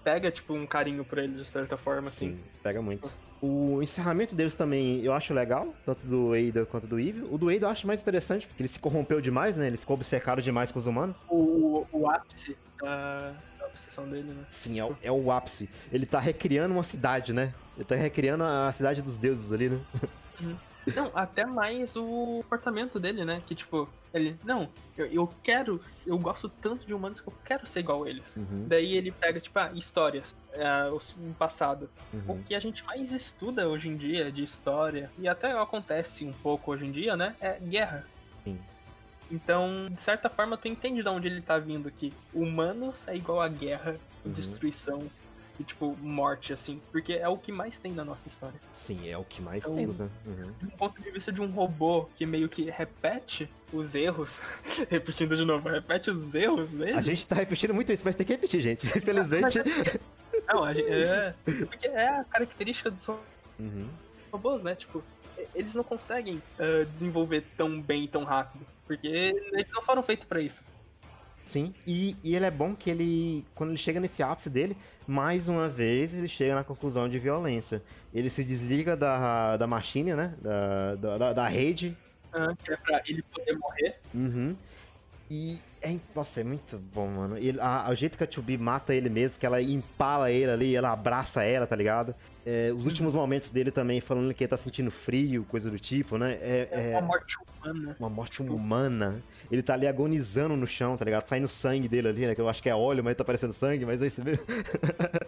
pega, 0.04 0.30
tipo, 0.30 0.54
um 0.54 0.66
carinho 0.66 1.04
por 1.04 1.18
ele, 1.18 1.42
de 1.42 1.48
certa 1.48 1.76
forma. 1.76 2.08
Sim, 2.08 2.34
assim. 2.34 2.40
pega 2.62 2.80
muito. 2.80 3.10
O 3.42 3.80
encerramento 3.82 4.34
deles 4.34 4.54
também 4.54 5.02
eu 5.02 5.14
acho 5.14 5.32
legal, 5.32 5.74
tanto 5.84 6.06
do 6.06 6.32
Ada 6.34 6.66
quanto 6.66 6.86
do 6.86 7.00
Eve. 7.00 7.22
O 7.30 7.38
do 7.38 7.48
Ada 7.48 7.66
eu 7.66 7.68
acho 7.70 7.86
mais 7.86 8.00
interessante, 8.00 8.46
porque 8.46 8.62
ele 8.62 8.68
se 8.68 8.78
corrompeu 8.78 9.20
demais, 9.20 9.56
né? 9.56 9.66
Ele 9.66 9.78
ficou 9.78 9.94
obcecado 9.94 10.42
demais 10.42 10.70
com 10.70 10.78
os 10.78 10.86
humanos. 10.86 11.16
O, 11.28 11.86
o 11.90 12.10
ápice 12.10 12.56
da, 12.78 13.32
da 13.58 13.66
obsessão 13.66 14.06
dele, 14.06 14.28
né? 14.28 14.44
Sim, 14.50 14.78
é 14.78 14.84
o, 14.84 14.96
é 15.02 15.10
o 15.12 15.30
ápice. 15.30 15.70
Ele 15.90 16.04
tá 16.04 16.20
recriando 16.20 16.74
uma 16.74 16.82
cidade, 16.82 17.32
né? 17.32 17.54
Ele 17.76 17.84
tá 17.84 17.94
recriando 17.94 18.44
a 18.44 18.70
cidade 18.72 19.00
dos 19.00 19.16
deuses 19.16 19.50
ali, 19.50 19.70
né? 19.70 19.80
Uhum. 20.40 20.56
Não, 20.94 21.10
até 21.14 21.44
mais 21.44 21.96
o 21.96 22.42
comportamento 22.42 22.98
dele, 22.98 23.24
né? 23.24 23.42
Que 23.46 23.54
tipo, 23.54 23.88
ele, 24.12 24.38
não, 24.44 24.68
eu, 24.96 25.06
eu 25.06 25.34
quero, 25.42 25.80
eu 26.06 26.18
gosto 26.18 26.48
tanto 26.48 26.86
de 26.86 26.92
humanos 26.92 27.20
que 27.20 27.28
eu 27.28 27.34
quero 27.44 27.66
ser 27.66 27.80
igual 27.80 28.04
a 28.04 28.10
eles. 28.10 28.36
Uhum. 28.36 28.66
Daí 28.66 28.96
ele 28.96 29.12
pega, 29.12 29.40
tipo, 29.40 29.58
ah, 29.58 29.70
histórias, 29.74 30.34
é, 30.52 30.90
o 30.90 31.00
passado. 31.34 31.88
Uhum. 32.12 32.36
O 32.36 32.42
que 32.42 32.54
a 32.54 32.60
gente 32.60 32.84
mais 32.84 33.12
estuda 33.12 33.68
hoje 33.68 33.88
em 33.88 33.96
dia 33.96 34.30
de 34.30 34.42
história, 34.42 35.10
e 35.18 35.28
até 35.28 35.52
acontece 35.52 36.24
um 36.24 36.32
pouco 36.32 36.72
hoje 36.72 36.86
em 36.86 36.92
dia, 36.92 37.16
né? 37.16 37.36
É 37.40 37.58
guerra. 37.58 38.06
Sim. 38.44 38.58
Então, 39.30 39.88
de 39.90 40.00
certa 40.00 40.28
forma, 40.28 40.56
tu 40.56 40.66
entende 40.66 41.02
de 41.02 41.08
onde 41.08 41.28
ele 41.28 41.40
tá 41.40 41.58
vindo 41.58 41.86
aqui. 41.86 42.12
Humanos 42.34 43.06
é 43.06 43.14
igual 43.14 43.40
a 43.40 43.48
guerra, 43.48 43.96
uhum. 44.24 44.32
destruição, 44.32 44.98
e, 45.60 45.64
tipo, 45.64 45.94
morte, 46.00 46.54
assim. 46.54 46.80
Porque 46.90 47.12
é 47.12 47.28
o 47.28 47.36
que 47.36 47.52
mais 47.52 47.78
tem 47.78 47.92
na 47.92 48.02
nossa 48.02 48.28
história. 48.28 48.58
Sim, 48.72 49.06
é 49.06 49.18
o 49.18 49.24
que 49.24 49.42
mais 49.42 49.62
então, 49.62 49.76
temos, 49.76 49.98
né? 49.98 50.08
Uhum. 50.24 50.52
Do 50.58 50.70
ponto 50.70 51.02
de 51.02 51.10
vista 51.10 51.30
de 51.30 51.42
um 51.42 51.50
robô 51.50 52.08
que 52.16 52.24
meio 52.24 52.48
que 52.48 52.70
repete 52.70 53.46
os 53.70 53.94
erros, 53.94 54.40
repetindo 54.88 55.36
de 55.36 55.44
novo, 55.44 55.68
repete 55.68 56.10
os 56.10 56.34
erros 56.34 56.72
dele. 56.72 56.94
A 56.94 57.02
gente 57.02 57.26
tá 57.26 57.34
repetindo 57.34 57.74
muito 57.74 57.92
isso, 57.92 58.02
mas 58.02 58.16
tem 58.16 58.26
que 58.26 58.32
repetir, 58.32 58.62
gente. 58.62 58.86
Infelizmente. 58.96 59.58
Não, 60.48 60.64
a 60.64 60.72
gente, 60.72 60.88
é. 60.90 61.34
Porque 61.44 61.88
é 61.88 62.08
a 62.08 62.24
característica 62.24 62.90
dos 62.90 63.06
uhum. 63.06 63.86
robôs, 64.32 64.62
né? 64.62 64.74
Tipo, 64.74 65.04
eles 65.54 65.74
não 65.74 65.84
conseguem 65.84 66.42
uh, 66.58 66.86
desenvolver 66.86 67.44
tão 67.54 67.82
bem 67.82 68.08
tão 68.08 68.24
rápido. 68.24 68.64
Porque 68.86 69.06
eles 69.06 69.70
não 69.74 69.82
foram 69.82 70.02
feitos 70.02 70.24
para 70.24 70.40
isso. 70.40 70.64
Sim, 71.44 71.74
e, 71.86 72.16
e 72.22 72.36
ele 72.36 72.44
é 72.44 72.50
bom 72.50 72.76
que 72.76 72.88
ele, 72.88 73.44
quando 73.54 73.70
ele 73.70 73.78
chega 73.78 73.98
nesse 73.98 74.22
ápice 74.22 74.48
dele, 74.48 74.76
mais 75.10 75.48
uma 75.48 75.68
vez 75.68 76.14
ele 76.14 76.28
chega 76.28 76.54
na 76.54 76.62
conclusão 76.62 77.08
de 77.08 77.18
violência. 77.18 77.82
Ele 78.14 78.30
se 78.30 78.44
desliga 78.44 78.96
da, 78.96 79.56
da 79.56 79.66
machine, 79.66 80.14
né? 80.14 80.34
Da, 80.40 80.94
da, 81.18 81.32
da 81.32 81.48
rede. 81.48 81.96
Ah, 82.32 82.54
que 82.62 82.72
é 82.72 82.76
pra 82.76 83.02
ele 83.06 83.22
poder 83.22 83.58
morrer. 83.58 83.98
Uhum. 84.14 84.56
E 85.28 85.58
é, 85.82 85.96
nossa, 86.14 86.40
é 86.40 86.44
muito 86.44 86.78
bom, 86.78 87.06
mano. 87.06 87.38
Ele, 87.38 87.58
a, 87.60 87.88
o 87.90 87.94
jeito 87.94 88.18
que 88.18 88.24
a 88.24 88.30
Chubi 88.30 88.58
mata 88.58 88.94
ele 88.94 89.08
mesmo, 89.08 89.38
que 89.38 89.46
ela 89.46 89.60
empala 89.62 90.30
ele 90.30 90.50
ali, 90.50 90.76
ela 90.76 90.92
abraça 90.92 91.42
ela, 91.42 91.66
tá 91.66 91.74
ligado? 91.74 92.14
É, 92.44 92.70
os 92.74 92.84
últimos 92.84 93.14
momentos 93.14 93.50
dele 93.50 93.70
também 93.70 94.00
falando 94.00 94.34
que 94.34 94.44
ele 94.44 94.48
tá 94.48 94.56
sentindo 94.56 94.90
frio, 94.90 95.44
coisa 95.44 95.70
do 95.70 95.78
tipo, 95.78 96.18
né? 96.18 96.34
É, 96.34 96.68
é, 96.70 96.90
é 96.92 96.98
uma 96.98 97.08
morte 97.08 97.36
humana. 97.38 97.96
Uma 97.98 98.10
morte 98.10 98.42
humana. 98.42 99.22
Ele 99.50 99.62
tá 99.62 99.74
ali 99.74 99.86
agonizando 99.86 100.56
no 100.56 100.66
chão, 100.66 100.96
tá 100.96 101.04
ligado? 101.04 101.26
Saindo 101.26 101.48
sangue 101.48 101.88
dele 101.88 102.08
ali, 102.08 102.26
né? 102.26 102.34
Que 102.34 102.40
eu 102.40 102.48
acho 102.48 102.62
que 102.62 102.68
é 102.68 102.74
óleo, 102.74 103.02
mas 103.02 103.14
tá 103.14 103.24
parecendo 103.24 103.52
sangue, 103.52 103.86
mas 103.86 104.02
é 104.02 104.06
isso 104.06 104.22
mesmo. 104.22 104.44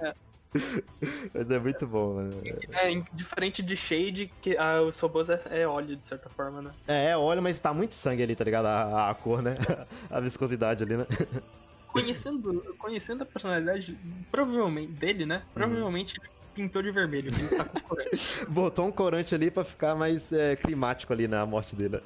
É. 0.03 0.15
Mas 1.33 1.51
é 1.51 1.59
muito 1.59 1.87
bom, 1.87 2.15
mano. 2.15 2.43
É, 2.73 3.03
diferente 3.15 3.63
de 3.63 3.77
Shade, 3.77 4.33
que 4.41 4.57
ah, 4.57 4.83
os 4.83 4.99
robôs 4.99 5.29
é, 5.29 5.41
é, 5.51 5.67
óleo, 5.67 5.97
de 5.97 6.07
certa 6.07 6.29
forma, 6.29 6.63
né? 6.63 6.71
É, 6.87 7.11
é 7.11 7.17
óleo, 7.17 7.43
mas 7.43 7.59
tá 7.59 7.73
muito 7.73 7.95
sangue 7.95 8.23
ali, 8.23 8.37
tá 8.37 8.45
ligado? 8.45 8.67
A, 8.67 9.11
a 9.11 9.15
cor, 9.15 9.43
né? 9.43 9.57
A 10.11 10.21
viscosidade 10.21 10.85
ali, 10.85 10.97
né? 10.97 11.07
Conhecendo, 11.89 12.75
conhecendo 12.79 13.23
a 13.23 13.27
personalidade, 13.27 13.99
provavelmente, 14.31 14.93
dele, 14.93 15.27
né? 15.27 15.37
Uhum. 15.37 15.53
Provavelmente 15.53 16.19
ele 16.19 16.31
pintou 16.55 16.81
de 16.81 16.91
vermelho, 16.91 17.29
ele 17.29 17.49
tá 17.55 17.67
com 17.67 17.81
corante. 17.81 18.47
Botou 18.49 18.87
um 18.87 18.93
corante 18.93 19.35
ali 19.35 19.51
pra 19.51 19.63
ficar 19.63 19.95
mais 19.95 20.33
é, 20.33 20.57
climático 20.57 21.13
ali 21.13 21.29
na 21.29 21.45
morte 21.45 21.77
dele. 21.77 22.01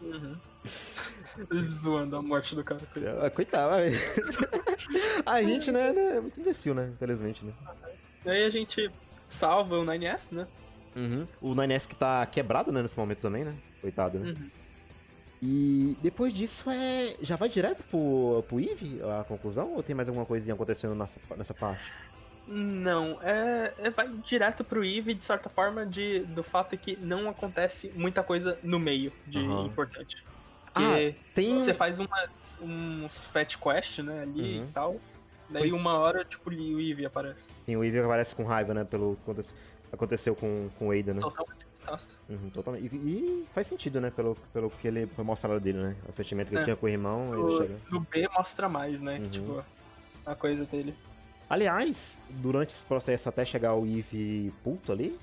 Uhum. 0.00 0.36
Zoando 1.70 2.16
a 2.16 2.22
morte 2.22 2.54
do 2.54 2.64
cara. 2.64 2.80
Coitado. 2.92 3.24
É, 3.26 3.30
coitado. 3.30 3.72
a 5.26 5.42
gente, 5.42 5.70
né, 5.70 5.92
né, 5.92 6.16
é 6.16 6.20
muito 6.20 6.40
imbecil, 6.40 6.74
né? 6.74 6.90
Infelizmente, 6.94 7.44
né? 7.44 7.52
Daí 8.24 8.44
a 8.44 8.50
gente 8.50 8.90
salva 9.28 9.78
o 9.78 9.84
9S, 9.84 10.32
né? 10.32 10.46
Uhum. 10.94 11.26
O 11.40 11.54
9S 11.54 11.86
que 11.86 11.94
tá 11.94 12.24
quebrado, 12.26 12.72
né, 12.72 12.82
nesse 12.82 12.98
momento 12.98 13.18
também, 13.18 13.44
né? 13.44 13.54
Coitado, 13.80 14.18
né? 14.18 14.30
Uhum. 14.30 14.50
E 15.42 15.96
depois 16.02 16.32
disso 16.32 16.70
é. 16.70 17.14
Já 17.20 17.36
vai 17.36 17.48
direto 17.48 17.82
pro, 17.84 18.42
pro 18.48 18.58
Eve 18.58 19.00
a 19.20 19.24
conclusão? 19.24 19.74
Ou 19.74 19.82
tem 19.82 19.94
mais 19.94 20.08
alguma 20.08 20.26
coisinha 20.26 20.54
acontecendo 20.54 20.94
nessa, 20.94 21.20
nessa 21.36 21.54
parte? 21.54 21.92
Não, 22.48 23.20
é, 23.22 23.74
é, 23.78 23.90
vai 23.90 24.08
direto 24.08 24.62
pro 24.62 24.84
Eve 24.84 25.14
de 25.14 25.24
certa 25.24 25.48
forma 25.48 25.84
de, 25.84 26.20
do 26.20 26.44
fato 26.44 26.78
que 26.78 26.96
não 26.96 27.28
acontece 27.28 27.92
muita 27.94 28.22
coisa 28.22 28.58
no 28.62 28.78
meio 28.78 29.12
de 29.26 29.38
uhum. 29.38 29.66
importante. 29.66 30.24
Porque 30.76 31.16
ah, 31.18 31.32
tem... 31.34 31.54
você 31.54 31.72
faz 31.72 31.98
umas, 31.98 32.58
uns 32.60 33.24
fat 33.26 33.56
quest, 33.56 34.00
né, 34.00 34.22
ali 34.22 34.58
uhum. 34.58 34.64
e 34.64 34.72
tal. 34.72 34.96
Daí 35.48 35.70
pois... 35.70 35.72
uma 35.72 35.98
hora, 35.98 36.24
tipo, 36.24 36.50
o 36.50 36.80
Eve 36.80 37.06
aparece. 37.06 37.50
Sim, 37.64 37.76
o 37.76 37.84
Eve 37.84 38.00
aparece 38.00 38.34
com 38.34 38.44
raiva, 38.44 38.74
né, 38.74 38.84
pelo 38.84 39.16
que 39.24 39.42
aconteceu 39.92 40.34
com, 40.34 40.68
com 40.78 40.88
o 40.88 40.92
Ada, 40.92 41.14
né? 41.14 41.20
Totalmente. 41.20 41.66
Uhum, 42.28 42.50
totalmente. 42.50 42.96
E, 42.96 42.98
e, 42.98 43.46
faz 43.54 43.68
sentido, 43.68 44.00
né? 44.00 44.10
Pelo, 44.10 44.36
pelo 44.52 44.68
que 44.68 44.88
ele 44.88 45.06
foi 45.06 45.24
mostrado 45.24 45.60
dele, 45.60 45.78
né? 45.78 45.96
O 46.08 46.12
sentimento 46.12 46.48
que 46.48 46.56
é. 46.56 46.58
ele 46.58 46.64
tinha 46.64 46.74
com 46.76 46.86
o 46.86 46.88
irmão. 46.88 47.30
No, 47.30 47.68
no 47.90 48.00
B 48.00 48.28
mostra 48.36 48.68
mais, 48.68 49.00
né? 49.00 49.18
Uhum. 49.18 49.28
Tipo, 49.28 49.64
a 50.24 50.34
coisa 50.34 50.64
dele. 50.64 50.96
Aliás, 51.48 52.18
durante 52.28 52.70
esse 52.70 52.84
processo 52.84 53.28
até 53.28 53.44
chegar 53.44 53.74
o 53.74 53.86
Eve 53.86 54.52
puto 54.64 54.90
ali, 54.90 55.16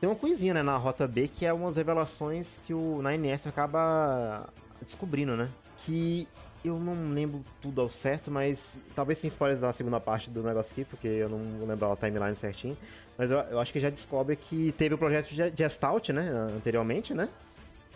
tem 0.00 0.08
uma 0.08 0.16
coisinha, 0.16 0.54
né, 0.54 0.62
na 0.62 0.76
Rota 0.76 1.06
B, 1.06 1.28
que 1.28 1.44
é 1.44 1.52
umas 1.52 1.76
revelações 1.76 2.58
que 2.66 2.72
o 2.72 2.98
9S 3.02 3.46
acaba 3.46 4.48
descobrindo, 4.82 5.36
né? 5.36 5.48
Que 5.78 6.26
eu 6.64 6.78
não 6.78 7.12
lembro 7.12 7.44
tudo 7.60 7.80
ao 7.80 7.88
certo, 7.88 8.30
mas 8.30 8.78
talvez 8.94 9.18
sem 9.18 9.28
spoilers 9.28 9.60
da 9.60 9.72
segunda 9.72 10.00
parte 10.00 10.30
do 10.30 10.42
negócio 10.42 10.72
aqui, 10.72 10.84
porque 10.84 11.06
eu 11.06 11.28
não 11.28 11.38
vou 11.58 11.68
lembrar 11.68 11.92
a 11.92 11.96
timeline 11.96 12.34
certinho. 12.34 12.76
Mas 13.16 13.30
eu, 13.30 13.38
eu 13.38 13.60
acho 13.60 13.72
que 13.72 13.80
já 13.80 13.90
descobre 13.90 14.36
que 14.36 14.72
teve 14.72 14.94
o 14.94 14.98
projeto 14.98 15.28
de 15.28 15.56
Gestalt, 15.56 16.10
né, 16.10 16.28
anteriormente, 16.54 17.14
né? 17.14 17.28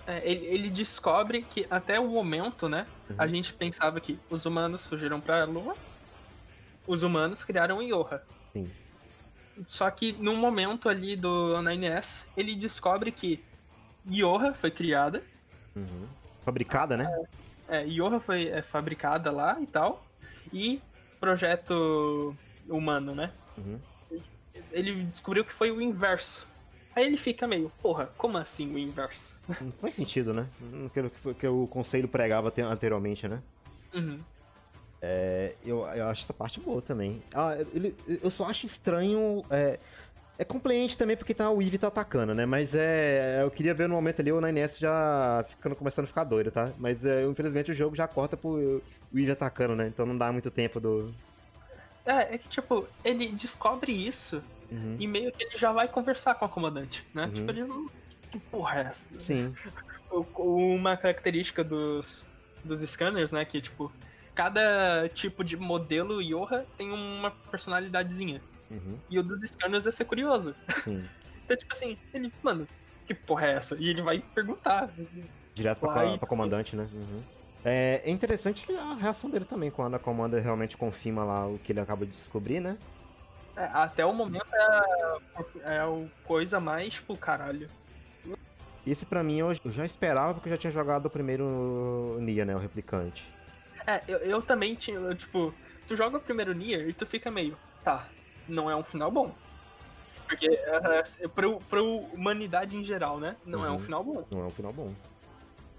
É, 0.07 0.23
ele, 0.29 0.47
ele, 0.47 0.71
descobre 0.71 1.43
que 1.43 1.67
até 1.71 2.01
o 2.01 2.09
momento, 2.09 2.69
né, 2.69 2.87
uhum. 3.09 3.17
a 3.19 3.27
gente 3.27 3.53
pensava 3.53 4.01
que 4.01 4.19
os 4.31 4.47
humanos 4.47 4.87
fugiram 4.87 5.21
pra 5.21 5.45
Lua, 5.45 5.77
os 6.87 7.03
humanos 7.03 7.45
criaram 7.45 7.83
Yoha. 7.83 8.23
Sim. 8.53 8.71
Só 9.67 9.91
que 9.91 10.13
no 10.13 10.35
momento 10.35 10.89
ali 10.89 11.17
do 11.17 11.55
9S, 11.55 12.25
ele 12.37 12.55
descobre 12.55 13.13
que 13.13 13.45
Yoha 14.11 14.55
foi 14.55 14.71
criada. 14.71 15.23
Uhum. 15.77 16.07
Fabricada, 16.45 16.97
né? 16.97 17.05
É, 17.69 17.87
é 17.87 18.21
foi 18.21 18.49
é, 18.49 18.63
fabricada 18.63 19.31
lá 19.31 19.59
e 19.61 19.67
tal. 19.67 20.05
E 20.53 20.83
projeto 21.21 22.37
humano, 22.69 23.15
né? 23.15 23.31
Uhum. 23.57 23.79
Ele 24.73 25.05
descobriu 25.05 25.45
que 25.45 25.53
foi 25.53 25.71
o 25.71 25.81
inverso. 25.81 26.49
Aí 26.95 27.05
ele 27.05 27.17
fica 27.17 27.47
meio, 27.47 27.71
porra, 27.81 28.11
como 28.17 28.37
assim 28.37 28.73
o 28.75 28.79
inverso? 28.79 29.41
Não 29.61 29.73
faz 29.73 29.95
sentido, 29.95 30.35
né? 30.35 30.47
Aquilo 30.87 31.11
que, 31.11 31.35
que 31.35 31.47
o 31.47 31.67
conselho 31.69 32.09
pregava 32.09 32.53
anteriormente, 32.71 33.29
né? 33.29 33.41
Uhum. 33.95 34.21
É, 35.03 35.55
eu, 35.65 35.87
eu 35.87 36.09
acho 36.09 36.25
essa 36.25 36.35
parte 36.35 36.61
boa 36.61 36.83
também. 36.83 37.23
Ah, 37.33 37.57
ele, 37.73 37.95
eu 38.23 38.31
só 38.31 38.47
acho 38.47 38.67
estranho. 38.67 39.45
É, 39.49 39.79
é 40.41 40.45
compreende 40.45 40.97
também 40.97 41.19
porque 41.19 41.35
tá, 41.35 41.51
o 41.51 41.61
Eve 41.61 41.77
tá 41.77 41.89
atacando, 41.89 42.35
né? 42.35 42.47
Mas 42.47 42.75
é. 42.75 43.43
Eu 43.43 43.51
queria 43.51 43.75
ver 43.75 43.87
no 43.87 43.95
momento 43.95 44.21
ali 44.23 44.33
o 44.33 44.41
9S 44.41 44.79
já 44.79 45.45
ficando, 45.47 45.77
começando 45.77 46.05
a 46.05 46.09
ficar 46.09 46.25
doido, 46.25 46.51
tá? 46.51 46.73
Mas 46.79 47.05
é, 47.05 47.27
infelizmente 47.27 47.71
o 47.71 47.75
jogo 47.75 47.95
já 47.95 48.09
corta 48.09 48.39
pro 48.39 48.83
o 49.13 49.19
Eve 49.19 49.33
atacando, 49.33 49.77
né? 49.77 49.89
Então 49.89 50.07
não 50.07 50.17
dá 50.17 50.33
muito 50.33 50.51
tempo 50.51 50.81
do. 50.81 51.15
É, 52.07 52.35
é 52.35 52.39
que 52.39 52.49
tipo, 52.49 52.89
ele 53.05 53.27
descobre 53.33 53.93
isso 53.93 54.43
uhum. 54.73 54.97
e 54.99 55.07
meio 55.07 55.31
que 55.31 55.45
ele 55.45 55.59
já 55.59 55.73
vai 55.73 55.87
conversar 55.87 56.35
com 56.37 56.47
a 56.47 56.49
comandante, 56.49 57.07
né? 57.13 57.27
Uhum. 57.27 57.33
Tipo, 57.33 57.51
ele 57.51 57.65
não. 57.65 57.91
Que 58.31 58.39
porra 58.39 58.79
é 58.79 58.81
essa? 58.85 59.11
Sim. 59.19 59.55
Uma 60.39 60.97
característica 60.97 61.63
dos, 61.63 62.25
dos 62.65 62.81
scanners, 62.81 63.31
né? 63.31 63.45
Que 63.45 63.61
tipo 63.61 63.93
cada 64.35 65.07
tipo 65.11 65.45
de 65.45 65.55
modelo 65.55 66.23
Yoha 66.23 66.65
tem 66.79 66.91
uma 66.91 67.31
personalidadezinha. 67.31 68.41
Uhum. 68.71 68.99
E 69.11 69.19
o 69.19 69.23
dos 69.23 69.41
scanners 69.49 69.87
é 69.87 69.91
ser 69.91 70.05
curioso. 70.05 70.55
Sim. 70.85 71.05
então, 71.45 71.57
tipo 71.57 71.73
assim, 71.73 71.99
ele, 72.15 72.33
mano, 72.43 72.67
que 73.07 73.15
porra 73.15 73.47
é 73.47 73.53
essa? 73.55 73.77
E 73.77 73.89
ele 73.89 74.03
vai 74.03 74.21
perguntar. 74.21 74.91
Direto 75.55 75.81
pra, 75.81 75.93
pra, 75.93 76.19
pra 76.19 76.29
comandante, 76.29 76.77
né? 76.77 76.89
Uhum. 76.93 77.23
É, 77.65 78.03
é, 78.05 78.11
interessante 78.11 78.65
a 78.75 78.95
reação 78.95 79.29
dele 79.29 79.45
também, 79.45 79.71
quando 79.71 79.95
a 79.95 79.99
comanda 79.99 80.39
realmente 80.41 80.77
confirma 80.77 81.25
lá 81.25 81.47
o 81.47 81.59
que 81.59 81.73
ele 81.73 81.81
acaba 81.81 82.07
de 82.07 82.13
descobrir, 82.13 82.61
né? 82.61 82.79
É, 83.57 83.65
até 83.65 84.07
o 84.07 84.15
momento 84.15 84.47
é, 84.53 85.77
é 85.77 85.79
a 85.81 86.09
coisa 86.25 86.59
mais, 86.61 86.95
tipo, 86.95 87.17
caralho. 87.17 87.69
Esse 88.87 89.05
pra 89.05 89.23
mim 89.23 89.39
eu, 89.39 89.53
já 89.67 89.85
esperava 89.85 90.33
porque 90.33 90.49
eu 90.49 90.53
já 90.53 90.59
tinha 90.59 90.71
jogado 90.71 91.07
o 91.07 91.11
primeiro 91.11 92.17
Nia, 92.21 92.47
né? 92.47 92.57
O 92.57 92.59
replicante. 92.59 93.31
É, 93.87 94.03
eu, 94.09 94.19
eu 94.19 94.43
também 94.43 94.75
tinha, 94.75 94.97
eu, 94.97 95.15
tipo, 95.15 95.53
tu 95.87 95.95
joga 95.95 96.17
o 96.17 96.21
primeiro 96.21 96.55
Nier 96.55 96.89
e 96.89 96.93
tu 96.93 97.05
fica 97.05 97.31
meio, 97.31 97.57
tá, 97.85 98.09
não 98.51 98.71
é 98.71 98.77
um 98.77 98.83
final 98.83 99.11
bom. 99.11 99.35
Porque 100.27 100.49
uh, 100.49 101.29
pro, 101.31 101.59
pro 101.59 101.99
humanidade 102.13 102.77
em 102.77 102.85
geral, 102.85 103.19
né? 103.19 103.37
Não 103.45 103.61
uhum. 103.61 103.65
é 103.65 103.71
um 103.71 103.75
uhum. 103.75 103.81
final 103.81 104.05
bom. 104.05 104.25
Não 104.31 104.41
é 104.43 104.45
um 104.45 104.51
final 104.51 104.73
bom. 104.73 104.95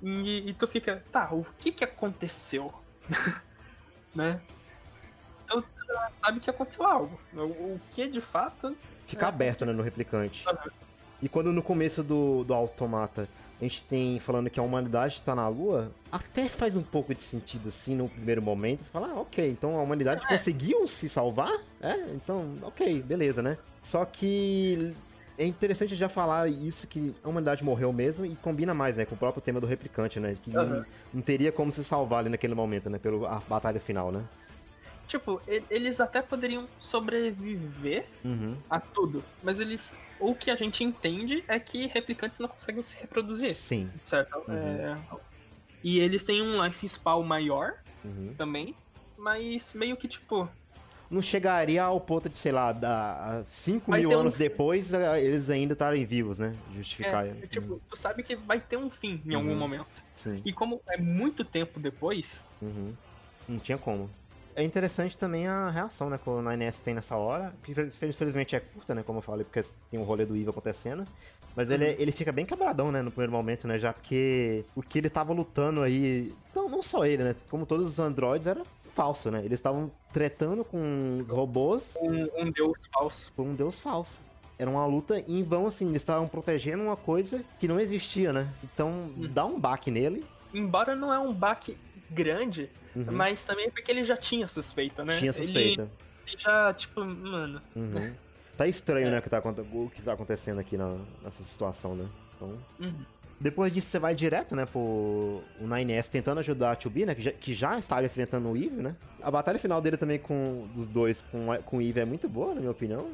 E, 0.02 0.50
e 0.50 0.54
tu 0.54 0.68
fica, 0.68 1.04
tá, 1.12 1.30
o 1.32 1.46
que 1.58 1.72
que 1.72 1.84
aconteceu? 1.84 2.74
né? 4.14 4.42
Então 5.46 5.62
tu 5.62 5.86
sabe 6.20 6.40
que 6.40 6.50
aconteceu 6.50 6.86
algo. 6.86 7.20
O, 7.34 7.42
o 7.44 7.82
que 7.92 8.08
de 8.08 8.20
fato. 8.20 8.76
Fica 9.06 9.26
é... 9.26 9.30
aberto, 9.30 9.66
né, 9.66 9.72
no 9.72 9.84
replicante. 9.84 10.46
Uhum. 10.48 10.72
E 11.22 11.30
quando 11.30 11.54
no 11.54 11.62
começo 11.62 12.04
do, 12.04 12.44
do 12.44 12.54
automata 12.54 13.30
a 13.62 13.68
gente 13.68 13.86
tem 13.86 14.20
falando 14.20 14.50
que 14.50 14.60
a 14.60 14.64
humanidade 14.64 15.16
está 15.16 15.36
na 15.36 15.48
Lua, 15.48 15.92
até 16.12 16.50
faz 16.50 16.76
um 16.76 16.82
pouco 16.82 17.14
de 17.14 17.22
sentido 17.22 17.70
assim 17.70 17.96
no 17.96 18.10
primeiro 18.10 18.42
momento. 18.42 18.84
Você 18.84 18.92
fala, 18.92 19.12
ah, 19.12 19.20
ok, 19.20 19.50
então 19.52 19.78
a 19.78 19.82
humanidade 19.82 20.26
é. 20.26 20.28
conseguiu 20.28 20.88
se 20.88 21.08
salvar? 21.08 21.52
É, 21.80 21.96
então, 22.16 22.56
ok, 22.64 23.02
beleza, 23.04 23.42
né? 23.42 23.58
Só 23.84 24.04
que 24.04 24.96
é 25.38 25.46
interessante 25.46 25.96
já 25.96 26.10
falar 26.10 26.50
isso, 26.50 26.88
que 26.88 27.14
a 27.24 27.30
humanidade 27.30 27.64
morreu 27.64 27.94
mesmo 27.94 28.26
e 28.26 28.36
combina 28.36 28.74
mais, 28.74 28.96
né, 28.98 29.06
com 29.06 29.16
o 29.16 29.18
próprio 29.18 29.42
tema 29.42 29.60
do 29.60 29.68
replicante, 29.68 30.20
né? 30.20 30.36
Que 30.42 30.56
uhum. 30.56 30.68
não, 30.68 30.86
não, 31.14 31.22
teria 31.22 31.52
como 31.52 31.72
se 31.72 31.84
salvar 31.84 32.20
ali 32.20 32.30
naquele 32.30 32.56
momento, 32.56 32.90
né, 32.90 32.98
pela 32.98 33.42
batalha 33.48 33.80
final, 33.80 34.12
né? 34.12 34.24
Tipo, 35.12 35.42
eles 35.70 36.00
até 36.00 36.22
poderiam 36.22 36.70
sobreviver 36.80 38.06
uhum. 38.24 38.56
a 38.70 38.80
tudo, 38.80 39.22
mas 39.44 39.60
eles 39.60 39.94
o 40.18 40.34
que 40.34 40.50
a 40.50 40.56
gente 40.56 40.86
entende 40.86 41.44
é 41.50 41.60
que 41.60 41.88
replicantes 41.88 42.40
não 42.40 42.48
conseguem 42.48 42.82
se 42.82 42.98
reproduzir. 42.98 43.54
Sim. 43.54 43.92
Certo? 44.00 44.42
Uhum. 44.48 44.56
É... 44.56 44.98
E 45.84 46.00
eles 46.00 46.24
têm 46.24 46.42
um 46.42 46.64
life 46.64 46.88
spawn 46.88 47.24
maior 47.24 47.74
uhum. 48.06 48.34
também, 48.38 48.74
mas 49.18 49.74
meio 49.74 49.98
que 49.98 50.08
tipo. 50.08 50.48
Não 51.10 51.22
chegaria 51.22 51.84
ao 51.84 52.00
ponto 52.00 52.30
de, 52.30 52.38
sei 52.38 52.54
lá, 52.54 52.72
da 52.72 53.44
5 53.46 53.92
mil 53.92 54.18
anos 54.18 54.36
um... 54.36 54.38
depois 54.38 54.94
eles 54.94 55.50
ainda 55.50 55.74
estarem 55.74 56.06
vivos, 56.06 56.40
né? 56.40 56.54
Justificar. 56.74 57.28
É, 57.28 57.34
tipo, 57.48 57.82
tu 57.90 57.98
sabe 57.98 58.24
que 58.24 58.38
vai 58.38 58.62
ter 58.62 58.78
um 58.78 58.90
fim 58.90 59.22
em 59.26 59.36
algum 59.36 59.50
uhum. 59.50 59.58
momento. 59.58 60.02
Sim. 60.16 60.42
E 60.46 60.54
como 60.54 60.80
é 60.88 60.96
muito 60.96 61.44
tempo 61.44 61.82
depois. 61.82 62.48
Uhum. 62.62 62.94
Não 63.46 63.60
tinha 63.60 63.78
como. 63.78 64.10
É 64.56 64.64
interessante 64.64 65.18
também 65.18 65.48
a 65.48 65.70
reação, 65.70 66.10
né, 66.10 66.18
que 66.22 66.30
o 66.30 66.42
9S 66.42 66.80
tem 66.80 66.94
nessa 66.94 67.16
hora. 67.16 67.54
Que 67.64 67.72
infelizmente 67.72 68.56
é 68.56 68.60
curta, 68.60 68.94
né, 68.96 69.04
como 69.04 69.20
eu 69.20 69.24
falei, 69.24 69.44
porque 69.44 69.64
tem 69.90 70.00
o 70.00 70.04
rolê 70.04 70.26
do 70.26 70.36
Ivo 70.36 70.52
acontecendo. 70.52 71.06
Mas 71.56 71.68
uhum. 71.68 71.76
ele, 71.76 71.96
ele 72.00 72.12
fica 72.12 72.32
bem 72.32 72.46
quebradão, 72.46 72.92
né, 72.92 73.02
no 73.02 73.12
primeiro 73.12 73.32
momento, 73.32 73.68
né, 73.68 73.78
já 73.78 73.92
porque 73.94 74.64
o 74.76 74.82
que 74.82 75.00
ele 75.00 75.10
tava 75.10 75.34
lutando 75.34 75.82
aí... 75.82 76.34
Não, 76.56 76.70
não 76.70 76.82
só 76.82 77.06
ele, 77.06 77.24
né, 77.24 77.36
como 77.50 77.66
todos 77.66 77.88
os 77.88 78.00
androides, 78.00 78.48
era 78.48 78.62
falso, 78.94 79.32
né? 79.32 79.40
Eles 79.40 79.60
estavam 79.60 79.92
tretando 80.12 80.66
com 80.66 81.20
os 81.22 81.30
robôs... 81.30 81.98
Um, 82.02 82.44
um 82.44 82.52
deus 82.52 82.78
falso. 82.94 83.32
Com 83.36 83.44
um 83.44 83.56
deus 83.56 83.80
falso 83.80 84.22
era 84.62 84.70
uma 84.70 84.86
luta 84.86 85.20
em 85.28 85.42
vão, 85.42 85.66
assim, 85.66 85.88
eles 85.88 86.04
estavam 86.04 86.28
protegendo 86.28 86.84
uma 86.84 86.96
coisa 86.96 87.44
que 87.60 87.68
não 87.68 87.80
existia, 87.80 88.32
né? 88.32 88.48
Então, 88.64 89.12
uhum. 89.18 89.28
dá 89.34 89.44
um 89.44 89.60
baque 89.60 89.90
nele. 89.90 90.24
Embora 90.54 90.96
não 90.96 91.12
é 91.12 91.18
um 91.18 91.34
baque 91.34 91.76
grande, 92.12 92.70
uhum. 92.96 93.06
mas 93.12 93.44
também 93.44 93.68
é 93.68 93.70
porque 93.70 93.92
ele 93.92 94.06
já 94.06 94.18
tinha 94.18 94.48
suspeita, 94.48 95.04
né? 95.06 95.18
Tinha 95.18 95.34
suspeita. 95.34 95.84
Ele, 95.84 95.92
ele 96.28 96.38
já, 96.38 96.74
tipo, 96.74 97.04
mano. 97.04 97.62
Uhum. 97.76 98.14
Tá 98.58 98.68
estranho, 98.68 99.08
é. 99.08 99.12
né, 99.12 99.20
o 99.20 99.22
que 99.22 99.30
tá, 99.30 99.40
o 99.40 99.90
que 99.90 100.02
tá 100.02 100.14
acontecendo 100.14 100.60
aqui 100.60 100.78
na, 100.78 100.98
nessa 101.24 101.44
situação, 101.44 101.96
né? 101.96 102.08
Então. 102.36 102.58
Uhum. 102.80 103.06
Depois 103.40 103.74
disso, 103.74 103.88
você 103.88 103.98
vai 103.98 104.14
direto, 104.14 104.56
né, 104.56 104.68
pro 104.68 104.80
o 104.80 105.66
9S 105.66 106.10
tentando 106.10 106.38
ajudar 106.40 106.74
a 106.74 106.76
2B, 106.76 107.08
né, 107.08 107.16
que 107.16 107.22
já, 107.24 107.32
que 107.32 107.54
já 107.56 107.80
estava 107.80 108.06
enfrentando 108.06 108.48
o 108.48 108.56
Eve, 108.56 108.84
né? 108.84 108.96
A 109.20 109.32
batalha 109.32 109.58
final 109.58 109.82
dele 109.82 109.98
também 109.98 110.20
com 110.20 110.68
dos 110.76 110.88
dois 110.88 111.24
com, 111.24 111.48
com 111.66 111.78
o 111.78 111.82
Eve 111.82 112.02
é 112.02 112.06
muito 112.06 112.30
boa, 112.30 112.54
na 112.54 112.60
minha 112.60 112.72
opinião. 112.72 113.10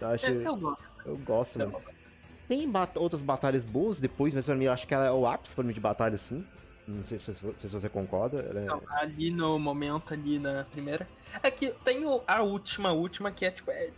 Eu 0.00 0.08
acho. 0.08 0.26
É, 0.26 0.30
eu 0.30 0.56
gosto. 0.56 0.90
Eu 1.04 1.16
gosto, 1.18 1.60
eu 1.60 1.70
mano. 1.70 1.84
Tem 2.48 2.68
bat 2.70 2.96
outras 2.98 3.22
batalhas 3.22 3.64
boas 3.64 3.98
depois, 3.98 4.32
mas 4.32 4.46
pra 4.46 4.54
mim 4.54 4.64
eu 4.64 4.72
acho 4.72 4.86
que 4.86 4.94
ela 4.94 5.06
é 5.06 5.10
o 5.10 5.26
ápice 5.26 5.54
pra 5.54 5.64
mim 5.64 5.74
de 5.74 5.80
batalha, 5.80 6.16
sim. 6.16 6.44
Não 6.86 7.02
sei 7.02 7.18
se, 7.18 7.34
se 7.34 7.68
você 7.68 7.88
concorda. 7.88 8.38
É... 8.38 8.64
Não, 8.64 8.80
ali 8.88 9.30
no 9.30 9.58
momento, 9.58 10.14
ali 10.14 10.38
na 10.38 10.64
primeira. 10.64 11.08
É 11.42 11.50
que 11.50 11.70
tem 11.84 12.04
a 12.26 12.42
última, 12.42 12.92
última, 12.92 13.30
que 13.30 13.44
é 13.44 13.50
tipo. 13.50 13.70
É 13.70 13.90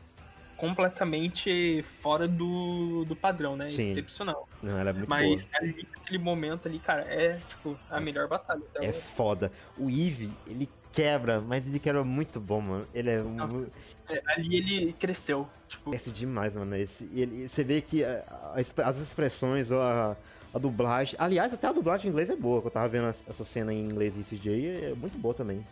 completamente 0.56 1.84
fora 1.84 2.26
do, 2.26 3.04
do 3.04 3.14
padrão, 3.14 3.56
né? 3.56 3.70
Sim. 3.70 3.92
Excepcional. 3.92 4.48
Não, 4.60 4.76
ela 4.76 4.90
é 4.90 4.92
muito 4.92 5.08
Mas 5.08 5.46
boa. 5.46 5.58
ali, 5.60 5.88
naquele 5.96 6.18
momento 6.18 6.66
ali, 6.66 6.80
cara, 6.80 7.02
é 7.02 7.40
tipo 7.48 7.78
a 7.88 7.98
é, 7.98 8.00
melhor 8.00 8.26
batalha. 8.26 8.62
Então, 8.70 8.82
é 8.82 8.92
foda. 8.92 9.52
O 9.76 9.88
Eve, 9.88 10.32
ele 10.46 10.68
quebra, 10.92 11.40
mas 11.40 11.64
ele 11.64 11.78
quebra 11.78 12.02
muito 12.02 12.40
bom, 12.40 12.60
mano. 12.60 12.88
Ele 12.92 13.08
é, 13.08 13.22
Nossa, 13.22 13.70
é 14.10 14.20
ali 14.26 14.56
ele 14.56 14.92
cresceu. 14.94 15.48
Tipo... 15.68 15.94
Esse 15.94 16.10
demais, 16.10 16.56
mano. 16.56 16.74
Esse, 16.74 17.08
ele, 17.14 17.48
você 17.48 17.62
vê 17.62 17.80
que 17.80 18.04
a, 18.04 18.24
a, 18.56 18.88
as 18.88 18.98
expressões 18.98 19.70
ou 19.70 19.80
a 19.80 20.16
a 20.52 20.58
dublagem. 20.58 21.14
Aliás, 21.18 21.52
até 21.52 21.66
a 21.66 21.72
dublagem 21.72 22.06
em 22.06 22.10
inglês 22.10 22.30
é 22.30 22.36
boa, 22.36 22.62
eu 22.64 22.70
tava 22.70 22.88
vendo 22.88 23.08
essa 23.08 23.44
cena 23.44 23.72
em 23.72 23.80
inglês 23.80 24.14
e 24.16 24.22
CJ, 24.22 24.66
é 24.66 24.94
muito 24.94 25.18
boa 25.18 25.34
também. 25.34 25.64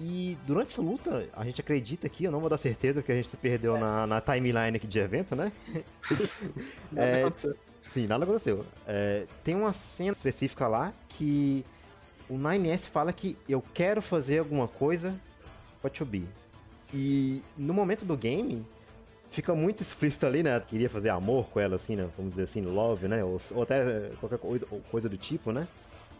E 0.00 0.36
durante 0.46 0.72
essa 0.72 0.82
luta, 0.82 1.28
a 1.32 1.44
gente 1.44 1.60
acredita 1.60 2.06
aqui, 2.06 2.24
eu 2.24 2.32
não 2.32 2.40
vou 2.40 2.50
dar 2.50 2.56
certeza 2.56 3.02
que 3.02 3.12
a 3.12 3.14
gente 3.14 3.28
se 3.28 3.36
perdeu 3.36 3.76
é. 3.76 3.80
na, 3.80 4.06
na, 4.06 4.20
timeline 4.20 4.76
aqui 4.76 4.86
de 4.86 4.98
evento, 4.98 5.36
né? 5.36 5.52
nada 6.90 7.06
é, 7.06 7.20
aconteceu. 7.22 7.56
Sim, 7.88 8.06
nada 8.06 8.24
aconteceu. 8.24 8.66
É, 8.86 9.26
tem 9.44 9.54
uma 9.54 9.72
cena 9.72 10.12
específica 10.12 10.66
lá 10.66 10.92
que 11.08 11.64
o 12.28 12.36
9S 12.36 12.88
fala 12.88 13.12
que 13.12 13.36
eu 13.48 13.62
quero 13.74 14.02
fazer 14.02 14.38
alguma 14.38 14.66
coisa 14.66 15.14
com 15.80 15.86
a 15.86 15.90
2B. 15.90 16.24
E 16.92 17.42
no 17.56 17.72
momento 17.72 18.04
do 18.04 18.16
game, 18.16 18.66
fica 19.32 19.54
muito 19.54 19.80
explícito 19.82 20.26
ali, 20.26 20.42
né? 20.42 20.60
Queria 20.60 20.88
fazer 20.88 21.08
amor 21.08 21.46
com 21.46 21.58
ela, 21.58 21.76
assim, 21.76 21.96
né? 21.96 22.08
Vamos 22.16 22.32
dizer 22.32 22.44
assim, 22.44 22.60
love, 22.60 23.08
né? 23.08 23.24
Ou, 23.24 23.40
ou 23.52 23.62
até 23.62 24.10
qualquer 24.20 24.38
coisa, 24.38 24.66
coisa, 24.90 25.08
do 25.08 25.16
tipo, 25.16 25.50
né? 25.50 25.66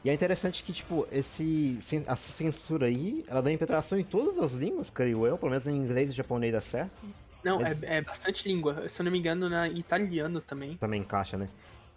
E 0.05 0.11
é 0.11 0.15
interessante 0.15 0.65
que, 0.65 0.73
tipo, 0.73 1.07
esse, 1.13 1.79
essa 1.79 2.17
censura 2.17 2.87
aí, 2.87 3.25
ela 3.29 3.41
dá 3.41 3.53
interpretação 3.53 3.99
em 3.99 4.03
todas 4.03 4.39
as 4.39 4.53
línguas, 4.53 4.91
creio 4.91 5.27
eu. 5.27 5.39
Pelo 5.39 5.51
menos 5.51 5.67
em 5.69 5.77
inglês 5.77 6.11
e 6.11 6.15
japonês 6.15 6.53
dá 6.53 6.61
certo. 6.61 7.05
Não, 7.45 7.61
Mas... 7.61 7.83
é, 7.83 7.99
é, 7.99 8.03
bastante 8.03 8.49
língua. 8.49 8.89
Se 8.89 9.01
eu 9.01 9.05
não 9.05 9.13
me 9.13 9.19
engano, 9.19 9.49
na 9.49 9.69
italiano 9.69 10.41
também. 10.41 10.77
Também 10.77 11.01
encaixa, 11.01 11.37
né? 11.37 11.49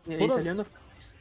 É, 0.08 0.18
todas, 0.18 0.36
italiano 0.36 0.66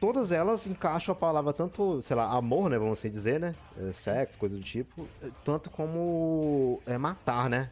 todas 0.01 0.33
elas 0.33 0.67
encaixam 0.67 1.13
a 1.13 1.17
palavra 1.17 1.53
tanto, 1.53 2.03
sei 2.03 2.17
lá, 2.17 2.31
amor, 2.31 2.69
né? 2.69 2.79
Vamos 2.79 2.99
assim 2.99 3.11
dizer, 3.11 3.41
né? 3.41 3.55
É, 3.79 3.93
sexo, 3.93 4.39
coisa 4.39 4.57
do 4.57 4.63
tipo. 4.63 5.09
Tanto 5.45 5.71
como 5.71 6.83
é, 6.87 6.99
matar, 6.99 7.49
né? 7.49 7.71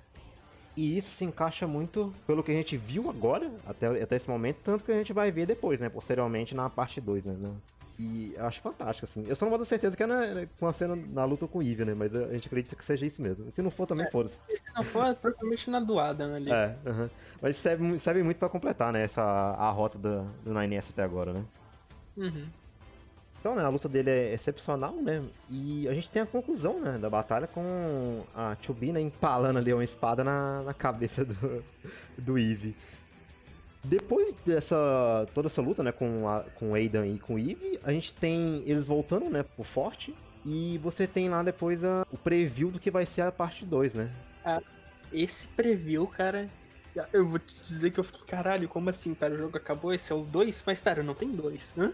E 0.77 0.97
isso 0.97 1.11
se 1.11 1.25
encaixa 1.25 1.67
muito 1.67 2.15
pelo 2.27 2.43
que 2.43 2.51
a 2.51 2.55
gente 2.55 2.77
viu 2.77 3.11
agora, 3.11 3.51
até, 3.67 3.87
até 4.03 4.17
esse 4.17 4.29
momento, 4.29 4.59
tanto 4.65 4.85
que 4.85 4.93
a 4.93 4.97
gente 4.97 5.13
vai 5.13 5.31
ver 5.31 5.47
depois, 5.47 5.81
né? 5.81 5.89
Posteriormente 5.89 6.55
na 6.55 6.71
parte 6.71 7.01
2, 7.01 7.27
né? 7.27 7.53
E 7.99 8.35
eu 8.37 8.47
acho 8.47 8.61
fantástico, 8.61 9.05
assim. 9.05 9.25
Eu 9.29 9.37
só 9.37 9.45
não 9.45 9.51
vou 9.51 9.59
dar 9.59 9.65
certeza 9.65 9.97
que 9.97 10.03
é 10.03 10.07
na, 10.07 10.47
com 10.59 10.67
a 10.67 10.73
cena 10.73 10.97
na 10.97 11.25
luta 11.25 11.47
com 11.47 11.59
o 11.59 11.63
Eve, 11.63 11.85
né? 11.85 11.95
Mas 11.95 12.15
a 12.17 12.33
gente 12.33 12.47
acredita 12.47 12.75
que 12.75 12.85
seja 12.85 13.05
isso 13.05 13.21
mesmo. 13.21 13.51
Se 13.51 13.61
não 13.61 13.71
for, 13.71 13.87
também 13.87 14.07
é, 14.07 14.11
foda-se. 14.11 14.41
Se 14.49 14.63
não 14.75 14.83
for, 14.83 15.05
é 15.07 15.15
provavelmente 15.15 15.69
na 15.69 15.79
do 15.79 15.99
Adam 16.01 16.35
ali. 16.35 16.51
É, 16.51 16.77
uh 16.85 16.91
-huh. 16.91 17.11
mas 17.41 17.57
serve, 17.57 17.99
serve 17.99 18.23
muito 18.23 18.39
pra 18.39 18.49
completar, 18.49 18.93
né? 18.93 19.05
Essa, 19.05 19.23
a 19.23 19.71
rota 19.71 19.99
do, 19.99 20.25
do 20.43 20.53
9S 20.53 20.91
até 20.91 21.03
agora, 21.03 21.33
né? 21.33 21.45
Uhum. 22.17 22.47
Então, 23.43 23.57
né, 23.57 23.65
a 23.65 23.69
luta 23.69 23.89
dele 23.89 24.09
é 24.09 24.35
excepcional, 24.35 24.95
né? 24.95 25.21
E 25.51 25.89
a 25.89 25.95
gente 25.95 26.09
tem 26.09 26.23
a 26.23 26.27
conclusão, 26.27 26.79
né, 26.79 26.97
da 26.97 27.11
batalha 27.11 27.49
com 27.49 28.23
a 28.33 28.57
Chubina 28.63 29.01
né, 29.01 29.01
empalando 29.01 29.59
ali 29.59 29.75
uma 29.75 29.83
espada 29.83 30.23
na, 30.23 30.63
na 30.63 30.73
cabeça 30.73 31.25
do, 31.25 31.65
do 32.17 32.39
Eve. 32.39 32.77
Depois 33.83 34.33
dessa 34.47 35.27
toda 35.35 35.49
essa 35.49 35.61
luta, 35.61 35.83
né, 35.83 35.91
com 35.91 36.29
a, 36.29 36.45
com 36.55 36.73
Aidan 36.73 37.05
e 37.05 37.19
com 37.19 37.37
Eve, 37.37 37.81
a 37.83 37.91
gente 37.91 38.15
tem 38.15 38.63
eles 38.65 38.87
voltando, 38.87 39.29
né, 39.29 39.43
pro 39.43 39.65
forte 39.65 40.15
e 40.47 40.79
você 40.81 41.05
tem 41.05 41.29
lá 41.29 41.43
depois 41.43 41.83
a, 41.83 42.07
o 42.13 42.17
preview 42.17 42.71
do 42.71 42.79
que 42.79 42.93
vai 42.93 43.05
ser 43.05 43.23
a 43.23 43.33
parte 43.33 43.65
2, 43.65 43.95
né? 43.95 44.09
Ah, 44.45 44.63
esse 45.13 45.49
preview, 45.49 46.07
cara, 46.07 46.49
eu 47.13 47.29
vou 47.29 47.39
te 47.39 47.55
dizer 47.63 47.91
que 47.91 48.01
eu 48.01 48.05
fiquei, 48.05 48.23
caralho, 48.27 48.69
como 48.69 48.91
assim? 48.91 49.15
Pera, 49.15 49.35
o 49.35 49.39
jogo 49.39 49.57
acabou, 49.57 49.93
esse 49.93 50.13
é 50.13 50.15
o 50.15 50.23
2? 50.23 50.63
Mas 50.67 50.81
pera, 50.81 51.03
não 51.03 51.15
tem 51.15 51.31
dois. 51.31 51.75
Hã? 51.77 51.93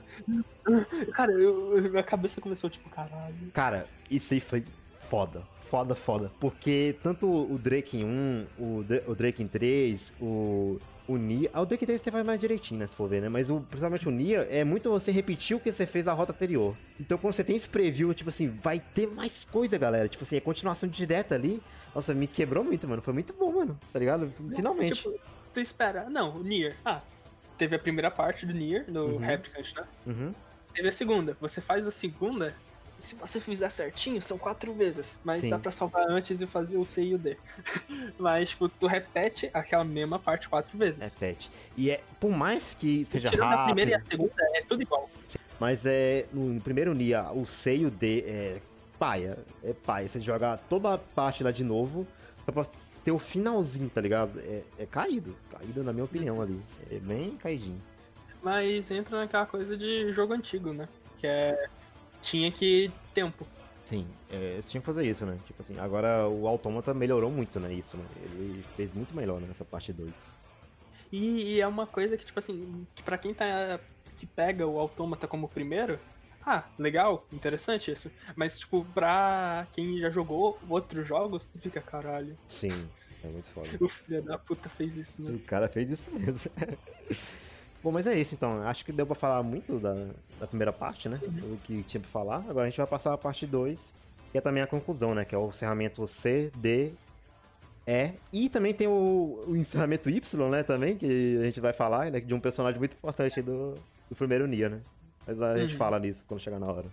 Cara, 1.15 1.33
eu, 1.33 1.81
minha 1.91 2.03
cabeça 2.03 2.41
começou 2.41 2.69
tipo, 2.69 2.89
caralho. 2.91 3.51
Cara, 3.53 3.87
isso 4.11 4.35
aí 4.35 4.41
foi 4.41 4.65
foda. 4.99 5.43
Foda, 5.69 5.95
foda. 5.95 6.33
Porque 6.41 6.97
tanto 7.03 7.27
o 7.29 7.59
Drake 7.59 7.99
em 7.99 8.05
1, 8.05 8.47
o, 8.59 8.85
o 9.07 9.15
Drake 9.15 9.43
em 9.43 9.47
3, 9.47 10.15
o, 10.21 10.81
o 11.09 11.17
Nia. 11.17 11.51
O 11.55 11.65
Drake 11.65 11.87
3 11.87 12.01
você 12.01 12.11
faz 12.11 12.25
mais 12.25 12.39
direitinho, 12.39 12.79
né? 12.79 12.87
Se 12.87 12.95
for 12.95 13.09
ver, 13.09 13.23
né? 13.23 13.29
Mas 13.29 13.49
o, 13.49 13.61
principalmente 13.61 14.07
o 14.07 14.11
Nia 14.11 14.47
é 14.51 14.63
muito 14.63 14.91
você 14.91 15.11
repetir 15.11 15.57
o 15.57 15.61
que 15.61 15.73
você 15.73 15.87
fez 15.87 16.05
na 16.05 16.13
rota 16.13 16.33
anterior. 16.33 16.77
Então 17.01 17.17
quando 17.17 17.33
você 17.33 17.43
tem 17.43 17.57
esse 17.57 17.69
preview, 17.69 18.13
tipo 18.13 18.29
assim, 18.29 18.49
vai 18.63 18.79
ter 18.79 19.09
mais 19.09 19.45
coisa, 19.45 19.79
galera. 19.79 20.09
Tipo 20.09 20.23
assim, 20.23 20.37
é 20.37 20.41
continuação 20.41 20.89
direta 20.89 21.35
ali. 21.35 21.63
Nossa, 21.95 22.15
me 22.15 22.27
quebrou 22.27 22.63
muito, 22.63 22.87
mano. 22.87 23.01
Foi 23.01 23.15
muito 23.15 23.33
bom, 23.33 23.53
mano. 23.53 23.79
Tá 23.93 23.99
ligado? 23.99 24.33
Finalmente. 24.55 24.95
Tipo, 24.95 25.19
tu 25.55 25.61
espera. 25.61 26.09
Não, 26.11 26.37
o 26.37 26.43
Nier. 26.43 26.77
Ah, 26.85 27.01
teve 27.57 27.75
a 27.75 27.79
primeira 27.79 28.11
parte 28.11 28.45
do 28.45 28.53
Nier, 28.53 28.85
no 28.87 29.07
uhum. 29.07 29.19
Replicant, 29.19 29.75
né? 29.75 29.85
Uhum. 30.07 30.35
Teve 30.75 30.89
a 30.89 30.93
segunda. 30.93 31.37
Você 31.41 31.61
faz 31.61 31.87
a 31.87 31.91
segunda. 31.91 32.55
Se 32.99 33.15
você 33.15 33.41
fizer 33.41 33.71
certinho, 33.71 34.21
são 34.21 34.37
quatro 34.37 34.73
vezes. 34.73 35.21
Mas 35.25 35.41
Sim. 35.41 35.51
dá 35.51 35.59
pra 35.59 35.71
salvar 35.71 36.09
antes 36.09 36.41
e 36.41 36.47
fazer 36.47 36.77
o 36.77 36.85
C 36.85 37.03
e 37.03 37.15
o 37.15 37.19
D. 37.19 37.37
mas, 38.19 38.51
tipo, 38.51 38.69
tu 38.69 38.87
repete 38.87 39.51
aquela 39.55 39.85
mesma 39.85 40.19
parte 40.19 40.49
quatro 40.49 40.77
vezes. 40.77 41.13
Repete. 41.13 41.51
E 41.77 41.91
é, 41.91 42.01
por 42.19 42.31
mais 42.31 42.75
que 42.75 43.05
seja 43.07 43.29
rápido... 43.29 43.45
a 43.45 43.65
primeira 43.67 43.91
e 43.93 43.95
a 43.95 44.03
segunda, 44.05 44.35
é 44.55 44.63
tudo 44.63 44.83
igual. 44.83 45.09
Mas 45.61 45.87
é, 45.87 46.27
no 46.33 46.61
primeiro 46.61 46.95
Nia, 46.95 47.31
o 47.33 47.47
C 47.47 47.77
e 47.77 47.87
o 47.87 47.91
D 47.91 48.25
é 48.27 48.61
paia. 48.99 49.39
É 49.63 49.73
paia. 49.73 50.09
Você 50.09 50.21
jogar 50.21 50.59
toda 50.69 50.95
a 50.95 50.99
parte 50.99 51.43
lá 51.43 51.51
de 51.51 51.65
novo, 51.65 52.07
só 52.45 52.53
pra 52.53 52.67
ter 53.05 53.13
o 53.13 53.19
finalzinho, 53.19 53.89
tá 53.89 54.01
ligado? 54.01 54.39
É, 54.41 54.63
é 54.79 54.87
caído. 54.87 55.37
Caído, 55.51 55.83
na 55.83 55.93
minha 55.93 56.05
opinião, 56.05 56.43
ali. 56.43 56.61
É 56.91 56.99
bem 56.99 57.37
caidinho. 57.37 57.81
Mas 58.43 58.91
entra 58.91 59.19
naquela 59.19 59.47
coisa 59.47 59.77
de 59.77 60.13
jogo 60.13 60.33
antigo, 60.33 60.73
né? 60.73 60.89
Que 61.19 61.27
é. 61.27 61.69
Tinha 62.21 62.51
que 62.51 62.91
tempo. 63.15 63.47
Sim, 63.85 64.07
é, 64.31 64.59
você 64.61 64.69
tinha 64.69 64.81
que 64.81 64.87
fazer 64.87 65.07
isso, 65.07 65.25
né? 65.25 65.39
Tipo 65.47 65.63
assim, 65.63 65.79
agora 65.79 66.29
o 66.29 66.47
Autômata 66.47 66.93
melhorou 66.93 67.31
muito, 67.31 67.59
né? 67.59 67.73
Isso, 67.73 67.97
né? 67.97 68.05
Ele 68.23 68.63
fez 68.77 68.93
muito 68.93 69.17
melhor 69.17 69.41
né, 69.41 69.47
nessa 69.49 69.65
parte 69.65 69.93
2. 69.93 70.13
E, 71.11 71.55
e, 71.55 71.61
é 71.61 71.67
uma 71.67 71.87
coisa 71.87 72.17
que, 72.17 72.27
tipo 72.27 72.39
assim, 72.39 72.87
que 72.95 73.03
pra 73.03 73.17
quem 73.17 73.33
tá. 73.33 73.81
que 74.19 74.27
pega 74.27 74.67
o 74.67 74.79
Autômata 74.79 75.27
como 75.27 75.49
primeiro, 75.49 75.99
ah, 76.45 76.65
legal, 76.79 77.27
interessante 77.33 77.91
isso. 77.91 78.11
Mas, 78.37 78.59
tipo, 78.59 78.85
pra 78.95 79.67
quem 79.73 79.99
já 79.99 80.11
jogou 80.11 80.59
outros 80.69 81.09
jogos, 81.09 81.49
fica, 81.59 81.81
caralho. 81.81 82.37
Sim, 82.47 82.89
é 83.25 83.29
muito 83.29 83.49
foda. 83.49 83.69
o 83.81 83.89
filho 83.89 84.23
da 84.23 84.39
puta 84.39 84.69
fez 84.69 84.97
isso 84.97 85.23
mesmo. 85.23 85.39
O 85.39 85.41
cara 85.41 85.69
fez 85.69 85.91
isso 85.91 86.11
mesmo. 86.11 86.51
Bom, 87.83 87.93
mas 87.93 88.07
é 88.07 88.19
isso 88.19 88.35
então. 88.35 88.63
Acho 88.63 88.85
que 88.85 88.93
deu 88.93 89.07
pra 89.07 89.15
falar 89.15 89.43
muito 89.43 89.79
da, 89.79 89.95
da 90.41 90.47
primeira 90.47 90.73
parte, 90.73 91.09
né? 91.09 91.21
Uhum. 91.23 91.55
O 91.55 91.57
que 91.59 91.83
tinha 91.85 92.01
pra 92.01 92.11
falar. 92.11 92.45
Agora 92.49 92.67
a 92.67 92.71
gente 92.71 92.77
vai 92.77 92.87
passar 92.87 93.13
a 93.13 93.19
parte 93.19 93.47
2, 93.47 93.93
que 94.33 94.39
é 94.39 94.41
também 94.41 94.63
a 94.63 94.67
conclusão, 94.67 95.15
né? 95.15 95.25
Que 95.25 95.35
é 95.35 95.39
o 95.39 95.49
encerramento 95.49 96.07
C, 96.07 96.51
D, 96.57 96.93
E. 97.87 98.13
E 98.33 98.49
também 98.49 98.75
tem 98.75 98.89
o, 98.89 99.45
o 99.47 99.57
encerramento 99.57 100.11
Y, 100.11 100.51
né? 100.51 100.63
Também, 100.63 100.97
que 100.97 101.39
a 101.41 101.45
gente 101.45 101.61
vai 101.61 101.73
falar, 101.73 102.11
né? 102.11 102.21
De 102.21 102.35
um 102.35 102.41
personagem 102.41 102.79
muito 102.79 102.95
importante 102.97 103.41
do, 103.41 103.75
do 104.09 104.17
primeiro 104.17 104.47
Nia, 104.47 104.69
né? 104.69 104.81
Mas 105.27 105.41
a 105.41 105.59
gente 105.59 105.73
uhum. 105.73 105.79
fala 105.79 105.99
nisso 105.99 106.25
quando 106.27 106.41
chegar 106.41 106.59
na 106.59 106.67
hora. 106.67 106.87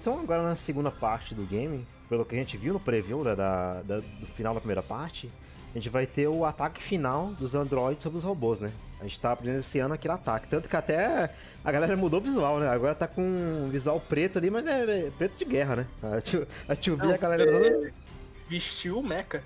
Então 0.00 0.20
agora 0.20 0.42
na 0.42 0.54
segunda 0.54 0.90
parte 0.90 1.34
do 1.34 1.44
game, 1.44 1.86
pelo 2.08 2.24
que 2.24 2.34
a 2.34 2.38
gente 2.38 2.56
viu 2.56 2.72
no 2.72 2.80
preview 2.80 3.24
da, 3.24 3.34
da, 3.34 3.82
da, 3.82 3.96
do 3.98 4.26
final 4.34 4.54
da 4.54 4.60
primeira 4.60 4.82
parte, 4.82 5.30
a 5.70 5.74
gente 5.74 5.88
vai 5.88 6.06
ter 6.06 6.28
o 6.28 6.44
ataque 6.44 6.82
final 6.82 7.32
dos 7.32 7.54
androids 7.54 8.02
sobre 8.02 8.18
os 8.18 8.24
robôs, 8.24 8.60
né? 8.60 8.72
A 9.00 9.02
gente 9.04 9.20
tá 9.20 9.34
presenciando 9.36 9.94
aquele 9.94 10.14
ataque. 10.14 10.48
Tanto 10.48 10.68
que 10.68 10.76
até 10.76 11.32
a 11.64 11.70
galera 11.70 11.96
mudou 11.96 12.20
o 12.20 12.22
visual, 12.22 12.58
né? 12.58 12.68
Agora 12.68 12.94
tá 12.94 13.06
com 13.06 13.22
um 13.22 13.68
visual 13.68 14.00
preto 14.00 14.38
ali, 14.38 14.50
mas 14.50 14.66
é, 14.66 15.06
é 15.06 15.10
preto 15.10 15.36
de 15.36 15.44
guerra, 15.44 15.76
né? 15.76 15.86
A 16.02 16.20
tio, 16.20 16.48
a, 16.68 16.74
tio 16.74 16.96
Não, 16.96 17.12
a 17.12 17.16
galera 17.16 17.44
toda... 17.44 17.92
Vestiu 18.48 18.98
o 18.98 19.06
mecha. 19.06 19.42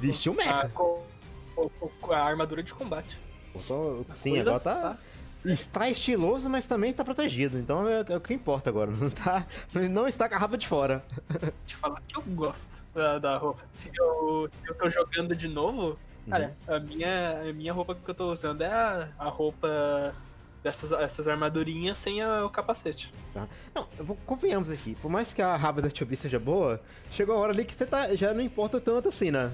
Vestiu 0.00 0.32
o 0.32 0.34
mecha. 0.34 0.50
A, 0.50 2.12
a, 2.12 2.16
a 2.16 2.24
armadura 2.24 2.62
de 2.62 2.74
combate. 2.74 3.18
Então, 3.54 4.04
sim, 4.14 4.38
agora 4.38 4.60
tá... 4.60 4.74
tá 4.74 4.98
está 5.44 5.88
estiloso, 5.88 6.48
mas 6.48 6.66
também 6.66 6.90
está 6.90 7.04
protegido. 7.04 7.58
Então 7.58 7.88
é, 7.88 8.04
é, 8.08 8.16
o 8.16 8.20
que 8.20 8.34
importa 8.34 8.70
agora. 8.70 8.90
Não, 9.00 9.10
tá, 9.10 9.46
não 9.90 10.06
está 10.06 10.28
com 10.28 10.34
a 10.34 10.38
roupa 10.38 10.58
de 10.58 10.66
fora. 10.66 11.04
Te 11.66 11.76
falar 11.76 12.00
que 12.06 12.16
eu 12.16 12.22
gosto 12.22 12.70
da, 12.94 13.18
da 13.18 13.36
roupa. 13.36 13.62
Eu, 13.94 14.50
eu 14.66 14.74
tô 14.74 14.90
jogando 14.90 15.34
de 15.34 15.48
novo. 15.48 15.98
Cara, 16.28 16.56
uhum. 16.68 16.74
a, 16.74 16.80
minha, 16.80 17.40
a 17.48 17.52
minha 17.52 17.72
roupa 17.72 17.94
que 17.94 18.10
eu 18.10 18.14
tô 18.14 18.32
usando 18.32 18.62
é 18.62 18.70
a, 18.70 19.08
a 19.18 19.28
roupa 19.28 20.14
dessas 20.62 20.92
essas 20.92 21.26
armadurinhas 21.26 21.98
sem 21.98 22.20
a, 22.22 22.44
o 22.44 22.50
capacete. 22.50 23.12
Tá. 23.32 23.48
Não, 23.74 23.88
vou, 23.98 24.16
convenhamos 24.26 24.70
aqui. 24.70 24.94
Por 24.96 25.10
mais 25.10 25.32
que 25.32 25.40
a 25.40 25.56
raba 25.56 25.80
da 25.80 25.90
Tio 25.90 26.06
seja 26.16 26.38
boa, 26.38 26.80
chegou 27.10 27.34
a 27.34 27.38
hora 27.38 27.52
ali 27.52 27.64
que 27.64 27.74
você 27.74 27.86
tá, 27.86 28.14
já 28.14 28.34
não 28.34 28.42
importa 28.42 28.80
tanto 28.80 29.08
assim, 29.08 29.30
né? 29.30 29.50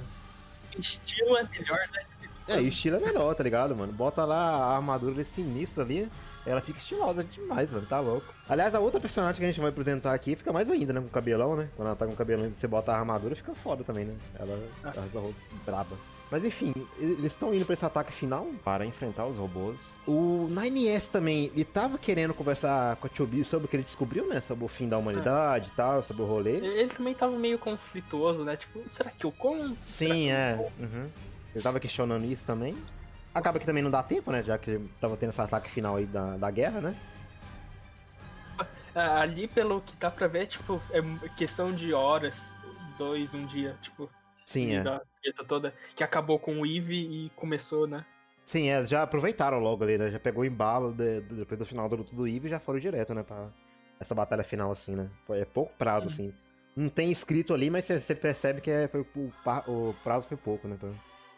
Estilo 0.79 1.37
é 1.39 1.45
melhor, 1.45 1.79
né? 1.95 2.05
É, 2.49 2.61
e 2.61 2.65
o 2.65 2.69
estilo 2.69 2.97
é 2.97 3.01
melhor, 3.01 3.35
tá 3.35 3.43
ligado, 3.43 3.75
mano? 3.75 3.93
Bota 3.93 4.25
lá 4.25 4.37
a 4.37 4.77
armadura 4.77 5.25
sinistra 5.25 5.83
ali. 5.83 6.09
Ela 6.45 6.61
fica 6.61 6.79
estilosa 6.79 7.25
demais, 7.25 7.71
mano, 7.73 7.87
tá 7.87 7.99
louco. 7.99 8.33
Aliás, 8.49 8.73
a 8.75 8.79
outra 8.79 9.01
personagem 9.01 9.41
que 9.41 9.45
a 9.45 9.51
gente 9.51 9.61
vai 9.61 9.71
apresentar 9.71 10.15
aqui 10.15 10.37
fica 10.37 10.53
mais 10.53 10.71
ainda, 10.71 10.93
né? 10.93 11.01
Com 11.01 11.09
cabelão, 11.09 11.57
né? 11.57 11.69
Quando 11.75 11.89
ela 11.89 11.97
tá 11.97 12.07
com 12.07 12.15
cabelão 12.15 12.47
e 12.47 12.55
você 12.55 12.69
bota 12.69 12.93
a 12.93 12.99
armadura, 12.99 13.35
fica 13.35 13.53
foda 13.55 13.83
também, 13.83 14.05
né? 14.05 14.15
Ela 14.39 14.63
arrasa 14.85 15.21
braba. 15.65 15.97
Mas 16.31 16.45
enfim, 16.45 16.73
eles 16.99 17.33
estão 17.33 17.55
indo 17.55 17.65
pra 17.65 17.73
esse 17.73 17.85
ataque 17.85 18.13
final 18.13 18.47
para 18.65 18.85
enfrentar 18.85 19.27
os 19.27 19.37
robôs. 19.37 19.97
O 20.07 20.49
9S 20.51 21.09
também, 21.09 21.53
ele 21.55 21.65
tava 21.65 21.99
querendo 21.99 22.35
conversar 22.35 22.97
com 22.97 23.07
a 23.07 23.11
Chobi 23.13 23.45
sobre 23.45 23.67
o 23.67 23.69
que 23.69 23.77
ele 23.77 23.85
descobriu, 23.85 24.27
né? 24.27 24.41
Sobre 24.41 24.65
o 24.65 24.69
fim 24.69 24.89
da 24.89 24.99
humanidade 24.99 25.69
e 25.69 25.73
é. 25.73 25.77
tal, 25.77 26.03
sobre 26.03 26.23
o 26.23 26.27
rolê. 26.27 26.57
Ele 26.57 26.89
também 26.89 27.15
tava 27.15 27.37
meio 27.37 27.59
conflituoso, 27.59 28.43
né? 28.43 28.57
Tipo, 28.57 28.83
será 28.89 29.11
que 29.11 29.25
eu 29.25 29.33
conto? 29.33 29.77
Sim, 29.85 30.31
é. 30.31 30.71
Uhum. 30.81 31.09
Ele 31.57 31.63
tava 31.63 31.81
questionando 31.81 32.27
isso 32.27 32.47
também. 32.47 32.77
Acaba 33.35 33.59
que 33.59 33.65
também 33.65 33.83
não 33.83 33.91
dá 33.91 34.03
tempo, 34.03 34.31
né? 34.31 34.43
Já 34.43 34.59
que 34.59 34.79
tava 35.01 35.17
tendo 35.17 35.31
esse 35.31 35.41
ataque 35.41 35.71
final 35.71 35.97
aí 35.97 36.05
da, 36.05 36.37
da 36.37 36.51
guerra, 36.51 36.83
né? 36.83 36.97
Ali, 38.95 39.49
pelo 39.49 39.81
que 39.81 39.97
dá 39.97 40.11
pra 40.11 40.27
ver, 40.27 40.49
tipo, 40.49 40.83
é 40.91 41.01
questão 41.31 41.73
de 41.73 41.95
horas, 41.95 42.53
dois, 42.99 43.33
um 43.33 43.47
dia, 43.47 43.75
tipo. 43.81 44.11
Sim, 44.45 44.75
é. 44.75 44.83
Da 44.83 45.01
treta 45.23 45.45
toda, 45.45 45.75
que 45.95 46.05
acabou 46.05 46.39
com 46.39 46.61
o 46.61 46.67
Eve 46.67 46.95
e 46.95 47.31
começou, 47.31 47.87
né? 47.87 48.05
Sim, 48.45 48.69
é, 48.69 48.85
já 48.85 49.03
aproveitaram 49.03 49.59
logo 49.59 49.83
ali, 49.83 49.97
né? 49.97 50.11
Já 50.11 50.21
pegou 50.21 50.43
o 50.43 50.47
embalo 50.47 50.93
de, 50.93 51.23
de, 51.23 51.37
depois 51.37 51.59
do 51.59 51.65
final 51.65 51.89
do 51.89 51.97
luto 51.97 52.15
do 52.15 52.29
Eve 52.29 52.49
e 52.49 52.51
já 52.51 52.61
foram 52.61 52.79
direto, 52.79 53.15
né? 53.15 53.23
Pra 53.23 53.49
essa 53.99 54.15
batalha 54.15 54.45
final, 54.45 54.71
assim, 54.71 54.95
né? 54.95 55.09
É 55.31 55.47
pouco 55.47 55.73
prazo, 55.79 56.09
assim. 56.09 56.35
Não 56.77 56.91
tem 56.91 57.11
escrito 57.11 57.55
ali, 57.55 57.71
mas 57.71 57.87
você 57.87 58.15
percebe 58.15 58.61
que 58.61 58.71
é, 58.71 58.89
foi, 58.89 59.01
o, 59.01 59.33
o 59.67 59.95
prazo 60.05 60.29
foi 60.29 60.37
pouco, 60.37 60.69
né? 60.69 60.77
Pra, 60.79 60.91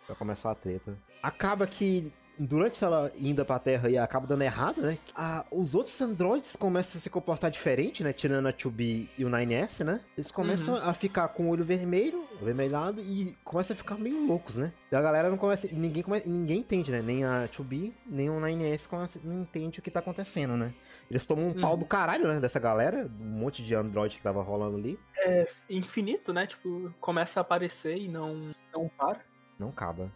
pra 0.09 0.17
começar 0.17 0.51
a 0.51 0.55
treta. 0.55 0.97
Acaba 1.23 1.67
que 1.67 2.11
durante 2.39 2.83
ela 2.83 3.13
indo 3.19 3.45
pra 3.45 3.59
Terra 3.59 3.91
e 3.91 3.99
acaba 3.99 4.27
dando 4.27 4.43
errado, 4.43 4.81
né? 4.81 4.97
A, 5.15 5.45
os 5.51 5.75
outros 5.75 6.01
androides 6.01 6.55
começam 6.57 6.99
a 6.99 7.03
se 7.03 7.11
comportar 7.11 7.51
diferente, 7.51 8.03
né? 8.03 8.13
Tirando 8.13 8.47
a 8.47 8.53
2B 8.53 9.09
e 9.19 9.25
o 9.25 9.29
9S, 9.29 9.85
né? 9.85 10.01
Eles 10.17 10.31
começam 10.31 10.75
uhum. 10.75 10.81
a 10.81 10.95
ficar 10.95 11.29
com 11.29 11.47
o 11.47 11.49
olho 11.51 11.65
vermelho, 11.65 12.25
vermelhado, 12.41 13.03
e 13.03 13.37
começam 13.45 13.75
a 13.75 13.77
ficar 13.77 13.97
meio 13.97 14.25
loucos, 14.27 14.57
né? 14.57 14.73
E 14.91 14.97
a 14.97 15.03
galera 15.03 15.29
não 15.29 15.37
começa. 15.37 15.69
Ninguém, 15.71 16.05
ninguém 16.25 16.61
entende, 16.61 16.91
né? 16.91 17.03
Nem 17.03 17.25
a 17.25 17.49
2B, 17.49 17.93
nem 18.07 18.31
o 18.31 18.41
9S 18.41 18.87
começa, 18.87 19.21
não 19.23 19.43
entende 19.43 19.81
o 19.81 19.83
que 19.83 19.91
tá 19.91 20.01
acontecendo, 20.01 20.57
né? 20.57 20.73
Eles 21.11 21.27
tomam 21.27 21.47
um 21.47 21.49
uhum. 21.49 21.61
pau 21.61 21.77
do 21.77 21.87
caralho, 21.87 22.29
né? 22.29 22.39
Dessa 22.39 22.61
galera, 22.61 23.11
um 23.21 23.25
monte 23.25 23.65
de 23.65 23.75
android 23.75 24.17
que 24.17 24.23
tava 24.23 24.43
rolando 24.43 24.77
ali. 24.77 24.99
É 25.19 25.49
infinito, 25.69 26.33
né? 26.33 26.47
Tipo, 26.47 26.95
começa 27.01 27.41
a 27.41 27.43
aparecer 27.43 27.97
e 27.97 28.09
não, 28.09 28.53
não 28.73 28.89
para. 28.89 29.21
Não 29.59 29.69
acaba. 29.71 30.11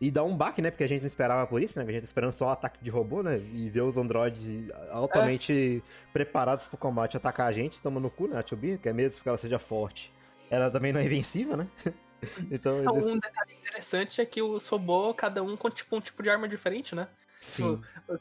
E 0.00 0.10
dá 0.10 0.22
um 0.22 0.36
baque, 0.36 0.62
né? 0.62 0.70
Porque 0.70 0.84
a 0.84 0.88
gente 0.88 1.00
não 1.00 1.06
esperava 1.06 1.46
por 1.46 1.60
isso, 1.60 1.78
né? 1.78 1.84
A 1.84 1.90
gente 1.90 2.02
tá 2.02 2.06
esperando 2.06 2.32
só 2.32 2.46
o 2.46 2.50
ataque 2.50 2.82
de 2.82 2.88
robô, 2.88 3.22
né? 3.22 3.38
E 3.38 3.68
ver 3.68 3.82
os 3.82 3.96
androides 3.96 4.70
altamente 4.90 5.82
é. 5.84 6.12
preparados 6.12 6.68
pro 6.68 6.76
combate 6.76 7.16
atacar 7.16 7.48
a 7.48 7.52
gente, 7.52 7.82
tomando 7.82 8.04
no 8.04 8.10
cu, 8.10 8.28
né? 8.28 8.38
A 8.38 8.46
Chubi, 8.46 8.78
que 8.78 8.88
é 8.88 8.92
mesmo 8.92 9.20
que 9.22 9.28
ela 9.28 9.38
seja 9.38 9.58
forte. 9.58 10.12
Ela 10.48 10.70
também 10.70 10.92
não 10.92 11.00
é 11.00 11.04
invencível, 11.04 11.56
né? 11.56 11.66
então, 12.50 12.78
eles... 12.78 13.06
Um 13.06 13.18
detalhe 13.18 13.54
interessante 13.54 14.20
é 14.20 14.24
que 14.24 14.40
os 14.40 14.68
robôs, 14.68 15.14
cada 15.16 15.42
um 15.42 15.56
com 15.56 15.68
tipo, 15.68 15.96
um 15.96 16.00
tipo 16.00 16.22
de 16.22 16.30
arma 16.30 16.48
diferente, 16.48 16.94
né? 16.94 17.08
Sim. 17.40 17.80
Tipo, 17.80 18.18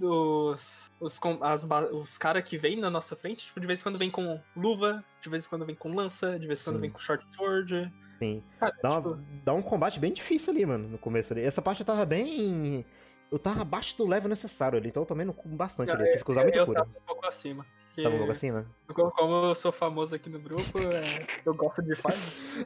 os, 0.00 0.90
os, 1.00 1.20
as, 1.40 1.66
os 1.92 2.18
caras 2.18 2.42
que 2.42 2.58
vêm 2.58 2.80
na 2.80 2.90
nossa 2.90 3.14
frente, 3.14 3.46
tipo, 3.46 3.60
de 3.60 3.66
vez 3.66 3.80
em 3.80 3.82
quando 3.82 3.98
vem 3.98 4.10
com 4.10 4.40
luva, 4.56 5.04
de 5.20 5.28
vez 5.28 5.44
em 5.44 5.48
quando 5.48 5.64
vem 5.64 5.74
com 5.74 5.94
lança, 5.94 6.38
de 6.38 6.46
vez 6.46 6.60
em 6.60 6.64
quando 6.64 6.80
vem 6.80 6.90
com 6.90 6.98
short 6.98 7.24
sword. 7.32 7.92
Sim. 8.18 8.42
Cara, 8.58 8.76
dá, 8.82 8.96
tipo... 8.96 9.08
uma, 9.10 9.24
dá 9.44 9.54
um 9.54 9.62
combate 9.62 10.00
bem 10.00 10.12
difícil 10.12 10.52
ali, 10.52 10.66
mano, 10.66 10.88
no 10.88 10.98
começo 10.98 11.32
ali. 11.32 11.42
Essa 11.42 11.62
parte 11.62 11.80
eu 11.80 11.86
tava 11.86 12.04
bem. 12.04 12.84
Eu 13.30 13.38
tava 13.38 13.62
abaixo 13.62 13.96
do 13.96 14.06
level 14.06 14.28
necessário 14.28 14.78
ali, 14.78 14.88
então 14.88 15.02
eu 15.02 15.06
também 15.06 15.26
não 15.26 15.34
bastante 15.44 15.90
ali. 15.90 16.02
Eu 16.02 16.12
tive 16.12 16.24
que 16.24 16.30
usar 16.30 16.42
muita 16.42 16.64
cura. 16.64 16.80
Eu 16.80 16.84
tava 16.84 16.98
um 16.98 17.06
pouco 17.06 17.26
acima. 17.26 17.66
Tava 18.02 18.14
um 18.14 18.18
pouco 18.18 18.32
acima? 18.32 18.66
Como 18.92 19.46
eu 19.46 19.54
sou 19.54 19.72
famoso 19.72 20.14
aqui 20.14 20.28
no 20.28 20.38
grupo, 20.38 20.78
é, 20.78 21.02
eu 21.44 21.54
gosto 21.54 21.82
de 21.82 21.94
Fire. 21.96 22.14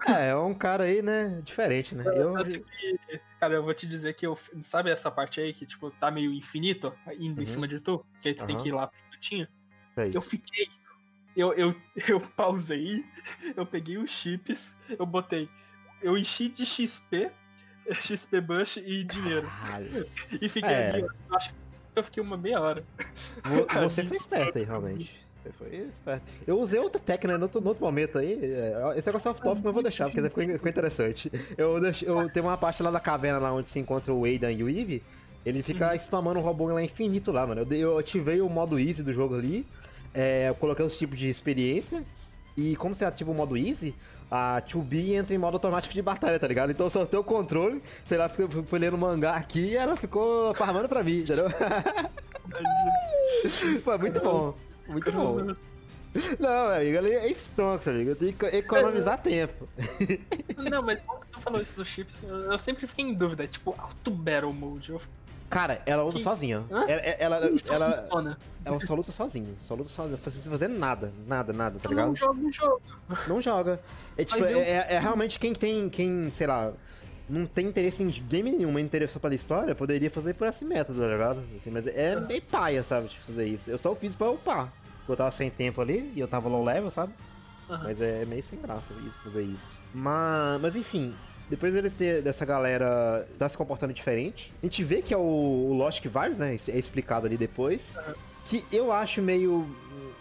é, 0.09 0.30
é 0.30 0.36
um 0.36 0.55
cara 0.55 0.84
aí, 0.84 1.03
né, 1.03 1.40
diferente, 1.44 1.94
né? 1.94 2.05
Eu... 2.07 2.34
Que, 2.44 2.64
cara, 3.41 3.55
eu 3.55 3.62
vou 3.64 3.74
te 3.74 3.86
dizer 3.86 4.14
que 4.14 4.26
eu. 4.26 4.38
Sabe 4.62 4.91
essa 4.91 5.11
parte 5.11 5.41
aí 5.41 5.53
que, 5.53 5.66
tipo, 5.66 5.91
tá 5.91 6.11
meio 6.11 6.32
infinito, 6.32 6.95
indo 7.18 7.38
uhum. 7.38 7.43
em 7.43 7.47
cima 7.47 7.66
de 7.66 7.80
tu? 7.80 8.05
Que 8.20 8.28
aí 8.28 8.34
tu 8.34 8.43
uhum. 8.43 8.47
tem 8.47 8.59
que 8.59 8.68
ir 8.68 8.72
lá 8.72 8.86
pro 8.86 8.99
cantinho? 9.11 9.49
É 9.97 10.11
eu 10.14 10.20
fiquei 10.20 10.68
eu, 11.36 11.53
eu, 11.55 11.74
eu 12.09 12.20
pausei, 12.20 13.05
eu 13.57 13.64
peguei 13.64 13.99
os 13.99 14.11
chips, 14.11 14.74
eu 14.99 15.07
botei. 15.07 15.49
Eu 16.03 16.16
enchi 16.16 16.49
de 16.49 16.64
XP, 16.64 17.30
XP 18.01 18.41
Bush 18.41 18.76
e 18.78 19.05
dinheiro. 19.05 19.47
Caralho. 19.47 20.07
E 20.41 20.49
fiquei 20.49 20.70
é. 20.70 20.91
ali, 20.91 21.03
eu 21.03 21.36
acho 21.36 21.51
que 21.51 21.57
eu 21.97 22.05
fiquei 22.05 22.22
uma 22.22 22.36
meia 22.36 22.61
hora. 22.61 22.84
Você 23.82 24.05
foi 24.05 24.16
esperto 24.16 24.59
aí, 24.59 24.64
realmente. 24.64 25.30
Foi 25.57 25.74
esperto. 25.91 26.24
Eu 26.47 26.59
usei 26.61 26.78
outra 26.78 27.01
técnica 27.01 27.38
no 27.38 27.45
outro, 27.45 27.61
no 27.61 27.68
outro 27.68 27.84
momento 27.84 28.18
aí. 28.18 28.38
É, 28.43 28.95
esse 28.97 29.07
negócio 29.07 29.28
é 29.28 29.30
off-top, 29.30 29.57
mas 29.57 29.64
eu 29.64 29.72
vou 29.72 29.82
deixar, 29.82 30.05
porque 30.11 30.22
ficou, 30.22 30.45
ficou 30.45 30.68
interessante. 30.68 31.32
Eu, 31.57 31.80
deixo, 31.80 32.05
eu 32.05 32.28
tenho 32.30 32.47
uma 32.47 32.57
parte 32.57 32.82
lá 32.82 32.91
da 32.91 33.01
caverna 33.01 33.38
lá 33.38 33.53
onde 33.53 33.70
se 33.70 33.78
encontra 33.78 34.12
o 34.12 34.24
Aidan 34.24 34.53
e 34.53 34.62
o 34.62 34.68
Eve. 34.68 35.03
Ele 35.45 35.62
fica 35.62 35.88
uhum. 35.88 35.97
spamando 35.97 36.38
o 36.38 36.43
robô 36.43 36.66
lá 36.66 36.82
infinito 36.82 37.32
lá, 37.32 37.47
mano. 37.47 37.62
Eu, 37.62 37.72
eu 37.72 37.99
ativei 37.99 38.41
o 38.41 38.49
modo 38.49 38.78
easy 38.78 39.03
do 39.03 39.12
jogo 39.12 39.34
ali. 39.34 39.66
É, 40.12 40.49
eu 40.49 40.55
coloquei 40.55 40.84
os 40.84 40.99
tipos 40.99 41.18
de 41.18 41.28
experiência. 41.28 42.05
E 42.57 42.76
como 42.76 42.95
você 42.95 43.05
ativa 43.05 43.30
o 43.30 43.34
modo 43.34 43.57
easy, 43.57 43.95
a 44.30 44.62
2B 44.62 45.14
entra 45.14 45.34
em 45.34 45.38
modo 45.38 45.55
automático 45.55 45.95
de 45.95 46.03
batalha, 46.03 46.38
tá 46.38 46.47
ligado? 46.47 46.70
Então 46.70 46.86
eu 46.86 46.91
soltei 46.91 47.18
o 47.18 47.24
controle, 47.24 47.82
sei 48.05 48.18
lá, 48.18 48.28
fui, 48.28 48.47
fui 48.49 48.78
lendo 48.78 48.99
mangá 48.99 49.34
aqui 49.34 49.61
e 49.61 49.76
ela 49.76 49.97
ficou 49.97 50.55
farmando 50.55 50.88
pra 50.88 51.03
mim, 51.03 51.20
entendeu? 51.20 51.47
Foi 53.82 53.99
muito 53.99 54.20
bom. 54.20 54.55
Muito 54.91 55.12
bom. 55.12 55.55
Não, 56.41 56.66
amigo, 56.72 56.99
ali 56.99 57.12
é 57.12 57.28
stonks, 57.30 57.86
amigo. 57.86 58.11
Eu 58.11 58.16
tenho 58.16 58.32
que 58.32 58.47
economizar 58.47 59.18
tempo. 59.22 59.68
Não, 60.57 60.82
mas 60.82 61.01
como 61.03 61.20
tu 61.30 61.41
falou 61.41 61.62
isso 61.62 61.76
dos 61.76 61.86
chips, 61.86 62.22
eu 62.24 62.59
sempre 62.59 62.86
fiquei 62.86 63.05
em 63.05 63.14
dúvida. 63.14 63.47
Tipo, 63.47 63.74
Auto 63.78 64.11
Battle 64.11 64.53
Mode. 64.53 64.91
Eu 64.91 65.01
Cara, 65.51 65.82
ela 65.84 66.05
luta 66.05 66.18
que... 66.18 66.22
sozinha. 66.22 66.64
Ela, 66.70 66.84
ela, 66.84 67.36
ela, 67.36 67.36
ela, 67.68 68.38
ela, 68.64 68.80
só 68.80 68.95
luta 68.95 69.11
sozinha. 69.11 69.53
Só 69.61 69.74
luta 69.74 69.91
sozinha. 69.91 70.12
Não 70.12 70.18
precisa 70.18 70.49
fazer 70.49 70.68
nada. 70.68 71.12
Nada, 71.26 71.53
nada, 71.53 71.78
tá 71.80 71.88
ligado? 71.88 72.07
Não 72.07 72.16
joga, 72.16 72.41
não 72.41 72.53
joga. 72.53 72.80
Não 73.26 73.43
joga. 73.43 73.80
É, 74.16 74.24
tipo, 74.24 74.45
é, 74.45 74.53
é, 74.53 74.86
é, 74.91 74.99
realmente 75.01 75.41
quem 75.41 75.53
tem, 75.53 75.88
quem, 75.88 76.30
sei 76.30 76.47
lá, 76.47 76.72
não 77.28 77.47
tem 77.47 77.66
interesse 77.66 78.01
em 78.01 78.11
game 78.11 78.53
nenhum, 78.53 78.70
mas 78.70 78.84
interesse 78.84 79.12
só 79.12 79.18
pela 79.18 79.34
história, 79.34 79.74
poderia 79.74 80.09
fazer 80.09 80.34
por 80.34 80.47
esse 80.47 80.64
método, 80.64 81.01
tá 81.01 81.09
ligado? 81.09 81.43
Assim, 81.57 81.70
mas 81.70 81.84
é 81.84 82.12
ah. 82.12 82.20
meio 82.20 82.43
paia, 82.43 82.84
sabe, 82.84 83.09
de 83.09 83.18
fazer 83.18 83.47
isso. 83.47 83.68
Eu 83.68 83.78
só 83.78 83.93
fiz 83.97 84.14
pra 84.14 84.30
upar. 84.30 84.72
Eu 85.13 85.17
tava 85.17 85.31
sem 85.31 85.51
tempo 85.51 85.81
ali 85.81 86.13
e 86.15 86.21
eu 86.21 86.29
tava 86.29 86.49
low 86.49 86.65
level, 86.65 86.91
sabe? 86.91 87.13
Uhum. 87.69 87.79
Mas 87.83 88.01
é 88.01 88.25
meio 88.25 88.43
sem 88.43 88.61
graça 88.61 88.93
fazer 89.23 89.43
isso. 89.43 89.73
Mas, 89.95 90.61
mas 90.61 90.77
enfim, 90.77 91.15
depois 91.49 91.75
ele 91.75 91.91
ter 91.91 92.23
dessa 92.23 92.45
galera 92.45 93.27
tá 93.39 93.49
se 93.49 93.57
comportando 93.57 93.93
diferente. 93.93 94.53
A 94.63 94.67
gente 94.67 94.83
vê 94.85 95.03
que 95.03 95.13
é 95.13 95.17
o, 95.17 95.21
o 95.21 95.73
Lost 95.75 96.05
Virus, 96.05 96.39
né? 96.39 96.57
É 96.69 96.79
explicado 96.79 97.27
ali 97.27 97.37
depois. 97.37 97.97
Uhum. 97.97 98.15
Que 98.45 98.65
eu 98.73 98.93
acho 98.93 99.21
meio. 99.21 99.67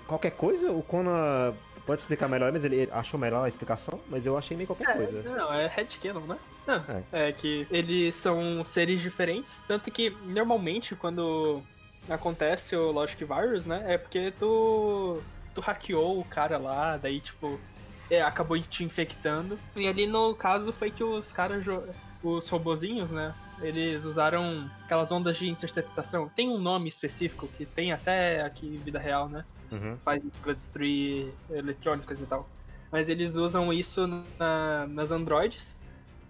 Qualquer 0.08 0.32
coisa, 0.32 0.72
o 0.72 0.82
Conan 0.82 1.54
pode 1.86 2.02
explicar 2.02 2.28
melhor, 2.28 2.52
mas 2.52 2.64
ele 2.64 2.88
achou 2.92 3.20
melhor 3.20 3.46
a 3.46 3.50
explicação, 3.50 4.00
mas 4.10 4.24
eu 4.26 4.38
achei 4.38 4.56
meio 4.56 4.68
qualquer 4.68 4.90
é, 4.90 4.94
coisa. 4.94 5.24
Não, 5.24 5.52
é 5.52 5.68
headcanon, 5.68 6.22
né? 6.22 6.38
Não, 6.68 6.84
é. 6.88 7.30
é 7.30 7.32
que 7.32 7.66
eles 7.72 8.16
são 8.16 8.64
seres 8.64 9.02
diferentes, 9.02 9.60
tanto 9.68 9.90
que 9.90 10.12
normalmente 10.24 10.96
quando 10.96 11.64
acontece 12.10 12.76
o 12.76 12.92
Logic 12.92 13.24
Virus, 13.24 13.66
né, 13.66 13.84
é 13.88 13.98
porque 13.98 14.32
tu 14.32 15.22
tu 15.54 15.62
hackeou 15.62 16.20
o 16.20 16.26
cara 16.26 16.58
lá, 16.58 16.98
daí 16.98 17.20
tipo 17.20 17.60
é, 18.10 18.22
acabou 18.22 18.60
te 18.60 18.84
infectando. 18.84 19.60
E 19.76 19.88
ali 19.88 20.08
no 20.08 20.34
caso 20.36 20.74
foi 20.74 20.90
que 20.90 21.04
os 21.04 21.32
caras, 21.32 21.66
os 22.24 22.50
robozinhos, 22.50 23.12
né? 23.12 23.34
Eles 23.62 24.04
usaram 24.04 24.70
aquelas 24.86 25.12
ondas 25.12 25.38
de 25.38 25.48
interceptação. 25.48 26.30
Tem 26.30 26.50
um 26.50 26.58
nome 26.58 26.90
específico 26.90 27.48
que 27.48 27.66
tem 27.66 27.92
até 27.92 28.42
aqui 28.42 28.68
em 28.76 28.80
vida 28.80 28.98
real, 28.98 29.30
né? 29.30 29.46
Uhum. 29.72 29.98
Faz 30.00 30.24
isso 30.24 30.42
pra 30.42 30.54
destruir 30.54 31.34
eletrônicas 31.52 32.20
e 32.20 32.26
tal. 32.26 32.50
Mas 32.92 33.10
eles 33.10 33.36
usam 33.36 33.72
isso 33.72 34.08
na, 34.40 34.88
nas 34.88 35.12
androides 35.12 35.76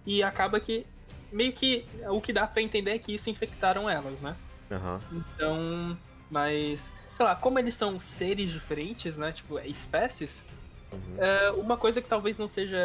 e 0.04 0.22
acaba 0.22 0.60
que 0.60 0.84
meio 1.32 1.52
que 1.52 1.86
o 2.08 2.20
que 2.20 2.32
dá 2.32 2.46
para 2.46 2.60
entender 2.60 2.90
é 2.90 2.98
que 2.98 3.14
isso 3.14 3.30
infectaram 3.30 3.88
elas, 3.88 4.20
né? 4.20 4.36
Uhum. 4.70 4.98
Então, 5.12 5.98
mas 6.30 6.92
sei 7.12 7.24
lá, 7.24 7.34
como 7.34 7.58
eles 7.58 7.74
são 7.74 7.98
seres 7.98 8.50
diferentes, 8.50 9.16
né? 9.16 9.32
Tipo, 9.32 9.58
espécies, 9.60 10.44
Uhum. 10.92 11.22
É, 11.22 11.50
uma 11.52 11.76
coisa 11.76 12.00
que 12.02 12.08
talvez 12.08 12.38
não 12.38 12.48
seja 12.48 12.78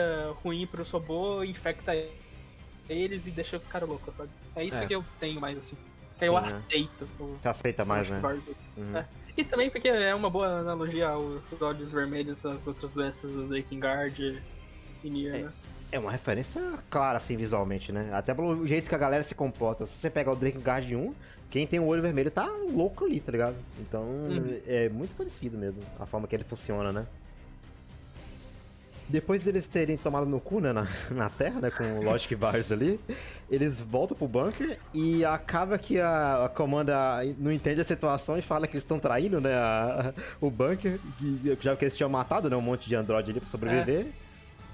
ruim 0.44 0.66
pro 0.68 0.84
robô 0.84 1.44
infecta 1.44 1.92
eles 2.88 3.26
e 3.28 3.32
deixa 3.32 3.58
os 3.58 3.68
caras 3.68 3.90
loucos, 3.90 4.16
sabe? 4.16 4.30
É 4.56 4.64
isso 4.64 4.78
é. 4.78 4.86
que 4.86 4.96
eu 4.96 5.04
tenho 5.20 5.42
mais 5.42 5.58
assim. 5.58 5.76
Que 6.18 6.26
eu 6.26 6.40
né? 6.40 6.48
aceito. 6.48 7.08
Você 7.42 7.48
aceita 7.48 7.84
mais, 7.84 8.10
né? 8.10 8.22
Uhum. 8.78 8.98
É. 8.98 9.06
E 9.36 9.44
também 9.44 9.70
porque 9.70 9.90
é 9.90 10.16
uma 10.16 10.30
boa 10.30 10.60
analogia 10.60 11.10
aos 11.10 11.52
olhos 11.60 11.92
vermelhos 11.92 12.42
das 12.42 12.68
outras 12.68 12.94
doenças 12.94 13.32
do 13.32 13.48
Breaking 13.48 13.80
Guard 13.80 14.20
e 14.20 15.10
Nier, 15.10 15.36
é. 15.36 15.44
né? 15.44 15.54
É 15.92 16.00
uma 16.00 16.12
referência 16.12 16.62
clara, 16.90 17.18
assim, 17.18 17.38
visualmente, 17.38 17.92
né? 17.92 18.10
Até 18.14 18.34
pelo 18.34 18.66
jeito 18.68 18.90
que 18.90 18.96
a 18.96 18.98
galera 18.98 19.24
se 19.24 19.34
comporta. 19.34 19.88
Se 19.88 19.94
você 19.94 20.10
pegar 20.10 20.32
o 20.32 20.36
Drake 20.36 20.58
Guard 20.58 20.92
1, 20.92 21.14
quem 21.50 21.66
tem 21.66 21.80
o 21.80 21.86
olho 21.86 22.02
vermelho 22.02 22.32
tá 22.32 22.46
louco 22.74 23.06
ali, 23.06 23.20
tá 23.20 23.32
ligado? 23.32 23.56
Então, 23.80 24.04
uhum. 24.04 24.60
é 24.68 24.90
muito 24.90 25.16
parecido 25.16 25.58
mesmo, 25.58 25.82
a 26.00 26.06
forma 26.06 26.28
que 26.28 26.36
ele 26.36 26.44
funciona, 26.44 26.92
né? 26.92 27.06
Depois 29.08 29.44
deles 29.44 29.68
terem 29.68 29.98
tomado 29.98 30.26
no 30.26 30.40
cu, 30.40 30.60
né, 30.60 30.74
na, 30.74 30.88
na 31.12 31.30
Terra, 31.30 31.62
né, 31.62 31.70
com 31.70 31.84
o 32.00 32.04
Logic 32.04 32.34
Virus 32.34 32.72
ali, 32.72 33.00
eles 33.50 33.80
voltam 33.80 34.18
pro 34.18 34.28
bunker 34.28 34.80
e 34.94 35.24
acaba 35.24 35.78
que 35.78 36.00
a, 36.00 36.46
a 36.46 36.50
comanda 36.50 36.96
não 37.38 37.52
entende 37.52 37.80
a 37.80 37.84
situação 37.84 38.36
e 38.38 38.42
fala 38.42 38.66
que 38.66 38.74
eles 38.74 38.84
estão 38.84 38.98
traindo, 38.98 39.40
né, 39.40 39.54
a, 39.54 40.12
o 40.42 40.50
bunker, 40.50 41.00
que, 41.20 41.58
já 41.62 41.76
que 41.76 41.86
eles 41.86 41.96
tinham 41.96 42.10
matado, 42.10 42.50
né, 42.50 42.56
um 42.56 42.62
monte 42.62 42.90
de 42.90 42.96
android 42.96 43.30
ali 43.30 43.40
pra 43.40 43.50
sobreviver. 43.50 44.08
É. 44.08 44.25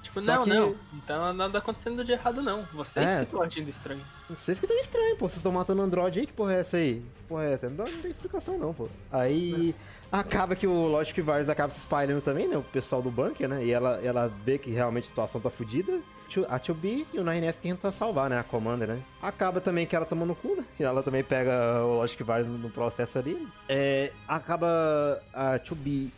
Tipo, 0.02 0.24
Só 0.24 0.36
não, 0.36 0.44
que... 0.44 0.50
não. 0.50 0.76
Então 0.94 1.34
nada 1.34 1.60
acontecendo 1.60 2.04
de 2.04 2.12
errado, 2.12 2.42
não. 2.42 2.64
Vocês 2.74 3.10
é. 3.10 3.18
que 3.18 3.24
estão 3.24 3.42
agindo 3.42 3.70
estranho. 3.70 4.02
Vocês 4.30 4.60
que 4.60 4.66
estão 4.66 4.80
estranho, 4.80 5.16
pô. 5.16 5.28
Vocês 5.28 5.38
estão 5.38 5.52
matando 5.52 5.82
Android 5.82 6.20
aí, 6.20 6.26
que 6.26 6.34
porra 6.34 6.56
é 6.56 6.60
essa 6.60 6.78
aí? 6.78 7.06
Que 7.16 7.24
porra 7.24 7.44
é 7.46 7.54
essa? 7.54 7.70
Não, 7.70 7.86
não 7.86 8.02
tem 8.02 8.10
explicação, 8.10 8.58
não, 8.58 8.74
pô. 8.74 8.90
Aí 9.12 9.76
é. 10.12 10.18
acaba 10.18 10.56
que 10.56 10.66
o 10.66 10.88
Logic 10.88 11.20
Virus 11.22 11.50
acaba 11.50 11.72
se 11.72 11.80
espalhando 11.80 12.22
também, 12.22 12.48
né? 12.48 12.58
O 12.58 12.64
pessoal 12.64 13.02
do 13.02 13.12
bunker, 13.12 13.48
né? 13.48 13.64
E 13.64 13.72
ela, 13.72 14.00
ela 14.04 14.28
vê 14.44 14.58
que 14.58 14.72
realmente 14.72 15.06
a 15.06 15.08
situação 15.08 15.40
tá 15.40 15.50
fodida. 15.50 16.00
A 16.48 16.58
2B 16.58 17.06
e 17.14 17.20
o 17.20 17.26
9S 17.26 17.56
tentam 17.56 17.92
salvar, 17.92 18.30
né? 18.30 18.40
A 18.40 18.44
Commander, 18.44 18.88
né? 18.88 19.02
Acaba 19.22 19.60
também 19.60 19.86
que 19.86 19.94
ela 19.94 20.06
toma 20.06 20.26
no 20.26 20.34
cu, 20.34 20.56
né? 20.56 20.64
E 20.80 20.84
ela 20.84 21.04
também 21.04 21.24
pega 21.24 21.84
o 21.84 21.98
Logic 21.98 22.24
Virus 22.24 22.48
no 22.48 22.70
processo 22.70 23.20
ali. 23.20 23.48
É, 23.68 24.14
acaba 24.26 25.22
a 25.34 25.60
2B 25.60 26.10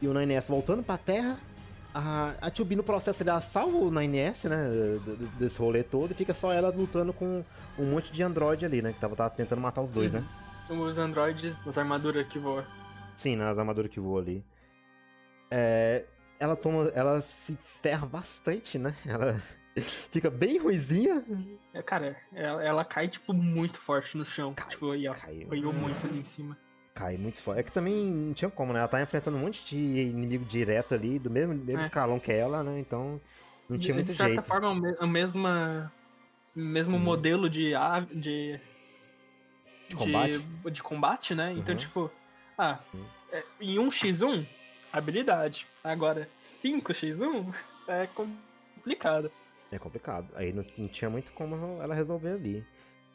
e 0.00 0.08
o 0.08 0.14
9S 0.14 0.48
voltando 0.48 0.82
pra 0.82 0.96
Terra 0.96 1.38
a, 1.94 2.34
a 2.40 2.50
2 2.50 2.76
no 2.76 2.82
processo 2.82 3.22
ela 3.22 3.40
salva 3.40 3.76
o 3.76 3.90
9S, 3.90 4.48
né? 4.48 4.66
Desse 5.38 5.58
rolê 5.58 5.82
todo, 5.82 6.12
e 6.12 6.14
fica 6.14 6.32
só 6.32 6.52
ela 6.52 6.70
lutando 6.70 7.12
com 7.12 7.44
um 7.78 7.84
monte 7.84 8.12
de 8.12 8.22
android 8.22 8.64
ali, 8.64 8.80
né? 8.80 8.92
Que 8.92 9.00
tava, 9.00 9.16
tava 9.16 9.30
tentando 9.30 9.60
matar 9.60 9.82
os 9.82 9.92
dois, 9.92 10.12
uhum. 10.14 10.20
né? 10.20 10.26
Os 10.70 10.98
androides 10.98 11.64
nas 11.64 11.76
armaduras 11.76 12.26
que 12.28 12.38
voam. 12.38 12.64
Sim, 13.16 13.36
nas 13.36 13.58
armaduras 13.58 13.90
que 13.90 13.98
voam 13.98 14.18
ali. 14.18 14.44
É, 15.50 16.04
ela 16.38 16.54
toma. 16.54 16.84
Ela 16.94 17.20
se 17.20 17.58
ferra 17.82 18.06
bastante, 18.06 18.78
né? 18.78 18.94
Ela 19.04 19.40
fica 20.10 20.30
bem 20.30 20.58
ruizinha. 20.58 21.24
É, 21.72 21.82
cara, 21.82 22.16
ela, 22.32 22.62
ela, 22.62 22.84
cai, 22.84 23.08
tipo, 23.08 23.32
muito 23.32 23.80
forte 23.80 24.16
no 24.16 24.24
chão. 24.24 24.54
Cai, 24.54 24.68
tipo, 24.68 24.94
e 24.94 25.06
ela 25.06 25.16
apanhou 25.16 25.72
muito 25.72 26.06
ali 26.06 26.20
em 26.20 26.24
cima 26.24 26.56
cai 26.94 27.16
muito 27.16 27.40
forte. 27.40 27.60
É 27.60 27.62
que 27.62 27.72
também 27.72 27.94
não 27.94 28.34
tinha 28.34 28.50
como, 28.50 28.72
né? 28.72 28.80
Ela 28.80 28.88
tá 28.88 29.02
enfrentando 29.02 29.36
um 29.36 29.40
monte 29.40 29.64
de 29.64 29.76
inimigo 29.76 30.44
direto 30.44 30.94
ali, 30.94 31.18
do 31.18 31.30
mesmo, 31.30 31.54
mesmo 31.54 31.82
é. 31.82 31.84
escalão 31.84 32.18
que 32.18 32.32
ela, 32.32 32.62
né? 32.62 32.78
Então 32.78 33.20
não 33.68 33.78
tinha 33.78 33.94
de, 33.94 34.02
muito 34.02 34.06
jeito. 34.08 34.10
De 34.12 34.16
certa 34.16 34.32
jeito. 34.34 34.46
forma, 34.46 34.96
o 35.00 35.06
mesmo, 35.06 35.48
mesmo 36.54 36.96
hum. 36.96 37.00
modelo 37.00 37.48
de, 37.48 37.72
de, 38.12 38.60
de 39.88 39.96
combate, 39.96 40.38
de, 40.38 40.70
de 40.70 40.82
combate 40.82 41.34
né? 41.34 41.52
Então, 41.52 41.72
uhum. 41.72 41.78
tipo, 41.78 42.10
ah, 42.58 42.78
hum. 42.94 43.04
é, 43.32 43.44
em 43.60 43.76
1x1, 43.76 44.46
habilidade. 44.92 45.66
Agora, 45.82 46.28
5x1 46.40 47.54
é 47.88 48.06
complicado. 48.08 49.30
É 49.70 49.78
complicado. 49.78 50.28
Aí 50.34 50.52
não, 50.52 50.64
não 50.76 50.88
tinha 50.88 51.08
muito 51.08 51.30
como 51.32 51.80
ela 51.80 51.94
resolver 51.94 52.32
ali. 52.32 52.66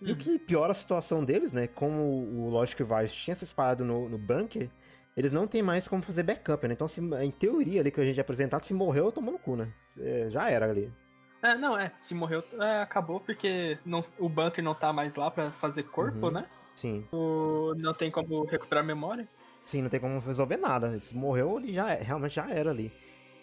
E 0.06 0.12
o 0.12 0.16
que 0.16 0.38
piora 0.38 0.72
a 0.72 0.76
situação 0.76 1.24
deles, 1.24 1.52
né? 1.52 1.68
Como 1.68 2.02
o 2.02 2.50
Logic 2.50 2.82
Virus 2.84 3.14
tinha 3.14 3.36
se 3.36 3.44
espalhado 3.44 3.84
no, 3.84 4.08
no 4.08 4.18
bunker, 4.18 4.70
eles 5.18 5.32
não 5.32 5.48
tem 5.48 5.64
mais 5.64 5.88
como 5.88 6.04
fazer 6.04 6.24
backup, 6.24 6.68
né? 6.68 6.74
Então, 6.74 6.88
se, 6.88 7.02
em 7.02 7.32
teoria 7.32 7.82
ali 7.82 7.90
que 7.90 8.00
a 8.00 8.06
gente 8.06 8.20
apresentado, 8.20 8.64
se 8.64 8.74
morreu, 8.74 9.12
tomou 9.12 9.32
no 9.32 9.40
cu, 9.40 9.56
né? 9.56 9.72
É, 10.00 10.30
já 10.30 10.50
era 10.50 10.70
ali. 10.70 10.94
É, 11.42 11.56
não, 11.56 11.78
é. 11.78 11.92
Se 11.96 12.14
morreu, 12.14 12.44
é, 12.60 12.82
acabou 12.82 13.20
porque 13.20 13.78
não, 13.86 14.04
o 14.20 14.30
bunker 14.30 14.64
não 14.64 14.76
tá 14.76 14.92
mais 14.92 15.16
lá 15.16 15.32
para 15.32 15.52
fazer 15.52 15.84
corpo, 15.84 16.28
uhum, 16.28 16.32
né? 16.32 16.46
Sim. 16.76 17.08
O, 17.12 17.74
não 17.78 17.94
tem 17.94 18.12
como 18.12 18.44
recuperar 18.46 18.84
memória. 18.84 19.28
Sim, 19.66 19.82
não 19.82 19.90
tem 19.90 20.00
como 20.00 20.20
resolver 20.20 20.58
nada. 20.58 21.00
Se 21.00 21.16
morreu, 21.16 21.58
ele 21.58 21.74
já 21.74 21.88
realmente 21.96 22.36
já 22.36 22.50
era 22.50 22.70
ali. 22.70 22.92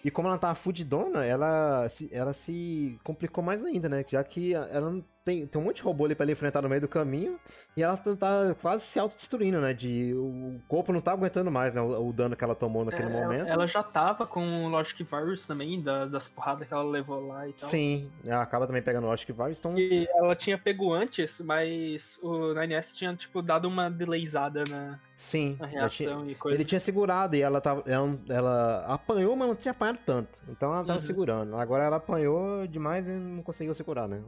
E 0.04 0.10
como 0.10 0.28
ela 0.28 0.38
tava 0.38 0.54
fudidona, 0.54 1.24
ela 1.24 1.88
se, 1.88 2.08
ela 2.12 2.32
se 2.32 2.98
complicou 3.04 3.42
mais 3.42 3.64
ainda, 3.64 3.88
né? 3.88 4.04
Já 4.08 4.22
que 4.22 4.52
ela 4.52 5.02
tem, 5.24 5.46
tem 5.46 5.60
um 5.60 5.64
monte 5.64 5.76
de 5.76 5.82
robô 5.82 6.04
ali 6.04 6.14
pra 6.14 6.24
ele 6.24 6.32
enfrentar 6.32 6.62
no 6.62 6.68
meio 6.68 6.80
do 6.80 6.88
caminho. 6.88 7.38
E 7.76 7.82
ela 7.82 7.96
tá, 7.96 8.16
tá 8.16 8.56
quase 8.60 8.84
se 8.84 8.98
autodestruindo, 8.98 9.60
né? 9.60 9.72
De, 9.72 10.12
o 10.14 10.60
corpo 10.66 10.92
não 10.92 11.00
tá 11.00 11.12
aguentando 11.12 11.50
mais, 11.50 11.74
né? 11.74 11.80
O, 11.80 12.08
o 12.08 12.12
dano 12.12 12.34
que 12.34 12.42
ela 12.42 12.54
tomou 12.54 12.84
naquele 12.84 13.08
é, 13.08 13.12
momento. 13.12 13.48
Ela 13.48 13.66
já 13.66 13.82
tava 13.82 14.26
com 14.26 14.64
o 14.64 14.68
Logic 14.68 15.02
Virus 15.02 15.44
também, 15.44 15.80
da, 15.80 16.06
das 16.06 16.26
porradas 16.26 16.66
que 16.66 16.74
ela 16.74 16.82
levou 16.82 17.24
lá 17.26 17.48
e 17.48 17.52
tal. 17.52 17.68
Sim, 17.68 18.10
ela 18.26 18.42
acaba 18.42 18.66
também 18.66 18.82
pegando 18.82 19.04
o 19.04 19.10
Logic 19.10 19.30
Virus. 19.30 19.58
Então... 19.58 19.78
E 19.78 20.08
ela 20.14 20.34
tinha 20.34 20.58
pego 20.58 20.92
antes, 20.92 21.40
mas 21.40 22.18
o 22.22 22.54
9S 22.54 22.92
tinha, 22.92 23.14
tipo, 23.14 23.40
dado 23.42 23.68
uma 23.68 23.88
delayzada 23.88 24.64
na, 24.68 24.98
Sim, 25.14 25.56
na 25.60 25.66
reação 25.66 26.22
tinha, 26.22 26.32
e 26.32 26.34
coisa. 26.34 26.56
Ele 26.56 26.64
tinha 26.64 26.80
segurado 26.80 27.36
e 27.36 27.42
ela, 27.42 27.60
tava, 27.60 27.84
ela, 27.86 28.18
ela 28.28 28.84
apanhou, 28.86 29.36
mas 29.36 29.48
não 29.48 29.54
tinha 29.54 29.70
apanhado 29.70 30.00
tanto. 30.04 30.40
Então 30.48 30.74
ela 30.74 30.84
tava 30.84 30.98
uhum. 30.98 31.06
segurando. 31.06 31.56
Agora 31.56 31.84
ela 31.84 31.96
apanhou 31.96 32.66
demais 32.66 33.08
e 33.08 33.12
não 33.12 33.42
conseguiu 33.42 33.72
segurar, 33.72 34.08
né? 34.08 34.20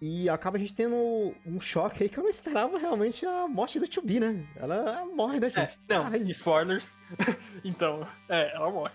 E 0.00 0.30
acaba 0.30 0.56
a 0.56 0.60
gente 0.60 0.74
tendo 0.74 1.34
um 1.44 1.60
choque 1.60 2.02
aí 2.02 2.08
que 2.08 2.18
eu 2.18 2.22
não 2.22 2.30
esperava 2.30 2.78
realmente 2.78 3.26
a 3.26 3.46
morte 3.46 3.78
da 3.78 3.86
Tubi, 3.86 4.18
né? 4.18 4.46
Ela 4.56 5.04
morre, 5.04 5.38
né, 5.38 5.50
gente? 5.50 5.78
É, 5.88 5.94
não, 5.94 6.04
Caralho. 6.04 6.30
spoilers. 6.30 6.96
então, 7.62 8.08
é, 8.26 8.54
ela 8.54 8.70
morre. 8.70 8.92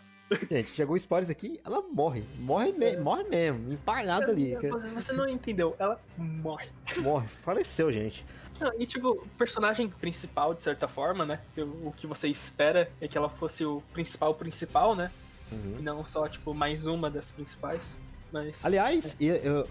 Gente, 0.50 0.72
chegou 0.72 0.98
spoilers 0.98 1.30
aqui, 1.30 1.62
ela 1.64 1.84
morre. 1.94 2.24
Morre, 2.40 2.72
me 2.72 2.86
é. 2.86 3.00
morre 3.00 3.24
mesmo, 3.26 3.72
empalhada 3.72 4.32
ali. 4.32 4.58
Você 4.96 5.14
não 5.14 5.30
entendeu, 5.30 5.76
ela 5.78 6.02
morre. 6.18 6.70
Morre, 6.98 7.28
faleceu, 7.28 7.92
gente. 7.92 8.26
Não, 8.60 8.72
e 8.80 8.88
tipo, 8.88 9.10
o 9.10 9.28
personagem 9.38 9.88
principal, 9.88 10.56
de 10.56 10.64
certa 10.64 10.88
forma, 10.88 11.26
né? 11.26 11.40
O 11.84 11.92
que 11.92 12.08
você 12.08 12.28
espera 12.28 12.90
é 13.00 13.08
que 13.08 13.16
ela 13.16 13.30
fosse 13.30 13.64
o 13.64 13.84
principal 13.94 14.34
principal, 14.34 14.96
né? 14.96 15.12
Uhum. 15.52 15.76
E 15.80 15.82
não 15.84 16.04
só, 16.04 16.28
tipo, 16.28 16.54
mais 16.54 16.88
uma 16.88 17.12
das 17.12 17.30
principais. 17.30 17.96
Mas. 18.32 18.66
Aliás, 18.66 19.16
é. 19.22 19.26
eu, 19.44 19.68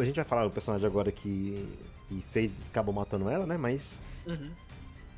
a 0.00 0.04
gente 0.04 0.16
vai 0.16 0.24
falar 0.24 0.44
do 0.44 0.50
personagem 0.50 0.86
agora 0.86 1.10
que, 1.12 1.68
que 2.08 2.22
fez, 2.30 2.60
acabou 2.70 2.94
matando 2.94 3.28
ela, 3.28 3.46
né? 3.46 3.56
Mas 3.56 3.98
uhum. 4.26 4.50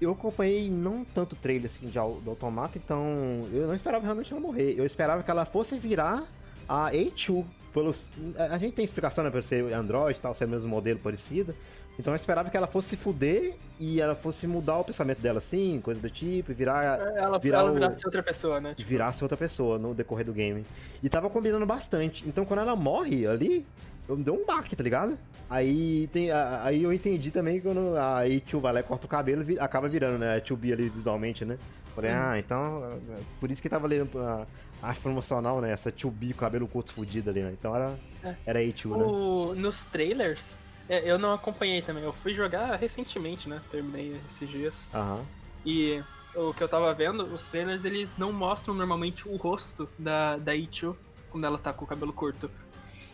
eu 0.01 0.12
acompanhei 0.12 0.70
não 0.70 1.05
tanto 1.05 1.33
o 1.33 1.37
trailer 1.37 1.66
assim, 1.66 1.87
de, 1.87 1.93
do 1.93 2.31
Automata, 2.31 2.78
então 2.78 3.47
eu 3.53 3.66
não 3.66 3.74
esperava 3.74 4.05
realmente 4.05 4.33
ela 4.33 4.41
morrer. 4.41 4.74
Eu 4.76 4.85
esperava 4.85 5.22
que 5.22 5.31
ela 5.31 5.45
fosse 5.45 5.78
virar 5.78 6.24
a 6.68 6.91
A2. 6.91 7.45
Pelos, 7.72 8.11
a 8.37 8.59
gente 8.59 8.74
tem 8.74 8.85
explicação, 8.85 9.22
né? 9.22 9.31
Por 9.31 9.45
ser 9.45 9.72
Android 9.72 10.18
e 10.18 10.22
tal, 10.22 10.35
ser 10.35 10.45
o 10.45 10.49
mesmo 10.49 10.68
modelo 10.68 10.99
parecido. 10.99 11.55
Então 12.01 12.12
eu 12.12 12.16
esperava 12.16 12.49
que 12.49 12.57
ela 12.57 12.66
fosse 12.66 12.91
se 12.91 12.97
fuder 12.97 13.55
e 13.78 14.01
ela 14.01 14.14
fosse 14.14 14.47
mudar 14.47 14.78
o 14.78 14.85
pensamento 14.85 15.20
dela, 15.20 15.39
assim, 15.39 15.81
coisa 15.83 16.01
do 16.01 16.09
tipo, 16.09 16.51
e 16.51 16.55
virar. 16.55 16.99
É, 16.99 17.18
ela, 17.18 17.39
virar 17.39 17.59
ela 17.59 17.72
virasse 17.72 18.03
o... 18.03 18.07
outra 18.07 18.22
pessoa, 18.22 18.61
né? 18.61 18.74
Tipo... 18.74 18.89
Virasse 18.89 19.22
outra 19.22 19.37
pessoa 19.37 19.78
no 19.78 19.95
decorrer 19.95 20.24
do 20.24 20.33
game. 20.33 20.64
E 21.03 21.09
tava 21.09 21.28
combinando 21.28 21.66
bastante. 21.66 22.26
Então 22.26 22.47
quando 22.47 22.61
ela 22.61 22.74
morre 22.74 23.26
ali, 23.26 23.66
eu 24.11 24.17
me 24.17 24.25
deu 24.25 24.35
um 24.35 24.45
baque, 24.45 24.75
tá 24.75 24.83
ligado? 24.83 25.17
Aí, 25.49 26.09
tem, 26.13 26.31
aí 26.33 26.83
eu 26.83 26.93
entendi 26.93 27.31
também 27.31 27.61
quando 27.61 27.97
a 27.97 28.25
A2 28.25 28.61
vai 28.61 28.73
lá 28.73 28.81
e 28.81 28.83
corta 28.83 29.07
o 29.07 29.09
cabelo, 29.09 29.45
acaba 29.61 29.89
virando, 29.89 30.19
né? 30.19 30.37
A 30.37 30.41
2B 30.41 30.73
ali 30.73 30.89
visualmente, 30.89 31.45
né? 31.45 31.57
Falei, 31.95 32.11
hum. 32.11 32.17
ah, 32.17 32.39
então. 32.39 33.01
Por 33.39 33.51
isso 33.51 33.63
que 33.63 33.69
tava 33.69 33.87
lendo 33.87 34.19
a 34.19 34.47
arte 34.83 35.01
promocional, 35.01 35.61
né? 35.61 35.71
Essa 35.71 35.93
2B 35.93 36.31
com 36.31 36.39
o 36.39 36.41
cabelo 36.41 36.67
curto 36.67 36.93
fudido 36.93 37.31
ali, 37.31 37.41
né? 37.41 37.53
Então 37.53 37.75
era, 37.75 37.99
é. 38.25 38.35
era 38.45 38.59
A2, 38.59 38.87
o, 38.87 39.55
né? 39.55 39.61
Nos 39.61 39.85
trailers, 39.85 40.59
é, 40.89 41.09
eu 41.09 41.17
não 41.17 41.33
acompanhei 41.33 41.81
também. 41.81 42.03
Eu 42.03 42.13
fui 42.13 42.35
jogar 42.35 42.75
recentemente, 42.77 43.49
né? 43.49 43.61
Terminei 43.71 44.21
esses 44.29 44.49
dias. 44.49 44.91
Aham. 44.93 45.25
E 45.65 46.03
o 46.35 46.53
que 46.53 46.65
eu 46.65 46.69
tava 46.69 46.93
vendo, 46.95 47.25
os 47.33 47.45
trailers, 47.45 47.85
eles 47.85 48.17
não 48.17 48.33
mostram 48.33 48.75
normalmente 48.75 49.29
o 49.29 49.37
rosto 49.37 49.89
da, 49.97 50.37
da 50.37 50.53
A2 50.53 50.97
quando 51.31 51.45
ela 51.45 51.59
tá 51.59 51.73
com 51.73 51.85
o 51.85 51.89
cabelo 51.89 52.13
curto. 52.13 52.51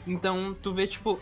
Então 0.07 0.57
tu 0.62 0.72
vê, 0.72 0.86
tipo, 0.86 1.20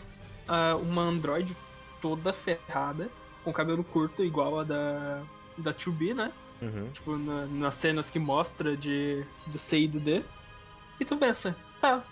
uma 0.81 1.01
Android 1.01 1.57
toda 2.01 2.31
ferrada, 2.31 3.09
com 3.43 3.51
cabelo 3.51 3.83
curto, 3.83 4.23
igual 4.23 4.59
a 4.59 4.63
da, 4.63 5.23
da 5.57 5.73
2B, 5.73 6.13
né? 6.13 6.31
Uhum. 6.61 6.89
Tipo, 6.91 7.17
na, 7.17 7.45
nas 7.47 7.75
cenas 7.75 8.09
que 8.09 8.19
mostra 8.19 8.77
de, 8.77 9.25
do 9.47 9.57
C 9.57 9.79
e 9.79 9.87
do 9.87 9.99
D. 9.99 10.23
E 10.99 11.05
tu 11.05 11.17
pensa, 11.17 11.55
tá, 11.81 12.03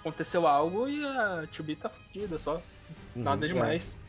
aconteceu 0.00 0.46
algo 0.46 0.88
e 0.88 1.04
a 1.04 1.46
2B 1.52 1.76
tá 1.76 1.88
fodida 1.88 2.38
só. 2.38 2.56
Uhum, 3.14 3.22
Nada 3.22 3.46
demais. 3.46 3.96
É. 3.98 4.02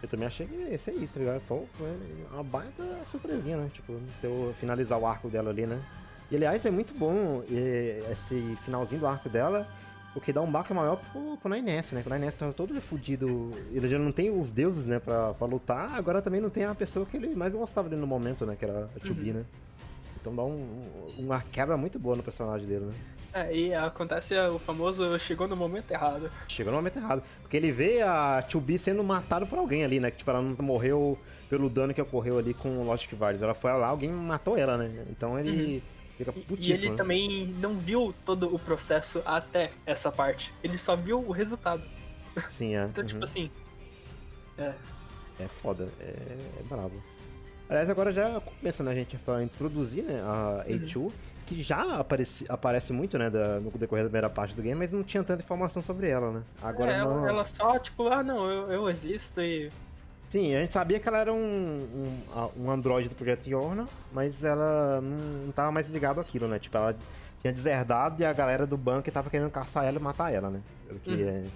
Eu 0.00 0.08
também 0.08 0.26
achei 0.28 0.46
que 0.46 0.54
ia 0.54 0.78
ser 0.78 0.92
isso, 0.92 1.14
tá 1.14 1.20
ligado? 1.20 1.40
Foi, 1.40 1.66
uma 2.30 2.44
baita 2.44 2.84
surpresinha, 3.04 3.56
né? 3.56 3.70
Tipo, 3.72 4.00
eu 4.22 4.54
finalizar 4.60 4.98
o 4.98 5.06
arco 5.06 5.28
dela 5.28 5.50
ali, 5.50 5.66
né? 5.66 5.82
E 6.30 6.36
aliás, 6.36 6.64
é 6.64 6.70
muito 6.70 6.94
bom 6.94 7.42
esse 8.12 8.56
finalzinho 8.64 9.00
do 9.00 9.06
arco 9.06 9.28
dela 9.28 9.66
o 10.18 10.20
que 10.20 10.32
dá 10.32 10.40
um 10.40 10.50
baque 10.50 10.74
maior 10.74 10.96
pro, 10.96 11.36
pro 11.36 11.48
Nainess, 11.48 11.92
né? 11.92 12.02
Que 12.02 12.08
o 12.08 12.10
Nainess 12.10 12.36
tava 12.36 12.52
todo 12.52 12.78
fudido. 12.80 13.52
Ele 13.72 13.88
já 13.88 13.98
não 13.98 14.12
tem 14.12 14.30
os 14.30 14.50
deuses, 14.50 14.86
né, 14.86 14.98
pra, 14.98 15.32
pra 15.32 15.46
lutar. 15.46 15.94
Agora 15.94 16.20
também 16.20 16.40
não 16.40 16.50
tem 16.50 16.64
a 16.64 16.74
pessoa 16.74 17.06
que 17.06 17.16
ele 17.16 17.34
mais 17.34 17.54
gostava 17.54 17.88
dele 17.88 18.00
no 18.00 18.06
momento, 18.06 18.44
né? 18.44 18.56
Que 18.58 18.64
era 18.64 18.90
a 18.94 19.00
Tubi, 19.00 19.30
uhum. 19.30 19.38
né? 19.38 19.44
Então 20.20 20.34
dá 20.34 20.42
um, 20.42 20.82
uma 21.16 21.40
quebra 21.40 21.76
muito 21.76 21.98
boa 21.98 22.16
no 22.16 22.22
personagem 22.22 22.66
dele, 22.66 22.86
né? 22.86 22.94
É, 23.32 23.54
e 23.54 23.74
acontece 23.74 24.36
o 24.38 24.58
famoso 24.58 25.18
chegou 25.18 25.46
no 25.46 25.54
momento 25.54 25.90
errado. 25.90 26.30
Chegou 26.48 26.72
no 26.72 26.78
momento 26.78 26.98
errado. 26.98 27.22
Porque 27.40 27.56
ele 27.56 27.70
vê 27.70 28.02
a 28.02 28.44
2B 28.48 28.78
sendo 28.78 29.04
matado 29.04 29.46
por 29.46 29.58
alguém 29.58 29.84
ali, 29.84 30.00
né? 30.00 30.10
Que 30.10 30.18
tipo, 30.18 30.30
ela 30.30 30.42
não 30.42 30.56
morreu 30.58 31.18
pelo 31.48 31.70
dano 31.70 31.94
que 31.94 32.00
ocorreu 32.00 32.38
ali 32.38 32.52
com 32.54 32.78
o 32.78 32.84
Logic 32.84 33.14
Varys. 33.14 33.40
Ela 33.40 33.54
foi 33.54 33.70
lá, 33.72 33.86
alguém 33.86 34.10
matou 34.10 34.56
ela, 34.56 34.76
né? 34.76 35.06
Então 35.10 35.38
ele 35.38 35.76
uhum. 35.76 35.97
Fica. 36.24 36.34
E 36.58 36.72
ele 36.72 36.90
né? 36.90 36.96
também 36.96 37.46
não 37.60 37.78
viu 37.78 38.14
todo 38.24 38.54
o 38.54 38.58
processo 38.58 39.22
até 39.24 39.70
essa 39.86 40.10
parte. 40.10 40.52
Ele 40.62 40.78
só 40.78 40.96
viu 40.96 41.20
o 41.20 41.30
resultado. 41.30 41.82
Sim, 42.48 42.76
é. 42.76 42.84
então, 42.90 43.04
tipo 43.04 43.20
uhum. 43.20 43.24
tipo 43.24 43.24
assim. 43.24 43.50
É. 44.56 44.74
É 45.40 45.46
foda, 45.46 45.88
é, 46.00 46.04
é 46.58 46.62
brabo. 46.68 47.00
Aliás, 47.68 47.88
agora 47.90 48.10
já 48.10 48.40
começa, 48.40 48.82
né, 48.82 48.90
a 48.90 48.94
gente 48.94 49.18
a 49.26 49.42
introduzir 49.42 50.02
né, 50.02 50.20
a 50.22 50.64
A2, 50.66 50.96
uhum. 50.96 51.12
que 51.46 51.62
já 51.62 51.98
aparece, 51.98 52.46
aparece 52.48 52.92
muito, 52.92 53.18
né, 53.18 53.28
da, 53.28 53.60
no 53.60 53.70
decorrer 53.72 54.04
da 54.04 54.08
primeira 54.08 54.30
parte 54.30 54.56
do 54.56 54.62
game, 54.62 54.74
mas 54.74 54.90
não 54.90 55.04
tinha 55.04 55.22
tanta 55.22 55.42
informação 55.42 55.82
sobre 55.82 56.08
ela, 56.08 56.32
né? 56.32 56.42
Agora 56.62 56.92
é, 56.92 56.98
não... 56.98 57.28
ela, 57.28 57.44
só, 57.44 57.78
tipo, 57.78 58.08
ah, 58.08 58.22
não, 58.22 58.50
eu, 58.50 58.72
eu 58.72 58.90
existo 58.90 59.40
e... 59.42 59.70
Sim, 60.28 60.54
a 60.54 60.60
gente 60.60 60.72
sabia 60.72 61.00
que 61.00 61.08
ela 61.08 61.18
era 61.18 61.32
um, 61.32 61.38
um, 61.38 62.64
um 62.64 62.70
androide 62.70 63.08
do 63.08 63.14
Projeto 63.14 63.46
Yorna, 63.46 63.88
mas 64.12 64.44
ela 64.44 65.00
não, 65.00 65.46
não 65.46 65.52
tava 65.52 65.72
mais 65.72 65.88
ligada 65.88 66.20
àquilo, 66.20 66.46
né? 66.46 66.58
Tipo, 66.58 66.76
ela 66.76 66.96
tinha 67.40 67.52
deserdado 67.52 68.20
e 68.20 68.26
a 68.26 68.32
galera 68.32 68.66
do 68.66 68.76
banco 68.76 69.10
tava 69.10 69.30
querendo 69.30 69.50
caçar 69.50 69.84
ela 69.84 69.98
e 69.98 70.02
matar 70.02 70.32
ela, 70.32 70.50
né? 70.50 70.60
Pelo 70.86 71.00
que 71.00 71.10
uhum. 71.10 71.46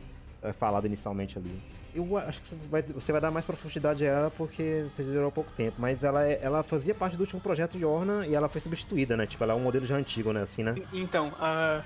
é, 0.42 0.48
é 0.48 0.52
falado 0.52 0.86
inicialmente 0.86 1.38
ali 1.38 1.60
eu 1.94 2.16
acho 2.16 2.40
que 2.40 2.46
você 2.48 2.56
vai, 2.70 2.82
você 2.82 3.12
vai 3.12 3.20
dar 3.20 3.30
mais 3.30 3.44
profundidade 3.44 4.04
a 4.06 4.08
ela 4.08 4.30
porque 4.30 4.86
você 4.92 5.02
durou 5.02 5.30
pouco 5.30 5.50
tempo, 5.52 5.76
mas 5.78 6.02
ela, 6.02 6.24
ela 6.26 6.62
fazia 6.62 6.94
parte 6.94 7.16
do 7.16 7.20
último 7.20 7.40
projeto 7.40 7.76
Yorna 7.76 8.26
e 8.26 8.34
ela 8.34 8.48
foi 8.48 8.60
substituída, 8.60 9.16
né? 9.16 9.26
Tipo, 9.26 9.44
ela 9.44 9.52
é 9.52 9.56
um 9.56 9.60
modelo 9.60 9.84
já 9.84 9.96
antigo, 9.96 10.32
né? 10.32 10.42
Assim, 10.42 10.62
né? 10.62 10.74
Então, 10.92 11.28
uh, 11.28 11.84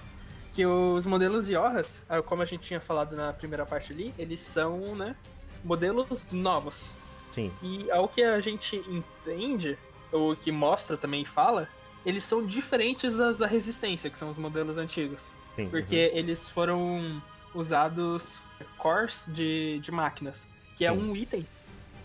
que 0.53 0.64
os 0.64 1.05
modelos 1.05 1.49
Yorras, 1.49 2.03
como 2.26 2.43
a 2.43 2.45
gente 2.45 2.62
tinha 2.62 2.80
falado 2.80 3.16
na 3.16 3.32
primeira 3.32 3.66
parte 3.66 3.93
ali, 3.93 4.14
eles 4.16 4.41
são, 4.41 4.95
né, 4.95 5.16
modelos 5.67 6.27
novos. 6.31 6.97
Sim. 7.33 7.53
E 7.62 7.91
ao 7.91 8.09
que 8.09 8.23
a 8.23 8.41
gente 8.41 8.77
entende, 8.89 9.77
ou 10.12 10.35
que 10.37 10.51
mostra 10.53 10.97
também 10.97 11.23
e 11.23 11.27
fala, 11.27 11.69
eles 12.05 12.25
são 12.25 12.47
diferentes 12.47 13.14
das 13.14 13.39
da 13.39 13.47
Resistência, 13.47 14.09
que 14.09 14.17
são 14.17 14.31
os 14.31 14.39
modelos 14.39 14.79
antigos. 14.79 15.31
Sim, 15.57 15.69
porque 15.69 16.11
uhum. 16.12 16.19
eles 16.19 16.49
foram 16.49 17.23
usados 17.55 18.43
cores 18.79 19.25
de, 19.29 19.81
de 19.81 19.91
máquinas, 19.91 20.49
que 20.77 20.85
é 20.85 20.93
um 20.93 21.17
item 21.17 21.47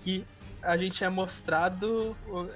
que 0.01 0.26
a 0.64 0.78
gente 0.78 1.03
é 1.03 1.09
mostrado 1.09 2.16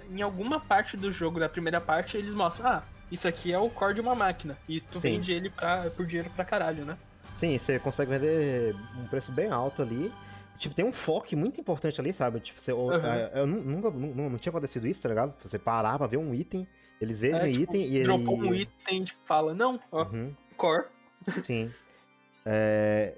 em 0.09 0.21
alguma 0.21 0.59
parte 0.59 0.95
do 0.95 1.11
jogo, 1.11 1.39
da 1.39 1.49
primeira 1.49 1.81
parte, 1.81 2.17
eles 2.17 2.33
mostram, 2.33 2.67
ah, 2.67 2.83
isso 3.11 3.27
aqui 3.27 3.51
é 3.51 3.59
o 3.59 3.69
core 3.69 3.95
de 3.95 4.01
uma 4.01 4.15
máquina, 4.15 4.57
e 4.67 4.79
tu 4.79 4.99
Sim. 4.99 5.11
vende 5.11 5.31
ele 5.31 5.49
pra, 5.49 5.89
por 5.91 6.05
dinheiro 6.05 6.29
pra 6.31 6.45
caralho, 6.45 6.85
né? 6.85 6.97
Sim, 7.37 7.57
você 7.57 7.77
consegue 7.79 8.11
vender 8.11 8.75
um 8.97 9.07
preço 9.07 9.31
bem 9.31 9.49
alto 9.49 9.81
ali. 9.81 10.11
Tipo, 10.57 10.73
tem 10.73 10.85
um 10.85 10.93
foco 10.93 11.35
muito 11.35 11.59
importante 11.59 11.99
ali, 11.99 12.13
sabe? 12.13 12.39
Tipo, 12.39 12.59
você, 12.59 12.71
uhum. 12.71 12.91
eu, 13.33 13.47
nunca, 13.47 13.91
não, 13.91 14.29
não 14.29 14.37
tinha 14.37 14.51
acontecido 14.51 14.87
isso, 14.87 15.01
tá 15.01 15.09
ligado? 15.09 15.33
Você 15.41 15.59
parar 15.59 15.97
pra 15.97 16.07
ver 16.07 16.17
um 16.17 16.33
item, 16.33 16.67
eles 17.01 17.19
veem 17.19 17.33
é, 17.33 17.43
um 17.43 17.51
tipo, 17.51 17.63
item 17.63 17.81
e 17.81 17.97
ele... 17.97 18.11
Um 18.11 18.53
item 18.53 19.03
e 19.03 19.13
fala, 19.25 19.53
não, 19.53 19.79
ó, 19.91 20.03
uhum. 20.05 20.33
core. 20.55 20.85
Sim. 21.43 21.71
É, 22.47 23.15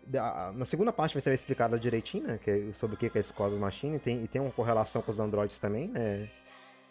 na 0.55 0.63
segunda 0.63 0.93
parte 0.93 1.13
vai 1.13 1.21
ser 1.21 1.33
explicado 1.33 1.77
direitinho, 1.77 2.25
né? 2.25 2.39
Que, 2.41 2.49
é 2.69 2.73
sobre 2.73 2.95
o 2.95 2.97
que 2.97 3.05
é 3.13 3.19
esse 3.19 3.33
Cosmos 3.33 3.59
Machine. 3.59 3.99
Tem, 3.99 4.23
e 4.23 4.27
tem 4.27 4.41
uma 4.41 4.51
correlação 4.51 5.01
com 5.01 5.11
os 5.11 5.19
androids 5.19 5.59
também, 5.59 5.89
né? 5.89 6.29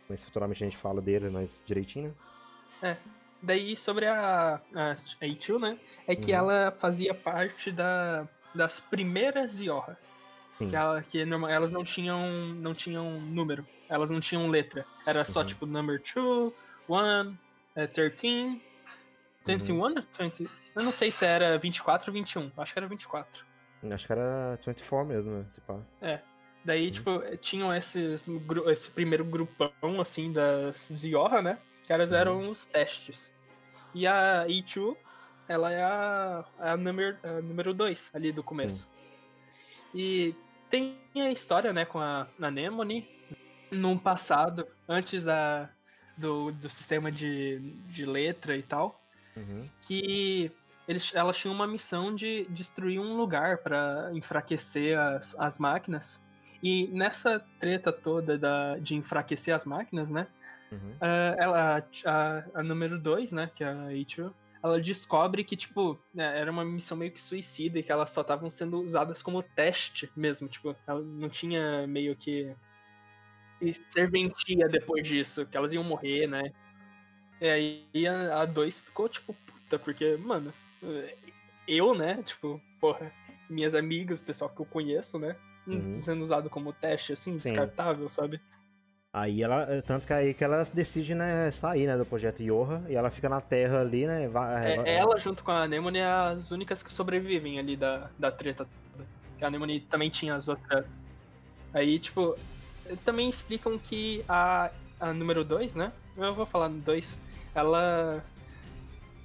Mas 0.08 0.22
futuramente 0.22 0.62
a 0.62 0.66
gente 0.66 0.76
fala 0.76 1.00
dele 1.00 1.30
mais 1.30 1.62
direitinho. 1.64 2.14
É. 2.82 2.96
Daí 3.42 3.76
sobre 3.76 4.06
a, 4.06 4.60
a 4.74 4.94
A2, 4.94 5.58
né? 5.58 5.78
É 6.06 6.14
que 6.14 6.32
uhum. 6.32 6.38
ela 6.38 6.76
fazia 6.78 7.14
parte 7.14 7.72
da, 7.72 8.28
das 8.54 8.80
primeiras 8.80 9.58
Yorra. 10.60 11.02
Que, 11.02 11.18
ela, 11.18 11.46
que 11.46 11.52
elas 11.52 11.70
não 11.70 11.84
tinham, 11.84 12.28
não 12.54 12.74
tinham 12.74 13.20
número. 13.20 13.66
Elas 13.88 14.10
não 14.10 14.20
tinham 14.20 14.48
letra. 14.48 14.84
Era 15.06 15.24
só 15.24 15.40
uhum. 15.40 15.46
tipo 15.46 15.66
number 15.66 16.02
2, 16.14 16.52
1, 16.88 17.36
13, 17.92 18.62
21 19.46 19.80
ou 19.80 19.94
20? 19.94 20.50
Eu 20.74 20.82
não 20.82 20.92
sei 20.92 21.12
se 21.12 21.24
era 21.24 21.58
24 21.58 22.10
ou 22.10 22.14
21. 22.14 22.50
Acho 22.56 22.72
que 22.72 22.78
era 22.78 22.88
24. 22.88 23.46
Acho 23.90 24.06
que 24.06 24.12
era 24.12 24.58
24 24.64 25.06
mesmo, 25.06 25.30
né? 25.30 25.46
Se 25.52 25.60
pá. 25.60 25.78
É. 26.00 26.20
Daí, 26.64 26.86
uhum. 26.86 26.90
tipo, 26.90 27.36
tinham 27.36 27.74
esses, 27.74 28.28
esse 28.66 28.90
primeiro 28.90 29.24
grupão, 29.24 29.70
assim, 30.00 30.32
das 30.32 30.88
Yorra, 31.02 31.40
né? 31.40 31.58
Que 31.84 31.92
elas 31.92 32.10
uhum. 32.10 32.16
eram 32.16 32.50
os 32.50 32.64
testes. 32.64 33.32
E 33.94 34.06
a 34.06 34.44
E2, 34.48 34.96
ela 35.48 35.72
é 35.72 35.82
a, 35.82 36.44
a, 36.58 36.76
número, 36.76 37.16
a 37.22 37.40
número 37.40 37.72
2 37.72 38.10
ali 38.14 38.32
do 38.32 38.42
começo. 38.42 38.88
Uhum. 38.88 38.96
E 39.94 40.34
tem 40.70 40.98
a 41.16 41.30
história, 41.30 41.72
né, 41.72 41.84
com 41.84 41.98
a 41.98 42.26
Anemone 42.40 43.08
num 43.70 43.98
passado, 43.98 44.66
antes 44.88 45.24
da, 45.24 45.68
do, 46.16 46.52
do 46.52 46.68
sistema 46.68 47.10
de, 47.10 47.74
de 47.88 48.04
letra 48.04 48.56
e 48.56 48.62
tal, 48.62 49.00
uhum. 49.36 49.68
que 49.82 50.50
eles, 50.86 51.12
elas 51.14 51.36
tinham 51.36 51.54
uma 51.54 51.66
missão 51.66 52.14
de 52.14 52.46
destruir 52.48 53.00
um 53.00 53.16
lugar 53.16 53.58
para 53.58 54.10
enfraquecer 54.12 54.98
as, 54.98 55.34
as 55.38 55.58
máquinas. 55.58 56.22
E 56.62 56.86
nessa 56.88 57.44
treta 57.58 57.92
toda 57.92 58.38
da, 58.38 58.78
de 58.78 58.94
enfraquecer 58.94 59.54
as 59.54 59.64
máquinas, 59.64 60.08
né? 60.08 60.26
Uhum. 60.70 60.92
Uh, 60.92 61.36
ela, 61.38 61.84
a, 62.04 62.44
a 62.54 62.62
número 62.62 62.98
2, 62.98 63.32
né? 63.32 63.50
Que 63.54 63.62
é 63.62 63.68
a 63.68 63.92
Ichiro, 63.92 64.34
ela 64.66 64.80
descobre 64.80 65.44
que, 65.44 65.56
tipo, 65.56 65.98
né, 66.12 66.38
era 66.38 66.50
uma 66.50 66.64
missão 66.64 66.96
meio 66.96 67.12
que 67.12 67.20
suicida 67.20 67.78
e 67.78 67.82
que 67.82 67.92
elas 67.92 68.10
só 68.10 68.20
estavam 68.20 68.50
sendo 68.50 68.80
usadas 68.80 69.22
como 69.22 69.42
teste 69.42 70.10
mesmo. 70.16 70.48
Tipo, 70.48 70.76
ela 70.86 71.00
não 71.00 71.28
tinha 71.28 71.86
meio 71.86 72.14
que 72.16 72.54
serventia 73.86 74.68
depois 74.68 75.06
disso, 75.06 75.46
que 75.46 75.56
elas 75.56 75.72
iam 75.72 75.84
morrer, 75.84 76.26
né? 76.26 76.52
E 77.40 77.48
aí 77.48 78.06
a 78.06 78.44
2 78.44 78.80
ficou, 78.80 79.08
tipo, 79.08 79.34
puta, 79.34 79.78
porque, 79.78 80.16
mano, 80.16 80.52
eu, 81.66 81.94
né, 81.94 82.22
tipo, 82.22 82.60
porra, 82.80 83.12
minhas 83.48 83.74
amigas, 83.74 84.20
o 84.20 84.22
pessoal 84.24 84.50
que 84.50 84.60
eu 84.60 84.66
conheço, 84.66 85.18
né, 85.18 85.36
uhum. 85.66 85.92
sendo 85.92 86.22
usado 86.22 86.48
como 86.48 86.72
teste, 86.72 87.12
assim, 87.12 87.38
Sim. 87.38 87.50
descartável, 87.50 88.08
sabe? 88.08 88.40
Aí 89.16 89.42
ela, 89.42 89.62
é, 89.62 89.80
tanto 89.80 90.06
que 90.06 90.12
aí 90.12 90.34
que 90.34 90.44
ela 90.44 90.62
decide, 90.74 91.14
né, 91.14 91.50
sair, 91.50 91.86
né, 91.86 91.96
do 91.96 92.04
projeto 92.04 92.42
Yoha, 92.42 92.84
e 92.86 92.94
ela 92.94 93.10
fica 93.10 93.30
na 93.30 93.40
Terra 93.40 93.80
ali, 93.80 94.06
né, 94.06 94.28
vai, 94.28 94.74
é, 94.74 94.96
Ela, 94.96 95.18
junto 95.18 95.42
com 95.42 95.50
a 95.50 95.62
Anemone, 95.62 96.00
é 96.00 96.04
as 96.04 96.50
únicas 96.50 96.82
que 96.82 96.92
sobrevivem 96.92 97.58
ali 97.58 97.78
da, 97.78 98.10
da 98.18 98.30
treta 98.30 98.66
toda. 98.92 99.08
A 99.40 99.46
Anemone 99.46 99.80
também 99.80 100.10
tinha 100.10 100.34
as 100.34 100.48
outras. 100.48 100.84
Aí, 101.72 101.98
tipo, 101.98 102.36
também 103.06 103.30
explicam 103.30 103.78
que 103.78 104.22
a, 104.28 104.70
a 105.00 105.14
número 105.14 105.42
2, 105.42 105.74
né, 105.76 105.92
eu 106.14 106.34
vou 106.34 106.44
falar 106.44 106.68
no 106.68 106.78
2, 106.80 107.18
ela 107.54 108.22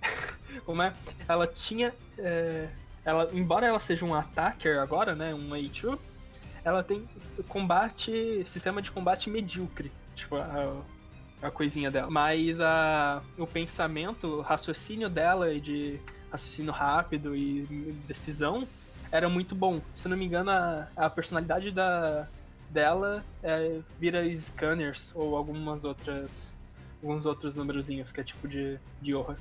como 0.65 0.81
é? 0.81 0.93
Ela 1.27 1.45
tinha. 1.47 1.93
É, 2.17 2.69
ela, 3.03 3.29
embora 3.33 3.67
ela 3.67 3.79
seja 3.81 4.05
um 4.05 4.13
attacker 4.13 4.79
agora, 4.79 5.15
né? 5.15 5.33
Um 5.33 5.49
A2, 5.49 5.99
ela 6.63 6.83
tem 6.83 7.07
combate. 7.47 8.43
sistema 8.45 8.81
de 8.81 8.91
combate 8.91 9.29
medíocre. 9.29 9.91
Tipo, 10.15 10.37
a, 10.37 10.81
a 11.41 11.51
coisinha 11.51 11.89
dela. 11.89 12.09
Mas 12.09 12.59
a, 12.59 13.21
o 13.37 13.47
pensamento, 13.47 14.27
o 14.27 14.41
raciocínio 14.41 15.09
dela 15.09 15.53
de 15.59 15.99
raciocínio 16.31 16.71
rápido 16.71 17.35
e 17.35 17.63
decisão 18.07 18.67
era 19.11 19.27
muito 19.27 19.53
bom. 19.53 19.81
Se 19.93 20.07
não 20.07 20.15
me 20.15 20.25
engano, 20.25 20.51
a, 20.51 20.87
a 20.95 21.09
personalidade 21.09 21.71
da, 21.71 22.27
dela 22.69 23.23
é, 23.43 23.79
vira 23.99 24.23
scanners 24.35 25.11
ou 25.15 25.35
algumas 25.35 25.83
outras. 25.83 26.53
alguns 27.01 27.25
outros 27.25 27.55
númerozinhos 27.55 28.11
que 28.11 28.21
é 28.21 28.23
tipo 28.23 28.47
de, 28.47 28.79
de 29.01 29.13
horror. 29.13 29.35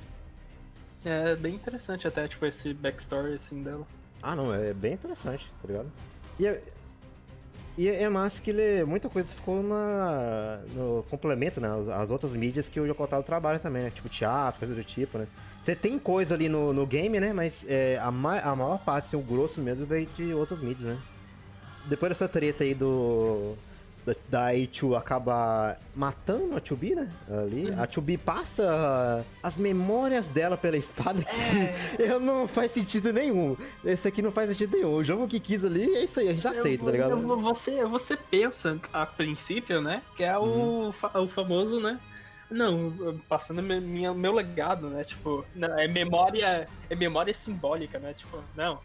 É 1.03 1.35
bem 1.35 1.55
interessante 1.55 2.07
até, 2.07 2.27
tipo, 2.27 2.45
esse 2.45 2.73
backstory, 2.73 3.33
assim, 3.33 3.63
dela. 3.63 3.87
Ah, 4.21 4.35
não, 4.35 4.53
é 4.53 4.71
bem 4.73 4.93
interessante, 4.93 5.51
tá 5.61 5.67
ligado? 5.67 5.91
E 6.39 6.45
é, 6.45 6.61
e 7.77 7.87
é 7.87 8.07
massa 8.09 8.41
que 8.41 8.49
ele, 8.49 8.83
muita 8.83 9.09
coisa 9.09 9.27
ficou 9.29 9.63
na, 9.63 10.59
no 10.73 11.05
complemento, 11.09 11.59
né? 11.61 11.69
As, 11.81 11.89
as 11.89 12.11
outras 12.11 12.35
mídias 12.35 12.67
que 12.67 12.79
o 12.79 12.85
Yokotaro 12.85 13.23
trabalha 13.23 13.59
também, 13.59 13.83
né? 13.83 13.89
Tipo 13.89 14.09
teatro, 14.09 14.59
coisa 14.59 14.75
do 14.75 14.83
tipo, 14.83 15.17
né? 15.17 15.27
Você 15.63 15.75
tem 15.75 15.97
coisa 15.99 16.35
ali 16.35 16.49
no, 16.49 16.73
no 16.73 16.85
game, 16.85 17.19
né? 17.19 17.33
Mas 17.33 17.65
é, 17.67 17.99
a, 18.01 18.11
ma 18.11 18.39
a 18.39 18.55
maior 18.55 18.79
parte, 18.79 19.05
assim, 19.05 19.17
o 19.17 19.21
grosso 19.21 19.61
mesmo, 19.61 19.85
veio 19.85 20.07
de 20.17 20.33
outras 20.33 20.59
mídias, 20.59 20.87
né? 20.87 20.97
Depois 21.85 22.09
dessa 22.09 22.27
treta 22.27 22.63
aí 22.63 22.73
do 22.73 23.55
da, 24.29 24.51
A2 24.51 24.97
acaba 24.97 25.77
matando 25.95 26.55
a 26.55 26.61
2B, 26.61 26.95
né? 26.95 27.09
Ali. 27.29 27.69
Uhum. 27.69 27.81
A 27.81 27.87
2B 27.87 28.17
passa 28.17 29.25
as 29.43 29.57
memórias 29.57 30.27
dela 30.27 30.57
pela 30.57 30.77
espada 30.77 31.23
que 31.23 32.01
é. 32.01 32.11
eu 32.11 32.19
não 32.19 32.47
faz 32.47 32.71
sentido 32.71 33.13
nenhum. 33.13 33.55
Esse 33.83 34.07
aqui 34.07 34.21
não 34.21 34.31
faz 34.31 34.49
sentido 34.49 34.77
nenhum. 34.77 34.95
O 34.95 35.03
jogo 35.03 35.27
que 35.27 35.39
quis 35.39 35.63
ali 35.63 35.83
é 35.83 36.03
isso 36.03 36.19
aí, 36.19 36.29
a 36.29 36.33
gente 36.33 36.45
eu, 36.45 36.51
aceita, 36.51 36.85
tá 36.85 36.91
ligado? 36.91 37.41
Você, 37.41 37.85
você 37.85 38.17
pensa, 38.17 38.79
a 38.91 39.05
princípio, 39.05 39.81
né? 39.81 40.01
Que 40.15 40.23
é 40.23 40.37
o, 40.37 40.43
uhum. 40.43 40.91
o 41.15 41.27
famoso, 41.27 41.79
né? 41.79 41.99
Não, 42.49 43.17
passando 43.29 43.61
minha, 43.61 44.13
meu 44.13 44.33
legado, 44.33 44.89
né? 44.89 45.05
Tipo, 45.05 45.45
não, 45.55 45.79
é 45.79 45.87
memória. 45.87 46.67
É 46.89 46.95
memória 46.95 47.33
simbólica, 47.33 47.97
né? 47.97 48.13
Tipo, 48.13 48.43
não. 48.55 48.79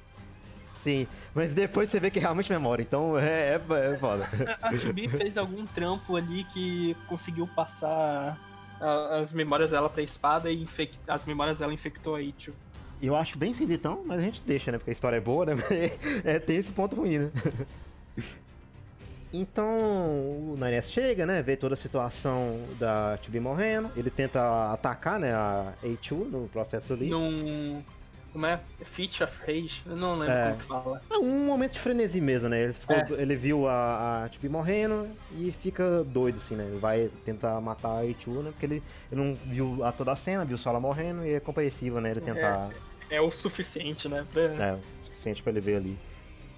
Sim, 0.77 1.07
mas 1.35 1.55
depois 1.55 1.89
você 1.89 1.98
vê 1.98 2.11
que 2.11 2.19
realmente 2.19 2.53
memória, 2.53 2.82
então 2.82 3.19
é, 3.19 3.55
é, 3.55 3.61
é 3.93 3.97
foda. 3.98 4.28
A, 4.62 4.69
a 4.69 5.11
fez 5.19 5.36
algum 5.36 5.66
trampo 5.66 6.16
ali 6.16 6.44
que 6.44 6.97
conseguiu 7.09 7.47
passar 7.48 8.39
a, 8.81 9.16
as 9.19 9.32
memórias 9.32 9.70
dela 9.70 9.89
pra 9.89 10.03
espada 10.03 10.51
e 10.51 10.62
infect, 10.62 10.98
as 11.09 11.24
memórias 11.24 11.59
dela 11.59 11.73
infectou 11.73 12.15
a 12.15 12.20
Ichigo. 12.20 12.57
Eu 13.01 13.15
acho 13.15 13.36
bem 13.36 13.51
esquisitão, 13.51 14.03
mas 14.07 14.19
a 14.19 14.23
gente 14.23 14.43
deixa, 14.43 14.73
né? 14.73 14.78
Porque 14.78 14.90
a 14.90 14.93
história 14.93 15.16
é 15.16 15.20
boa, 15.20 15.44
né? 15.47 15.55
É, 16.24 16.39
tem 16.39 16.57
esse 16.57 16.73
ponto 16.73 16.97
ruim, 16.97 17.19
né? 17.19 17.31
Então 19.32 19.66
o 19.69 20.57
Nanes 20.59 20.90
chega, 20.90 21.27
né? 21.27 21.43
Vê 21.43 21.57
toda 21.57 21.74
a 21.74 21.77
situação 21.77 22.61
da 22.78 23.19
Tibi 23.20 23.39
morrendo. 23.39 23.90
Ele 23.97 24.09
tenta 24.09 24.73
atacar, 24.73 25.19
né? 25.19 25.35
A 25.35 25.74
A2 25.85 26.31
no 26.31 26.48
processo 26.48 26.94
ali. 26.94 27.11
Num. 27.11 27.82
Como 28.36 28.44
é? 28.44 28.60
Feat 28.82 29.24
of 29.24 29.40
Rage? 29.46 29.80
Eu 29.86 29.96
não 29.96 30.18
lembro 30.18 30.34
é. 30.34 30.44
como 30.48 30.56
que 30.58 30.64
fala. 30.64 31.02
É 31.08 31.16
um 31.16 31.46
momento 31.46 31.72
de 31.72 31.80
frenesi 31.80 32.20
mesmo, 32.20 32.50
né? 32.50 32.64
Ele, 32.64 32.74
ficou, 32.74 32.94
é. 32.94 33.06
ele 33.12 33.34
viu 33.34 33.66
a, 33.66 34.26
a 34.26 34.48
morrendo 34.50 35.08
e 35.38 35.50
fica 35.50 36.04
doido, 36.04 36.36
assim, 36.36 36.54
né? 36.54 36.66
Ele 36.66 36.78
vai 36.78 37.10
tentar 37.24 37.58
matar 37.62 37.88
a 37.88 38.02
A2, 38.02 38.42
né? 38.42 38.50
Porque 38.50 38.66
ele, 38.66 38.82
ele 39.10 39.22
não 39.22 39.34
viu 39.46 39.82
a 39.82 39.90
toda 39.90 40.12
a 40.12 40.16
cena, 40.16 40.44
viu 40.44 40.58
só 40.58 40.68
ela 40.68 40.78
morrendo 40.78 41.24
e 41.24 41.32
é 41.32 41.40
compreensível, 41.40 41.98
né? 41.98 42.10
Ele 42.10 42.20
tentar. 42.20 42.68
É, 43.08 43.16
é 43.16 43.20
o 43.22 43.30
suficiente, 43.30 44.06
né? 44.06 44.26
Pra... 44.30 44.42
É, 44.42 44.74
o 44.74 45.04
suficiente 45.04 45.42
pra 45.42 45.50
ele 45.50 45.62
ver 45.62 45.76
ali 45.76 45.98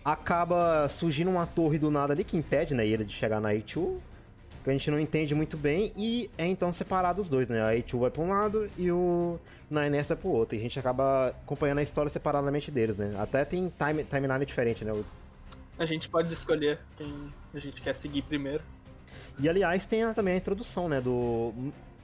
acaba 0.05 0.89
surgindo 0.89 1.31
uma 1.31 1.47
torre 1.47 1.79
do 1.79 1.91
nada 1.91 2.15
ali 2.15 2.25
que 2.25 2.37
impede, 2.37 2.75
né, 2.75 2.87
ele 2.87 3.05
de 3.05 3.13
chegar 3.13 3.41
na 3.41 3.51
A2, 3.51 3.99
que 4.65 4.71
a 4.71 4.73
gente 4.73 4.91
não 4.91 4.99
entende 4.99 5.35
muito 5.35 5.57
bem, 5.57 5.93
e 5.97 6.31
é 6.37 6.47
então 6.47 6.73
separado 6.73 7.21
os 7.21 7.29
dois, 7.29 7.49
né? 7.49 7.63
A 7.63 7.75
A2 7.75 7.99
vai 7.99 8.11
pra 8.11 8.23
um 8.23 8.29
lado 8.29 8.71
e 8.77 8.91
o 8.91 9.39
Nines 9.71 10.09
vai 10.09 10.17
pro 10.17 10.29
outro, 10.29 10.57
e 10.57 10.59
a 10.59 10.63
gente 10.63 10.79
acaba 10.79 11.29
acompanhando 11.29 11.79
a 11.79 11.83
história 11.83 12.11
separadamente 12.11 12.71
deles, 12.71 12.99
né? 12.99 13.15
Até 13.19 13.45
tem 13.45 13.73
time, 13.79 14.05
timeline 14.05 14.45
diferente, 14.45 14.85
né? 14.85 14.93
A 15.79 15.87
gente 15.87 16.09
pode 16.09 16.33
escolher 16.33 16.79
quem 16.97 17.33
a 17.55 17.59
gente 17.59 17.81
quer 17.81 17.95
seguir 17.95 18.23
primeiro. 18.23 18.63
E 19.39 19.49
aliás, 19.49 19.87
tem 19.87 20.03
a, 20.03 20.13
também 20.13 20.35
a 20.35 20.37
introdução, 20.37 20.89
né? 20.89 21.01
Do. 21.01 21.55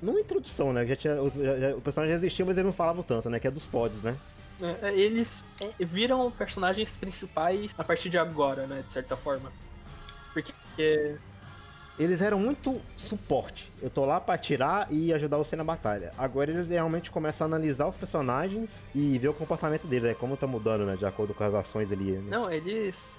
Não 0.01 0.19
introdução, 0.19 0.73
né? 0.73 0.87
Já 0.87 0.97
tinha, 0.97 1.21
os, 1.21 1.33
já, 1.35 1.75
o 1.77 1.81
personagem 1.81 2.15
já 2.15 2.19
existia, 2.19 2.45
mas 2.45 2.57
eles 2.57 2.67
não 2.67 2.73
falavam 2.73 3.03
tanto, 3.03 3.29
né? 3.29 3.41
Que 3.41 3.49
é 3.49 3.51
dos 3.51 3.67
pods, 3.67 4.03
né? 4.03 4.17
É, 4.61 4.89
é, 4.89 4.99
eles 4.99 5.47
é, 5.61 5.85
viram 5.85 6.31
personagens 6.31 6.97
principais 6.97 7.75
a 7.77 7.83
partir 7.83 8.09
de 8.09 8.19
agora, 8.19 8.67
né? 8.67 8.83
De 8.87 8.93
certa 8.93 9.17
forma. 9.17 9.51
Porque. 10.33 10.53
Eles 11.97 12.21
eram 12.21 12.41
muito 12.41 12.81
suporte. 12.97 13.73
Eu 13.81 13.89
tô 13.89 14.05
lá 14.05 14.21
pra 14.21 14.35
atirar 14.35 14.89
e 14.91 15.13
ajudar 15.13 15.37
você 15.37 15.55
na 15.55 15.63
batalha. 15.63 16.13
Agora 16.19 16.51
eles 16.51 16.69
realmente 16.69 17.11
começam 17.11 17.45
a 17.45 17.47
analisar 17.47 17.87
os 17.87 17.97
personagens 17.97 18.83
e 18.93 19.17
ver 19.19 19.29
o 19.29 19.35
comportamento 19.35 19.87
deles, 19.87 20.09
né? 20.09 20.15
Como 20.15 20.37
tá 20.37 20.47
mudando, 20.47 20.85
né? 20.85 20.97
De 20.97 21.07
acordo 21.07 21.33
com 21.33 21.45
as 21.45 21.55
ações 21.55 21.93
ali. 21.93 22.13
Né? 22.13 22.25
Não, 22.29 22.51
eles. 22.51 23.19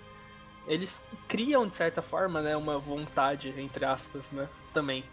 Eles 0.68 1.02
criam, 1.28 1.68
de 1.68 1.76
certa 1.76 2.02
forma, 2.02 2.42
né? 2.42 2.58
Uma 2.58 2.78
vontade, 2.78 3.54
entre 3.58 3.86
aspas, 3.86 4.32
né? 4.32 4.50
Também. 4.74 5.06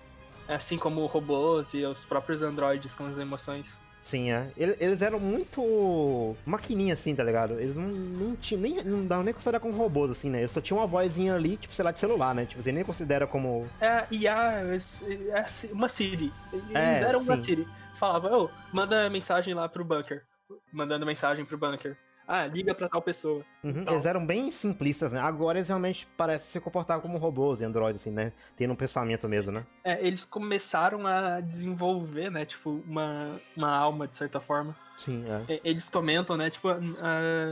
Assim 0.49 0.77
como 0.77 1.07
robôs 1.07 1.73
e 1.73 1.85
os 1.85 2.05
próprios 2.05 2.43
androides 2.43 2.95
com 2.95 3.07
as 3.07 3.17
emoções. 3.17 3.79
Sim, 4.03 4.33
é. 4.33 4.51
Eles 4.57 5.01
eram 5.01 5.20
muito 5.20 6.37
maquininha, 6.45 6.95
assim, 6.95 7.15
tá 7.15 7.23
ligado? 7.23 7.59
Eles 7.61 7.77
não, 7.77 7.89
não 7.89 8.37
tinham, 8.37 8.61
nem, 8.61 8.83
não 8.83 9.07
davam 9.07 9.24
nem 9.24 9.33
considerar 9.33 9.61
como 9.61 9.77
robôs, 9.77 10.11
assim, 10.11 10.29
né? 10.29 10.41
Eles 10.41 10.51
só 10.51 10.61
tinham 10.61 10.81
uma 10.81 10.87
vozinha 10.87 11.35
ali, 11.35 11.57
tipo, 11.57 11.74
sei 11.74 11.85
lá, 11.85 11.93
de 11.93 11.99
celular, 11.99 12.35
né? 12.35 12.45
Tipo, 12.45 12.62
você 12.62 12.73
nem 12.73 12.85
considera 12.85 13.27
como... 13.27 13.69
É, 13.81 14.07
IA, 14.11 14.79
é 15.33 15.47
uma 15.73 15.89
Siri. 15.89 16.33
Eles 16.53 16.74
é, 16.74 17.03
eram 17.03 17.20
sim. 17.20 17.27
uma 17.27 17.43
Siri. 17.43 17.69
Falava, 17.95 18.37
ô, 18.37 18.45
oh, 18.45 18.51
manda 18.73 19.09
mensagem 19.09 19.55
lá 19.55 19.69
pro 19.69 19.85
bunker. 19.85 20.23
Mandando 20.73 21.07
mensagem 21.07 21.45
pro 21.45 21.57
bunker. 21.57 21.97
Ah, 22.27 22.47
liga 22.47 22.74
pra 22.74 22.89
tal 22.89 23.03
pessoa. 23.03 23.44
Uhum, 23.62 23.85
eles 23.89 24.07
eram 24.07 24.24
bem 24.24 24.51
simplistas, 24.51 25.12
né? 25.12 25.20
Agora 25.20 25.59
eles 25.59 25.69
realmente 25.69 26.07
parecem 26.16 26.51
se 26.51 26.61
comportar 26.61 27.01
como 27.01 27.19
robôs 27.19 27.61
e 27.61 27.65
androides, 27.65 28.01
assim, 28.01 28.11
né? 28.11 28.32
Tendo 28.57 28.73
um 28.73 28.77
pensamento 28.77 29.28
mesmo, 29.28 29.53
né? 29.53 29.66
É, 29.85 30.05
eles 30.07 30.24
começaram 30.24 31.07
a 31.07 31.40
desenvolver, 31.40 32.31
né? 32.31 32.44
Tipo, 32.44 32.82
uma, 32.86 33.40
uma 33.57 33.70
alma, 33.70 34.07
de 34.07 34.16
certa 34.16 34.40
forma. 34.40 34.77
Sim, 34.97 35.24
é. 35.49 35.61
Eles 35.65 35.90
comentam, 35.90 36.36
né? 36.36 36.49
Tipo, 36.51 36.69
a, 36.69 36.78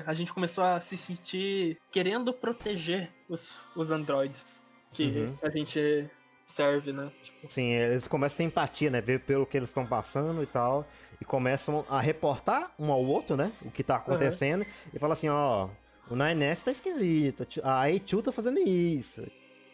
a 0.06 0.14
gente 0.14 0.32
começou 0.32 0.64
a 0.64 0.80
se 0.80 0.96
sentir 0.96 1.78
querendo 1.90 2.32
proteger 2.32 3.10
os, 3.28 3.66
os 3.74 3.90
androides 3.90 4.62
que 4.92 5.04
uhum. 5.04 5.38
a 5.42 5.50
gente 5.50 6.08
serve, 6.46 6.92
né? 6.92 7.10
Tipo... 7.22 7.50
Sim, 7.50 7.72
eles 7.72 8.08
começam 8.08 8.34
a 8.34 8.38
ter 8.38 8.44
empatia, 8.44 8.90
né? 8.90 9.00
Ver 9.00 9.20
pelo 9.20 9.46
que 9.46 9.56
eles 9.56 9.68
estão 9.68 9.86
passando 9.86 10.42
e 10.42 10.46
tal 10.46 10.86
e 11.20 11.24
começam 11.24 11.84
a 11.88 12.00
reportar 12.00 12.72
um 12.78 12.90
ao 12.90 13.04
outro, 13.04 13.36
né? 13.36 13.52
O 13.62 13.70
que 13.70 13.82
tá 13.82 13.96
acontecendo. 13.96 14.62
Uhum. 14.62 14.90
E 14.94 14.98
fala 14.98 15.12
assim, 15.12 15.28
ó, 15.28 15.68
o 16.08 16.14
9S 16.14 16.64
tá 16.64 16.70
esquisito, 16.70 17.46
a 17.62 17.84
A2 17.84 18.22
tá 18.22 18.32
fazendo 18.32 18.58
isso. 18.58 19.22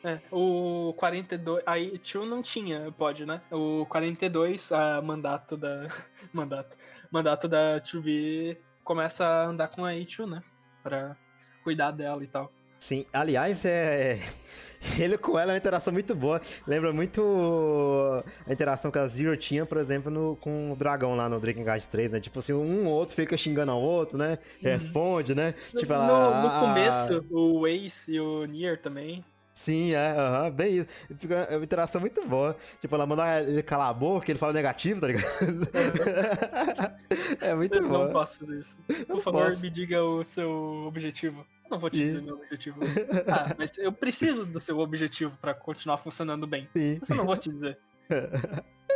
É, 0.05 0.21
o 0.31 0.95
42. 0.97 1.63
A 1.67 1.77
A2 1.77 2.25
não 2.27 2.43
tinha, 2.43 2.93
pode, 2.93 3.27
né? 3.27 3.41
O 3.51 3.87
42, 3.87 4.71
a 4.71 5.03
mandato 5.03 5.57
da. 5.57 5.89
mandato. 6.33 6.77
Mandato 7.11 7.49
da 7.49 7.81
2B 7.81 8.57
começa 8.85 9.27
a 9.27 9.47
andar 9.47 9.69
com 9.69 9.85
a 9.85 9.91
A2, 9.91 10.27
né? 10.27 10.43
Pra 10.83 11.17
cuidar 11.65 11.91
dela 11.91 12.23
e 12.23 12.29
tal. 12.29 12.53
Sim, 12.87 13.05
aliás, 13.13 13.65
é. 13.65 14.17
Ele 14.97 15.19
com 15.19 15.37
ela 15.37 15.51
é 15.51 15.55
uma 15.55 15.59
interação 15.59 15.93
muito 15.93 16.15
boa. 16.15 16.41
Lembra 16.69 16.93
muito 16.93 18.23
a 18.47 18.53
interação 18.53 18.93
que 18.93 18.99
a 19.01 19.09
Zero 19.09 19.37
tinha, 19.37 19.67
por 19.67 19.79
exemplo, 19.79 20.09
no, 20.09 20.37
com 20.37 20.71
o 20.71 20.77
dragão 20.77 21.17
lá 21.17 21.29
no 21.29 21.41
Dragon 21.41 21.65
Guard 21.65 21.85
3, 21.85 22.13
né? 22.13 22.21
Tipo 22.21 22.39
assim, 22.39 22.53
um 22.53 22.87
ou 22.87 22.93
outro 22.93 23.17
fica 23.17 23.37
xingando 23.37 23.73
ao 23.73 23.83
outro, 23.83 24.17
né? 24.17 24.39
Uhum. 24.63 24.71
Responde, 24.71 25.35
né? 25.35 25.53
Tipo, 25.77 25.95
ela, 25.95 26.07
no, 26.07 26.43
no 26.43 26.49
ah, 26.49 26.61
começo, 26.61 27.27
o 27.29 27.67
Ace 27.67 28.13
e 28.13 28.21
o 28.21 28.45
Nier 28.45 28.81
também. 28.81 29.25
Sim, 29.57 29.95
é, 29.95 30.11
aham, 30.11 30.51
bem 30.51 30.77
isso. 30.81 30.89
Fica 31.19 31.49
uma 31.51 31.65
interação 31.65 31.99
muito 31.99 32.23
boa. 32.29 32.55
Tipo, 32.79 32.95
ela 32.95 33.07
manda 33.07 33.41
ele 33.41 33.63
calar 33.63 33.89
a 33.89 33.95
boca, 33.95 34.31
ele 34.31 34.39
fala 34.39 34.53
negativo, 34.53 35.01
tá 35.01 35.07
ligado? 35.07 35.27
É, 37.41 37.49
é 37.51 37.55
muito 37.55 37.81
bom. 37.81 38.05
Não 38.05 38.13
posso 38.13 38.39
fazer 38.39 38.61
isso. 38.61 38.77
Por 39.07 39.23
favor, 39.23 39.47
posso. 39.47 39.63
me 39.63 39.71
diga 39.71 40.05
o 40.05 40.23
seu 40.23 40.85
objetivo. 40.87 41.41
Eu 41.65 41.71
não 41.71 41.79
vou 41.79 41.89
te 41.89 41.97
Sim. 41.97 42.05
dizer 42.05 42.23
meu 42.23 42.37
objetivo. 42.37 42.81
Ah, 43.33 43.55
mas 43.59 43.79
eu 43.79 43.91
preciso 43.91 44.45
do 44.45 44.61
seu 44.61 44.79
objetivo 44.79 45.35
pra 45.41 45.55
continuar 45.55 45.97
funcionando 45.97 46.47
bem. 46.47 46.69
Sim. 46.77 46.99
Isso 47.03 47.15
eu 47.15 47.17
não 47.17 47.25
vou 47.25 47.37
te 47.37 47.49
dizer. 47.49 47.79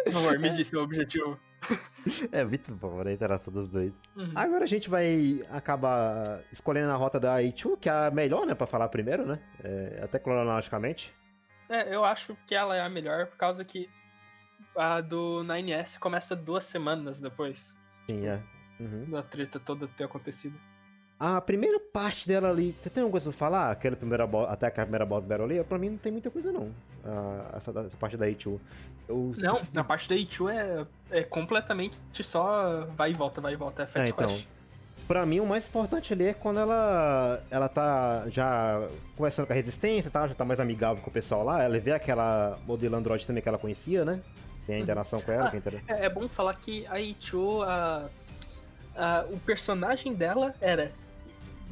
Por 0.04 0.12
favor, 0.12 0.38
me 0.38 0.50
diz 0.50 0.68
seu 0.68 0.82
objetivo. 0.82 1.40
É 2.32 2.44
muito 2.44 2.72
bom 2.74 3.02
né, 3.04 3.10
a 3.10 3.14
interação 3.14 3.52
dos 3.52 3.68
dois. 3.68 3.94
Uhum. 4.16 4.32
Agora 4.34 4.64
a 4.64 4.66
gente 4.66 4.88
vai 4.88 5.44
acabar 5.50 6.40
escolhendo 6.50 6.90
a 6.90 6.96
rota 6.96 7.20
da 7.20 7.36
A2, 7.36 7.78
que 7.78 7.88
é 7.88 7.92
a 7.92 8.10
melhor, 8.10 8.46
né, 8.46 8.54
pra 8.54 8.66
falar 8.66 8.88
primeiro, 8.88 9.26
né? 9.26 9.38
É, 9.62 10.00
até 10.02 10.18
cronologicamente. 10.18 11.14
É, 11.68 11.94
eu 11.94 12.04
acho 12.04 12.36
que 12.46 12.54
ela 12.54 12.76
é 12.76 12.80
a 12.80 12.88
melhor 12.88 13.26
por 13.26 13.36
causa 13.36 13.64
que 13.64 13.88
a 14.76 15.00
do 15.00 15.44
9S 15.44 15.98
começa 15.98 16.34
duas 16.34 16.64
semanas 16.64 17.20
depois. 17.20 17.76
Sim, 18.08 18.26
é. 18.26 18.42
Uhum. 18.80 19.10
Da 19.10 19.22
treta 19.22 19.60
toda 19.60 19.86
ter 19.86 20.04
acontecido. 20.04 20.58
A 21.18 21.38
primeira 21.40 21.78
parte 21.78 22.26
dela 22.26 22.48
ali, 22.48 22.74
você 22.80 22.88
tem 22.88 23.02
alguma 23.02 23.12
coisa 23.12 23.28
pra 23.28 23.38
falar? 23.38 23.70
Aquela 23.70 23.94
primeira 23.94 24.24
até 24.48 24.68
a 24.68 24.70
primeira 24.70 25.04
boss 25.04 25.26
battle 25.26 25.44
ali, 25.44 25.62
pra 25.62 25.78
mim 25.78 25.90
não 25.90 25.98
tem 25.98 26.10
muita 26.10 26.30
coisa 26.30 26.50
não. 26.50 26.74
Essa, 27.56 27.70
essa 27.80 27.96
parte 27.96 28.16
da 28.16 28.26
A2. 28.26 28.60
Eu, 29.08 29.34
não, 29.38 29.64
se... 29.64 29.78
a 29.78 29.84
parte 29.84 30.08
da 30.08 30.14
A2 30.14 30.52
é, 30.52 30.86
é 31.18 31.22
completamente 31.22 31.96
só 32.22 32.86
vai 32.96 33.10
e 33.10 33.14
volta, 33.14 33.40
vai 33.40 33.54
e 33.54 33.56
volta. 33.56 33.82
É 33.82 33.86
Fat 33.86 34.02
é, 34.02 34.08
então. 34.08 34.40
Pra 35.08 35.26
mim, 35.26 35.40
o 35.40 35.46
mais 35.46 35.66
importante 35.66 36.12
ali 36.12 36.26
é 36.26 36.32
quando 36.32 36.60
ela, 36.60 37.42
ela 37.50 37.68
tá 37.68 38.28
já 38.28 38.86
conversando 39.16 39.46
com 39.46 39.52
a 39.52 39.56
resistência, 39.56 40.08
tá? 40.08 40.28
já 40.28 40.34
tá 40.34 40.44
mais 40.44 40.60
amigável 40.60 41.02
com 41.02 41.10
o 41.10 41.12
pessoal 41.12 41.42
lá. 41.42 41.60
Ela 41.62 41.80
vê 41.80 41.90
aquela 41.90 42.60
modelo 42.64 42.94
Android 42.94 43.26
também 43.26 43.42
que 43.42 43.48
ela 43.48 43.58
conhecia, 43.58 44.04
né? 44.04 44.20
Tem 44.66 44.76
a 44.76 44.78
uhum. 44.78 44.84
interação 44.84 45.20
com 45.20 45.32
ela. 45.32 45.48
Ah, 45.48 45.50
que 45.50 45.92
é, 45.92 46.04
é, 46.04 46.08
bom 46.08 46.28
falar 46.28 46.54
que 46.54 46.86
a 46.86 46.94
A2, 46.94 47.66
a, 47.66 48.08
a, 48.94 49.24
o 49.30 49.40
personagem 49.40 50.14
dela 50.14 50.54
era 50.60 50.92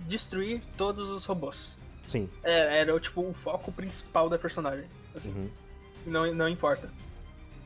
destruir 0.09 0.61
todos 0.77 1.09
os 1.09 1.25
robôs. 1.25 1.77
Sim. 2.09 2.29
É, 2.43 2.81
era 2.81 2.99
tipo 2.99 3.23
o 3.23 3.33
foco 3.33 3.71
principal 3.71 4.29
da 4.29 4.37
personagem. 4.37 4.87
Assim. 5.19 5.33
Uhum. 5.33 5.49
Não, 6.07 6.35
não 6.35 6.49
importa. 6.49 6.91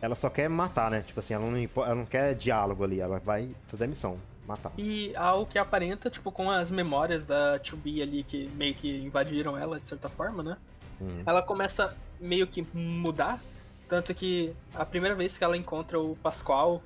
Ela 0.01 0.16
só 0.16 0.29
quer 0.29 0.49
matar, 0.49 0.91
né? 0.91 1.03
Tipo 1.07 1.20
assim, 1.20 1.35
ela 1.35 1.47
não, 1.47 1.57
ela 1.57 1.95
não 1.95 2.05
quer 2.05 2.35
diálogo 2.35 2.83
ali, 2.83 3.01
ela 3.01 3.20
vai 3.20 3.55
fazer 3.66 3.85
a 3.85 3.87
missão, 3.87 4.19
matar. 4.47 4.73
E 4.77 5.15
algo 5.15 5.47
que 5.47 5.59
aparenta, 5.59 6.11
tipo, 6.11 6.33
com 6.33 6.51
as 6.51 6.70
memórias 6.70 7.24
da 7.24 7.59
2B 7.61 8.03
ali 8.03 8.24
que 8.24 8.49
meio 8.49 8.74
que 8.74 8.99
invadiram 8.99 9.57
ela, 9.57 9.79
de 9.79 9.89
certa 9.89 10.09
forma, 10.09 10.43
né? 10.43 10.57
Uhum. 11.01 11.23
Ela 11.24 11.41
começa 11.41 11.97
meio 12.20 12.47
que 12.49 12.66
mudar. 12.74 13.41
Tanto 13.89 14.12
que 14.12 14.53
a 14.74 14.85
primeira 14.85 15.15
vez 15.15 15.39
que 15.39 15.45
ela 15.45 15.57
encontra 15.57 16.01
o 16.01 16.16
Pascoal, 16.16 16.83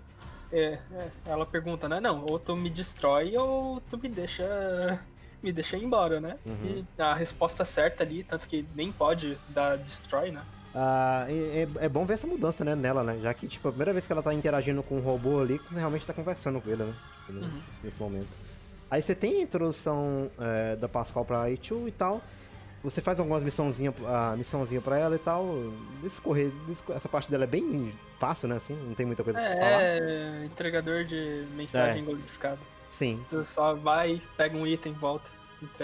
é, 0.52 0.78
é, 0.92 1.10
ela 1.24 1.46
pergunta, 1.46 1.88
né? 1.88 2.00
Não, 2.00 2.24
ou 2.28 2.38
tu 2.38 2.54
me 2.54 2.68
destrói 2.68 3.36
ou 3.36 3.80
tu 3.80 3.96
me 3.96 4.08
deixa 4.08 5.00
me 5.42 5.52
deixa 5.52 5.76
ir 5.76 5.84
embora, 5.84 6.20
né? 6.20 6.36
Uhum. 6.44 6.84
E 6.98 7.02
a 7.02 7.14
resposta 7.14 7.64
certa 7.64 8.02
ali, 8.02 8.24
tanto 8.24 8.48
que 8.48 8.66
nem 8.74 8.90
pode 8.90 9.38
dar 9.48 9.78
destroy, 9.78 10.30
né? 10.30 10.42
Uh, 10.76 11.24
é, 11.80 11.86
é, 11.86 11.88
bom 11.88 12.04
ver 12.04 12.14
essa 12.14 12.26
mudança, 12.26 12.62
né, 12.62 12.74
nela, 12.74 13.02
né? 13.02 13.18
Já 13.22 13.32
que, 13.32 13.48
tipo, 13.48 13.66
a 13.66 13.70
primeira 13.70 13.94
vez 13.94 14.06
que 14.06 14.12
ela 14.12 14.22
tá 14.22 14.34
interagindo 14.34 14.82
com 14.82 14.96
o 14.96 15.00
robô 15.00 15.40
ali, 15.40 15.58
realmente 15.74 16.04
tá 16.04 16.12
conversando 16.12 16.60
com 16.60 16.68
ele, 16.68 16.84
né? 16.84 16.94
Uhum. 17.30 17.62
Nesse 17.82 17.98
momento. 17.98 18.28
Aí 18.90 19.00
você 19.00 19.14
tem 19.14 19.40
a 19.40 19.42
introdução 19.42 20.30
é, 20.38 20.76
da 20.76 20.86
Pascal 20.86 21.24
pra 21.24 21.50
Ichu 21.50 21.88
e 21.88 21.92
tal. 21.92 22.20
Você 22.84 23.00
faz 23.00 23.18
algumas 23.18 23.42
missãozinhas 23.42 23.94
a 24.06 24.36
missãozinha 24.36 24.82
pra 24.82 24.98
ela 24.98 25.16
e 25.16 25.18
tal. 25.18 25.46
Discorrer, 26.02 26.52
essa 26.94 27.08
parte 27.08 27.30
dela 27.30 27.44
é 27.44 27.46
bem 27.46 27.90
fácil, 28.20 28.46
né? 28.46 28.56
Assim, 28.56 28.74
não 28.74 28.94
tem 28.94 29.06
muita 29.06 29.24
coisa 29.24 29.40
pra 29.40 29.48
é, 29.48 29.50
se 29.50 29.58
falar. 29.58 29.82
É, 29.82 30.44
entregador 30.44 31.04
de 31.04 31.46
mensagem 31.56 32.04
é. 32.04 32.56
Sim. 32.90 33.24
Tu 33.30 33.46
só 33.46 33.74
vai, 33.74 34.20
pega 34.36 34.56
um 34.56 34.66
item, 34.66 34.92
volta. 34.92 35.30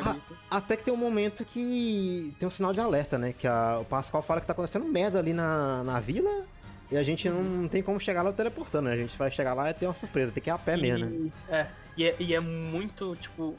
Ah, 0.04 0.16
até 0.50 0.76
que 0.76 0.84
tem 0.84 0.92
um 0.92 0.96
momento 0.98 1.44
que 1.44 2.34
tem 2.38 2.46
um 2.46 2.50
sinal 2.50 2.72
de 2.72 2.80
alerta, 2.80 3.18
né? 3.18 3.32
Que 3.32 3.46
a, 3.46 3.78
o 3.80 3.84
Pascal 3.84 4.22
fala 4.22 4.40
que 4.40 4.46
tá 4.46 4.52
acontecendo 4.52 4.84
merda 4.86 5.18
ali 5.18 5.32
na, 5.32 5.82
na 5.82 5.98
vila 6.00 6.44
e 6.90 6.96
a 6.96 7.02
gente 7.02 7.28
não, 7.28 7.42
não 7.42 7.68
tem 7.68 7.82
como 7.82 7.98
chegar 7.98 8.22
lá 8.22 8.32
teleportando, 8.32 8.88
né? 8.88 8.94
A 8.94 8.98
gente 8.98 9.16
vai 9.16 9.30
chegar 9.30 9.54
lá 9.54 9.70
e 9.70 9.74
ter 9.74 9.86
uma 9.86 9.94
surpresa, 9.94 10.30
tem 10.30 10.42
que 10.42 10.50
ir 10.50 10.52
a 10.52 10.58
pé 10.58 10.76
e, 10.76 10.82
mesmo, 10.82 11.08
né? 11.08 11.32
É 11.48 11.66
e, 11.96 12.04
é, 12.04 12.16
e 12.18 12.34
é 12.34 12.40
muito, 12.40 13.14
tipo, 13.16 13.54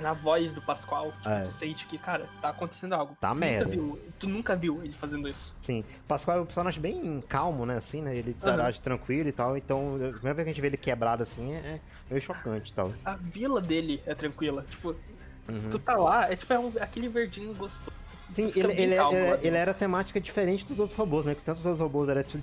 na 0.00 0.12
voz 0.12 0.52
do 0.52 0.62
Pascoal, 0.62 1.12
tipo, 1.12 1.28
é. 1.28 1.42
tu 1.42 1.52
sente 1.52 1.86
que, 1.86 1.98
cara, 1.98 2.28
tá 2.40 2.50
acontecendo 2.50 2.94
algo. 2.94 3.16
Tá 3.20 3.30
tu 3.30 3.36
merda. 3.36 3.64
Nunca 3.64 3.76
viu, 3.76 4.00
tu 4.18 4.28
nunca 4.28 4.56
viu 4.56 4.84
ele 4.84 4.92
fazendo 4.92 5.28
isso. 5.28 5.56
Sim. 5.60 5.84
Pascoal 6.06 6.38
é 6.38 6.40
um 6.42 6.46
personagem 6.46 6.80
bem 6.80 7.22
calmo, 7.28 7.66
né, 7.66 7.76
assim, 7.76 8.00
né? 8.00 8.16
Ele 8.16 8.36
uhum. 8.42 8.72
tranquilo 8.82 9.28
e 9.28 9.32
tal. 9.32 9.56
Então, 9.56 9.96
a 9.96 10.12
primeira 10.12 10.34
vez 10.34 10.36
que 10.36 10.40
a 10.42 10.52
gente 10.52 10.60
vê 10.60 10.68
ele 10.68 10.76
quebrado 10.76 11.22
assim 11.22 11.52
é, 11.52 11.56
é 11.56 11.80
meio 12.08 12.22
chocante 12.22 12.70
e 12.70 12.74
tal. 12.74 12.92
A 13.04 13.16
vila 13.16 13.60
dele 13.60 14.02
é 14.06 14.14
tranquila. 14.14 14.64
Tipo, 14.70 14.94
Uhum. 15.48 15.70
Tu 15.70 15.78
tá 15.78 15.96
lá, 15.96 16.30
é 16.30 16.36
tipo 16.36 16.52
é 16.52 16.58
um, 16.58 16.72
aquele 16.80 17.08
verdinho 17.08 17.54
gostoso. 17.54 17.92
Sim, 18.34 18.50
ele, 18.56 18.72
ele, 18.72 18.96
calmo, 18.96 19.16
ele, 19.16 19.46
ele, 19.46 19.56
era 19.56 19.74
temática 19.74 20.20
diferente 20.20 20.64
dos 20.64 20.80
outros 20.80 20.98
robôs, 20.98 21.24
né? 21.24 21.34
Que 21.34 21.42
tantos 21.42 21.64
outros 21.64 21.80
robôs 21.80 22.08
era 22.08 22.24
tipo 22.24 22.42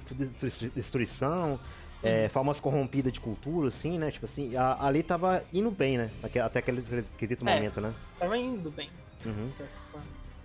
destruição, 0.74 1.60
é, 2.04 2.24
uhum. 2.24 2.30
formas 2.30 2.60
corrompidas 2.60 3.12
de 3.12 3.20
cultura, 3.20 3.68
assim, 3.68 3.98
né? 3.98 4.12
Tipo 4.12 4.26
assim, 4.26 4.56
a, 4.56 4.86
ali 4.86 5.04
tava 5.04 5.44
indo 5.52 5.72
bem, 5.72 5.98
né? 5.98 6.12
Até 6.24 6.60
aquele 6.60 6.84
quesito 7.18 7.48
é, 7.48 7.56
momento, 7.56 7.82
né? 7.82 7.94
Tava 8.20 8.38
indo 8.38 8.70
bem. 8.72 8.90
Uhum. 9.26 9.50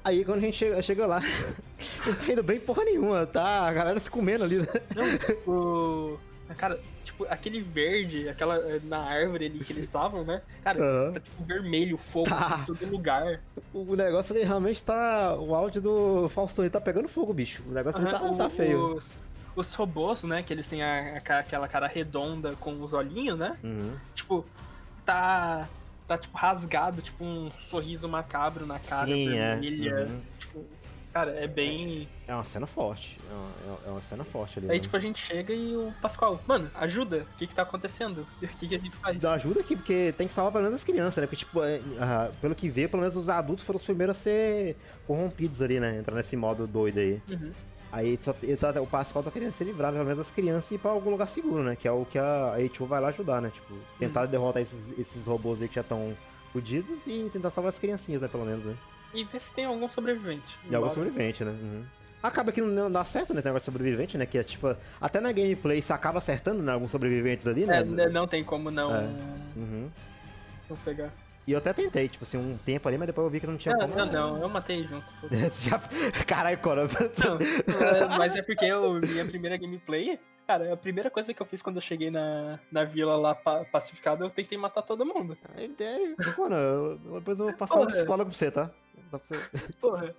Aí 0.02 0.24
quando 0.24 0.38
a 0.38 0.42
gente 0.42 0.56
chega, 0.56 0.82
chega 0.82 1.06
lá, 1.06 1.20
não 2.06 2.14
tá 2.14 2.32
indo 2.32 2.42
bem 2.42 2.58
porra 2.58 2.84
nenhuma, 2.84 3.26
tá? 3.26 3.66
A 3.66 3.72
galera 3.72 3.98
se 3.98 4.10
comendo 4.10 4.44
ali, 4.44 4.58
né? 4.58 4.66
Não, 4.94 5.52
o. 5.52 6.18
Cara, 6.54 6.78
tipo, 7.02 7.24
aquele 7.28 7.60
verde, 7.60 8.28
aquela 8.28 8.58
na 8.84 8.98
árvore 8.98 9.46
ali 9.46 9.58
que 9.60 9.72
eles 9.72 9.86
estavam, 9.86 10.24
né? 10.24 10.42
Cara, 10.62 10.80
uhum. 10.80 11.10
tá 11.12 11.20
tipo 11.20 11.44
vermelho, 11.44 11.96
fogo 11.96 12.28
tá. 12.28 12.60
em 12.62 12.64
todo 12.64 12.86
lugar. 12.90 13.40
O 13.72 13.96
negócio 13.96 14.34
ali 14.34 14.44
realmente 14.44 14.82
tá. 14.82 15.34
O 15.34 15.54
áudio 15.54 15.80
do 15.80 16.28
Faustão 16.28 16.64
ele 16.64 16.70
tá 16.70 16.80
pegando 16.80 17.08
fogo, 17.08 17.32
bicho. 17.32 17.62
O 17.66 17.72
negócio 17.72 18.00
uhum. 18.00 18.08
ali 18.08 18.18
tá, 18.18 18.44
tá 18.44 18.50
feio. 18.50 18.96
Os, 18.96 19.18
os 19.56 19.74
robôs, 19.74 20.22
né? 20.22 20.42
Que 20.42 20.52
eles 20.52 20.68
têm 20.68 20.82
a, 20.82 21.20
a, 21.28 21.38
aquela 21.38 21.66
cara 21.68 21.86
redonda 21.86 22.54
com 22.60 22.82
os 22.82 22.92
olhinhos, 22.92 23.38
né? 23.38 23.56
Uhum. 23.62 23.94
Tipo, 24.14 24.44
tá. 25.04 25.68
Tá, 26.06 26.16
tipo, 26.16 26.38
rasgado, 26.38 27.02
tipo, 27.02 27.24
um 27.24 27.50
sorriso 27.58 28.08
macabro 28.08 28.64
na 28.64 28.78
cara 28.78 29.06
Sim, 29.06 29.36
é. 29.36 29.56
vermelha. 29.56 29.90
É. 29.90 30.04
Uhum. 30.04 30.20
Cara, 31.16 31.30
é 31.30 31.46
bem. 31.46 32.06
É 32.28 32.34
uma 32.34 32.44
cena 32.44 32.66
forte. 32.66 33.18
É 33.30 33.34
uma, 33.34 33.78
é 33.86 33.90
uma 33.90 34.02
cena 34.02 34.22
forte 34.22 34.58
ali. 34.58 34.70
Aí, 34.70 34.76
né? 34.76 34.82
tipo, 34.82 34.94
a 34.94 35.00
gente 35.00 35.18
chega 35.18 35.54
e 35.54 35.74
o 35.74 35.90
Pascoal, 36.02 36.38
mano, 36.46 36.70
ajuda. 36.74 37.26
O 37.32 37.38
que 37.38 37.46
que 37.46 37.54
tá 37.54 37.62
acontecendo? 37.62 38.26
O 38.42 38.46
que 38.46 38.68
que 38.68 38.74
a 38.74 38.78
gente 38.78 38.94
faz? 38.98 39.16
Dá 39.18 39.32
ajuda 39.32 39.60
aqui, 39.60 39.74
porque 39.74 40.12
tem 40.18 40.28
que 40.28 40.34
salvar 40.34 40.52
pelo 40.52 40.64
menos 40.64 40.76
as 40.78 40.84
crianças, 40.84 41.16
né? 41.16 41.26
Porque, 41.26 41.36
tipo, 41.36 41.62
é, 41.62 41.78
uh, 41.78 42.34
pelo 42.38 42.54
que 42.54 42.68
vê, 42.68 42.86
pelo 42.86 43.00
menos 43.00 43.16
os 43.16 43.30
adultos 43.30 43.64
foram 43.64 43.78
os 43.78 43.82
primeiros 43.82 44.14
a 44.14 44.20
ser 44.20 44.76
corrompidos 45.06 45.62
ali, 45.62 45.80
né? 45.80 45.96
Entrar 45.96 46.14
nesse 46.14 46.36
modo 46.36 46.66
doido 46.66 46.98
aí. 46.98 47.22
Uhum. 47.30 47.50
Aí 47.90 48.18
só, 48.20 48.34
tá, 48.34 48.82
o 48.82 48.86
Pascal 48.86 49.22
tá 49.22 49.30
querendo 49.30 49.52
se 49.52 49.64
livrar, 49.64 49.92
pelo 49.92 50.04
menos, 50.04 50.18
das 50.18 50.30
crianças 50.30 50.70
e 50.70 50.74
ir 50.74 50.78
pra 50.78 50.90
algum 50.90 51.08
lugar 51.08 51.28
seguro, 51.28 51.62
né? 51.62 51.76
Que 51.76 51.88
é 51.88 51.92
o 51.92 52.04
que 52.04 52.18
a 52.18 52.56
H2 52.58 52.86
vai 52.86 53.00
lá 53.00 53.08
ajudar, 53.08 53.40
né? 53.40 53.50
Tipo, 53.54 53.74
tentar 53.98 54.24
uhum. 54.24 54.30
derrotar 54.30 54.60
esses, 54.60 54.98
esses 54.98 55.26
robôs 55.26 55.62
aí 55.62 55.68
que 55.68 55.76
já 55.76 55.80
estão 55.80 56.14
fodidos 56.52 57.06
e 57.06 57.30
tentar 57.32 57.50
salvar 57.50 57.70
as 57.70 57.78
criancinhas, 57.78 58.20
né? 58.20 58.28
Pelo 58.28 58.44
menos, 58.44 58.66
né? 58.66 58.76
E 59.16 59.24
ver 59.24 59.40
se 59.40 59.54
tem 59.54 59.64
algum 59.64 59.88
sobrevivente. 59.88 60.58
E 60.70 60.74
algum 60.74 60.90
sobrevivente, 60.90 61.42
né? 61.42 61.50
Uhum. 61.50 61.84
Acaba 62.22 62.52
que 62.52 62.60
não 62.60 62.90
dá 62.90 63.04
certo 63.04 63.32
nesse 63.32 63.46
negócio 63.46 63.70
de 63.70 63.76
sobrevivente, 63.76 64.18
né? 64.18 64.26
Que 64.26 64.38
é 64.38 64.44
tipo, 64.44 64.76
até 65.00 65.20
na 65.20 65.32
gameplay 65.32 65.80
você 65.80 65.92
acaba 65.92 66.18
acertando 66.18 66.62
né, 66.62 66.72
alguns 66.72 66.90
sobreviventes 66.90 67.46
ali, 67.46 67.64
né? 67.66 67.78
É, 67.80 68.08
não 68.08 68.26
tem 68.26 68.44
como 68.44 68.70
não. 68.70 68.94
É. 68.94 69.02
Uhum. 69.56 69.90
Não 70.68 70.76
pegar. 70.78 71.12
E 71.46 71.52
eu 71.52 71.58
até 71.58 71.72
tentei, 71.72 72.08
tipo 72.08 72.24
assim, 72.24 72.36
um 72.36 72.58
tempo 72.58 72.88
ali, 72.88 72.98
mas 72.98 73.06
depois 73.06 73.24
eu 73.24 73.30
vi 73.30 73.38
que 73.38 73.46
não 73.46 73.56
tinha 73.56 73.72
não, 73.76 73.88
como. 73.88 73.94
Não, 73.94 74.06
não, 74.06 74.42
eu 74.42 74.48
matei 74.48 74.82
junto. 74.82 75.06
Caralho, 76.26 76.58
Cora. 76.58 76.82
Não, 76.84 77.38
é, 77.38 78.08
mas 78.18 78.36
é 78.36 78.42
porque 78.42 78.64
eu, 78.64 78.94
minha 78.94 79.24
primeira 79.24 79.56
gameplay, 79.56 80.18
cara, 80.44 80.72
a 80.72 80.76
primeira 80.76 81.08
coisa 81.08 81.32
que 81.32 81.40
eu 81.40 81.46
fiz 81.46 81.62
quando 81.62 81.76
eu 81.76 81.82
cheguei 81.82 82.10
na, 82.10 82.58
na 82.72 82.82
vila 82.82 83.16
lá 83.16 83.32
pa, 83.32 83.64
pacificada, 83.66 84.24
eu 84.24 84.30
tentei 84.30 84.58
matar 84.58 84.82
todo 84.82 85.06
mundo. 85.06 85.38
A 85.56 85.62
ideia, 85.62 86.16
mano, 86.36 86.98
depois 87.14 87.38
eu 87.38 87.46
vou 87.46 87.54
passar 87.54 87.74
Porra. 87.74 87.86
um 87.86 87.92
psicólogo 87.92 88.30
pra 88.30 88.36
você, 88.36 88.50
tá? 88.50 88.68
Porra, 89.80 90.14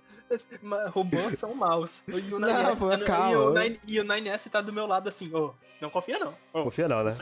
robôs 0.90 1.38
são 1.38 1.54
maus. 1.54 2.02
E 2.08 2.12
o 2.12 2.38
9S, 2.38 2.80
não, 2.80 3.04
tá, 3.04 3.30
e, 3.30 3.36
o 3.36 3.50
9, 3.50 3.80
e 3.86 4.00
o 4.00 4.04
9S 4.04 4.50
tá 4.50 4.60
do 4.60 4.72
meu 4.72 4.86
lado 4.86 5.08
assim, 5.08 5.32
ô, 5.34 5.46
oh, 5.46 5.54
não 5.80 5.90
confia 5.90 6.18
não. 6.18 6.34
Oh, 6.52 6.64
confia 6.64 6.88
não, 6.88 7.04
né? 7.04 7.12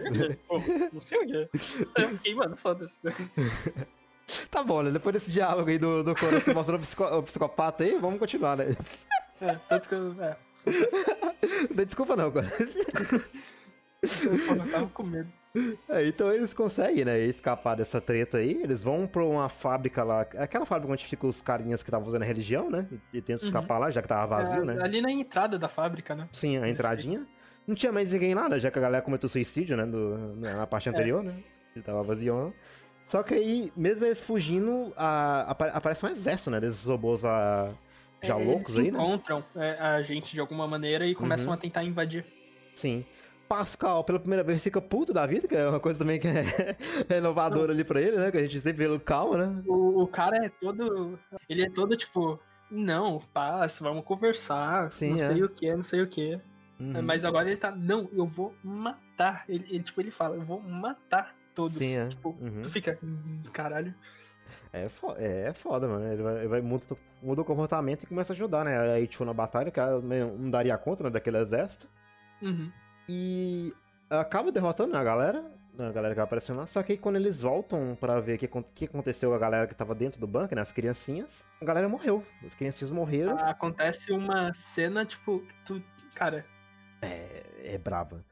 Oh, 0.48 0.59
não 0.93 1.01
sei 1.01 1.18
o 1.18 1.26
quê. 1.26 1.48
Eu 1.98 2.09
fiquei, 2.10 2.34
mano, 2.34 2.56
foda-se. 2.56 3.01
Tá 4.51 4.62
bom, 4.62 4.82
né? 4.82 4.90
Depois 4.90 5.12
desse 5.12 5.30
diálogo 5.30 5.70
aí 5.70 5.78
do, 5.78 6.02
do 6.02 6.14
Coro 6.14 6.40
você 6.40 6.52
mostrando 6.52 6.78
o, 6.78 6.82
psico, 6.82 7.05
o 7.05 7.22
psicopata 7.22 7.84
aí, 7.84 7.97
vamos 7.97 8.18
continuar, 8.18 8.56
né? 8.56 8.76
É, 9.40 9.55
tanto 9.68 9.88
que 9.88 9.94
eu. 9.94 10.16
É. 10.20 10.36
Não 11.68 11.76
tem 11.76 11.86
desculpa 11.86 12.16
não, 12.16 12.32
cara. 12.32 12.51
Eu 14.02 14.70
tava 14.70 14.86
com 14.89 15.02
medo. 15.02 15.32
É, 15.89 16.06
então 16.06 16.31
eles 16.32 16.52
conseguem, 16.52 17.05
né, 17.05 17.18
escapar 17.20 17.74
dessa 17.77 18.01
treta 18.01 18.39
aí. 18.39 18.60
Eles 18.62 18.82
vão 18.82 19.06
pra 19.06 19.24
uma 19.24 19.48
fábrica 19.48 20.05
lá. 20.05 20.20
Aquela 20.20 20.66
fábrica 20.66 20.93
onde 20.93 21.06
ficam 21.06 21.31
os 21.31 21.40
carinhas 21.40 21.82
que 21.82 21.89
estavam 21.89 22.06
usando 22.06 22.23
a 22.23 22.27
religião, 22.27 22.70
né? 22.70 22.86
E 23.12 23.20
tentam 23.20 23.43
uhum. 23.43 23.48
escapar 23.48 23.78
lá, 23.78 23.90
já 23.90 24.02
que 24.02 24.09
tava 24.09 24.27
vazio, 24.27 24.62
é, 24.62 24.64
né? 24.66 24.78
Ali 24.82 25.01
na 25.01 25.10
entrada 25.10 25.59
da 25.59 25.68
fábrica, 25.68 26.14
né? 26.14 26.28
Sim, 26.32 26.59
a 26.59 26.68
entradinha. 26.68 27.27
Não 27.66 27.74
tinha 27.74 27.90
mais 27.90 28.12
ninguém 28.12 28.35
lá, 28.35 28.48
né? 28.48 28.59
Já 28.60 28.70
que 28.70 28.78
a 28.78 28.82
galera 28.82 29.02
cometeu 29.02 29.28
suicídio, 29.28 29.77
né? 29.77 29.86
Do, 29.86 30.36
na 30.36 30.66
parte 30.66 30.89
é. 30.89 30.93
anterior, 30.93 31.23
é. 31.23 31.28
né? 31.28 31.43
Ele 31.74 31.85
tava 31.85 32.02
vazio. 32.02 32.55
Só 33.09 33.23
que 33.23 33.35
aí, 33.35 33.73
mesmo 33.77 34.05
eles 34.05 34.23
fugindo, 34.23 34.93
a, 34.97 35.52
a, 35.52 35.77
aparece 35.77 36.05
um 36.05 36.09
exército, 36.09 36.51
né? 36.51 36.60
Desses 36.60 36.85
robôs 36.85 37.24
a, 37.24 37.68
já 38.23 38.39
é, 38.39 38.44
loucos 38.44 38.77
aí, 38.77 38.90
né? 38.90 38.98
encontram 38.98 39.44
é, 39.55 39.73
a 39.78 40.02
gente 40.02 40.35
de 40.35 40.40
alguma 40.40 40.66
maneira 40.66 41.06
e 41.06 41.14
começam 41.14 41.48
uhum. 41.48 41.55
a 41.55 41.56
tentar 41.56 41.85
invadir. 41.85 42.24
Sim. 42.74 43.05
Pascal, 43.48 44.02
pela 44.02 44.18
primeira 44.18 44.43
vez, 44.43 44.62
fica 44.62 44.81
puto 44.81 45.12
da 45.12 45.27
vida, 45.27 45.47
que 45.47 45.55
é 45.55 45.68
uma 45.68 45.81
coisa 45.81 45.98
também 45.98 46.18
que 46.18 46.27
é 46.27 46.77
renovadora 47.09 47.73
ali 47.73 47.85
pra 47.85 48.01
ele, 48.01 48.16
né? 48.16 48.31
Que 48.31 48.39
a 48.39 48.43
gente 48.43 48.60
sempre 48.60 48.89
vê 48.89 48.98
calma, 48.98 49.47
né? 49.47 49.62
O, 49.66 50.02
o 50.02 50.09
cara 50.09 50.44
é 50.44 50.48
todo. 50.48 51.18
Ele 51.48 51.62
é 51.62 51.70
todo 51.70 51.97
tipo. 51.97 52.40
Não, 52.70 53.20
paz, 53.32 53.78
vamos 53.78 54.05
conversar. 54.05 54.90
Sim, 54.90 55.10
não 55.10 55.16
é. 55.16 55.27
sei 55.27 55.43
o 55.44 55.48
que, 55.48 55.74
não 55.74 55.82
sei 55.82 56.02
o 56.02 56.09
que. 56.09 56.40
Uhum. 56.81 57.02
Mas 57.02 57.24
agora 57.24 57.48
ele 57.48 57.56
tá. 57.56 57.70
Não, 57.70 58.09
eu 58.12 58.27
vou 58.27 58.55
matar. 58.62 59.44
Ele, 59.48 59.64
ele, 59.70 59.82
tipo, 59.82 60.01
ele 60.01 60.10
fala, 60.10 60.35
eu 60.35 60.43
vou 60.43 60.60
matar 60.60 61.35
todos. 61.55 61.74
Sim, 61.74 61.97
é. 61.97 62.09
Tipo, 62.09 62.36
uhum. 62.40 62.62
tu 62.62 62.70
fica. 62.70 62.98
Caralho. 63.52 63.94
É 64.73 64.89
foda, 64.89 65.20
é, 65.20 65.48
é 65.48 65.52
foda, 65.52 65.89
mano. 65.89 66.12
Ele 66.12 66.23
vai, 66.23 66.36
ele 66.39 66.48
vai 66.48 66.60
muda, 66.60 66.85
muda 67.23 67.43
o 67.43 67.44
comportamento 67.44 68.02
e 68.02 68.06
começa 68.06 68.32
a 68.32 68.35
ajudar, 68.35 68.64
né? 68.64 68.93
Aí, 68.93 69.06
tipo, 69.06 69.24
na 69.24 69.32
batalha, 69.32 69.70
que 69.70 69.81
ela 69.81 70.01
não 70.01 70.51
daria 70.51 70.77
conta 70.78 71.05
né, 71.05 71.10
daquele 71.10 71.39
exército. 71.39 71.89
Uhum. 72.43 72.70
E 73.09 73.74
acaba 74.11 74.51
derrotando 74.51 74.93
né, 74.93 74.99
a 74.99 75.05
galera, 75.05 75.45
a 75.78 75.93
galera 75.93 76.15
que 76.15 76.16
vai 76.16 76.24
aparecendo 76.24 76.59
lá. 76.59 76.66
Só 76.66 76.83
que 76.83 76.93
aí 76.93 76.99
quando 76.99 77.16
eles 77.16 77.43
voltam 77.43 77.97
para 78.01 78.20
ver 78.20 78.37
o 78.37 78.39
que, 78.39 78.49
que 78.74 78.85
aconteceu 78.87 79.31
com 79.31 79.37
a 79.37 79.39
galera 79.39 79.66
que 79.66 79.74
tava 79.74 79.95
dentro 79.95 80.20
do 80.20 80.27
banco, 80.27 80.55
né? 80.55 80.62
As 80.62 80.73
criancinhas, 80.73 81.47
a 81.61 81.65
galera 81.65 81.89
morreu. 81.89 82.24
As 82.45 82.55
criancinhas 82.55 82.91
morreram. 82.91 83.39
Acontece 83.39 84.12
uma 84.12 84.53
cena, 84.53 85.05
tipo, 85.05 85.45
tu. 85.65 85.83
Cara. 86.15 86.45
É, 87.03 87.74
é 87.74 87.78
brava. 87.78 88.24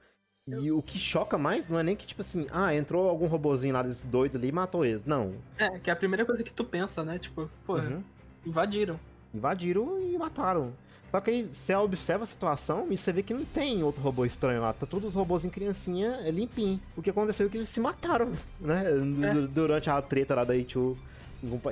E 0.47 0.71
o 0.71 0.83
que 0.83 0.99
choca 0.99 1.39
mais 1.39 1.69
não 1.69 1.79
é 1.79 1.83
nem 1.83 1.97
que, 1.97 2.07
tipo 2.07 2.21
assim, 2.21 2.47
ah, 2.53 2.75
entrou 2.75 3.09
algum 3.09 3.27
robozinho 3.27 3.73
lá 3.73 3.83
desse 3.83 4.07
doido 4.07 4.37
ali 4.37 4.49
e 4.49 4.53
matou 4.53 4.85
eles. 4.85 5.07
Não. 5.07 5.37
É, 5.57 5.79
que 5.79 5.89
é 5.89 5.93
a 5.93 5.97
primeira 5.97 6.27
coisa 6.27 6.43
que 6.43 6.53
tu 6.53 6.63
pensa, 6.65 7.03
né? 7.03 7.19
Tipo, 7.19 7.51
pô, 7.65 7.77
uhum. 7.77 8.05
invadiram. 8.45 9.01
Invadiram 9.33 9.99
e 10.03 10.19
mataram. 10.19 10.75
Só 11.15 11.20
que 11.20 11.31
aí 11.31 11.45
você 11.45 11.73
observa 11.77 12.24
a 12.24 12.27
situação 12.27 12.89
e 12.91 12.97
você 12.97 13.12
vê 13.12 13.23
que 13.23 13.32
não 13.32 13.45
tem 13.45 13.85
outro 13.85 14.03
robô 14.03 14.24
estranho 14.24 14.61
lá. 14.61 14.73
Tá 14.73 14.85
todos 14.85 15.11
os 15.11 15.15
robôs 15.15 15.45
em 15.45 15.49
criancinha 15.49 16.19
é 16.24 16.31
limpinho. 16.32 16.81
O 16.97 17.03
que 17.03 17.09
aconteceu 17.09 17.47
é 17.47 17.49
que 17.49 17.57
eles 17.57 17.69
se 17.69 17.78
mataram, 17.78 18.32
né? 18.61 18.82
É. 18.85 19.35
Durante 19.47 19.89
a 19.89 20.03
treta 20.03 20.35
lá 20.35 20.43
da 20.43 20.57
Ichu 20.57 20.99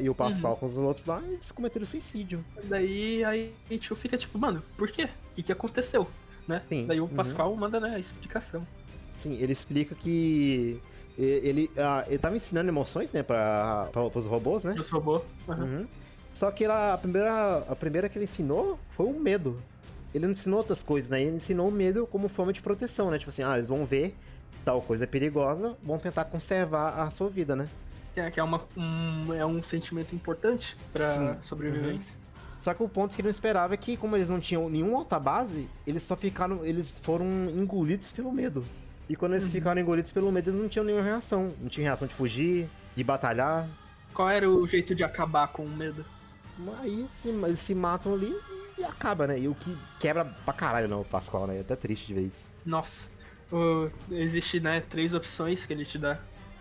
e 0.01 0.09
o 0.09 0.15
Pascal 0.15 0.53
uhum. 0.53 0.57
com 0.59 0.67
os 0.67 0.79
outros 0.79 1.05
lá, 1.05 1.21
eles 1.27 1.51
cometeram 1.51 1.85
suicídio. 1.85 2.45
Daí 2.63 3.25
a 3.25 3.35
Ichu 3.69 3.97
fica 3.97 4.17
tipo, 4.17 4.39
mano, 4.39 4.63
por 4.77 4.89
quê? 4.89 5.07
O 5.07 5.35
que, 5.35 5.43
que 5.43 5.51
aconteceu? 5.51 6.07
né? 6.47 6.63
Sim. 6.69 6.87
Daí 6.87 7.01
o 7.01 7.05
uhum. 7.05 7.09
Pascoal 7.09 7.51
uhum. 7.51 7.57
manda 7.57 7.81
né, 7.81 7.97
a 7.97 7.99
explicação. 7.99 8.65
Sim, 9.17 9.37
ele 9.41 9.53
explica 9.53 9.93
que 9.97 10.81
ele, 11.19 11.69
ah, 11.77 12.05
ele 12.07 12.19
tava 12.19 12.37
ensinando 12.37 12.69
emoções, 12.69 13.11
né, 13.11 13.25
para 13.25 13.91
os 14.15 14.25
robôs, 14.25 14.63
né? 14.63 14.77
Os 14.79 14.89
robôs. 14.91 15.23
Uhum. 15.49 15.57
Uhum. 15.57 15.87
Só 16.35 16.51
que 16.51 16.65
a, 16.65 16.99
primeira, 17.01 17.59
a 17.69 17.77
primeira 17.77 18.09
que 18.09 18.19
ele 18.19 18.25
ensinou 18.25 18.79
foi 18.91 19.07
o 19.07 19.19
medo. 19.19 19.63
ele 20.15 20.25
não 20.25 20.33
ensinou 20.33 20.59
outras 20.59 20.83
coisas, 20.83 21.11
né? 21.11 21.23
Ele 21.23 21.37
ensinou 21.37 21.69
o 21.69 21.73
medo 21.73 22.07
como 22.07 22.29
forma 22.29 22.53
de 22.53 22.63
proteção, 22.63 23.11
né? 23.11 23.19
Tipo 23.19 23.31
assim, 23.31 23.43
ah, 23.43 23.57
eles 23.57 23.69
vão 23.69 23.85
ver 23.85 24.15
tal 24.65 24.81
coisa 24.81 25.07
perigosa, 25.07 25.77
vão 25.83 25.99
tentar 25.99 26.25
conservar 26.27 27.01
a 27.01 27.11
sua 27.11 27.29
vida, 27.29 27.57
né? 27.57 27.69
É, 28.15 28.31
que 28.31 28.39
é, 28.39 28.43
uma, 28.43 28.61
um, 28.77 29.33
é 29.33 29.45
um 29.45 29.63
sentimento 29.63 30.15
importante 30.15 30.77
pra 30.93 31.15
Sim. 31.15 31.37
sobrevivência. 31.43 32.15
Uhum. 32.15 32.23
Só 32.63 32.75
que 32.75 32.83
o 32.83 32.89
ponto 32.89 33.15
que 33.15 33.21
ele 33.21 33.27
não 33.27 33.31
esperava 33.31 33.75
é 33.75 33.77
que, 33.77 33.97
como 33.97 34.17
eles 34.17 34.29
não 34.29 34.39
tinham 34.39 34.69
nenhuma 34.69 34.99
alta 34.99 35.19
base, 35.19 35.69
eles 35.87 36.03
só 36.03 36.15
ficaram. 36.15 36.65
Eles 36.65 37.01
foram 37.03 37.27
engolidos 37.51 38.13
pelo 38.13 38.31
medo. 38.31 38.65
E 39.09 39.17
quando 39.17 39.33
eles 39.33 39.47
uhum. 39.47 39.51
ficaram 39.51 39.81
engolidos 39.81 40.13
pelo 40.13 40.31
medo, 40.31 40.51
eles 40.51 40.61
não 40.61 40.69
tinham 40.69 40.85
nenhuma 40.85 41.03
reação. 41.03 41.53
Não 41.61 41.69
tinha 41.69 41.87
reação 41.87 42.07
de 42.07 42.15
fugir, 42.15 42.69
de 42.95 43.03
batalhar. 43.03 43.69
Qual 44.15 44.29
era 44.29 44.49
o 44.49 44.67
jeito 44.67 44.95
de 44.95 45.03
acabar 45.03 45.49
com 45.49 45.65
o 45.65 45.69
medo? 45.69 46.05
Aí 46.81 47.07
se, 47.09 47.29
eles 47.29 47.59
se 47.59 47.75
matam 47.75 48.15
ali 48.15 48.35
e 48.79 48.85
acaba, 48.85 49.27
né? 49.27 49.39
E 49.39 49.49
o 49.49 49.55
que 49.55 49.77
quebra 49.99 50.25
pra 50.25 50.55
caralho, 50.55 50.89
não, 50.89 51.01
o 51.01 51.05
Pascoal, 51.05 51.47
né? 51.47 51.59
É 51.59 51.61
até 51.61 51.77
triste 51.77 52.09
de 52.09 52.15
ver 52.15 52.23
isso. 52.23 52.49
Nossa. 52.65 53.09
Uh, 53.51 53.91
existe, 54.11 54.61
né, 54.61 54.81
três 54.81 55.13
opções 55.13 55.67
que 55.67 55.73
ele 55.73 55.85
te 55.85 55.99
dá 55.99 56.19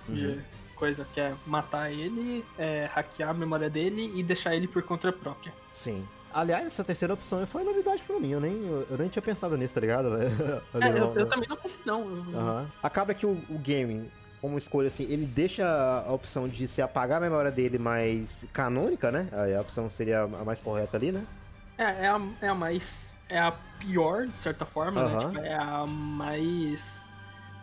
de 0.10 0.26
uhum. 0.26 0.42
coisa, 0.76 1.08
que 1.14 1.22
é 1.22 1.34
matar 1.46 1.90
ele, 1.92 2.44
é, 2.58 2.90
hackear 2.92 3.30
a 3.30 3.34
memória 3.34 3.70
dele 3.70 4.12
e 4.14 4.22
deixar 4.22 4.56
ele 4.56 4.68
por 4.68 4.84
conta 4.84 5.12
própria. 5.12 5.54
Sim. 5.72 6.06
Aliás, 6.34 6.66
essa 6.66 6.84
terceira 6.84 7.14
opção 7.14 7.46
foi 7.46 7.64
novidade 7.64 8.02
pra 8.04 8.20
mim. 8.20 8.32
Eu 8.32 8.40
nem, 8.40 8.54
eu 8.90 8.98
nem 8.98 9.10
tinha 9.10 9.22
pensado 9.22 9.58
nisso, 9.58 9.74
tá 9.74 9.82
ligado? 9.82 10.16
é, 10.18 11.00
eu, 11.00 11.14
eu, 11.16 11.26
também 11.28 11.48
não 11.48 11.58
pensei, 11.58 11.82
não. 11.86 12.04
Uhum. 12.04 12.68
Acaba 12.82 13.14
que 13.14 13.26
o, 13.26 13.42
o 13.50 13.58
game, 13.58 14.10
como 14.42 14.58
escolha, 14.58 14.88
assim, 14.88 15.04
ele 15.04 15.26
deixa 15.26 15.66
a 15.66 16.12
opção 16.12 16.48
de 16.50 16.68
se 16.68 16.82
apagar 16.82 17.20
a 17.20 17.22
memória 17.22 17.52
dele 17.52 17.78
mais 17.78 18.46
canônica, 18.52 19.12
né? 19.12 19.28
Aí 19.32 19.56
a 19.56 19.62
opção 19.62 19.90
seria 19.90 20.24
a 20.24 20.44
mais 20.44 20.60
correta 20.62 20.98
ali, 20.98 21.12
né? 21.12 21.24
É, 21.78 22.06
é 22.06 22.08
a, 22.08 22.22
é 22.42 22.48
a 22.48 22.56
mais. 22.56 23.16
É 23.30 23.40
a 23.40 23.52
pior, 23.80 24.26
de 24.26 24.36
certa 24.36 24.66
forma, 24.66 25.04
uhum. 25.04 25.12
né? 25.12 25.20
Tipo, 25.20 25.38
é 25.40 25.54
a 25.54 25.86
mais 25.86 27.06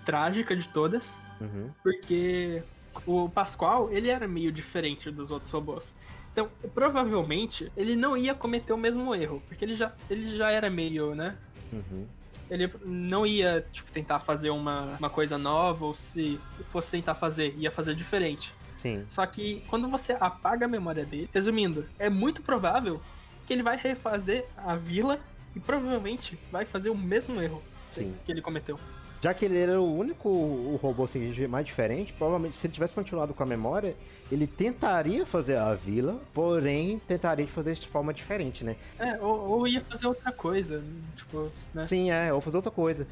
trágica 0.05 0.57
de 0.57 0.69
todas. 0.69 1.15
Uhum. 1.41 1.71
Porque 1.83 2.63
o 3.07 3.29
Pascoal, 3.29 3.93
ele 3.93 4.09
era 4.09 4.27
meio 4.27 4.51
diferente 4.51 5.11
dos 5.11 5.31
outros 5.31 5.53
robôs. 5.53 5.95
Então, 6.33 6.49
provavelmente, 6.73 7.71
ele 7.77 7.97
não 7.97 8.17
ia 8.17 8.35
cometer 8.35 8.73
o 8.73 8.79
mesmo 8.79 9.15
erro, 9.15 9.43
porque 9.49 9.65
ele 9.65 9.75
já, 9.75 9.93
ele 10.09 10.37
já 10.37 10.51
era 10.51 10.71
meio, 10.71 11.15
né? 11.15 11.37
Uhum. 11.73 12.07
Ele 12.51 12.73
não 12.85 13.27
ia, 13.27 13.67
tipo, 13.73 13.91
tentar 13.93 14.21
fazer 14.21 14.51
uma, 14.51 14.97
uma 14.99 15.11
coisa 15.11 15.37
nova, 15.37 15.85
ou 15.85 15.95
se 15.95 16.41
fosse 16.65 16.93
tentar 16.93 17.15
fazer, 17.15 17.55
ia 17.59 17.71
fazer 17.71 17.95
diferente. 17.95 18.55
Sim. 18.77 19.05
Só 19.09 19.27
que 19.27 19.63
quando 19.69 19.89
você 19.89 20.17
apaga 20.19 20.67
a 20.67 20.69
memória 20.69 21.05
dele, 21.05 21.29
resumindo, 21.33 21.87
é 21.99 22.09
muito 22.09 22.43
provável 22.43 23.01
que 23.47 23.53
ele 23.53 23.63
vai 23.63 23.77
refazer 23.77 24.47
a 24.57 24.77
vila 24.77 25.19
e 25.55 25.61
provavelmente 25.61 26.39
vai 26.53 26.65
fazer 26.65 26.91
o 26.91 26.97
mesmo 26.97 27.41
erro 27.43 27.63
Sim. 27.89 28.15
que 28.25 28.31
ele 28.31 28.41
cometeu. 28.41 28.79
Já 29.21 29.35
que 29.35 29.45
ele 29.45 29.59
era 29.59 29.81
o 29.81 29.97
único 29.97 30.29
o 30.29 30.79
robô 30.81 31.05
assim, 31.05 31.47
mais 31.49 31.67
diferente, 31.67 32.13
provavelmente 32.13 32.55
se 32.55 32.67
ele 32.67 32.75
tivesse 32.75 32.95
continuado 32.95 33.35
com 33.35 33.43
a 33.43 33.47
memória, 33.47 33.97
ele 34.31 34.47
tentaria 34.47 35.25
fazer 35.25 35.57
a 35.57 35.75
vila, 35.75 36.21
porém 36.35 37.01
tentaria 37.07 37.47
fazer 37.47 37.75
de 37.75 37.89
forma 37.89 38.13
diferente, 38.13 38.63
né? 38.65 38.77
É, 38.99 39.19
ou, 39.19 39.51
ou 39.51 39.67
ia 39.67 39.81
fazer 39.81 40.07
outra 40.07 40.31
coisa, 40.31 40.83
tipo, 41.17 41.43
né? 41.73 41.87
Sim, 41.87 42.11
é, 42.11 42.33
ou 42.33 42.41
fazer 42.41 42.57
outra 42.57 42.71
coisa. 42.71 43.07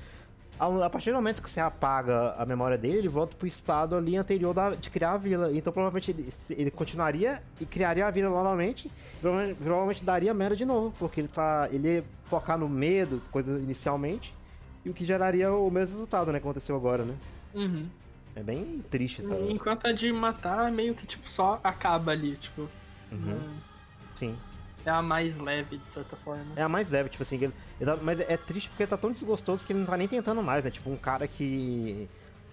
A, 0.59 0.89
partir 0.89 1.11
do 1.11 1.17
momento 1.17 1.43
que 1.43 1.51
você 1.51 1.61
apaga 1.61 2.35
a 2.39 2.47
memória 2.47 2.79
dele, 2.79 2.99
ele 2.99 3.09
volta 3.09 3.37
pro 3.37 3.47
estado 3.47 3.95
ali 3.95 4.17
anterior 4.17 4.55
da, 4.55 4.75
de 4.75 4.89
criar 4.89 5.13
a 5.13 5.19
vila. 5.19 5.51
Então 5.53 5.71
provavelmente 5.71 6.11
ele, 6.11 6.33
ele 6.51 6.71
continuaria 6.71 7.43
e 7.61 7.67
criaria 7.67 8.07
a 8.07 8.11
vila 8.11 8.31
novamente. 8.31 8.91
Provavelmente, 9.21 9.59
provavelmente 9.59 10.05
daria 10.05 10.33
merda 10.33 10.57
de 10.57 10.65
novo, 10.65 10.95
porque 10.99 11.21
ele 11.21 11.29
tá. 11.29 11.69
Ele 11.71 11.97
ia 11.97 12.05
focar 12.25 12.57
no 12.57 12.69
medo, 12.71 13.21
coisa 13.31 13.53
inicialmente. 13.59 14.35
E 14.83 14.89
o 14.89 14.95
que 14.95 15.05
geraria 15.05 15.53
o 15.53 15.71
mesmo 15.71 15.95
resultado, 15.95 16.33
né? 16.33 16.41
Que 16.41 16.47
aconteceu 16.47 16.75
agora, 16.75 17.05
né? 17.05 17.15
Uhum. 17.55 17.87
É 18.37 18.43
bem 18.43 18.85
triste, 18.91 19.25
sabe? 19.25 19.51
Enquanto 19.51 19.87
a 19.87 19.93
de 19.93 20.13
matar, 20.13 20.71
meio 20.71 20.95
que, 20.95 21.07
tipo, 21.07 21.29
só 21.29 21.59
acaba 21.65 22.13
ali, 22.13 22.37
tipo. 22.37 22.69
Uhum. 23.11 23.33
Hum. 23.33 23.57
Sim. 24.15 24.37
É 24.85 24.91
a 24.91 25.03
mais 25.03 25.39
leve, 25.39 25.79
de 25.79 25.91
certa 25.91 26.15
forma. 26.17 26.45
É 26.55 26.63
a 26.63 26.69
mais 26.69 26.89
leve, 26.89 27.09
tipo 27.09 27.23
assim. 27.23 27.37
Ele, 27.37 27.53
mas 28.03 28.21
é 28.21 28.37
triste 28.37 28.69
porque 28.69 28.83
ele 28.83 28.91
tá 28.91 28.97
tão 28.97 29.11
desgostoso 29.11 29.67
que 29.67 29.73
ele 29.73 29.81
não 29.81 29.87
tá 29.87 29.97
nem 29.97 30.07
tentando 30.07 30.43
mais, 30.43 30.65
né? 30.65 30.71
Tipo, 30.71 30.91
um 30.91 30.97
cara 30.97 31.27
que 31.27 32.09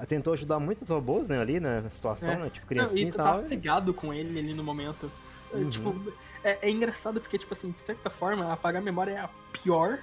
tentou 0.08 0.34
ajudar 0.34 0.60
muitos 0.60 0.88
robôs, 0.90 1.28
né, 1.28 1.40
ali 1.40 1.60
né, 1.60 1.82
na 1.82 1.90
situação, 1.90 2.32
é. 2.32 2.36
né? 2.38 2.50
Tipo, 2.50 2.66
criancinha 2.66 3.02
não, 3.02 3.08
e, 3.08 3.10
e 3.10 3.12
tal. 3.14 3.42
tá 3.42 3.48
pegado 3.48 3.94
com 3.94 4.14
ele 4.14 4.40
ali 4.40 4.54
no 4.54 4.64
momento. 4.64 5.12
É, 5.54 5.58
uhum. 5.58 5.70
Tipo, 5.70 6.14
é, 6.44 6.60
é, 6.62 6.72
engraçado 6.72 7.22
porque, 7.22 7.38
tipo 7.38 7.54
assim, 7.54 7.72
de 7.72 7.80
certa 7.80 8.10
forma, 8.10 8.52
apagar 8.52 8.82
a 8.82 8.86
memória 8.86 9.12
é 9.12 9.20
a 9.20 9.30
pior 9.62 10.00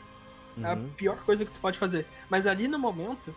Uhum. 0.57 0.67
É 0.67 0.71
a 0.71 0.75
uhum. 0.75 0.91
pior 0.97 1.17
coisa 1.25 1.45
que 1.45 1.51
tu 1.51 1.61
pode 1.61 1.79
fazer. 1.79 2.07
Mas 2.29 2.47
ali 2.47 2.69
no 2.69 2.79
momento, 2.79 3.35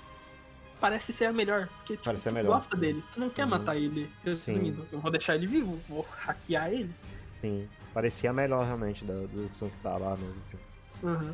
parece 0.83 1.13
ser 1.13 1.25
a 1.25 1.31
melhor. 1.31 1.69
Porque 1.77 1.95
tipo, 1.95 2.13
tu 2.13 2.33
melhor. 2.33 2.55
gosta 2.55 2.75
dele. 2.75 3.01
Tu 3.13 3.17
não 3.17 3.29
quer 3.29 3.45
uhum. 3.45 3.51
matar 3.51 3.77
ele. 3.77 4.11
Resumindo, 4.21 4.85
eu 4.91 4.99
vou 4.99 5.09
deixar 5.09 5.35
ele 5.35 5.47
vivo, 5.47 5.79
vou 5.87 6.05
hackear 6.17 6.73
ele. 6.73 6.93
Sim. 7.39 7.69
Parecia 7.93 8.31
a 8.31 8.33
melhor 8.33 8.65
realmente 8.65 9.05
da, 9.05 9.13
da 9.13 9.45
opção 9.45 9.69
que 9.69 9.77
tá 9.77 9.95
lá 9.95 10.17
mesmo, 10.17 10.35
assim. 10.39 10.57
Uhum. 11.01 11.33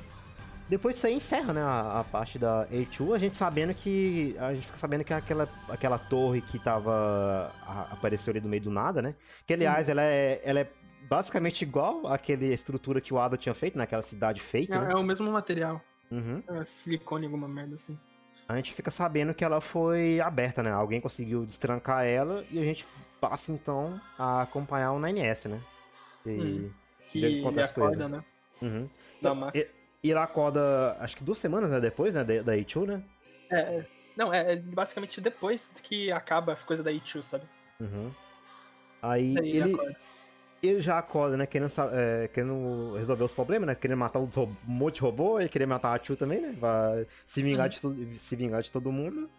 Depois 0.69 0.93
disso 0.93 1.07
aí 1.07 1.15
encerra, 1.15 1.51
né, 1.51 1.63
a, 1.63 2.01
a, 2.01 2.03
parte 2.03 2.37
da 2.37 2.67
A2, 2.67 3.15
a 3.15 3.17
gente 3.17 3.35
sabendo 3.35 3.73
que. 3.73 4.35
A 4.37 4.53
gente 4.53 4.67
fica 4.67 4.77
sabendo 4.77 5.03
que 5.03 5.13
aquela, 5.15 5.49
aquela 5.67 5.97
torre 5.97 6.41
que 6.41 6.59
tava. 6.59 7.51
A, 7.65 7.93
apareceu 7.93 8.29
ali 8.29 8.39
do 8.39 8.47
meio 8.47 8.61
do 8.61 8.69
nada, 8.69 9.01
né? 9.01 9.15
Que 9.47 9.55
aliás, 9.55 9.87
uhum. 9.87 9.93
ela, 9.93 10.03
é, 10.03 10.41
ela 10.43 10.59
é 10.59 10.71
basicamente 11.09 11.63
igual 11.63 12.05
àquela 12.05 12.43
estrutura 12.43 13.01
que 13.01 13.11
o 13.11 13.17
Ada 13.19 13.35
tinha 13.35 13.55
feito 13.55 13.79
naquela 13.79 14.03
cidade 14.03 14.41
fake, 14.41 14.71
é, 14.71 14.79
né? 14.79 14.91
É 14.91 14.95
o 14.95 15.01
mesmo 15.01 15.31
material. 15.31 15.81
Uhum. 16.11 16.43
É 16.49 16.65
silicone, 16.65 17.25
alguma 17.25 17.47
merda 17.47 17.73
assim. 17.73 17.97
A 18.49 18.55
gente 18.55 18.73
fica 18.73 18.89
sabendo 18.89 19.31
que 19.31 19.45
ela 19.45 19.61
foi 19.61 20.19
aberta, 20.19 20.63
né? 20.63 20.71
Alguém 20.71 20.99
conseguiu 20.99 21.45
destrancar 21.45 22.03
ela 22.03 22.43
e 22.49 22.57
a 22.57 22.63
gente 22.63 22.83
passa 23.21 23.51
então 23.51 24.01
a 24.17 24.41
acompanhar 24.41 24.91
o 24.91 24.99
9S, 24.99 25.47
né? 25.47 25.61
E 26.25 26.31
hum. 26.31 26.71
que 27.07 27.23
ele 27.23 27.61
acorda, 27.61 28.09
né? 28.09 28.23
Uhum. 28.59 28.89
Então, 29.19 29.51
e, 29.53 29.67
e 30.03 30.11
ela 30.11 30.23
acorda, 30.23 30.97
acho 30.99 31.15
que 31.15 31.23
duas 31.23 31.37
semanas 31.37 31.69
né, 31.69 31.79
depois, 31.79 32.15
né? 32.15 32.23
Da, 32.23 32.41
da 32.41 32.57
E2, 32.57 32.87
né? 32.87 33.03
É, 33.51 33.59
é, 33.59 33.85
não, 34.17 34.33
é, 34.33 34.53
é 34.53 34.55
basicamente 34.55 35.21
depois 35.21 35.69
que 35.83 36.11
acaba 36.11 36.51
as 36.51 36.63
coisas 36.63 36.83
da 36.83 36.91
E2, 36.91 37.21
sabe? 37.21 37.45
Uhum. 37.79 38.11
Aí, 38.99 39.35
Aí 39.37 39.47
ele, 39.47 39.73
ele, 39.73 39.95
ele 40.67 40.81
já 40.81 40.97
acorda, 40.97 41.37
né? 41.37 41.45
Querendo, 41.45 41.71
é, 41.93 42.27
querendo 42.27 42.95
resolver 42.97 43.23
os 43.23 43.33
problemas, 43.33 43.67
né? 43.67 43.75
Querendo 43.75 43.97
matar 43.97 44.19
um 44.19 44.55
monte 44.63 44.95
de 44.95 45.01
robô 45.01 45.39
e 45.39 45.47
querer 45.47 45.65
matar 45.65 45.93
a 45.93 45.99
Tio 45.99 46.15
também, 46.15 46.41
né? 46.41 46.55
Vai 46.59 47.07
se 47.25 47.41
vingar, 47.41 47.69
uhum. 47.83 47.93
de, 47.93 48.17
se 48.17 48.35
vingar 48.35 48.61
de 48.61 48.71
todo 48.71 48.91
mundo. 48.91 49.29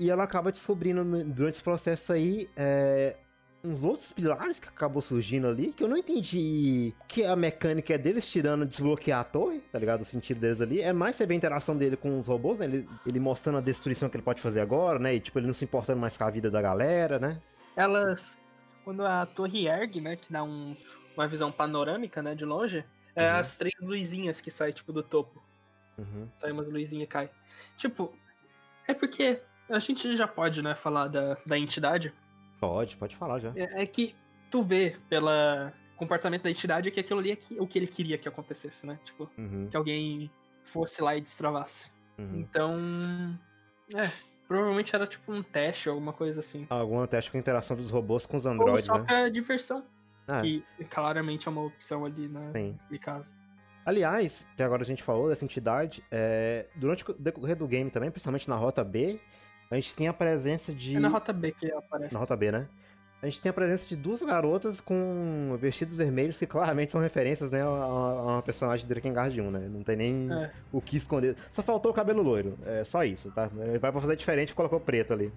E 0.00 0.10
ela 0.10 0.24
acaba 0.24 0.50
descobrindo 0.50 1.04
durante 1.24 1.54
esse 1.54 1.62
processo 1.62 2.12
aí 2.12 2.48
é, 2.56 3.16
uns 3.64 3.82
outros 3.82 4.12
pilares 4.12 4.60
que 4.60 4.68
acabou 4.68 5.02
surgindo 5.02 5.48
ali, 5.48 5.72
que 5.72 5.82
eu 5.82 5.88
não 5.88 5.96
entendi 5.96 6.94
que 7.08 7.24
a 7.24 7.34
mecânica 7.34 7.94
é 7.94 7.98
deles 7.98 8.26
tirando 8.28 8.64
desbloquear 8.64 9.20
a 9.20 9.24
torre, 9.24 9.60
tá 9.72 9.78
ligado? 9.78 10.02
O 10.02 10.04
sentido 10.04 10.40
deles 10.40 10.60
ali. 10.60 10.80
É 10.80 10.92
mais 10.92 11.16
saber 11.16 11.34
a 11.34 11.36
interação 11.36 11.76
dele 11.76 11.96
com 11.96 12.18
os 12.18 12.26
robôs, 12.26 12.58
né? 12.58 12.66
Ele, 12.66 12.88
ele 13.06 13.20
mostrando 13.20 13.58
a 13.58 13.60
destruição 13.60 14.08
que 14.08 14.16
ele 14.16 14.24
pode 14.24 14.40
fazer 14.40 14.60
agora, 14.60 14.98
né? 14.98 15.14
E 15.14 15.20
tipo, 15.20 15.38
ele 15.38 15.46
não 15.46 15.54
se 15.54 15.64
importando 15.64 16.00
mais 16.00 16.16
com 16.16 16.24
a 16.24 16.30
vida 16.30 16.50
da 16.50 16.62
galera, 16.62 17.18
né? 17.18 17.40
Elas 17.76 18.38
quando 18.88 19.04
a 19.04 19.26
torre 19.26 19.66
ergue, 19.66 20.00
né, 20.00 20.16
que 20.16 20.32
dá 20.32 20.42
um, 20.42 20.74
uma 21.14 21.28
visão 21.28 21.52
panorâmica, 21.52 22.22
né, 22.22 22.34
de 22.34 22.46
longe, 22.46 22.82
é 23.14 23.30
uhum. 23.30 23.36
as 23.36 23.54
três 23.54 23.74
luzinhas 23.82 24.40
que 24.40 24.50
saem, 24.50 24.72
tipo, 24.72 24.94
do 24.94 25.02
topo. 25.02 25.42
Uhum. 25.98 26.26
Sai 26.32 26.52
umas 26.52 26.70
luzinhas 26.70 27.04
e 27.04 27.06
cai. 27.06 27.28
Tipo, 27.76 28.10
é 28.86 28.94
porque 28.94 29.42
a 29.68 29.78
gente 29.78 30.16
já 30.16 30.26
pode, 30.26 30.62
né, 30.62 30.74
falar 30.74 31.08
da, 31.08 31.36
da 31.44 31.58
entidade. 31.58 32.14
Pode, 32.58 32.96
pode 32.96 33.14
falar 33.14 33.38
já. 33.40 33.52
É, 33.54 33.82
é 33.82 33.86
que 33.86 34.16
tu 34.50 34.62
vê 34.62 34.96
pelo 35.10 35.28
comportamento 35.94 36.44
da 36.44 36.50
entidade 36.50 36.90
que 36.90 37.00
aquilo 37.00 37.20
ali 37.20 37.32
é 37.32 37.36
que, 37.36 37.60
o 37.60 37.66
que 37.66 37.78
ele 37.78 37.88
queria 37.88 38.16
que 38.16 38.26
acontecesse, 38.26 38.86
né? 38.86 38.98
Tipo, 39.04 39.30
uhum. 39.36 39.68
que 39.70 39.76
alguém 39.76 40.30
fosse 40.64 41.02
lá 41.02 41.14
e 41.14 41.20
destravasse. 41.20 41.90
Uhum. 42.16 42.40
Então, 42.40 43.38
é, 43.94 44.10
Provavelmente 44.48 44.96
era 44.96 45.06
tipo 45.06 45.30
um 45.30 45.42
teste 45.42 45.90
ou 45.90 45.94
alguma 45.94 46.12
coisa 46.12 46.40
assim. 46.40 46.66
Algum 46.70 47.06
teste 47.06 47.30
com 47.30 47.36
interação 47.36 47.76
dos 47.76 47.90
robôs 47.90 48.24
com 48.24 48.38
os 48.38 48.46
androides, 48.46 48.88
ou 48.88 48.96
só 48.96 49.00
né? 49.00 49.06
pra 49.06 49.28
diversão. 49.28 49.84
Ah. 50.26 50.40
Que 50.40 50.64
claramente 50.90 51.46
é 51.46 51.50
uma 51.50 51.62
opção 51.62 52.04
ali 52.06 52.26
na, 52.28 52.40
naquele 52.40 52.98
caso. 52.98 53.30
Aliás, 53.84 54.46
até 54.54 54.64
agora 54.64 54.82
a 54.82 54.86
gente 54.86 55.02
falou 55.02 55.28
dessa 55.28 55.44
entidade, 55.44 56.02
é, 56.10 56.66
durante 56.74 57.10
o 57.10 57.14
decorrer 57.14 57.56
do 57.56 57.66
game 57.66 57.90
também, 57.90 58.10
principalmente 58.10 58.48
na 58.48 58.56
Rota 58.56 58.84
B, 58.84 59.20
a 59.70 59.74
gente 59.74 59.94
tem 59.94 60.08
a 60.08 60.12
presença 60.12 60.72
de... 60.72 60.96
É 60.96 61.00
na 61.00 61.08
Rota 61.08 61.32
B 61.32 61.52
que 61.52 61.70
aparece. 61.70 62.12
Na 62.12 62.20
Rota 62.20 62.36
B, 62.36 62.52
né? 62.52 62.68
A 63.20 63.26
gente 63.26 63.40
tem 63.40 63.50
a 63.50 63.52
presença 63.52 63.86
de 63.88 63.96
duas 63.96 64.22
garotas 64.22 64.80
com 64.80 65.56
vestidos 65.60 65.96
vermelhos 65.96 66.38
que 66.38 66.46
claramente 66.46 66.92
são 66.92 67.00
referências, 67.00 67.50
né, 67.50 67.62
a, 67.62 67.66
uma 67.66 68.42
personagem 68.42 68.86
de 68.86 68.94
Drakengard 68.94 69.40
1, 69.40 69.50
né? 69.50 69.68
Não 69.68 69.82
tem 69.82 69.96
nem 69.96 70.32
é. 70.32 70.50
o 70.72 70.80
que 70.80 70.96
esconder. 70.96 71.34
Só 71.50 71.62
faltou 71.62 71.90
o 71.90 71.94
cabelo 71.94 72.22
loiro, 72.22 72.56
é 72.64 72.84
só 72.84 73.04
isso, 73.04 73.30
tá? 73.32 73.50
Vai 73.80 73.90
pra 73.90 74.00
fazer 74.00 74.16
diferente 74.16 74.50
e 74.50 74.54
colocou 74.54 74.78
preto 74.78 75.12
ali. 75.12 75.32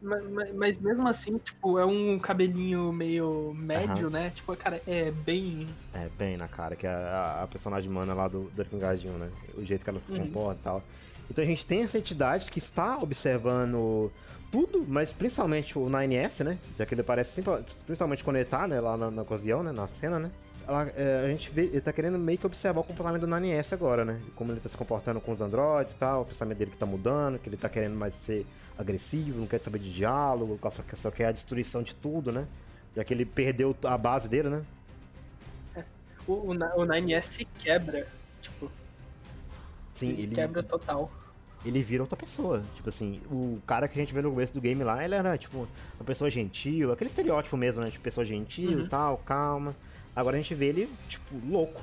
Mas, 0.00 0.22
mas, 0.30 0.54
mas, 0.54 0.78
mesmo 0.78 1.06
assim, 1.08 1.36
tipo, 1.38 1.78
é 1.78 1.84
um 1.84 2.18
cabelinho 2.18 2.90
meio 2.92 3.52
médio, 3.54 4.06
uhum. 4.06 4.12
né? 4.12 4.30
Tipo, 4.30 4.56
cara, 4.56 4.80
é 4.86 5.10
bem. 5.10 5.68
É, 5.92 6.08
bem 6.16 6.36
na 6.38 6.48
cara, 6.48 6.74
que 6.74 6.86
é 6.86 6.90
a, 6.90 7.42
a 7.42 7.46
personagem 7.46 7.90
mana 7.90 8.14
lá 8.14 8.26
do, 8.26 8.44
do 8.50 8.62
Arquingardinho, 8.62 9.18
né? 9.18 9.28
O 9.58 9.64
jeito 9.64 9.84
que 9.84 9.90
ela 9.90 10.00
se 10.00 10.12
uhum. 10.12 10.20
comporta 10.20 10.60
e 10.60 10.64
tal. 10.64 10.82
Então 11.30 11.44
a 11.44 11.46
gente 11.46 11.66
tem 11.66 11.82
essa 11.82 11.98
entidade 11.98 12.50
que 12.50 12.58
está 12.58 12.98
observando 12.98 14.10
tudo, 14.50 14.84
mas 14.86 15.12
principalmente 15.12 15.78
o 15.78 15.86
9S, 15.86 16.44
né? 16.44 16.58
Já 16.78 16.84
que 16.84 16.94
ele 16.94 17.02
parece 17.02 17.42
principalmente 17.86 18.24
quando 18.24 18.36
ele 18.36 18.44
tá, 18.44 18.66
né, 18.66 18.80
lá 18.80 18.96
na, 18.96 19.10
na 19.10 19.22
ocasião, 19.22 19.62
né? 19.62 19.72
Na 19.72 19.86
cena, 19.86 20.18
né? 20.18 20.30
Ela, 20.66 20.88
é, 20.96 21.24
a 21.24 21.28
gente 21.28 21.50
vê, 21.50 21.62
ele 21.64 21.80
tá 21.80 21.92
querendo 21.92 22.18
meio 22.18 22.38
que 22.38 22.46
observar 22.46 22.80
o 22.80 22.84
comportamento 22.84 23.22
do 23.22 23.26
9S 23.26 23.72
agora, 23.72 24.04
né? 24.04 24.20
Como 24.34 24.52
ele 24.52 24.60
tá 24.60 24.68
se 24.68 24.76
comportando 24.76 25.20
com 25.20 25.32
os 25.32 25.40
androides 25.40 25.92
e 25.92 25.96
tal, 25.96 26.22
o 26.22 26.24
pensamento 26.24 26.58
dele 26.58 26.70
que 26.70 26.76
tá 26.76 26.86
mudando, 26.86 27.38
que 27.38 27.48
ele 27.48 27.56
tá 27.56 27.68
querendo 27.68 27.96
mais 27.96 28.14
ser 28.14 28.46
agressivo, 28.76 29.40
não 29.40 29.46
quer 29.46 29.60
saber 29.60 29.78
de 29.78 29.92
diálogo, 29.92 30.58
só, 30.70 30.82
só 30.96 31.10
quer 31.10 31.26
a 31.26 31.32
destruição 31.32 31.82
de 31.82 31.94
tudo, 31.94 32.32
né? 32.32 32.46
Já 32.94 33.04
que 33.04 33.14
ele 33.14 33.24
perdeu 33.24 33.76
a 33.84 33.96
base 33.96 34.28
dele, 34.28 34.48
né? 34.48 34.62
É, 35.76 35.84
o, 36.26 36.32
o, 36.32 36.50
o 36.50 36.54
9S 36.54 37.22
se 37.22 37.44
quebra, 37.44 38.06
tipo. 38.40 38.70
Sim, 39.94 40.10
ele, 40.10 40.22
ele 40.22 40.34
quebra 40.34 40.62
total. 40.62 41.10
Ele 41.64 41.82
vira 41.82 42.02
outra 42.02 42.16
pessoa. 42.16 42.62
Tipo 42.74 42.88
assim, 42.88 43.20
o 43.30 43.60
cara 43.66 43.86
que 43.86 43.98
a 43.98 44.02
gente 44.02 44.14
vê 44.14 44.22
no 44.22 44.30
começo 44.30 44.54
do 44.54 44.60
game 44.60 44.82
lá, 44.82 45.04
ele 45.04 45.14
era, 45.14 45.36
tipo, 45.36 45.68
uma 45.98 46.04
pessoa 46.04 46.30
gentil, 46.30 46.92
aquele 46.92 47.08
estereótipo 47.08 47.56
mesmo, 47.56 47.82
né? 47.82 47.90
Tipo, 47.90 48.02
pessoa 48.02 48.24
gentil 48.24 48.70
e 48.70 48.76
uhum. 48.76 48.88
tal, 48.88 49.18
calma. 49.18 49.76
Agora 50.14 50.36
a 50.36 50.40
gente 50.40 50.54
vê 50.54 50.66
ele, 50.66 50.90
tipo, 51.08 51.34
louco. 51.48 51.82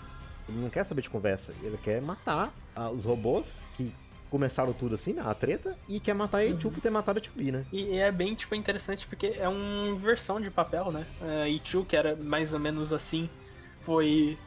Ele 0.49 0.59
não 0.59 0.69
quer 0.69 0.83
saber 0.83 1.01
de 1.01 1.09
conversa. 1.09 1.53
Ele 1.61 1.77
quer 1.77 2.01
matar 2.01 2.53
ah, 2.75 2.89
os 2.89 3.05
robôs 3.05 3.63
que 3.75 3.93
começaram 4.29 4.73
tudo 4.73 4.95
assim, 4.95 5.13
né? 5.13 5.23
A 5.25 5.33
treta, 5.33 5.77
e 5.87 5.99
quer 5.99 6.13
matar 6.13 6.39
a 6.39 6.45
Ichu 6.45 6.67
uhum. 6.67 6.73
por 6.73 6.81
ter 6.81 6.89
matado 6.89 7.19
a 7.19 7.21
2 7.21 7.53
né? 7.53 7.65
E 7.71 7.97
é 7.97 8.11
bem, 8.11 8.35
tipo, 8.35 8.55
interessante 8.55 9.07
porque 9.07 9.27
é 9.27 9.47
uma 9.47 9.95
versão 9.95 10.39
de 10.39 10.49
papel, 10.51 10.91
né? 10.91 11.05
A 11.21 11.47
Ichu, 11.47 11.85
que 11.85 11.95
era 11.95 12.15
mais 12.15 12.53
ou 12.53 12.59
menos 12.59 12.91
assim, 12.91 13.29
foi 13.81 14.37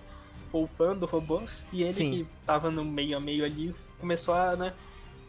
poupando 0.51 1.07
robôs, 1.07 1.65
e 1.73 1.83
ele 1.83 1.93
Sim. 1.93 2.11
que 2.11 2.27
tava 2.45 2.71
no 2.71 2.85
meio 2.85 3.17
a 3.17 3.21
meio 3.21 3.45
ali, 3.45 3.75
começou 4.01 4.35
a, 4.35 4.57
né, 4.57 4.75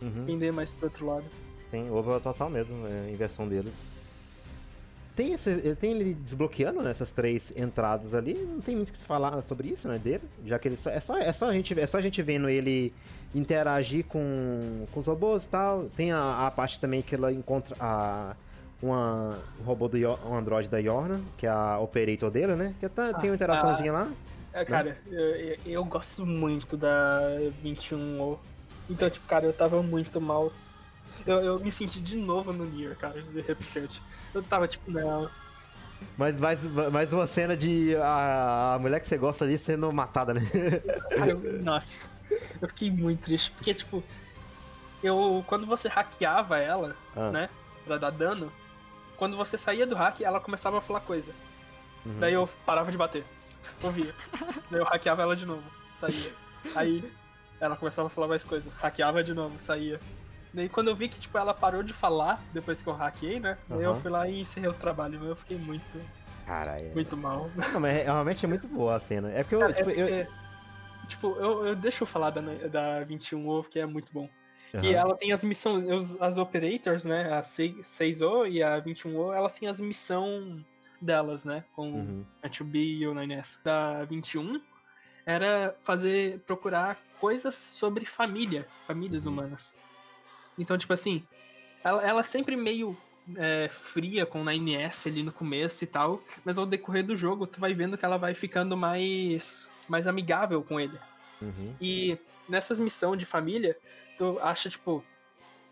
uhum. 0.01 0.25
pender 0.25 0.51
mais 0.51 0.71
pro 0.71 0.85
outro 0.85 1.05
lado. 1.05 1.25
Sim, 1.69 1.89
houve 1.89 2.19
total 2.19 2.49
mesmo, 2.49 2.85
é, 2.87 3.07
a 3.07 3.11
inversão 3.11 3.47
deles. 3.47 3.85
Tem, 5.15 5.33
esse, 5.33 5.49
ele 5.49 5.75
tem 5.75 5.91
ele 5.91 6.13
desbloqueando 6.13 6.81
né, 6.81 6.91
essas 6.91 7.11
três 7.11 7.53
entradas 7.55 8.13
ali, 8.13 8.33
não 8.33 8.61
tem 8.61 8.75
muito 8.75 8.89
o 8.89 8.91
que 8.91 8.97
se 8.97 9.05
falar 9.05 9.41
sobre 9.41 9.67
isso, 9.67 9.87
né, 9.87 9.97
dele, 9.97 10.23
já 10.45 10.57
que 10.57 10.67
ele 10.69 10.77
só, 10.77 10.89
é, 10.89 10.99
só, 10.99 11.17
é, 11.17 11.31
só 11.33 11.49
a 11.49 11.53
gente, 11.53 11.77
é 11.77 11.85
só 11.85 11.97
a 11.97 12.01
gente 12.01 12.21
vendo 12.21 12.49
ele 12.49 12.93
interagir 13.33 14.05
com, 14.05 14.85
com 14.91 14.99
os 14.99 15.07
robôs 15.07 15.45
e 15.45 15.49
tal. 15.49 15.85
Tem 15.95 16.11
a, 16.11 16.47
a 16.47 16.51
parte 16.51 16.79
também 16.79 17.01
que 17.01 17.15
ela 17.15 17.31
encontra 17.31 17.75
a, 17.79 18.35
uma, 18.81 19.39
um 19.59 19.63
robô 19.63 19.87
do 19.87 19.97
um 19.97 20.35
android 20.35 20.67
da 20.67 20.77
Yorna, 20.77 21.21
que 21.37 21.45
é 21.45 21.49
a 21.49 21.79
operator 21.79 22.29
dele, 22.29 22.55
né? 22.55 22.73
Que 22.79 22.89
tá, 22.89 23.09
ah, 23.09 23.13
tem 23.13 23.29
uma 23.29 23.35
interaçãozinha 23.35 23.91
lá. 23.91 24.11
É, 24.53 24.59
né? 24.59 24.65
cara, 24.65 24.97
eu, 25.09 25.57
eu, 25.65 25.85
gosto 25.85 26.25
muito 26.25 26.75
da 26.75 27.21
21 27.61 28.37
Então, 28.91 29.09
tipo, 29.09 29.25
cara, 29.25 29.45
eu 29.45 29.53
tava 29.53 29.81
muito 29.81 30.19
mal. 30.19 30.51
Eu, 31.25 31.39
eu 31.41 31.59
me 31.59 31.71
senti 31.71 32.01
de 32.01 32.17
novo 32.17 32.51
no 32.51 32.65
Nier, 32.65 32.97
cara, 32.97 33.21
de 33.21 33.41
repente. 33.41 34.01
Eu 34.33 34.43
tava 34.43 34.67
tipo, 34.67 34.91
não. 34.91 35.29
Mas 36.17 36.37
mais, 36.37 36.61
mais 36.91 37.13
uma 37.13 37.25
cena 37.25 37.55
de 37.55 37.95
a, 37.95 38.73
a 38.75 38.79
mulher 38.79 38.99
que 38.99 39.07
você 39.07 39.17
gosta 39.17 39.45
ali 39.45 39.57
sendo 39.57 39.91
matada, 39.93 40.33
né? 40.33 40.41
Cara, 41.15 41.31
eu, 41.31 41.63
nossa. 41.63 42.09
Eu 42.61 42.67
fiquei 42.67 42.91
muito 42.91 43.21
triste, 43.21 43.51
porque, 43.51 43.73
tipo, 43.73 44.03
eu. 45.01 45.43
Quando 45.47 45.65
você 45.65 45.87
hackeava 45.87 46.57
ela, 46.57 46.95
ah. 47.15 47.31
né? 47.31 47.49
Pra 47.85 47.97
dar 47.97 48.09
dano, 48.09 48.51
quando 49.17 49.37
você 49.37 49.57
saía 49.57 49.87
do 49.87 49.95
hack, 49.95 50.21
ela 50.21 50.39
começava 50.39 50.79
a 50.79 50.81
falar 50.81 51.01
coisa. 51.01 51.31
Uhum. 52.05 52.19
Daí 52.19 52.33
eu 52.33 52.49
parava 52.65 52.91
de 52.91 52.97
bater. 52.97 53.23
Ouvia. 53.81 54.13
Daí 54.69 54.79
eu 54.81 54.85
hackeava 54.85 55.21
ela 55.21 55.35
de 55.35 55.45
novo. 55.45 55.63
Saía. 55.93 56.33
Aí 56.75 57.11
ela 57.61 57.77
começava 57.77 58.07
a 58.07 58.09
falar 58.09 58.27
mais 58.27 58.43
coisa. 58.43 58.69
Hackeava 58.77 59.23
de 59.23 59.33
novo, 59.33 59.57
saía. 59.57 59.99
Daí 60.53 60.67
quando 60.67 60.89
eu 60.89 60.95
vi 60.95 61.07
que, 61.07 61.17
tipo, 61.17 61.37
ela 61.37 61.53
parou 61.53 61.81
de 61.81 61.93
falar 61.93 62.43
depois 62.51 62.81
que 62.81 62.89
eu 62.89 62.93
hackeei, 62.93 63.39
né? 63.39 63.57
Uhum. 63.69 63.77
Daí 63.77 63.85
eu 63.85 63.95
fui 63.95 64.11
lá 64.11 64.27
e 64.27 64.41
encerrei 64.41 64.69
o 64.69 64.73
trabalho. 64.73 65.23
Eu 65.23 65.35
fiquei 65.35 65.57
muito. 65.57 66.01
Caralho. 66.45 66.91
Muito 66.93 67.15
mal. 67.15 67.49
Não, 67.55 67.79
mas 67.79 68.03
realmente 68.03 68.43
é 68.43 68.49
muito 68.49 68.67
boa 68.67 68.95
a 68.95 68.99
cena. 68.99 69.31
É 69.31 69.43
porque 69.43 69.55
eu. 69.55 69.59
Cara, 69.59 69.73
tipo, 69.73 69.89
é 69.89 69.93
porque... 69.93 70.13
eu 70.13 70.41
Tipo, 71.11 71.35
eu, 71.35 71.67
eu 71.67 71.75
deixo 71.75 72.03
eu 72.03 72.07
falar 72.07 72.29
da, 72.29 72.41
da 72.69 73.03
21 73.03 73.45
Ovo, 73.45 73.69
que 73.69 73.79
é 73.79 73.85
muito 73.85 74.11
bom. 74.13 74.29
Uhum. 74.73 74.79
Que 74.79 74.95
ela 74.95 75.15
tem 75.15 75.33
as 75.33 75.43
missões, 75.43 75.83
as 76.21 76.37
operators, 76.37 77.03
né? 77.03 77.33
A 77.33 77.41
6O 77.41 78.49
e 78.49 78.63
a 78.63 78.81
21O, 78.81 79.35
elas 79.35 79.59
têm 79.59 79.67
as 79.67 79.81
missões 79.81 80.63
delas, 81.01 81.43
né? 81.43 81.65
Com 81.75 81.91
uhum. 81.91 82.25
a 82.41 82.47
2B 82.47 82.99
e 82.99 83.07
o 83.07 83.13
9S. 83.13 83.59
Da 83.61 84.05
21 84.05 84.61
era 85.25 85.75
fazer, 85.81 86.39
procurar 86.47 86.97
coisas 87.21 87.53
sobre 87.53 88.03
família, 88.03 88.67
famílias 88.87 89.27
uhum. 89.27 89.33
humanas. 89.33 89.71
Então, 90.57 90.75
tipo 90.75 90.91
assim, 90.91 91.23
ela, 91.83 92.03
ela 92.03 92.23
sempre 92.23 92.55
meio 92.55 92.97
é, 93.37 93.69
fria 93.69 94.25
com 94.25 94.41
o 94.41 94.43
9S 94.43 95.07
ali 95.07 95.21
no 95.21 95.31
começo 95.31 95.83
e 95.83 95.87
tal, 95.87 96.21
mas 96.43 96.57
ao 96.57 96.65
decorrer 96.65 97.05
do 97.05 97.15
jogo 97.15 97.45
tu 97.45 97.59
vai 97.59 97.75
vendo 97.75 97.95
que 97.95 98.03
ela 98.03 98.17
vai 98.17 98.33
ficando 98.33 98.75
mais 98.75 99.69
mais 99.87 100.07
amigável 100.07 100.63
com 100.63 100.79
ele. 100.79 100.97
Uhum. 101.41 101.75
E 101.79 102.17
nessas 102.49 102.79
missões 102.79 103.19
de 103.19 103.25
família, 103.25 103.77
tu 104.17 104.39
acha, 104.39 104.69
tipo, 104.69 105.03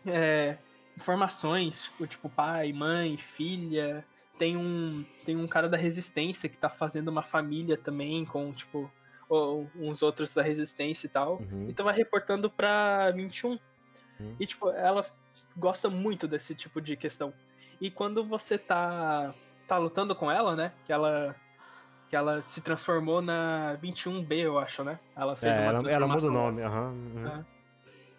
é, 0.06 0.56
informações, 0.96 1.90
tipo, 2.08 2.28
pai, 2.28 2.72
mãe, 2.72 3.16
filha. 3.16 4.04
Tem 4.38 4.56
um, 4.56 5.04
tem 5.24 5.36
um 5.36 5.46
cara 5.46 5.68
da 5.68 5.76
resistência 5.76 6.48
que 6.48 6.56
tá 6.56 6.68
fazendo 6.68 7.08
uma 7.08 7.22
família 7.22 7.76
também, 7.76 8.24
com, 8.24 8.52
tipo, 8.52 8.90
uns 9.30 10.02
outros 10.02 10.34
da 10.34 10.42
resistência 10.42 11.06
e 11.06 11.10
tal. 11.10 11.36
Uhum. 11.36 11.66
Então 11.68 11.84
vai 11.84 11.94
reportando 11.94 12.50
pra 12.50 13.10
21. 13.12 13.50
Uhum. 13.50 14.36
E, 14.38 14.46
tipo, 14.46 14.70
ela 14.70 15.06
gosta 15.56 15.88
muito 15.88 16.26
desse 16.26 16.54
tipo 16.54 16.80
de 16.80 16.96
questão. 16.96 17.32
E 17.80 17.90
quando 17.90 18.24
você 18.24 18.58
tá, 18.58 19.34
tá 19.66 19.78
lutando 19.78 20.14
com 20.14 20.30
ela, 20.30 20.54
né? 20.56 20.72
Que 20.84 20.92
ela 20.92 21.34
que 22.08 22.16
ela 22.16 22.42
se 22.42 22.60
transformou 22.60 23.22
na 23.22 23.78
21B, 23.80 24.32
eu 24.38 24.58
acho, 24.58 24.82
né? 24.82 24.98
Ela 25.14 25.36
fez 25.36 25.56
é, 25.56 25.60
uma 25.60 25.68
ela, 25.68 25.90
ela 25.92 26.08
muda 26.08 26.26
o 26.26 26.32
nome, 26.32 26.60
aham. 26.60 26.90
Uhum, 26.90 27.26
É. 27.28 27.59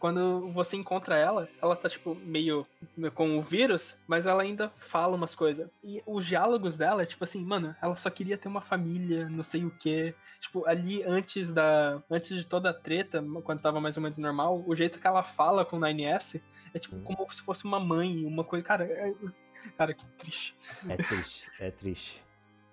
Quando 0.01 0.51
você 0.51 0.75
encontra 0.75 1.15
ela, 1.15 1.47
ela 1.61 1.75
tá, 1.75 1.87
tipo, 1.87 2.15
meio 2.15 2.65
com 3.13 3.37
o 3.37 3.41
vírus, 3.43 4.01
mas 4.07 4.25
ela 4.25 4.41
ainda 4.41 4.73
fala 4.75 5.15
umas 5.15 5.35
coisas. 5.35 5.69
E 5.83 6.01
os 6.07 6.25
diálogos 6.25 6.75
dela 6.75 7.03
é 7.03 7.05
tipo 7.05 7.23
assim, 7.23 7.45
mano, 7.45 7.75
ela 7.79 7.95
só 7.95 8.09
queria 8.09 8.35
ter 8.35 8.47
uma 8.47 8.61
família, 8.61 9.29
não 9.29 9.43
sei 9.43 9.63
o 9.63 9.69
quê. 9.69 10.15
Tipo, 10.39 10.67
ali 10.67 11.03
antes 11.03 11.51
da. 11.51 12.01
Antes 12.09 12.35
de 12.35 12.43
toda 12.47 12.71
a 12.71 12.73
treta, 12.73 13.23
quando 13.43 13.61
tava 13.61 13.79
mais 13.79 13.95
ou 13.95 14.01
menos 14.01 14.17
normal, 14.17 14.63
o 14.65 14.75
jeito 14.75 14.99
que 14.99 15.05
ela 15.05 15.23
fala 15.23 15.63
com 15.63 15.77
o 15.77 15.79
9S 15.79 16.41
é 16.73 16.79
tipo 16.79 16.95
hum. 16.95 17.03
como 17.03 17.31
se 17.31 17.43
fosse 17.43 17.63
uma 17.63 17.79
mãe, 17.79 18.25
uma 18.25 18.43
coisa. 18.43 18.65
Cara, 18.65 18.85
é... 18.85 19.13
cara, 19.77 19.93
que 19.93 20.05
triste. 20.17 20.55
É 20.89 20.97
triste, 20.97 21.43
é 21.59 21.69
triste. 21.69 22.23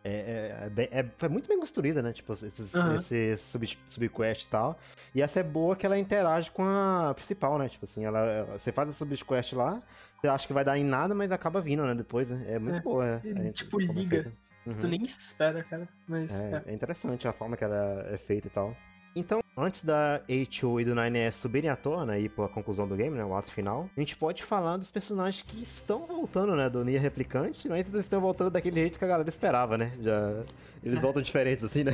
É, 0.09 0.71
é, 0.77 1.01
é, 1.01 1.07
é, 1.21 1.29
muito 1.29 1.49
bem 1.49 1.59
construída, 1.59 2.01
né? 2.01 2.13
Tipo, 2.13 2.33
esses, 2.33 2.75
uhum. 2.75 2.97
esse 2.97 3.37
sub, 3.37 3.79
subquest 3.89 4.45
e 4.45 4.49
tal. 4.49 4.79
E 5.15 5.23
essa 5.23 5.41
é 5.41 5.43
boa 5.43 5.77
que 5.77 5.85
ela 5.85 5.99
interage 5.99 6.51
com 6.51 6.63
a 6.65 7.13
principal, 7.15 7.59
né? 7.59 7.69
Tipo 7.69 7.85
assim, 7.85 8.05
ela, 8.05 8.45
você 8.57 8.73
faz 8.73 8.89
a 8.89 8.93
subquest 8.93 9.53
lá, 9.53 9.83
você 10.21 10.29
acha 10.29 10.47
que 10.47 10.53
vai 10.53 10.65
dar 10.65 10.79
em 10.79 10.85
nada, 10.85 11.15
mas 11.15 11.31
acaba 11.31 11.61
vindo, 11.61 11.85
né? 11.85 11.95
Depois, 11.95 12.31
né? 12.31 12.45
É 12.49 12.59
muito 12.59 12.79
é, 12.79 12.81
boa. 12.81 13.23
É, 13.25 13.51
tipo, 13.53 13.79
liga. 13.79 14.33
Uhum. 14.67 14.75
Tu 14.75 14.89
nem 14.89 15.03
espera, 15.03 15.63
cara. 15.65 15.89
Mas, 16.07 16.39
é, 16.39 16.63
é, 16.67 16.73
interessante 16.73 17.27
a 17.27 17.33
forma 17.33 17.57
que 17.57 17.65
ela 17.65 18.07
é 18.11 18.19
feita 18.19 18.47
e 18.47 18.51
tal. 18.51 18.77
Então, 19.15 19.41
antes 19.59 19.83
da 19.83 20.17
H.O. 20.29 20.81
e 20.81 20.85
do 20.85 20.95
9S 20.95 21.33
subirem 21.33 21.71
à 21.71 21.77
tona 21.77 22.15
aí 22.15 22.29
pra 22.29 22.49
conclusão 22.49 22.87
do 22.87 22.97
game, 22.97 23.17
né, 23.17 23.25
o 23.25 23.35
ato 23.35 23.53
final, 23.53 23.89
a 23.97 24.01
gente 24.01 24.17
pode 24.17 24.43
falar 24.43 24.77
dos 24.77 24.91
personagens 24.91 25.43
que 25.43 25.63
estão 25.63 26.07
voltando, 26.07 26.55
né, 26.55 26.71
do 26.71 26.85
Nier 26.85 27.01
Replicante, 27.01 27.69
mas 27.69 27.89
eles 27.89 28.05
estão 28.05 28.21
voltando 28.21 28.51
daquele 28.51 28.81
jeito 28.81 28.99
que 28.99 29.05
a 29.05 29.09
galera 29.09 29.29
esperava, 29.29 29.77
né? 29.77 29.93
Já 30.01 30.45
eles 30.83 31.01
voltam 31.01 31.21
diferentes 31.21 31.65
assim, 31.65 31.85
né? 31.85 31.93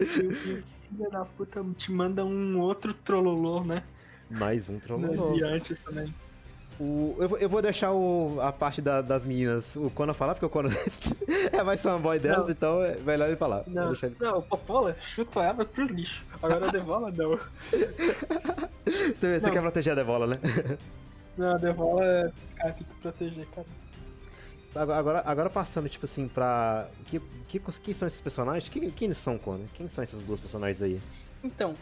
e 0.00 0.02
o 0.02 0.06
filho 0.06 1.10
da 1.10 1.24
puta 1.24 1.64
te 1.76 1.92
manda 1.92 2.24
um 2.24 2.58
outro 2.58 2.92
trololô, 2.92 3.62
né? 3.62 3.82
Mais 4.30 4.68
um 4.68 4.78
trololô. 4.78 5.36
E 5.36 5.44
antes 5.44 5.82
também. 5.82 6.12
O, 6.78 7.16
eu, 7.20 7.38
eu 7.38 7.48
vou 7.48 7.62
deixar 7.62 7.92
o, 7.92 8.38
a 8.40 8.52
parte 8.52 8.82
da, 8.82 9.00
das 9.00 9.24
meninas, 9.24 9.76
o 9.76 9.88
Conan 9.90 10.12
falar, 10.12 10.34
porque 10.34 10.46
o 10.46 10.50
Conan 10.50 10.70
é 11.52 11.62
mais 11.62 11.80
fanboy 11.80 12.18
delas, 12.18 12.46
não. 12.46 12.50
então 12.50 12.82
é 12.82 12.96
melhor 12.96 13.28
ele 13.28 13.36
falar. 13.36 13.62
Não, 13.66 13.92
ele... 13.92 14.16
não 14.20 14.38
o 14.38 14.42
Popola 14.42 14.96
chuta 15.00 15.40
ela 15.40 15.64
pro 15.64 15.84
lixo. 15.84 16.24
Agora 16.42 16.66
a 16.66 16.70
Devola 16.70 17.12
não. 17.12 17.38
você, 19.14 19.40
você 19.40 19.50
quer 19.50 19.60
proteger 19.60 19.92
a 19.92 19.96
Devola, 19.96 20.26
né? 20.26 20.38
Não, 21.36 21.52
a 21.52 21.58
Devola 21.58 22.04
é. 22.04 22.30
Cara, 22.54 22.72
tem 22.74 22.86
que 22.86 22.94
proteger, 23.00 23.44
cara. 23.46 23.66
Agora, 24.72 25.22
agora 25.26 25.50
passando, 25.50 25.88
tipo 25.88 26.04
assim, 26.04 26.28
pra. 26.28 26.86
Que, 27.06 27.20
que, 27.48 27.58
quem 27.58 27.92
são 27.92 28.06
esses 28.06 28.20
personagens? 28.20 28.68
Quem, 28.68 29.12
são, 29.12 29.36
Conan? 29.36 29.64
Quem 29.74 29.88
são 29.88 30.04
esses 30.04 30.22
dois 30.22 30.38
personagens 30.38 30.80
aí? 30.80 31.00
Então, 31.42 31.74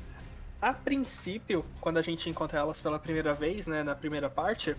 a 0.62 0.72
princípio, 0.72 1.64
quando 1.80 1.98
a 1.98 2.02
gente 2.02 2.30
encontra 2.30 2.60
elas 2.60 2.80
pela 2.80 2.98
primeira 2.98 3.34
vez, 3.34 3.66
né, 3.66 3.82
na 3.82 3.94
primeira 3.94 4.30
parte, 4.30 4.76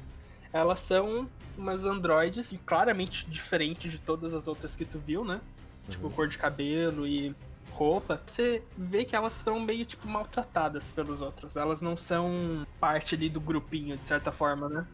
Elas 0.53 0.81
são 0.81 1.27
umas 1.57 1.83
androides 1.83 2.53
claramente 2.63 3.27
diferentes 3.29 3.91
de 3.91 3.97
todas 3.97 4.35
as 4.35 4.47
outras 4.47 4.75
que 4.75 4.85
tu 4.85 4.99
viu, 4.99 5.25
né? 5.25 5.41
Tipo, 5.89 6.03
uhum. 6.03 6.09
Tipo, 6.09 6.09
cor 6.11 6.27
de 6.27 6.37
cabelo 6.37 7.07
e 7.07 7.35
roupa, 7.71 8.21
você 8.23 8.63
vê 8.77 9.03
que 9.03 9.15
elas 9.15 9.33
são 9.33 9.59
meio, 9.59 9.83
tipo, 9.83 10.07
maltratadas 10.07 10.91
pelos 10.91 11.21
outros. 11.21 11.55
Elas 11.55 11.81
não 11.81 11.97
são 11.97 12.67
parte 12.79 13.15
ali 13.15 13.29
do 13.29 13.41
grupinho, 13.41 13.97
de 13.97 14.05
certa 14.05 14.31
forma, 14.31 14.69
né? 14.69 14.85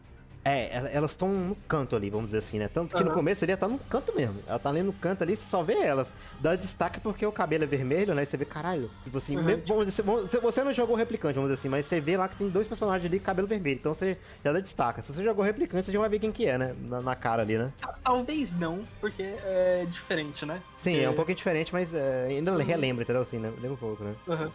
É, 0.42 0.90
elas 0.94 1.10
estão 1.10 1.28
no 1.28 1.54
canto 1.68 1.94
ali, 1.94 2.08
vamos 2.08 2.26
dizer 2.26 2.38
assim, 2.38 2.58
né? 2.58 2.66
Tanto 2.66 2.96
que 2.96 3.02
uhum. 3.02 3.08
no 3.08 3.14
começo 3.14 3.44
ele 3.44 3.54
tá 3.56 3.68
no 3.68 3.78
canto 3.78 4.14
mesmo. 4.16 4.42
Ela 4.46 4.58
tá 4.58 4.70
ali 4.70 4.82
no 4.82 4.92
canto 4.92 5.22
ali, 5.22 5.36
você 5.36 5.46
só 5.46 5.62
vê 5.62 5.74
elas. 5.74 6.14
Dá 6.40 6.56
destaque 6.56 6.98
porque 6.98 7.26
o 7.26 7.32
cabelo 7.32 7.64
é 7.64 7.66
vermelho, 7.66 8.14
né? 8.14 8.22
E 8.22 8.26
você 8.26 8.38
vê, 8.38 8.46
caralho. 8.46 8.90
Tipo 9.04 9.18
assim, 9.18 9.36
uhum. 9.36 9.44
mesmo, 9.44 9.64
vamos 9.66 9.86
dizer, 9.86 10.02
você 10.40 10.64
não 10.64 10.72
jogou 10.72 10.96
replicante, 10.96 11.34
vamos 11.34 11.50
dizer 11.50 11.60
assim, 11.60 11.68
mas 11.68 11.84
você 11.84 12.00
vê 12.00 12.16
lá 12.16 12.26
que 12.26 12.36
tem 12.36 12.48
dois 12.48 12.66
personagens 12.66 13.04
ali 13.04 13.18
com 13.18 13.26
cabelo 13.26 13.46
vermelho. 13.46 13.78
Então 13.78 13.92
você 13.92 14.16
já 14.42 14.52
dá 14.52 14.60
destaque. 14.60 15.02
Se 15.02 15.12
você 15.12 15.22
jogou 15.22 15.44
replicante, 15.44 15.86
você 15.86 15.92
já 15.92 15.98
vai 15.98 16.08
ver 16.08 16.18
quem 16.18 16.32
que 16.32 16.46
é, 16.46 16.56
né? 16.56 16.74
Na, 16.80 17.02
na 17.02 17.14
cara 17.14 17.42
ali, 17.42 17.58
né? 17.58 17.70
Talvez 18.02 18.54
não, 18.54 18.82
porque 18.98 19.22
é 19.22 19.86
diferente, 19.90 20.46
né? 20.46 20.62
Sim, 20.78 20.96
é, 20.96 21.02
é 21.02 21.10
um 21.10 21.14
pouquinho 21.14 21.36
diferente, 21.36 21.70
mas 21.70 21.94
é, 21.94 22.28
ainda 22.30 22.52
uhum. 22.52 22.58
relembra, 22.58 23.02
entendeu? 23.04 23.22
Assim, 23.22 23.38
né? 23.38 23.52
Lembra 23.56 23.72
um 23.72 23.76
pouco, 23.76 24.02
né? 24.02 24.14
Uhum. 24.26 24.50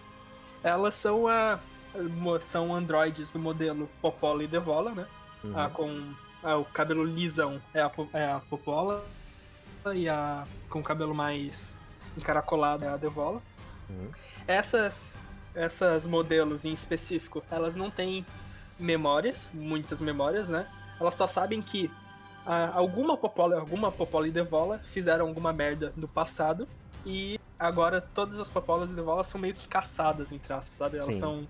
Elas 0.63 0.95
são 0.95 1.27
a. 1.27 1.59
São 2.41 2.75
androides 2.75 3.31
do 3.31 3.39
modelo 3.39 3.89
Popola 4.01 4.43
e 4.43 4.47
Devola, 4.47 4.91
né? 4.91 5.07
Uhum. 5.45 5.59
Ah, 5.59 5.69
com 5.69 6.13
ah, 6.43 6.57
o 6.57 6.65
cabelo 6.65 7.03
lisão 7.03 7.61
é 7.73 7.81
a, 7.81 7.91
é 8.13 8.31
a 8.31 8.39
Popola 8.39 9.05
e 9.93 10.09
a 10.09 10.45
com 10.69 10.79
o 10.79 10.83
cabelo 10.83 11.13
mais 11.13 11.75
encaracolado 12.17 12.85
é 12.85 12.87
a 12.87 12.97
Devola. 12.97 13.41
Uhum. 13.89 14.11
Essas 14.47 15.13
essas 15.53 16.05
modelos 16.05 16.65
em 16.65 16.73
específico, 16.73 17.41
elas 17.49 17.75
não 17.75 17.89
têm 17.89 18.25
memórias, 18.77 19.49
muitas 19.53 20.01
memórias, 20.01 20.49
né? 20.49 20.67
Elas 20.99 21.15
só 21.15 21.27
sabem 21.27 21.61
que 21.61 21.89
ah, 22.45 22.71
alguma 22.73 23.15
Popola, 23.15 23.59
alguma 23.59 23.91
Popola 23.91 24.27
e 24.27 24.31
Devola 24.31 24.79
fizeram 24.91 25.27
alguma 25.27 25.53
merda 25.53 25.93
no 25.95 26.07
passado 26.07 26.67
e 27.05 27.39
agora 27.57 28.01
todas 28.01 28.39
as 28.39 28.49
Popolas 28.49 28.91
e 28.91 28.95
Devolas 28.95 29.27
são 29.27 29.39
meio 29.39 29.53
que 29.53 29.67
caçadas, 29.67 30.31
entre 30.31 30.51
aspas, 30.51 30.77
sabe? 30.77 30.97
Elas 30.97 31.15
Sim. 31.15 31.21
são 31.21 31.47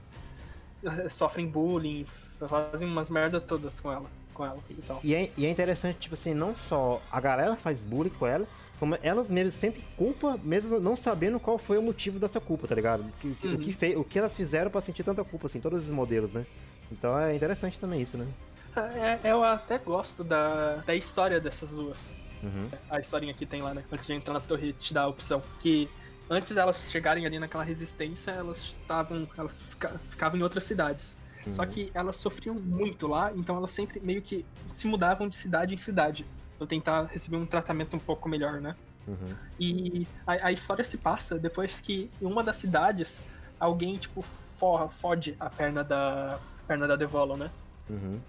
sofrem 1.10 1.48
bullying, 1.48 2.06
fazem 2.38 2.88
umas 2.88 3.10
merda 3.10 3.40
todas 3.40 3.80
com 3.80 3.92
ela 3.92 4.06
com 4.36 4.46
elas 4.46 4.70
e 4.70 4.82
tal. 4.82 5.00
E 5.04 5.16
é, 5.16 5.32
e 5.36 5.46
é 5.46 5.50
interessante, 5.50 5.98
tipo 5.98 6.14
assim, 6.14 6.34
não 6.34 6.56
só 6.56 7.02
a 7.10 7.20
galera 7.20 7.56
faz 7.56 7.82
bullying 7.82 8.10
com 8.10 8.28
ela, 8.28 8.46
como 8.78 8.98
elas 9.02 9.32
mesmas 9.32 9.56
sentem 9.56 9.84
culpa, 9.98 10.38
mesmo 10.44 10.80
não 10.80 10.96
sabendo 10.96 11.40
qual 11.40 11.58
foi 11.58 11.78
o 11.78 11.82
motivo 11.82 12.20
dessa 12.20 12.40
culpa, 12.40 12.68
tá 12.68 12.76
ligado? 12.76 13.02
O 13.02 13.12
que, 13.14 13.48
uhum. 13.48 13.54
o 13.56 13.58
que, 13.58 13.74
fez, 13.74 13.98
o 13.98 14.04
que 14.04 14.20
elas 14.20 14.36
fizeram 14.36 14.70
para 14.70 14.82
sentir 14.82 15.04
tanta 15.04 15.24
culpa, 15.24 15.48
assim, 15.48 15.62
todos 15.62 15.86
os 15.86 15.90
modelos, 15.90 16.34
né? 16.34 16.46
Então 16.92 17.18
é 17.18 17.34
interessante 17.34 17.80
também 17.80 18.02
isso, 18.02 18.18
né? 18.18 18.28
É, 18.76 19.32
eu 19.32 19.42
até 19.44 19.78
gosto 19.78 20.24
da, 20.24 20.76
da 20.78 20.94
história 20.94 21.40
dessas 21.40 21.72
duas. 21.72 21.98
Uhum. 22.44 22.70
A 22.90 23.00
historinha 23.00 23.34
que 23.34 23.46
tem 23.46 23.62
lá, 23.62 23.74
né? 23.74 23.84
Antes 23.90 24.06
de 24.06 24.14
entrar 24.14 24.34
na 24.34 24.42
torre, 24.42 24.74
te 24.74 24.94
dá 24.94 25.04
a 25.04 25.08
opção. 25.08 25.42
Que 25.62 25.90
antes 26.30 26.54
delas 26.54 26.92
chegarem 26.92 27.26
ali 27.26 27.40
naquela 27.40 27.64
resistência, 27.64 28.32
elas 28.32 28.58
estavam. 28.58 29.28
Elas 29.38 29.64
ficavam 30.10 30.38
em 30.38 30.44
outras 30.44 30.66
cidades. 30.66 31.16
Uhum. 31.46 31.52
Só 31.52 31.66
que 31.66 31.92
elas 31.94 32.18
sofriam 32.18 32.56
muito 32.56 33.08
lá, 33.08 33.32
então 33.36 33.58
elas 33.58 33.72
sempre 33.72 34.00
meio 34.00 34.22
que 34.22 34.46
se 34.68 34.88
mudavam 34.88 35.30
de 35.30 35.36
cidade 35.36 35.74
em 35.74 35.78
cidade. 35.78 36.26
Pra 36.58 36.66
tentar 36.66 37.04
receber 37.12 37.38
um 37.38 37.46
tratamento 37.46 37.96
um 37.96 38.00
pouco 38.00 38.30
melhor, 38.30 38.62
né? 38.62 38.76
Uhum. 39.08 39.36
E 39.60 40.08
a, 40.26 40.48
a, 40.48 40.52
história 40.52 40.84
se 40.84 40.98
passa 40.98 41.38
depois 41.38 41.80
que 41.80 42.10
em 42.22 42.26
uma 42.26 42.44
das 42.44 42.58
cidades 42.58 43.22
alguém, 43.60 43.98
tipo, 43.98 44.22
forra, 44.22 44.90
fode 44.90 45.36
a 45.40 45.50
perna 45.50 45.84
da. 45.84 46.40
A 46.64 46.68
perna 46.68 46.88
da 46.88 46.96
Devolo, 46.96 47.38
né? 47.38 47.52
Uhum. 47.90 48.20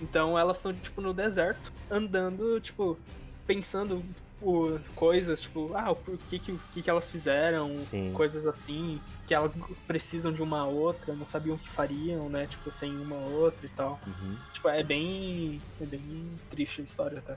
Então 0.00 0.38
elas 0.38 0.56
estão, 0.56 0.72
tipo, 0.72 1.00
no 1.00 1.14
deserto, 1.14 1.72
andando, 1.90 2.60
tipo, 2.60 2.98
pensando 3.46 4.02
tipo, 4.44 4.78
coisas, 4.94 5.42
tipo, 5.42 5.70
ah, 5.74 5.90
o 5.90 5.96
que 5.96 6.38
que, 6.38 6.52
o 6.52 6.60
que, 6.70 6.82
que 6.82 6.90
elas 6.90 7.10
fizeram, 7.10 7.74
Sim. 7.74 8.12
coisas 8.12 8.46
assim, 8.46 9.00
que 9.26 9.34
elas 9.34 9.56
precisam 9.86 10.32
de 10.32 10.42
uma 10.42 10.66
outra, 10.66 11.14
não 11.14 11.26
sabiam 11.26 11.56
o 11.56 11.58
que 11.58 11.68
fariam, 11.68 12.28
né, 12.28 12.46
tipo, 12.46 12.70
sem 12.70 12.94
uma 12.94 13.16
outra 13.16 13.66
e 13.66 13.70
tal. 13.70 13.98
Uhum. 14.06 14.36
Tipo, 14.52 14.68
é 14.68 14.82
bem, 14.82 15.60
é 15.80 15.86
bem 15.86 16.30
triste 16.50 16.82
a 16.82 16.84
história 16.84 17.18
até. 17.18 17.36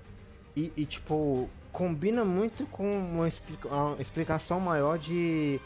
E, 0.56 0.74
e 0.76 0.86
tipo, 0.86 1.50
combina 1.72 2.26
muito 2.26 2.66
com 2.66 2.90
uma, 2.92 3.28
explica 3.28 3.68
uma 3.68 4.02
explicação 4.02 4.60
maior 4.60 4.98
de 4.98 5.62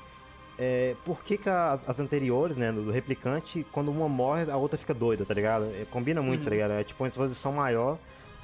é, 0.59 0.95
por 1.05 1.23
que, 1.23 1.37
que 1.37 1.49
as 1.49 1.99
anteriores, 1.99 2.57
né, 2.57 2.71
do 2.71 2.91
replicante, 2.91 3.65
quando 3.71 3.89
uma 3.89 4.09
morre, 4.09 4.51
a 4.51 4.57
outra 4.57 4.77
fica 4.77 4.93
doida, 4.93 5.25
tá 5.25 5.33
ligado? 5.33 5.65
É, 5.73 5.85
combina 5.89 6.21
muito, 6.21 6.41
tá 6.41 6.43
uhum. 6.43 6.49
tá 6.49 6.51
ligado? 6.51 6.71
É 6.79 6.83
tipo 6.83 7.03
uma 7.03 7.07
exposição 7.07 7.51
maior 7.51 7.97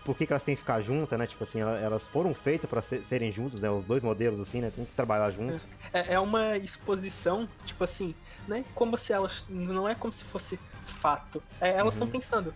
por 0.07 0.15
que, 0.15 0.25
que 0.25 0.31
elas 0.31 0.41
têm 0.41 0.55
que 0.55 0.61
ficar 0.61 0.79
juntas, 0.79 1.19
né? 1.19 1.27
Tipo 1.27 1.43
assim, 1.43 1.59
elas 1.59 2.07
foram 2.07 2.34
feitas 2.34 2.69
para 2.69 2.81
ser, 2.81 3.03
serem 3.03 3.29
juntos, 3.29 3.59
né? 3.59 3.69
Os 3.69 3.84
dois 3.84 4.01
modelos, 4.01 4.39
assim, 4.39 4.61
né? 4.61 4.71
Tem 4.73 4.85
que 4.85 4.93
trabalhar 4.93 5.29
juntos. 5.31 5.61
É, 5.91 6.13
é 6.13 6.19
uma 6.19 6.55
exposição, 6.55 7.47
tipo 7.65 7.84
assim, 7.84 8.15
não 8.47 8.55
é 8.55 8.63
como 8.73 8.97
se 8.97 9.11
elas. 9.11 9.43
Não 9.49 9.88
é 9.88 9.93
como 9.93 10.13
se 10.13 10.23
fosse 10.23 10.57
fato. 10.85 11.43
É, 11.59 11.71
elas 11.71 11.95
estão 11.95 12.07
uhum. 12.07 12.13
pensando. 12.13 12.53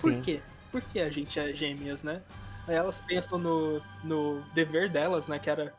Por 0.00 0.12
Sim. 0.12 0.20
quê? 0.20 0.40
Por 0.70 0.80
que 0.82 1.00
a 1.00 1.10
gente 1.10 1.36
é 1.40 1.52
gêmeas, 1.52 2.04
né? 2.04 2.22
Elas 2.68 3.00
pensam 3.00 3.38
no, 3.38 3.82
no 4.04 4.40
dever 4.54 4.88
delas, 4.88 5.26
né? 5.26 5.40
Que 5.40 5.50
era 5.50 5.74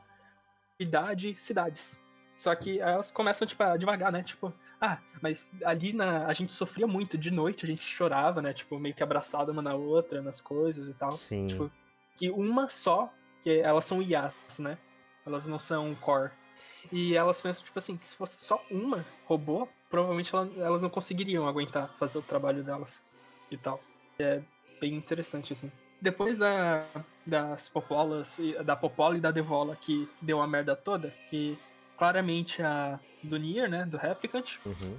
cuidar 0.75 1.13
de 1.13 1.33
cidades. 1.37 1.97
Só 2.35 2.53
que 2.53 2.79
elas 2.79 3.11
começam, 3.11 3.47
tipo, 3.47 3.63
a 3.63 3.77
devagar, 3.77 4.11
né? 4.11 4.21
Tipo, 4.21 4.53
ah, 4.79 4.97
mas 5.21 5.49
ali 5.63 5.93
na, 5.93 6.27
a 6.27 6.33
gente 6.33 6.51
sofria 6.51 6.85
muito 6.85 7.17
de 7.17 7.31
noite, 7.31 7.65
a 7.65 7.67
gente 7.67 7.83
chorava, 7.83 8.41
né? 8.41 8.53
Tipo, 8.53 8.77
meio 8.77 8.93
que 8.93 9.01
abraçada 9.01 9.51
uma 9.51 9.61
na 9.61 9.73
outra, 9.73 10.21
nas 10.21 10.41
coisas 10.41 10.89
e 10.89 10.93
tal. 10.93 11.11
Sim. 11.13 11.47
Tipo, 11.47 11.71
que 12.17 12.29
uma 12.29 12.67
só, 12.67 13.11
que 13.41 13.59
elas 13.59 13.85
são 13.85 14.01
IAs, 14.01 14.59
né? 14.59 14.77
Elas 15.25 15.45
não 15.45 15.59
são 15.59 15.95
core. 15.95 16.31
E 16.91 17.15
elas 17.15 17.41
pensam, 17.41 17.63
tipo 17.63 17.79
assim, 17.79 17.97
que 17.97 18.07
se 18.07 18.15
fosse 18.15 18.43
só 18.43 18.63
uma 18.69 19.05
robô, 19.25 19.67
provavelmente 19.89 20.31
elas 20.35 20.81
não 20.81 20.89
conseguiriam 20.89 21.47
aguentar 21.47 21.89
fazer 21.97 22.17
o 22.17 22.21
trabalho 22.21 22.63
delas 22.63 23.03
e 23.49 23.57
tal. 23.57 23.81
É 24.19 24.41
bem 24.79 24.93
interessante, 24.93 25.53
assim. 25.53 25.71
Depois 26.01 26.37
da, 26.37 26.85
das 27.25 27.69
popolas, 27.69 28.37
da 28.63 28.75
popola 28.75 29.17
e 29.17 29.21
da 29.21 29.31
devola 29.31 29.75
que 29.75 30.07
deu 30.21 30.41
a 30.41 30.47
merda 30.47 30.75
toda, 30.75 31.13
que 31.29 31.57
claramente 31.97 32.61
a 32.61 32.99
do 33.23 33.37
Nier, 33.37 33.69
né? 33.69 33.85
Do 33.85 33.97
Replicant. 33.97 34.57
Uhum. 34.65 34.97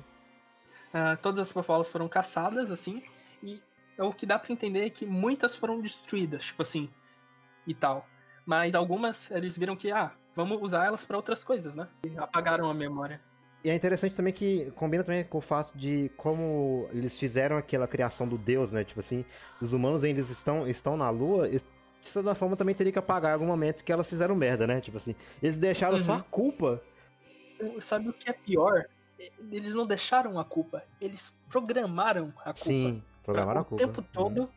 Uh, 0.94 1.16
todas 1.20 1.40
as 1.40 1.52
profilas 1.52 1.89
foram 1.89 2.09
caçadas, 2.09 2.70
assim, 2.70 3.02
e 3.43 3.60
o 3.98 4.12
que 4.12 4.27
dá 4.27 4.39
para 4.39 4.52
entender 4.52 4.86
é 4.86 4.90
que 4.90 5.05
muitas 5.06 5.55
foram 5.55 5.81
destruídas, 5.81 6.44
tipo 6.44 6.62
assim, 6.62 6.89
e 7.66 7.74
tal. 7.74 8.06
Mas 8.44 8.74
algumas, 8.74 9.31
eles 9.31 9.56
viram 9.59 9.77
que, 9.77 9.90
ah, 9.90 10.12
vamos 10.35 10.59
usar 10.60 10.86
elas 10.86 11.05
para 11.05 11.16
outras 11.16 11.43
coisas, 11.43 11.74
né? 11.74 11.89
E 12.05 12.16
apagaram 12.18 12.68
a 12.70 12.74
memória. 12.74 13.20
E 13.64 13.70
é 13.70 13.74
interessante 13.74 14.14
também 14.14 14.32
que 14.32 14.70
combina 14.73 15.02
também 15.02 15.24
com 15.24 15.39
o 15.39 15.40
fato 15.40 15.77
de 15.77 16.09
como 16.16 16.89
eles 16.93 17.18
fizeram 17.18 17.56
aquela 17.56 17.89
criação 17.89 18.28
do 18.28 18.39
Deus, 18.39 18.70
né? 18.70 18.85
Tipo 18.85 19.01
assim, 19.01 19.24
os 19.60 19.73
humanos 19.73 20.05
ainda 20.05 20.20
estão, 20.20 20.68
estão 20.68 20.97
na 20.97 21.10
Lua, 21.10 21.48
de 22.06 22.12
certa 22.12 22.34
forma 22.34 22.56
também 22.56 22.74
teria 22.74 22.92
que 22.92 22.98
apagar 22.98 23.30
em 23.30 23.34
algum 23.34 23.46
momento 23.46 23.84
que 23.84 23.92
elas 23.92 24.08
fizeram 24.08 24.34
merda, 24.34 24.66
né? 24.66 24.80
Tipo 24.80 24.96
assim, 24.96 25.14
eles 25.42 25.56
deixaram 25.56 25.98
uhum. 25.98 26.04
só 26.04 26.12
a 26.14 26.22
culpa 26.22 26.82
sabe 27.80 28.08
o 28.08 28.12
que 28.12 28.28
é 28.28 28.32
pior? 28.32 28.86
Eles 29.50 29.74
não 29.74 29.86
deixaram 29.86 30.38
a 30.38 30.44
culpa, 30.44 30.84
eles 31.00 31.34
programaram 31.48 32.32
a 32.38 32.52
culpa. 32.52 32.56
Sim, 32.56 33.02
programaram 33.22 33.62
a 33.62 33.64
culpa. 33.64 33.82
O 33.82 33.86
tempo 33.86 34.02
todo 34.02 34.42
uhum. 34.42 34.48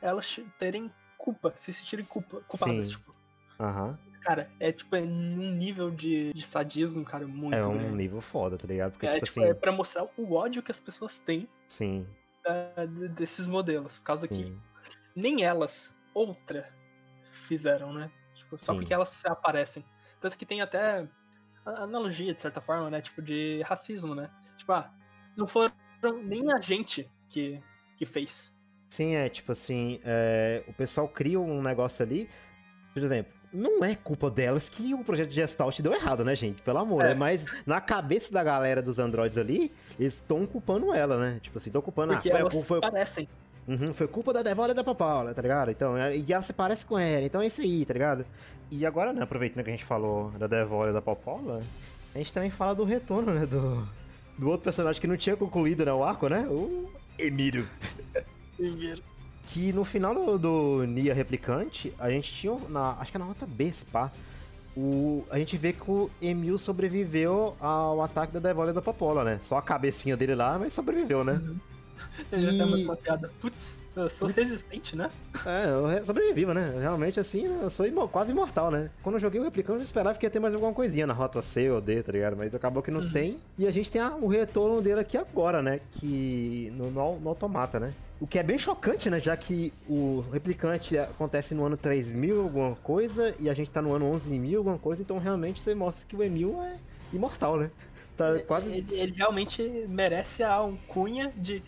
elas 0.00 0.40
terem 0.58 0.92
culpa, 1.16 1.54
se 1.56 1.72
sentirem 1.72 2.04
culpa, 2.04 2.42
culpadas, 2.46 2.86
Sim. 2.86 2.92
tipo. 2.92 3.14
Aham. 3.58 3.98
Cara, 4.20 4.50
é 4.58 4.72
tipo, 4.72 4.96
é 4.96 5.02
num 5.02 5.50
nível 5.50 5.90
de, 5.90 6.32
de 6.32 6.42
sadismo, 6.42 7.04
cara, 7.04 7.26
muito 7.26 7.54
É 7.54 7.66
um 7.66 7.76
grande. 7.76 7.94
nível 7.94 8.22
foda, 8.22 8.56
tá 8.56 8.66
ligado? 8.66 8.92
Porque, 8.92 9.06
é, 9.06 9.14
tipo, 9.14 9.26
tipo 9.26 9.40
assim... 9.40 9.50
é 9.50 9.54
pra 9.54 9.70
mostrar 9.70 10.08
o 10.16 10.34
ódio 10.34 10.62
que 10.62 10.70
as 10.70 10.80
pessoas 10.80 11.18
têm 11.18 11.46
Sim. 11.68 12.06
Uh, 12.46 13.08
desses 13.10 13.46
modelos. 13.46 13.98
Por 13.98 14.04
causa 14.04 14.26
Sim. 14.26 14.34
que 14.34 14.58
nem 15.14 15.44
elas, 15.44 15.94
outra, 16.14 16.66
fizeram, 17.44 17.92
né? 17.92 18.10
Tipo, 18.34 18.56
só 18.62 18.72
Sim. 18.72 18.78
porque 18.78 18.94
elas 18.94 19.24
aparecem. 19.24 19.84
Tanto 20.20 20.36
que 20.36 20.46
tem 20.46 20.60
até 20.60 21.06
analogia, 21.64 22.34
de 22.34 22.40
certa 22.40 22.60
forma, 22.60 22.90
né? 22.90 23.00
Tipo, 23.00 23.22
de 23.22 23.62
racismo, 23.62 24.14
né? 24.14 24.30
Tipo, 24.56 24.72
ah, 24.72 24.90
não 25.36 25.46
foram 25.46 25.72
nem 26.22 26.52
a 26.52 26.60
gente 26.60 27.08
que, 27.28 27.60
que 27.96 28.06
fez. 28.06 28.52
Sim, 28.90 29.14
é, 29.14 29.28
tipo 29.28 29.50
assim, 29.50 30.00
é, 30.04 30.62
o 30.68 30.72
pessoal 30.72 31.08
cria 31.08 31.40
um 31.40 31.62
negócio 31.62 32.04
ali, 32.04 32.30
por 32.92 33.02
exemplo, 33.02 33.32
não 33.52 33.84
é 33.84 33.94
culpa 33.94 34.30
delas 34.30 34.68
que 34.68 34.94
o 34.94 35.02
projeto 35.04 35.30
de 35.30 35.36
Gestalt 35.36 35.80
deu 35.80 35.92
errado, 35.92 36.24
né, 36.24 36.34
gente? 36.34 36.62
Pelo 36.62 36.78
amor, 36.78 37.04
é. 37.04 37.08
Né? 37.08 37.14
Mas 37.14 37.44
na 37.66 37.80
cabeça 37.80 38.32
da 38.32 38.42
galera 38.42 38.82
dos 38.82 38.98
androids 38.98 39.38
ali, 39.38 39.72
eles 39.98 40.14
estão 40.14 40.46
culpando 40.46 40.92
ela, 40.92 41.18
né? 41.18 41.40
Tipo 41.40 41.58
assim, 41.58 41.70
estão 41.70 41.82
culpando... 41.82 42.12
Porque 42.14 42.28
ah, 42.28 42.32
foi, 42.32 42.40
elas 42.40 42.64
foi, 42.64 42.80
parecem. 42.80 43.28
Uhum, 43.66 43.94
foi 43.94 44.06
culpa 44.06 44.32
da 44.32 44.42
Devola 44.42 44.72
e 44.72 44.74
da 44.74 44.84
Papaula, 44.84 45.32
tá 45.32 45.40
ligado? 45.40 45.70
Então, 45.70 45.94
e 46.12 46.32
ela 46.32 46.42
se 46.42 46.52
parece 46.52 46.84
com 46.84 46.98
ela, 46.98 47.24
então 47.24 47.40
é 47.40 47.46
isso 47.46 47.62
aí, 47.62 47.84
tá 47.84 47.94
ligado? 47.94 48.26
E 48.70 48.84
agora, 48.84 49.12
né, 49.12 49.22
aproveitando 49.22 49.64
que 49.64 49.70
a 49.70 49.72
gente 49.72 49.84
falou 49.84 50.30
da 50.32 50.46
Devola 50.46 50.90
e 50.90 50.92
da 50.92 51.00
Papaula, 51.00 51.62
a 52.14 52.18
gente 52.18 52.32
também 52.32 52.50
fala 52.50 52.74
do 52.74 52.84
retorno, 52.84 53.32
né, 53.32 53.46
do, 53.46 53.86
do 54.38 54.48
outro 54.48 54.64
personagem 54.64 55.00
que 55.00 55.06
não 55.06 55.16
tinha 55.16 55.36
concluído, 55.36 55.84
né, 55.84 55.92
o 55.92 56.04
arco, 56.04 56.28
né? 56.28 56.46
O 56.48 56.90
Emílio. 57.18 57.68
Emílio. 58.58 59.02
Que 59.46 59.72
no 59.72 59.84
final 59.84 60.14
do, 60.14 60.38
do 60.38 60.84
Nia 60.86 61.14
Replicante, 61.14 61.92
a 61.98 62.10
gente 62.10 62.32
tinha, 62.32 62.56
na, 62.68 62.96
acho 62.98 63.10
que 63.10 63.16
é 63.16 63.20
na 63.20 63.26
nota 63.26 63.46
B, 63.46 63.64
esse 63.64 63.84
pá, 63.84 64.10
o, 64.76 65.24
a 65.30 65.38
gente 65.38 65.56
vê 65.56 65.72
que 65.72 65.88
o 65.88 66.10
Emil 66.20 66.58
sobreviveu 66.58 67.56
ao 67.60 68.02
ataque 68.02 68.32
da 68.32 68.40
Devolha 68.40 68.72
da 68.72 68.82
Popola, 68.82 69.22
né? 69.22 69.40
Só 69.44 69.56
a 69.56 69.62
cabecinha 69.62 70.16
dele 70.16 70.34
lá, 70.34 70.58
mas 70.58 70.72
sobreviveu, 70.72 71.22
né? 71.22 71.34
Uhum. 71.34 71.56
Ele 72.32 72.42
e... 72.42 72.44
já 72.56 72.64
tem 72.64 72.84
uma 72.84 72.96
piada. 72.96 73.30
Putz, 73.40 73.80
eu 73.96 74.10
sou 74.10 74.28
Putz. 74.28 74.42
resistente, 74.42 74.96
né? 74.96 75.10
É, 75.44 75.66
eu 75.66 76.04
sobrevivo, 76.04 76.52
né? 76.52 76.74
Realmente, 76.80 77.20
assim, 77.20 77.46
eu 77.46 77.70
sou 77.70 77.86
imo 77.86 78.08
quase 78.08 78.32
imortal, 78.32 78.70
né? 78.70 78.90
Quando 79.02 79.16
eu 79.16 79.20
joguei 79.20 79.40
o 79.40 79.44
Replicante, 79.44 79.78
eu 79.78 79.82
esperava 79.82 80.18
que 80.18 80.26
ia 80.26 80.30
ter 80.30 80.40
mais 80.40 80.54
alguma 80.54 80.72
coisinha 80.72 81.06
na 81.06 81.14
rota 81.14 81.40
C 81.42 81.70
ou 81.70 81.80
D, 81.80 82.02
tá 82.02 82.12
ligado? 82.12 82.36
Mas 82.36 82.54
acabou 82.54 82.82
que 82.82 82.90
não 82.90 83.00
uhum. 83.00 83.10
tem. 83.10 83.38
E 83.58 83.66
a 83.66 83.70
gente 83.70 83.90
tem 83.90 84.00
a, 84.00 84.14
o 84.14 84.26
retorno 84.26 84.80
dele 84.80 85.00
aqui 85.00 85.16
agora, 85.16 85.62
né? 85.62 85.80
Que. 85.92 86.72
No, 86.76 86.90
no, 86.90 87.20
no 87.20 87.28
automata, 87.28 87.78
né? 87.78 87.94
O 88.20 88.26
que 88.26 88.38
é 88.38 88.42
bem 88.42 88.56
chocante, 88.56 89.10
né? 89.10 89.20
Já 89.20 89.36
que 89.36 89.72
o 89.88 90.24
replicante 90.32 90.96
acontece 90.96 91.54
no 91.54 91.64
ano 91.64 91.76
3000 91.76 92.40
alguma 92.40 92.74
coisa 92.76 93.34
e 93.38 93.50
a 93.50 93.54
gente 93.54 93.70
tá 93.70 93.82
no 93.82 93.92
ano 93.92 94.06
11000 94.06 94.58
alguma 94.58 94.78
coisa, 94.78 95.02
então 95.02 95.18
realmente 95.18 95.60
você 95.60 95.74
mostra 95.74 96.06
que 96.06 96.16
o 96.16 96.22
Emil 96.22 96.62
é 96.62 96.76
imortal, 97.12 97.58
né? 97.58 97.70
Tá 98.16 98.38
quase... 98.46 98.72
ele, 98.72 98.86
ele 98.94 99.12
realmente 99.16 99.60
merece 99.88 100.44
a 100.44 100.52
alcunha 100.52 101.32
de 101.36 101.60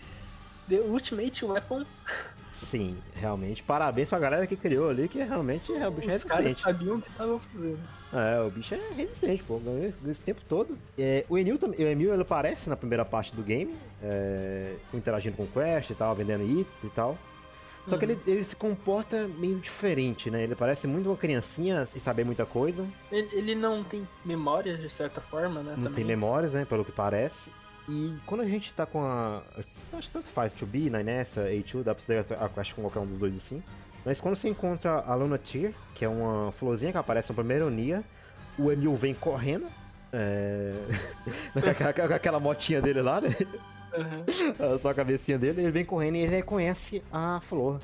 The 0.69 0.81
Ultimate 0.81 1.45
Weapon. 1.45 1.85
Sim, 2.51 2.97
realmente. 3.15 3.63
Parabéns 3.63 4.09
pra 4.09 4.19
galera 4.19 4.47
que 4.47 4.57
criou 4.57 4.89
ali, 4.89 5.09
que 5.09 5.23
realmente 5.23 5.73
é 5.75 5.87
o 5.87 5.91
bicho 5.91 6.07
Os 6.07 6.13
resistente. 6.13 6.55
Os 6.55 6.63
caras 6.63 6.79
sabiam 6.79 6.97
o 6.97 7.03
que 7.03 7.11
estavam 7.11 7.39
fazendo. 7.39 7.79
É, 8.13 8.41
o 8.41 8.51
bicho 8.51 8.75
é 8.75 8.81
resistente, 8.95 9.43
pô, 9.43 9.59
ganhou 9.59 9.85
esse 9.85 10.21
tempo 10.23 10.41
todo. 10.49 10.79
É, 10.97 11.27
o 11.29 11.37
Emil, 11.37 11.59
o 11.61 11.83
Emil 11.83 12.13
ele 12.13 12.23
aparece 12.23 12.69
na 12.71 12.77
primeira 12.77 13.05
parte 13.05 13.35
do 13.35 13.43
game, 13.43 13.77
é, 14.03 14.75
interagindo 14.95 15.37
com 15.37 15.43
o 15.43 15.49
Crash 15.49 15.91
e 15.91 15.95
tal, 15.95 16.15
vendendo 16.15 16.45
itens 16.45 16.85
e 16.85 16.89
tal. 16.89 17.19
Só 17.87 17.93
uhum. 17.93 17.99
que 17.99 18.05
ele, 18.05 18.19
ele 18.27 18.45
se 18.45 18.57
comporta 18.57 19.29
meio 19.29 19.59
diferente, 19.59 20.31
né? 20.31 20.43
Ele 20.43 20.55
parece 20.55 20.87
muito 20.87 21.09
uma 21.09 21.17
criancinha 21.17 21.87
sem 21.87 22.01
saber 22.01 22.25
muita 22.25 22.45
coisa. 22.45 22.85
Ele, 23.13 23.29
ele 23.33 23.55
não 23.55 23.85
tem 23.85 24.07
memórias, 24.25 24.81
de 24.81 24.91
certa 24.91 25.21
forma, 25.21 25.63
né? 25.63 25.75
Não 25.77 25.85
também. 25.85 25.93
tem 25.93 26.05
memórias, 26.05 26.55
né? 26.55 26.65
Pelo 26.65 26.85
que 26.85 26.93
parece. 26.93 27.51
E 27.89 28.15
quando 28.27 28.41
a 28.41 28.47
gente 28.47 28.75
tá 28.75 28.85
com 28.85 29.05
a. 29.05 29.43
Acho 29.97 30.09
que 30.09 30.13
tanto 30.13 30.29
faz, 30.29 30.53
2B, 30.55 30.91
9S, 30.91 31.65
A2, 31.65 31.83
dá 31.83 31.95
pra 31.95 32.05
você 32.05 32.61
acho 32.61 32.75
qualquer 32.75 33.01
um 33.01 33.07
dos 33.07 33.19
dois 33.19 33.37
assim. 33.37 33.63
Mas 34.05 34.21
quando 34.21 34.37
você 34.37 34.49
encontra 34.49 35.01
a 35.01 35.15
Luna 35.15 35.37
Tear, 35.37 35.73
que 35.95 36.05
é 36.05 36.09
uma 36.09 36.53
florzinha 36.53 36.93
que 36.93 36.99
aparece 36.99 37.31
no 37.31 37.35
primeiro 37.35 37.69
Nia, 37.71 38.05
o 38.59 38.71
Emil 38.71 38.95
vem 38.95 39.15
correndo. 39.15 39.67
É... 40.13 40.75
com 42.09 42.15
aquela 42.15 42.39
motinha 42.39 42.81
dele 42.81 43.03
lá, 43.03 43.21
né? 43.21 43.29
Uhum. 43.97 44.79
Só 44.79 44.91
a 44.91 44.95
cabecinha 44.95 45.39
dele, 45.39 45.63
ele 45.63 45.71
vem 45.71 45.85
correndo 45.85 46.17
e 46.17 46.21
ele 46.21 46.31
reconhece 46.31 47.03
a 47.13 47.41
flor. 47.41 47.81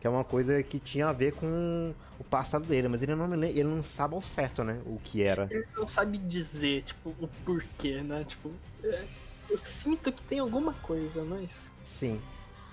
Que 0.00 0.06
é 0.06 0.10
uma 0.10 0.24
coisa 0.24 0.62
que 0.62 0.78
tinha 0.78 1.08
a 1.08 1.12
ver 1.12 1.32
com 1.32 1.94
o 2.18 2.24
passado 2.24 2.64
dele, 2.64 2.88
mas 2.88 3.02
ele 3.02 3.14
não, 3.14 3.44
ele 3.44 3.64
não 3.64 3.82
sabe 3.82 4.14
ao 4.14 4.22
certo, 4.22 4.62
né? 4.62 4.78
O 4.86 4.98
que 5.02 5.22
era. 5.22 5.46
Ele 5.50 5.66
não 5.76 5.88
sabe 5.88 6.18
dizer, 6.18 6.82
tipo, 6.84 7.10
o 7.20 7.28
porquê, 7.44 8.00
né? 8.02 8.24
Tipo, 8.26 8.50
é, 8.84 9.04
eu 9.48 9.58
sinto 9.58 10.12
que 10.12 10.22
tem 10.22 10.38
alguma 10.38 10.72
coisa, 10.74 11.24
mas. 11.24 11.70
Sim. 11.84 12.20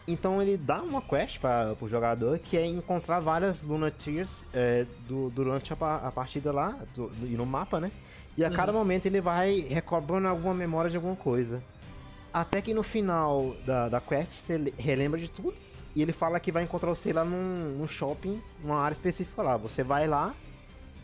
Então 0.06 0.42
ele 0.42 0.58
dá 0.58 0.82
uma 0.82 1.02
quest 1.02 1.40
para 1.40 1.76
o 1.80 1.88
jogador 1.88 2.38
que 2.38 2.58
é 2.58 2.66
encontrar 2.66 3.22
várias 3.22 3.62
Lunatiers 3.62 4.44
é, 4.54 4.86
do, 5.08 5.30
durante 5.30 5.72
a, 5.72 5.96
a, 5.96 6.12
partida 6.12 6.52
lá 6.52 6.78
do, 6.94 7.08
do, 7.08 7.26
e 7.26 7.38
no 7.38 7.46
mapa, 7.46 7.80
né? 7.80 7.90
E 8.38 8.44
a 8.44 8.50
uhum. 8.50 8.54
cada 8.54 8.74
momento 8.74 9.06
ele 9.06 9.22
vai 9.22 9.62
recobrando 9.62 10.28
alguma 10.28 10.54
memória 10.54 10.90
de 10.90 10.98
alguma 10.98 11.16
coisa. 11.16 11.64
Até 12.34 12.62
que 12.62 12.74
no 12.74 12.84
final 12.84 13.56
da, 13.66 13.88
da 13.88 14.02
quest 14.02 14.34
você 14.34 14.74
relembra 14.78 15.20
de 15.20 15.30
tudo. 15.30 15.56
E 15.96 16.02
ele 16.02 16.12
fala 16.12 16.40
que 16.40 16.52
vai 16.52 16.64
encontrar 16.64 16.90
você 16.90 17.14
lá 17.14 17.24
num, 17.24 17.78
num 17.78 17.88
shopping, 17.88 18.42
numa 18.64 18.78
área 18.78 18.96
específica 18.96 19.44
lá. 19.44 19.56
Você 19.58 19.84
vai 19.84 20.08
lá 20.08 20.34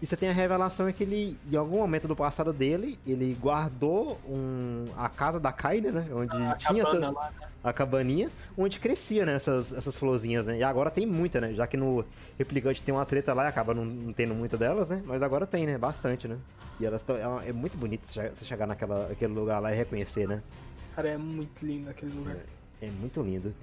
e 0.02 0.08
você 0.08 0.16
tem 0.16 0.30
a 0.30 0.34
revelação 0.34 0.88
é 0.88 0.94
que 0.94 1.04
ele, 1.04 1.38
em 1.52 1.58
algum 1.58 1.78
momento 1.78 2.08
do 2.08 2.16
passado 2.16 2.54
dele, 2.54 2.98
ele 3.06 3.38
guardou 3.40 4.18
um, 4.26 4.86
a 4.98 5.10
casa 5.10 5.42
da 5.42 5.52
Kylie, 5.52 5.92
né? 5.92 6.08
Onde 6.14 6.36
a 6.38 6.56
tinha 6.56 6.84
essa, 6.84 7.12
lá, 7.12 7.32
né? 7.38 7.48
a 7.62 7.74
cabaninha, 7.74 8.32
onde 8.58 8.80
crescia, 8.80 9.26
né? 9.26 9.34
Essas, 9.34 9.74
essas 9.74 9.98
florzinhas, 9.98 10.46
né? 10.46 10.58
E 10.58 10.64
agora 10.64 10.90
tem 10.90 11.06
muita, 11.06 11.42
né? 11.42 11.54
Já 11.54 11.68
que 11.68 11.76
no 11.76 12.06
replicante 12.38 12.82
tem 12.82 12.96
uma 12.96 13.06
treta 13.06 13.34
lá 13.34 13.46
e 13.46 13.48
acaba 13.50 13.74
não, 13.74 13.84
não 13.84 14.14
tendo 14.14 14.34
muita 14.34 14.58
delas, 14.58 14.90
né? 14.90 15.04
Mas 15.06 15.22
agora 15.22 15.46
tem, 15.46 15.66
né? 15.66 15.78
Bastante, 15.78 16.30
né? 16.30 16.38
E 16.80 16.86
elas 16.86 17.04
tão, 17.04 17.18
é, 17.18 17.50
é 17.50 17.54
muito 17.54 17.78
bonito 17.78 18.06
você 18.08 18.46
chegar 18.46 18.66
naquela, 18.66 19.10
naquele 19.10 19.34
lugar 19.34 19.60
lá 19.60 19.74
e 19.74 19.76
reconhecer, 19.76 20.26
né? 20.26 20.42
Cara, 20.96 21.10
é 21.10 21.18
muito 21.18 21.66
lindo 21.66 21.90
aquele 21.90 22.14
lugar. 22.14 22.38
É, 22.82 22.88
é 22.88 22.90
muito 22.90 23.22
lindo. 23.22 23.54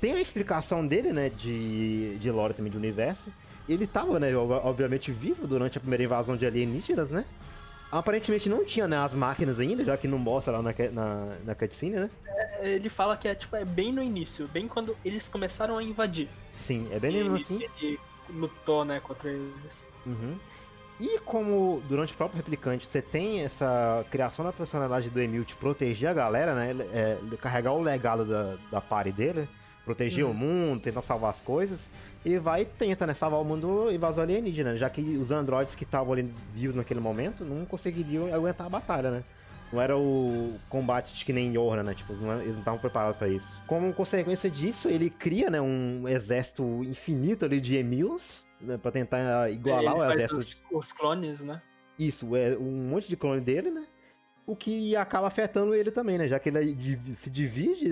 Tem 0.00 0.14
a 0.14 0.20
explicação 0.22 0.86
dele, 0.86 1.12
né? 1.12 1.28
De, 1.28 2.16
de 2.18 2.30
lore 2.30 2.54
também 2.54 2.72
do 2.72 2.78
universo 2.78 3.30
ele 3.68 3.86
tava, 3.86 4.18
né, 4.18 4.34
obviamente 4.36 5.12
vivo 5.12 5.46
durante 5.46 5.78
a 5.78 5.80
primeira 5.80 6.04
invasão 6.04 6.36
de 6.36 6.46
alienígenas, 6.46 7.10
né? 7.10 7.24
Aparentemente 7.90 8.48
não 8.48 8.64
tinha 8.64 8.88
né, 8.88 8.96
as 8.96 9.14
máquinas 9.14 9.60
ainda, 9.60 9.84
já 9.84 9.96
que 9.96 10.08
não 10.08 10.18
mostra 10.18 10.54
lá 10.54 10.62
na, 10.62 10.72
na, 10.92 11.36
na 11.44 11.54
cutscene, 11.54 11.96
né? 11.96 12.10
É, 12.26 12.70
ele 12.70 12.88
fala 12.88 13.16
que 13.16 13.28
é, 13.28 13.34
tipo, 13.34 13.54
é 13.54 13.64
bem 13.64 13.92
no 13.92 14.02
início, 14.02 14.48
bem 14.48 14.66
quando 14.66 14.96
eles 15.04 15.28
começaram 15.28 15.76
a 15.76 15.82
invadir. 15.82 16.28
Sim, 16.54 16.88
é 16.90 16.98
bem 16.98 17.12
mesmo 17.12 17.36
assim. 17.36 17.60
Ele 17.80 18.00
lutou, 18.30 18.84
né, 18.84 18.98
contra 19.00 19.30
eles. 19.30 19.84
Uhum. 20.06 20.36
E 20.98 21.18
como 21.18 21.82
durante 21.88 22.14
o 22.14 22.16
próprio 22.16 22.36
replicante 22.36 22.86
você 22.86 23.02
tem 23.02 23.40
essa 23.40 24.04
criação 24.10 24.44
da 24.44 24.52
personalidade 24.52 25.10
do 25.10 25.20
Emil 25.20 25.44
de 25.44 25.54
proteger 25.56 26.08
a 26.08 26.14
galera, 26.14 26.54
né? 26.54 26.74
É, 26.92 27.18
carregar 27.40 27.72
o 27.72 27.82
legado 27.82 28.24
da, 28.24 28.56
da 28.70 28.80
party 28.80 29.10
dele, 29.10 29.48
proteger 29.84 30.24
uhum. 30.24 30.30
o 30.30 30.34
mundo, 30.34 30.80
tentar 30.80 31.02
salvar 31.02 31.30
as 31.30 31.42
coisas. 31.42 31.90
Ele 32.24 32.38
vai 32.38 32.62
e 32.62 32.64
tenta, 32.64 33.06
né, 33.06 33.14
salvar 33.14 33.40
o 33.40 33.44
mundo 33.44 33.84
do 33.86 33.92
invasão 33.92 34.22
alienígena, 34.22 34.76
já 34.76 34.88
que 34.88 35.00
os 35.00 35.30
androides 35.30 35.74
que 35.74 35.84
estavam 35.84 36.12
ali 36.12 36.32
vivos 36.54 36.76
naquele 36.76 37.00
momento 37.00 37.44
não 37.44 37.64
conseguiriam 37.64 38.32
aguentar 38.32 38.66
a 38.66 38.70
batalha, 38.70 39.10
né? 39.10 39.24
Não 39.72 39.80
era 39.80 39.96
o 39.96 40.54
combate 40.68 41.14
de 41.14 41.24
que 41.24 41.32
nem 41.32 41.52
Yorna, 41.52 41.82
né? 41.82 41.94
Tipo, 41.94 42.12
eles 42.12 42.22
não 42.22 42.58
estavam 42.58 42.78
preparados 42.78 43.16
para 43.16 43.26
isso. 43.26 43.60
Como 43.66 43.92
consequência 43.92 44.50
disso, 44.50 44.88
ele 44.88 45.10
cria, 45.10 45.50
né, 45.50 45.60
um 45.60 46.06
exército 46.06 46.62
infinito 46.84 47.44
ali 47.44 47.60
de 47.60 47.74
Emils, 47.76 48.44
né, 48.60 48.76
pra 48.76 48.92
tentar 48.92 49.50
igualar 49.50 49.96
o 49.96 50.12
exército. 50.12 50.38
Os, 50.38 50.58
os 50.70 50.92
clones, 50.92 51.40
né? 51.40 51.60
Isso, 51.98 52.36
é 52.36 52.56
um 52.56 52.88
monte 52.88 53.08
de 53.08 53.16
clone 53.16 53.40
dele, 53.40 53.70
né? 53.70 53.86
o 54.46 54.56
que 54.56 54.96
acaba 54.96 55.28
afetando 55.28 55.74
ele 55.74 55.90
também, 55.90 56.18
né? 56.18 56.26
Já 56.26 56.38
que 56.38 56.48
ele 56.48 56.76
se 57.16 57.30
divide, 57.30 57.90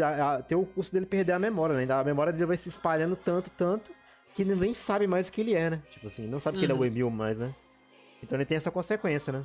tem 0.49 0.59
o 0.59 0.67
custo 0.67 0.93
dele 0.93 1.07
perder 1.07 1.33
a 1.33 1.39
memória, 1.39 1.75
né? 1.77 1.93
A 1.93 2.05
memória 2.05 2.33
dele 2.33 2.47
vai 2.47 2.57
se 2.57 2.69
espalhando 2.69 3.17
tanto, 3.17 3.51
tanto, 3.51 3.93
que 4.35 4.43
ele 4.43 4.55
nem 4.55 4.75
sabe 4.75 5.07
mais 5.07 5.29
o 5.29 5.33
que 5.33 5.41
ele 5.41 5.55
é, 5.55 5.71
né? 5.71 5.83
Tipo 5.91 6.07
assim, 6.07 6.27
não 6.27 6.41
sabe 6.41 6.57
uhum. 6.57 6.61
que 6.61 6.65
ele 6.67 6.73
é 6.73 6.75
o 6.75 6.79
uhum. 6.79 6.85
Emil 6.85 7.11
mais, 7.11 7.39
né? 7.39 7.55
Então 8.23 8.37
ele 8.37 8.45
tem 8.45 8.57
essa 8.57 8.71
consequência, 8.71 9.33
né? 9.33 9.45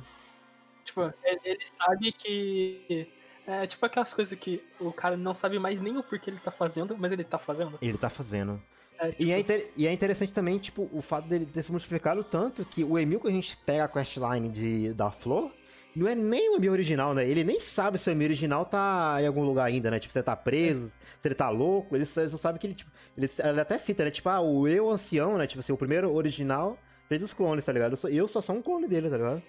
Tipo, 0.84 1.12
ele 1.44 1.66
sabe 1.66 2.12
que. 2.12 3.08
É 3.46 3.64
tipo 3.64 3.86
aquelas 3.86 4.12
coisas 4.12 4.36
que 4.36 4.60
o 4.80 4.92
cara 4.92 5.16
não 5.16 5.32
sabe 5.32 5.56
mais 5.58 5.80
nem 5.80 5.96
o 5.96 6.02
porquê 6.02 6.30
ele 6.30 6.40
tá 6.40 6.50
fazendo, 6.50 6.96
mas 6.98 7.12
ele 7.12 7.22
tá 7.22 7.38
fazendo. 7.38 7.78
Ele 7.80 7.96
tá 7.96 8.10
fazendo. 8.10 8.60
É, 8.98 9.10
tipo... 9.10 9.22
e, 9.22 9.32
é 9.32 9.38
inter... 9.38 9.72
e, 9.76 9.86
é 9.86 9.92
interessante 9.92 10.32
também, 10.32 10.58
tipo, 10.58 10.88
o 10.92 11.00
fato 11.00 11.28
dele 11.28 11.46
ter 11.46 11.62
se 11.62 11.70
multiplicado 11.70 12.24
tanto 12.24 12.64
que 12.64 12.82
o 12.82 12.98
Emil 12.98 13.20
que 13.20 13.28
a 13.28 13.32
gente 13.32 13.56
pega 13.58 13.84
a 13.84 13.88
questline 13.88 14.48
de, 14.48 14.92
da 14.94 15.10
Flor, 15.12 15.52
não 15.96 16.06
é 16.06 16.14
nem 16.14 16.50
o 16.50 16.56
Emi 16.56 16.68
original, 16.68 17.14
né? 17.14 17.26
Ele 17.26 17.42
nem 17.42 17.58
sabe 17.58 17.98
se 17.98 18.08
o 18.08 18.12
Emi 18.12 18.24
original 18.24 18.66
tá 18.66 19.16
em 19.20 19.26
algum 19.26 19.42
lugar 19.42 19.64
ainda, 19.64 19.90
né? 19.90 19.98
Tipo, 19.98 20.12
você 20.12 20.22
tá 20.22 20.36
preso, 20.36 20.92
se 21.20 21.26
ele 21.26 21.34
tá 21.34 21.48
louco, 21.48 21.96
ele 21.96 22.04
só, 22.04 22.20
ele 22.20 22.30
só 22.30 22.36
sabe 22.36 22.58
que 22.58 22.66
ele, 22.66 22.74
tipo, 22.74 22.90
ele, 23.16 23.30
ele, 23.42 23.60
até 23.60 23.78
cita, 23.78 24.04
né? 24.04 24.10
Tipo, 24.10 24.28
ah, 24.28 24.40
o 24.40 24.68
eu 24.68 24.90
ancião, 24.90 25.38
né? 25.38 25.46
Tipo 25.46 25.60
assim, 25.60 25.72
o 25.72 25.76
primeiro 25.76 26.12
original 26.12 26.78
fez 27.08 27.22
os 27.22 27.32
clones, 27.32 27.64
tá 27.64 27.72
ligado? 27.72 27.92
Eu 27.92 27.96
só, 27.96 28.08
eu 28.08 28.28
só 28.28 28.42
sou 28.42 28.56
um 28.56 28.62
clone 28.62 28.86
dele, 28.86 29.08
tá 29.08 29.16
ligado? 29.16 29.42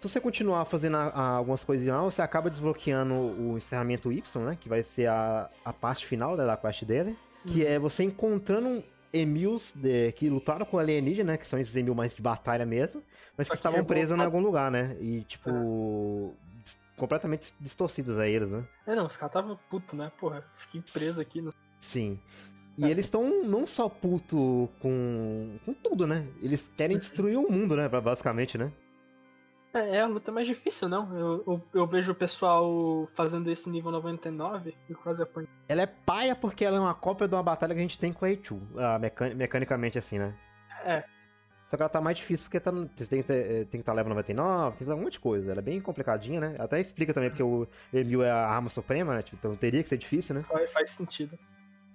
Se 0.00 0.08
você 0.08 0.20
continuar 0.20 0.64
fazendo 0.64 0.96
a, 0.96 1.04
a, 1.06 1.28
algumas 1.36 1.64
coisas 1.64 1.86
não, 1.86 2.10
você 2.10 2.20
acaba 2.20 2.50
desbloqueando 2.50 3.14
o 3.14 3.56
encerramento 3.56 4.12
Y, 4.12 4.44
né? 4.44 4.58
Que 4.60 4.68
vai 4.68 4.82
ser 4.82 5.06
a, 5.06 5.48
a 5.64 5.72
parte 5.72 6.04
final 6.04 6.36
né, 6.36 6.44
da 6.44 6.56
quest 6.56 6.84
dele. 6.84 7.16
Que 7.46 7.62
uhum. 7.62 7.68
é 7.68 7.78
você 7.78 8.02
encontrando 8.02 8.82
Emils 9.14 9.72
de, 9.74 10.12
que 10.12 10.28
lutaram 10.28 10.66
com 10.66 10.78
alienígena, 10.78 11.32
né? 11.32 11.38
Que 11.38 11.46
são 11.46 11.58
esses 11.58 11.74
Emil 11.76 11.94
mais 11.94 12.14
de 12.14 12.20
batalha 12.20 12.66
mesmo, 12.66 13.02
mas 13.36 13.48
que 13.48 13.54
estavam 13.54 13.80
é 13.80 13.82
presos 13.82 14.18
em 14.18 14.20
algum 14.20 14.40
lugar, 14.40 14.70
né? 14.70 14.96
E, 15.00 15.22
tipo, 15.22 15.50
é. 15.50 16.70
completamente 16.96 17.54
distorcidos 17.60 18.18
a 18.18 18.28
eles, 18.28 18.50
né? 18.50 18.64
É, 18.86 18.94
não, 18.94 19.06
os 19.06 19.16
caras 19.16 19.34
estavam 19.36 19.58
putos, 19.70 19.96
né? 19.96 20.10
Porra, 20.18 20.44
fiquei 20.56 20.82
preso 20.92 21.20
aqui. 21.20 21.40
No... 21.40 21.52
Sim. 21.80 22.18
E 22.76 22.84
é. 22.84 22.90
eles 22.90 23.06
estão 23.06 23.44
não 23.44 23.66
só 23.66 23.88
puto 23.88 24.68
com, 24.80 25.58
com 25.64 25.72
tudo, 25.74 26.06
né? 26.06 26.26
Eles 26.42 26.68
querem 26.76 26.98
destruir 26.98 27.38
o 27.38 27.50
mundo, 27.50 27.76
né? 27.76 27.88
Basicamente, 27.88 28.58
né? 28.58 28.72
É, 29.74 29.96
é 29.96 30.00
a 30.00 30.06
luta 30.06 30.30
mais 30.30 30.46
difícil, 30.46 30.88
não? 30.88 31.18
Eu, 31.18 31.44
eu, 31.46 31.62
eu, 31.74 31.86
vejo 31.86 32.12
o 32.12 32.14
pessoal 32.14 33.08
fazendo 33.14 33.50
esse 33.50 33.68
nível 33.68 33.90
99 33.90 34.72
e 34.88 34.94
quase 34.94 35.20
apanha. 35.20 35.48
Ela 35.68 35.82
é 35.82 35.86
paia 35.86 36.36
porque 36.36 36.64
ela 36.64 36.76
é 36.76 36.80
uma 36.80 36.94
cópia 36.94 37.26
de 37.26 37.34
uma 37.34 37.42
batalha 37.42 37.74
que 37.74 37.80
a 37.80 37.82
gente 37.82 37.98
tem 37.98 38.12
com 38.12 38.24
a 38.24 38.28
A2, 38.28 38.60
ah, 38.78 38.98
mecan 39.00 39.34
mecanicamente 39.34 39.98
assim, 39.98 40.18
né? 40.18 40.32
É. 40.84 41.02
Só 41.68 41.76
que 41.76 41.82
ela 41.82 41.88
tá 41.88 42.00
mais 42.00 42.16
difícil 42.16 42.44
porque 42.44 42.60
tá, 42.60 42.70
você 42.70 43.06
tem 43.06 43.20
que, 43.20 43.26
ter, 43.26 43.34
eh, 43.34 43.54
tem 43.64 43.66
que 43.66 43.76
estar 43.78 43.92
tá 43.92 43.96
level 43.96 44.10
99, 44.10 44.76
tem 44.76 44.86
que 44.86 44.92
um 44.92 44.96
monte 44.96 45.14
de 45.14 45.20
coisa. 45.20 45.50
Ela 45.50 45.60
é 45.60 45.62
bem 45.62 45.80
complicadinha, 45.80 46.38
né? 46.38 46.56
Até 46.58 46.78
explica 46.78 47.12
também 47.12 47.30
porque 47.30 47.42
o 47.42 47.66
Emil 47.92 48.22
é 48.22 48.30
a 48.30 48.46
arma 48.46 48.68
suprema, 48.68 49.14
né? 49.14 49.22
Tipo, 49.22 49.38
então 49.38 49.56
teria 49.56 49.82
que 49.82 49.88
ser 49.88 49.96
difícil, 49.96 50.36
né? 50.36 50.42
Faz, 50.42 50.70
faz 50.70 50.90
sentido. 50.90 51.36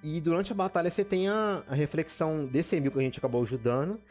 E 0.03 0.19
durante 0.19 0.51
a 0.51 0.55
batalha 0.55 0.89
você 0.89 1.05
tem 1.05 1.29
a, 1.29 1.63
a 1.67 1.75
reflexão 1.75 2.45
desse 2.45 2.75
Emil 2.75 2.91
que 2.91 2.99
a 2.99 3.01
gente 3.01 3.19
acabou 3.19 3.41
ajudando. 3.43 4.01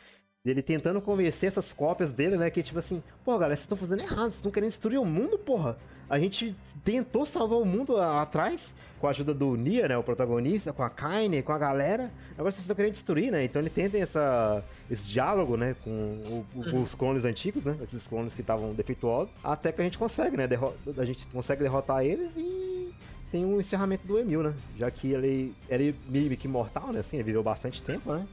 Dele 0.44 0.62
tentando 0.62 1.00
convencer 1.00 1.48
essas 1.48 1.72
cópias 1.72 2.12
dele, 2.12 2.36
né? 2.36 2.48
Que 2.48 2.62
tipo 2.62 2.78
assim, 2.78 3.02
pô, 3.24 3.32
galera, 3.32 3.56
vocês 3.56 3.64
estão 3.64 3.76
fazendo 3.76 4.00
errado, 4.00 4.30
vocês 4.30 4.36
estão 4.36 4.52
querendo 4.52 4.70
destruir 4.70 4.98
o 4.98 5.04
mundo, 5.04 5.38
porra. 5.38 5.76
A 6.08 6.18
gente 6.18 6.56
tentou 6.84 7.26
salvar 7.26 7.58
o 7.58 7.66
mundo 7.66 8.00
atrás, 8.00 8.72
com 8.98 9.06
a 9.06 9.10
ajuda 9.10 9.34
do 9.34 9.56
Nia, 9.56 9.88
né? 9.88 9.98
O 9.98 10.02
protagonista, 10.02 10.72
com 10.72 10.82
a 10.82 10.88
Kaine, 10.88 11.42
com 11.42 11.52
a 11.52 11.58
galera. 11.58 12.10
Agora 12.32 12.50
vocês 12.50 12.62
estão 12.62 12.74
querendo 12.74 12.92
destruir, 12.92 13.30
né? 13.30 13.44
Então 13.44 13.60
ele 13.60 13.68
tenta 13.68 13.98
essa, 13.98 14.64
esse 14.90 15.06
diálogo, 15.06 15.56
né? 15.56 15.76
Com 15.84 15.90
o, 15.90 16.46
uhum. 16.54 16.82
os 16.82 16.94
clones 16.94 17.24
antigos, 17.24 17.64
né? 17.64 17.76
Esses 17.82 18.06
clones 18.06 18.34
que 18.34 18.40
estavam 18.40 18.72
defeituosos. 18.72 19.34
Até 19.44 19.70
que 19.70 19.80
a 19.80 19.84
gente 19.84 19.98
consegue, 19.98 20.36
né? 20.36 20.46
Derro 20.46 20.74
a 20.96 21.04
gente 21.04 21.26
consegue 21.28 21.62
derrotar 21.62 22.04
eles 22.04 22.30
e 22.36 22.94
tem 23.30 23.44
um 23.44 23.60
encerramento 23.60 24.06
do 24.06 24.18
Emil, 24.18 24.42
né? 24.42 24.54
Já 24.78 24.90
que 24.90 25.12
ele, 25.12 25.54
ele 25.68 25.94
meio 26.08 26.34
que 26.36 26.46
imortal, 26.46 26.92
né? 26.92 27.00
Assim, 27.00 27.16
ele 27.16 27.24
viveu 27.24 27.42
bastante 27.42 27.82
tempo, 27.82 28.12
né? 28.12 28.26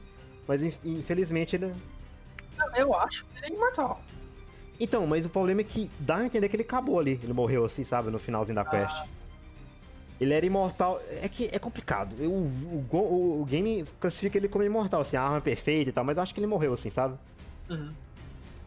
Mas 0.48 0.62
infelizmente 0.84 1.56
ele. 1.56 1.72
Eu 2.74 2.94
acho 2.94 3.24
que 3.26 3.38
ele 3.38 3.46
é 3.46 3.56
imortal. 3.56 4.00
Então, 4.78 5.06
mas 5.06 5.24
o 5.24 5.28
problema 5.28 5.62
é 5.62 5.64
que 5.64 5.90
dá 5.98 6.16
a 6.16 6.26
entender 6.26 6.48
que 6.48 6.56
ele 6.56 6.62
acabou 6.62 7.00
ali. 7.00 7.18
Ele 7.22 7.32
morreu 7.32 7.64
assim, 7.64 7.84
sabe, 7.84 8.10
no 8.10 8.18
finalzinho 8.18 8.54
da 8.56 8.64
quest. 8.64 8.94
Ah. 8.94 9.06
Ele 10.20 10.32
era 10.32 10.44
imortal. 10.44 11.00
É 11.22 11.28
que 11.28 11.48
é 11.52 11.58
complicado. 11.58 12.14
O, 12.20 12.24
o, 12.24 12.86
o, 12.90 13.42
o, 13.42 13.44
game 13.44 13.84
classifica 14.00 14.38
ele 14.38 14.48
como 14.48 14.64
imortal, 14.64 15.00
assim, 15.00 15.16
a 15.16 15.22
arma 15.22 15.38
é 15.38 15.40
perfeita 15.40 15.90
e 15.90 15.92
tal, 15.92 16.04
mas 16.04 16.16
eu 16.16 16.22
acho 16.22 16.34
que 16.34 16.40
ele 16.40 16.46
morreu 16.46 16.72
assim, 16.72 16.90
sabe? 16.90 17.16
Uhum. 17.68 17.92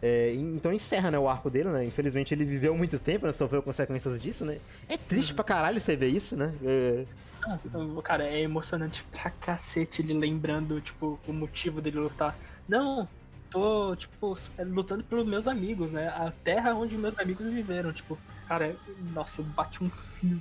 É, 0.01 0.33
então 0.33 0.71
encerra, 0.71 1.11
né, 1.11 1.19
o 1.19 1.27
arco 1.27 1.49
dele, 1.49 1.69
né? 1.69 1.85
Infelizmente 1.85 2.33
ele 2.33 2.45
viveu 2.45 2.75
muito 2.75 2.97
tempo, 2.99 3.25
né? 3.25 3.33
Sofreu 3.33 3.61
consequências 3.61 4.21
disso, 4.21 4.45
né? 4.45 4.59
É 4.87 4.95
triste 4.95 5.31
uhum. 5.31 5.35
pra 5.35 5.43
caralho 5.43 5.81
você 5.81 5.95
ver 5.95 6.07
isso, 6.07 6.35
né? 6.37 6.53
É... 6.63 7.05
Ah, 7.43 7.57
cara, 8.03 8.25
é 8.25 8.41
emocionante 8.41 9.03
pra 9.11 9.29
cacete 9.29 10.01
ele 10.01 10.13
lembrando, 10.13 10.79
tipo, 10.81 11.19
o 11.27 11.33
motivo 11.33 11.81
dele 11.81 11.99
lutar. 11.99 12.37
Não, 12.67 13.07
tô, 13.49 13.95
tipo, 13.95 14.37
lutando 14.59 15.03
pelos 15.03 15.27
meus 15.27 15.47
amigos, 15.47 15.91
né? 15.91 16.07
A 16.07 16.31
terra 16.43 16.73
onde 16.73 16.97
meus 16.97 17.17
amigos 17.17 17.47
viveram, 17.47 17.91
tipo, 17.91 18.17
cara, 18.47 18.75
nossa, 19.13 19.41
bate 19.41 19.83
um 19.83 19.89
fio. 19.89 20.39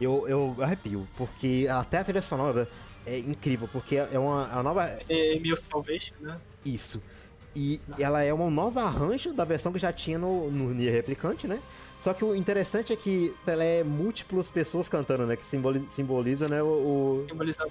Eu, 0.00 0.28
eu 0.28 0.56
arrepio, 0.60 1.08
porque 1.16 1.66
até 1.70 1.98
a 1.98 2.04
trilha 2.04 2.22
sonora 2.22 2.68
é 3.06 3.18
incrível, 3.18 3.68
porque 3.70 3.96
é 3.96 4.18
uma, 4.18 4.48
é 4.50 4.54
uma 4.54 4.62
nova. 4.62 4.98
É 5.08 5.36
Emil 5.36 5.56
Salvation, 5.56 6.14
né? 6.20 6.38
Isso. 6.64 7.02
E 7.56 7.80
Nossa. 7.86 8.02
ela 8.02 8.22
é 8.22 8.34
um 8.34 8.50
novo 8.50 8.80
arranjo 8.80 9.32
da 9.32 9.44
versão 9.44 9.72
que 9.72 9.78
já 9.78 9.92
tinha 9.92 10.18
no, 10.18 10.50
no 10.50 10.74
Nier 10.74 10.92
Replicante, 10.92 11.46
né? 11.46 11.60
Só 12.00 12.12
que 12.12 12.24
o 12.24 12.34
interessante 12.34 12.92
é 12.92 12.96
que 12.96 13.34
ela 13.46 13.62
é 13.64 13.84
múltiplas 13.84 14.50
pessoas 14.50 14.88
cantando, 14.88 15.24
né? 15.24 15.36
Que 15.36 15.46
simboliza, 15.46 15.86
simboliza 15.90 16.48
né, 16.48 16.62
o... 16.62 16.66
o... 16.66 17.26
Simboliza 17.28 17.66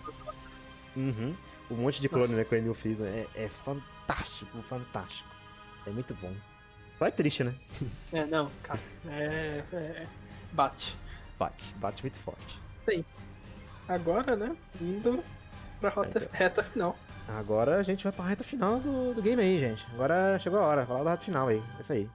uhum. 0.95 1.35
O 1.69 1.75
monte 1.75 2.01
de 2.01 2.07
clone, 2.07 2.33
né, 2.33 2.43
que 2.43 2.55
o 2.55 2.57
Emil 2.57 2.73
fez. 2.73 2.99
É, 3.01 3.27
é 3.35 3.49
fantástico, 3.49 3.92
fantástico. 4.63 5.29
É 5.85 5.89
muito 5.89 6.13
bom. 6.15 6.33
Só 6.97 7.05
é 7.05 7.11
triste, 7.11 7.43
né? 7.43 7.53
É, 8.11 8.25
não, 8.25 8.49
cara. 8.61 8.79
É, 9.07 9.63
é, 9.73 10.07
bate. 10.51 10.95
Bate, 11.37 11.73
bate 11.75 12.01
muito 12.03 12.19
forte. 12.19 12.59
Sim. 12.89 13.03
Agora, 13.87 14.35
né? 14.35 14.55
Indo 14.79 15.23
pra 15.79 15.89
rota, 15.89 16.19
é, 16.19 16.37
reta 16.37 16.63
final. 16.63 16.97
Agora 17.27 17.77
a 17.77 17.83
gente 17.83 18.03
vai 18.03 18.13
pra 18.13 18.25
reta 18.25 18.43
final 18.43 18.79
do, 18.79 19.13
do 19.13 19.21
game 19.21 19.41
aí, 19.41 19.59
gente. 19.59 19.85
Agora 19.93 20.37
chegou 20.39 20.59
a 20.59 20.63
hora, 20.63 20.85
falar 20.85 21.03
da 21.03 21.11
reta 21.11 21.25
final 21.25 21.47
aí. 21.47 21.61
É 21.77 21.81
isso 21.81 21.93
aí. 21.93 22.09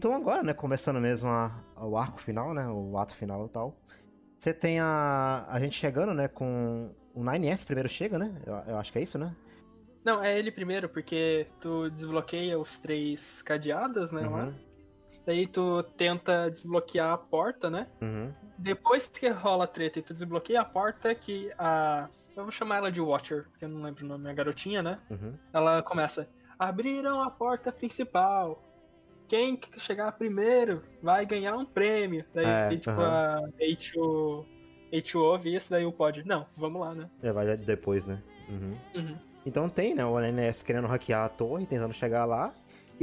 Então 0.00 0.14
agora, 0.14 0.42
né, 0.42 0.54
começando 0.54 0.98
mesmo 0.98 1.28
a, 1.28 1.62
a, 1.76 1.84
o 1.84 1.94
arco 1.94 2.18
final, 2.18 2.54
né, 2.54 2.66
o 2.66 2.96
ato 2.96 3.14
final 3.14 3.44
e 3.44 3.48
tal, 3.50 3.78
você 4.38 4.54
tem 4.54 4.80
a, 4.80 5.44
a 5.46 5.60
gente 5.60 5.78
chegando, 5.78 6.14
né, 6.14 6.26
com 6.26 6.90
o 7.14 7.22
9S 7.22 7.66
primeiro 7.66 7.86
chega, 7.86 8.18
né, 8.18 8.34
eu, 8.46 8.54
eu 8.54 8.78
acho 8.78 8.90
que 8.90 8.98
é 8.98 9.02
isso, 9.02 9.18
né? 9.18 9.36
Não, 10.02 10.24
é 10.24 10.38
ele 10.38 10.50
primeiro, 10.50 10.88
porque 10.88 11.46
tu 11.60 11.90
desbloqueia 11.90 12.58
os 12.58 12.78
três 12.78 13.42
cadeados, 13.42 14.10
né, 14.10 14.22
uhum. 14.22 14.30
lá. 14.30 14.54
Daí 15.26 15.46
tu 15.46 15.82
tenta 15.98 16.50
desbloquear 16.50 17.12
a 17.12 17.18
porta, 17.18 17.68
né? 17.68 17.86
Uhum. 18.00 18.32
Depois 18.56 19.06
que 19.06 19.28
rola 19.28 19.64
a 19.64 19.66
treta 19.66 19.98
e 19.98 20.02
tu 20.02 20.14
desbloqueia 20.14 20.62
a 20.62 20.64
porta, 20.64 21.14
que 21.14 21.52
a. 21.58 22.08
Eu 22.34 22.44
vou 22.44 22.50
chamar 22.50 22.78
ela 22.78 22.90
de 22.90 23.02
Watcher, 23.02 23.44
porque 23.50 23.66
eu 23.66 23.68
não 23.68 23.82
lembro 23.82 24.06
o 24.06 24.08
nome, 24.08 24.30
a 24.30 24.32
garotinha, 24.32 24.82
né? 24.82 24.98
Uhum. 25.10 25.34
Ela 25.52 25.82
começa. 25.82 26.26
Abriram 26.58 27.22
a 27.22 27.30
porta 27.30 27.70
principal 27.70 28.69
quem 29.30 29.60
chegar 29.76 30.10
primeiro 30.10 30.82
vai 31.00 31.24
ganhar 31.24 31.54
um 31.54 31.64
prêmio. 31.64 32.24
Daí, 32.34 32.44
é, 32.44 32.68
tipo, 32.76 32.90
a 32.90 33.40
H2O, 33.60 34.44
H2O 34.92 35.20
ouve 35.20 35.54
isso, 35.54 35.70
daí 35.70 35.86
o 35.86 35.92
pode. 35.92 36.26
Não, 36.26 36.44
vamos 36.56 36.80
lá, 36.80 36.92
né? 36.96 37.08
É, 37.22 37.32
vai 37.32 37.56
depois, 37.56 38.04
né? 38.06 38.20
Uhum. 38.48 38.76
Uhum. 38.92 39.16
Então 39.46 39.68
tem, 39.68 39.94
né? 39.94 40.04
O 40.04 40.18
NS 40.18 40.64
querendo 40.64 40.88
hackear 40.88 41.24
a 41.26 41.28
torre, 41.28 41.64
tentando 41.64 41.94
chegar 41.94 42.24
lá 42.24 42.52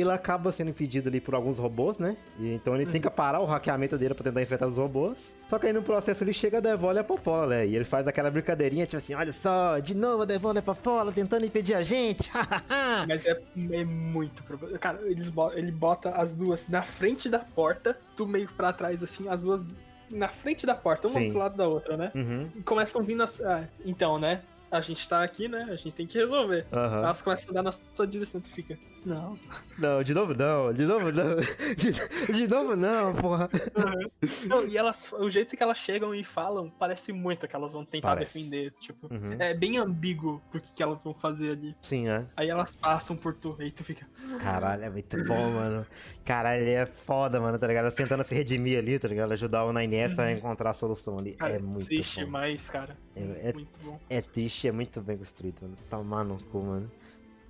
ele 0.02 0.12
acaba 0.12 0.52
sendo 0.52 0.70
impedido 0.70 1.10
ali 1.10 1.20
por 1.20 1.34
alguns 1.34 1.58
robôs, 1.58 1.98
né? 1.98 2.16
E, 2.40 2.54
então 2.54 2.76
ele 2.76 2.86
tem 2.86 3.02
que 3.02 3.10
parar 3.10 3.40
o 3.40 3.46
hackeamento 3.46 3.98
dele 3.98 4.14
pra 4.14 4.24
tentar 4.24 4.42
enfrentar 4.42 4.68
os 4.68 4.78
robôs. 4.78 5.36
Só 5.50 5.58
que 5.58 5.68
aí 5.68 5.74
no 5.74 5.82
processo 5.82 6.24
ele 6.24 6.34
chega 6.34 6.62
Devolve 6.62 7.00
a 7.00 7.04
Popola, 7.04 7.48
né? 7.48 7.68
E 7.68 7.76
ele 7.76 7.86
faz 7.86 8.08
aquela 8.08 8.30
brincadeirinha, 8.30 8.86
tipo 8.86 8.98
assim, 8.98 9.14
olha 9.16 9.34
só, 9.34 9.80
de 9.80 9.96
novo 9.96 10.24
a 10.24 10.26
Devolve 10.26 10.60
a 10.60 10.62
Popola 10.62 11.12
tentando 11.12 11.46
impedir 11.46 11.74
a 11.74 11.82
gente. 11.82 12.30
Mas 13.08 13.26
é, 13.26 13.42
é 13.72 13.84
muito 13.84 14.44
problema. 14.44 14.78
Cara, 14.78 15.00
eles 15.06 15.32
ele 15.56 15.72
bota 15.72 16.10
as 16.12 16.34
duas 16.34 16.68
na 16.68 16.84
frente 16.84 17.28
da 17.30 17.40
porta, 17.40 17.98
tu 18.16 18.28
meio 18.28 18.48
pra 18.56 18.72
trás, 18.72 19.04
assim, 19.04 19.28
as 19.28 19.42
duas 19.42 19.66
na 20.10 20.30
frente 20.30 20.66
da 20.66 20.76
porta, 20.76 21.08
uma 21.08 21.20
do 21.20 21.38
lado 21.38 21.58
da 21.58 21.68
outra, 21.68 21.98
né? 21.98 22.12
Uhum. 22.16 22.50
E 22.56 22.62
começam 22.62 23.04
vindo 23.04 23.24
as. 23.24 23.42
Ah, 23.42 23.68
então, 23.86 24.18
né? 24.20 24.42
A 24.72 24.82
gente 24.82 25.08
tá 25.08 25.24
aqui, 25.24 25.48
né? 25.48 25.68
A 25.70 25.76
gente 25.76 25.94
tem 25.94 26.08
que 26.08 26.18
resolver. 26.18 26.66
Uhum. 26.72 26.98
Elas 26.98 27.22
começam 27.22 27.48
a 27.48 27.52
andar 27.52 27.64
na 27.64 27.72
sua 27.72 28.06
direção, 28.06 28.42
tu 28.42 28.50
fica, 28.50 28.78
não. 29.06 29.40
Não, 29.78 30.04
de 30.04 30.14
novo 30.14 30.34
não, 30.34 30.74
de 30.74 30.86
novo 30.86 31.12
não. 31.12 31.38
De, 31.78 32.34
de 32.34 32.48
novo 32.48 32.76
não, 32.76 33.14
porra. 33.14 33.50
Uhum. 33.78 34.48
Não, 34.48 34.68
e 34.68 34.78
elas, 34.78 35.12
o 35.14 35.30
jeito 35.30 35.56
que 35.56 35.64
elas 35.64 35.78
chegam 35.78 36.14
e 36.14 36.24
falam 36.24 36.70
parece 36.70 37.14
muito 37.14 37.48
que 37.48 37.56
elas 37.56 37.74
vão 37.74 37.86
tentar 37.86 38.10
parece. 38.10 38.34
defender. 38.34 38.74
Tipo, 38.80 39.08
uhum. 39.14 39.38
é 39.40 39.54
bem 39.54 39.78
ambíguo 39.78 40.42
do 40.52 40.60
que, 40.60 40.76
que 40.76 40.84
elas 40.84 41.04
vão 41.04 41.14
fazer 41.14 41.52
ali. 41.52 41.76
Sim, 41.82 42.10
é. 42.10 42.26
Aí 42.36 42.50
elas 42.50 42.76
passam 42.76 43.16
por 43.16 43.34
tu, 43.34 43.56
e 43.60 43.72
tu 43.72 43.84
fica. 43.84 44.06
Caralho, 44.42 44.84
é 44.84 44.90
muito 44.90 45.24
bom, 45.24 45.52
mano. 45.52 45.86
Caralho, 46.26 46.62
ele 46.62 46.72
é 46.72 46.86
foda, 46.86 47.40
mano, 47.40 47.58
tá 47.58 47.68
ligado? 47.68 47.84
Elas 47.84 47.94
tentando 47.94 48.24
se 48.24 48.36
redimir 48.36 48.78
ali, 48.78 49.00
tá 49.00 49.08
ligado? 49.08 49.32
Ajudar 49.32 49.64
o 49.64 49.72
9S 49.72 50.20
a 50.20 50.24
uhum. 50.24 50.32
encontrar 50.32 50.72
a 50.72 50.74
solução 50.74 51.18
ali. 51.18 51.36
Cara, 51.36 51.54
é 51.54 51.60
muito 51.60 51.88
bom. 51.88 52.28
mais, 52.30 52.70
cara. 52.70 52.98
É, 53.18 53.50
é. 53.50 54.18
É 54.18 54.22
triste, 54.22 54.68
é 54.68 54.72
muito 54.72 55.02
bem 55.02 55.18
construído, 55.18 55.62
mano. 55.62 55.78
Tomar 55.90 56.24
no 56.24 56.42
cu, 56.46 56.60
mano. 56.60 56.92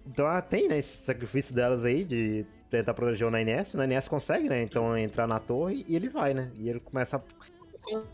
Então 0.06 0.26
ela 0.26 0.42
tem, 0.42 0.68
né, 0.68 0.78
esse 0.78 1.04
sacrifício 1.04 1.54
delas 1.54 1.84
aí 1.84 2.04
de 2.04 2.46
tentar 2.70 2.94
proteger 2.94 3.28
o 3.28 3.32
9S. 3.32 3.76
O 3.76 3.78
9S 3.78 4.08
consegue, 4.08 4.50
né? 4.50 4.62
Então 4.62 4.98
entrar 4.98 5.28
na 5.28 5.40
torre 5.40 5.86
e 5.88 5.96
ele 5.96 6.10
vai, 6.10 6.34
né? 6.34 6.52
E 6.56 6.70
ele 6.70 6.80
começa 6.80 7.18
a. 7.18 7.22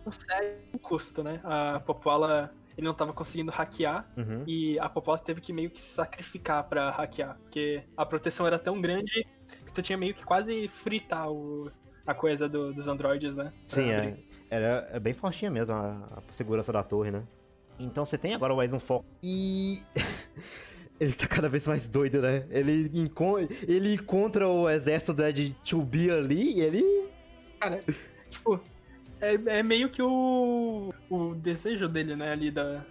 Consegue 0.04 0.58
o 0.74 0.80
custo, 0.80 1.24
né? 1.24 1.40
A 1.44 1.80
Popola 1.80 2.54
ele 2.78 2.88
não 2.88 2.94
tava 2.94 3.14
conseguindo 3.14 3.52
hackear 3.52 4.08
uhum. 4.18 4.44
e 4.48 4.80
a 4.80 4.90
Popola 4.90 5.18
teve 5.20 5.40
que 5.42 5.54
meio 5.54 5.70
que 5.70 5.80
se 5.80 5.94
sacrificar 5.94 6.64
para 6.64 6.90
hackear, 6.90 7.38
porque 7.44 7.84
a 7.96 8.06
proteção 8.06 8.48
era 8.48 8.58
tão 8.58 8.82
grande 8.82 9.28
que 9.66 9.74
tu 9.74 9.82
tinha 9.82 9.98
meio 9.98 10.14
que 10.14 10.26
quase 10.26 10.68
fritar 10.68 11.32
o, 11.32 11.72
a 12.06 12.14
coisa 12.14 12.50
do, 12.50 12.74
dos 12.74 12.88
androides, 12.88 13.36
né? 13.36 13.54
Sim, 13.68 13.90
é. 13.92 14.18
Era 14.50 14.88
é 14.92 15.00
bem 15.00 15.14
fortinha 15.14 15.50
mesmo 15.50 15.74
a, 15.74 15.92
a 16.18 16.34
segurança 16.34 16.72
da 16.72 16.84
torre, 16.84 17.12
né? 17.12 17.24
Então 17.86 18.06
você 18.06 18.18
tem 18.18 18.34
agora 18.34 18.56
mais 18.56 18.72
um 18.74 18.80
foco. 18.80 19.06
E 19.22 19.82
Ele 21.00 21.12
tá 21.12 21.28
cada 21.28 21.50
vez 21.50 21.68
mais 21.68 21.90
doido, 21.90 22.22
né? 22.22 22.46
Ele, 22.50 22.90
enco 22.94 23.38
ele 23.68 23.94
encontra 23.96 24.48
o 24.48 24.70
exército 24.70 25.14
de 25.34 25.56
Chubi 25.64 26.10
ali 26.10 26.54
e 26.54 26.62
ele. 26.62 27.10
Cara, 27.60 27.84
tipo, 28.30 28.60
é, 29.20 29.34
é, 29.58 29.64
meio 29.64 29.90
que 29.90 30.02
o, 30.02 30.94
o 31.10 31.36
desejo 31.36 31.90
dele, 31.90 32.16
né, 32.16 32.32
ali 32.32 32.52
da, 32.52 32.86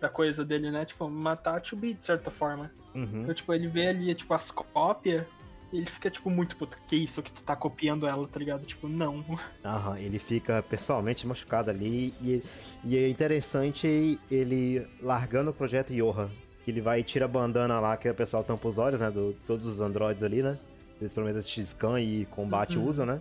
da 0.00 0.08
coisa 0.08 0.44
dele, 0.44 0.70
né? 0.70 0.84
Tipo, 0.84 1.08
matar 1.08 1.58
a 1.58 1.64
Chubi 1.64 1.94
de 1.94 2.04
certa 2.04 2.30
forma. 2.30 2.70
Uhum. 2.94 3.22
Então, 3.22 3.34
tipo, 3.34 3.54
ele 3.54 3.68
vê 3.68 3.88
ali, 3.88 4.14
tipo, 4.14 4.34
as 4.34 4.50
cópias 4.50 5.24
ele 5.74 5.86
fica, 5.86 6.10
tipo, 6.10 6.30
muito 6.30 6.56
puto. 6.56 6.78
Que 6.86 6.96
isso 6.96 7.22
que 7.22 7.32
tu 7.32 7.42
tá 7.42 7.56
copiando 7.56 8.06
ela, 8.06 8.26
tá 8.28 8.38
ligado? 8.38 8.64
Tipo, 8.64 8.88
não. 8.88 9.24
Aham, 9.64 9.98
ele 9.98 10.18
fica 10.18 10.62
pessoalmente 10.62 11.26
machucado 11.26 11.70
ali. 11.70 12.14
E, 12.22 12.42
e 12.84 12.96
é 12.96 13.08
interessante 13.08 14.18
ele 14.30 14.86
largando 15.02 15.50
o 15.50 15.54
projeto 15.54 15.92
Yoha. 15.92 16.30
Que 16.64 16.70
ele 16.70 16.80
vai 16.80 17.00
e 17.00 17.02
tira 17.02 17.24
a 17.26 17.28
bandana 17.28 17.78
lá, 17.80 17.96
que 17.96 18.08
o 18.08 18.14
pessoal 18.14 18.42
tampa 18.42 18.68
os 18.68 18.78
olhos, 18.78 19.00
né? 19.00 19.10
Do, 19.10 19.34
todos 19.46 19.66
os 19.66 19.80
androides 19.80 20.22
ali, 20.22 20.42
né? 20.42 20.58
Eles 21.00 21.12
pelo 21.12 21.26
menos 21.26 21.46
X-Scan 21.46 22.00
e 22.00 22.24
combate 22.26 22.78
uhum. 22.78 22.88
usam, 22.88 23.04
né? 23.04 23.20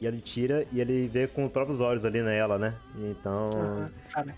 E 0.00 0.06
ele 0.06 0.20
tira 0.20 0.66
e 0.72 0.80
ele 0.80 1.06
vê 1.06 1.28
com 1.28 1.44
os 1.44 1.52
próprios 1.52 1.80
olhos 1.80 2.04
ali 2.04 2.22
nela, 2.22 2.58
né? 2.58 2.74
Então. 2.98 3.50
Uhum. 3.50 3.88
Cara, 4.10 4.34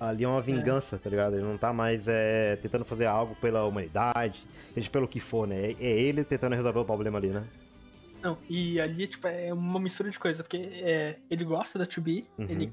ali 0.00 0.24
é 0.24 0.28
uma 0.28 0.40
vingança, 0.40 0.96
é. 0.96 0.98
tá 0.98 1.10
ligado? 1.10 1.34
Ele 1.34 1.44
não 1.44 1.58
tá 1.58 1.72
mais 1.72 2.06
é, 2.08 2.56
tentando 2.56 2.84
fazer 2.84 3.06
algo 3.06 3.34
pela 3.36 3.64
humanidade, 3.64 4.46
seja 4.74 4.90
pelo 4.90 5.08
que 5.08 5.20
for, 5.20 5.46
né? 5.46 5.72
É, 5.72 5.76
é 5.80 6.00
ele 6.00 6.24
tentando 6.24 6.54
resolver 6.54 6.80
o 6.80 6.84
problema 6.84 7.18
ali, 7.18 7.28
né? 7.28 7.46
Não, 8.22 8.38
e 8.48 8.80
ali, 8.80 9.06
tipo, 9.06 9.26
é 9.26 9.52
uma 9.52 9.78
mistura 9.78 10.10
de 10.10 10.18
coisa, 10.18 10.42
porque 10.42 10.56
é, 10.56 11.18
ele 11.30 11.44
gosta 11.44 11.78
da 11.78 11.86
2B, 11.86 12.24
uhum. 12.38 12.46
ele 12.48 12.72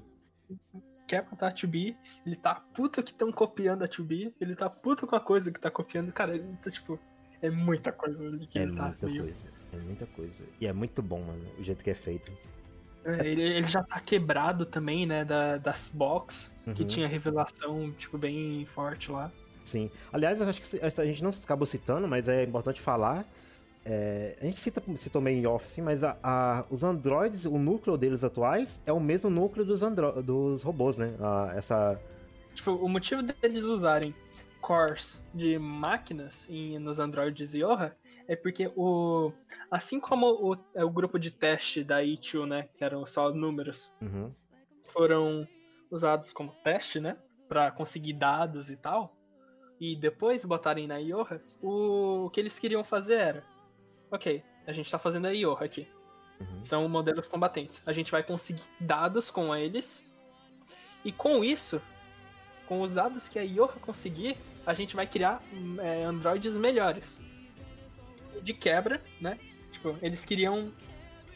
quer 1.08 1.26
matar 1.30 1.50
a 1.50 1.54
2B, 1.54 1.96
ele 2.26 2.36
tá 2.36 2.56
puto 2.56 3.04
que 3.04 3.12
estão 3.12 3.32
copiando 3.32 3.84
a 3.84 3.88
2B, 3.88 4.34
ele 4.40 4.56
tá 4.56 4.70
puto 4.70 5.06
com 5.06 5.16
a 5.16 5.20
coisa 5.20 5.52
que 5.52 5.60
tá 5.60 5.70
copiando, 5.70 6.12
cara, 6.12 6.36
ele 6.36 6.58
tá, 6.62 6.72
tipo, 6.72 7.00
é 7.42 7.50
muita 7.50 7.92
coisa 7.92 8.28
ali 8.28 8.48
que 8.48 8.58
é 8.58 8.64
ele 8.64 8.76
tá 8.76 8.88
muita 8.88 9.06
meio... 9.06 9.24
coisa, 9.24 9.50
é 9.72 9.78
muita 9.78 10.06
coisa. 10.08 10.46
E 10.60 10.66
é 10.66 10.74
muito 10.74 11.02
bom, 11.02 11.22
mano, 11.22 11.46
o 11.60 11.64
jeito 11.64 11.84
que 11.84 11.90
é 11.90 11.94
feito. 11.94 12.32
É, 13.06 13.28
ele, 13.28 13.42
ele, 13.42 13.68
já 13.68 13.84
tá 13.84 14.00
quebrado 14.00 14.66
também, 14.66 15.06
né, 15.06 15.26
da, 15.26 15.58
das 15.58 15.90
box, 15.90 16.52
uhum. 16.66 16.74
que 16.74 16.86
tinha 16.86 17.08
revelação, 17.08 17.92
tipo, 17.92 18.18
bem 18.18 18.66
forte 18.66 19.12
lá. 19.12 19.32
Sim. 19.64 19.90
Aliás, 20.12 20.40
eu 20.40 20.48
acho 20.48 20.62
que 20.62 20.80
a 20.82 21.06
gente 21.06 21.24
não 21.24 21.30
acabou 21.30 21.66
citando, 21.66 22.08
mas 22.08 22.28
é 22.28 22.44
importante 22.44 22.82
falar. 22.82 23.26
É, 23.86 24.38
a 24.42 24.46
gente 24.46 24.58
cita, 24.58 24.82
citou 24.96 25.22
meio 25.22 25.38
em 25.38 25.46
off, 25.46 25.68
sim, 25.68 25.82
mas 25.82 26.04
a, 26.04 26.18
a, 26.24 26.66
os 26.70 26.84
androids, 26.84 27.46
o 27.46 27.58
núcleo 27.58 27.98
deles 27.98 28.24
atuais 28.24 28.82
é 28.86 28.94
o 28.94 29.00
mesmo 29.00 29.30
núcleo 29.30 29.66
dos, 29.66 29.82
dos 30.24 30.64
robôs, 30.64 30.98
né? 30.98 31.14
A, 31.20 31.54
essa... 31.56 32.00
Tipo, 32.54 32.72
o 32.72 32.88
motivo 32.88 33.22
deles 33.22 33.64
usarem 33.64 34.14
cores 34.62 35.22
de 35.34 35.60
máquinas 35.60 36.48
em, 36.50 36.80
nos 36.80 37.00
androids 37.00 37.54
Yoha 37.54 37.94
é 38.28 38.36
porque 38.36 38.72
o. 38.76 39.32
Assim 39.70 40.00
como 40.00 40.28
o, 40.28 40.58
é 40.74 40.84
o 40.84 40.90
grupo 40.90 41.20
de 41.20 41.32
teste 41.32 41.84
da 41.84 42.04
ITU, 42.04 42.46
né? 42.46 42.70
Que 42.76 42.84
eram 42.84 43.06
só 43.06 43.32
números, 43.32 43.92
uhum. 44.02 44.34
foram 44.86 45.48
usados 45.92 46.32
como 46.32 46.52
teste, 46.64 47.00
né? 47.00 47.18
Pra 47.48 47.72
conseguir 47.72 48.14
dados 48.14 48.70
e 48.70 48.78
tal. 48.78 49.16
E 49.80 49.96
depois 49.96 50.46
botarem 50.46 50.88
na 50.88 50.98
Ioha, 50.98 51.42
o, 51.62 52.26
o 52.26 52.30
que 52.30 52.40
eles 52.40 52.58
queriam 52.58 52.84
fazer 52.84 53.16
era. 53.16 53.44
Ok, 54.10 54.44
a 54.66 54.72
gente 54.72 54.90
tá 54.90 54.98
fazendo 54.98 55.26
a 55.26 55.32
Ioha 55.32 55.66
aqui. 55.66 55.88
Uhum. 56.40 56.64
São 56.64 56.88
modelos 56.88 57.28
combatentes. 57.28 57.82
A 57.86 57.92
gente 57.92 58.12
vai 58.12 58.24
conseguir 58.24 58.64
dados 58.80 59.30
com 59.30 59.56
eles. 59.56 60.04
E 61.04 61.12
com 61.12 61.44
isso, 61.44 61.82
com 62.66 62.82
os 62.82 62.94
dados 62.94 63.28
que 63.28 63.38
a 63.38 63.42
Ioha 63.42 63.74
conseguir, 63.82 64.38
a 64.66 64.74
gente 64.74 64.96
vai 64.96 65.06
criar 65.06 65.44
é, 65.82 66.06
androides 66.06 66.56
melhores 66.56 67.20
de 68.42 68.54
quebra, 68.54 69.02
né? 69.20 69.38
Tipo, 69.72 69.98
eles 70.02 70.24
queriam 70.26 70.72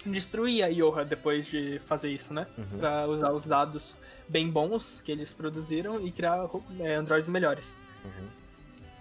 destruir 0.06 0.64
a 0.64 0.68
Yoha 0.68 1.04
depois 1.04 1.48
de 1.48 1.80
fazer 1.86 2.10
isso, 2.10 2.34
né? 2.34 2.48
Uhum. 2.58 2.80
Pra 2.80 3.08
usar 3.08 3.32
os 3.32 3.46
dados 3.46 3.98
bem 4.28 4.50
bons 4.50 5.02
que 5.04 5.12
eles 5.12 5.34
produziram 5.34 6.00
e 6.06 6.12
criar 6.12 6.50
é, 6.80 6.96
androids 6.96 7.30
melhores. 7.30 7.76
Uhum. 8.04 8.28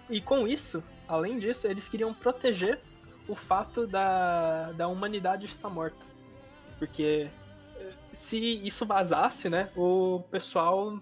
E 0.09 0.21
com 0.21 0.47
isso, 0.47 0.83
além 1.07 1.39
disso, 1.39 1.67
eles 1.67 1.89
queriam 1.89 2.13
proteger 2.13 2.79
o 3.27 3.35
fato 3.35 3.85
da, 3.85 4.71
da 4.71 4.87
humanidade 4.87 5.45
estar 5.45 5.69
morta. 5.69 6.05
Porque 6.79 7.27
eh, 7.75 7.91
se 8.11 8.37
isso 8.65 8.85
vazasse, 8.85 9.49
né? 9.49 9.69
O 9.75 10.23
pessoal 10.31 11.01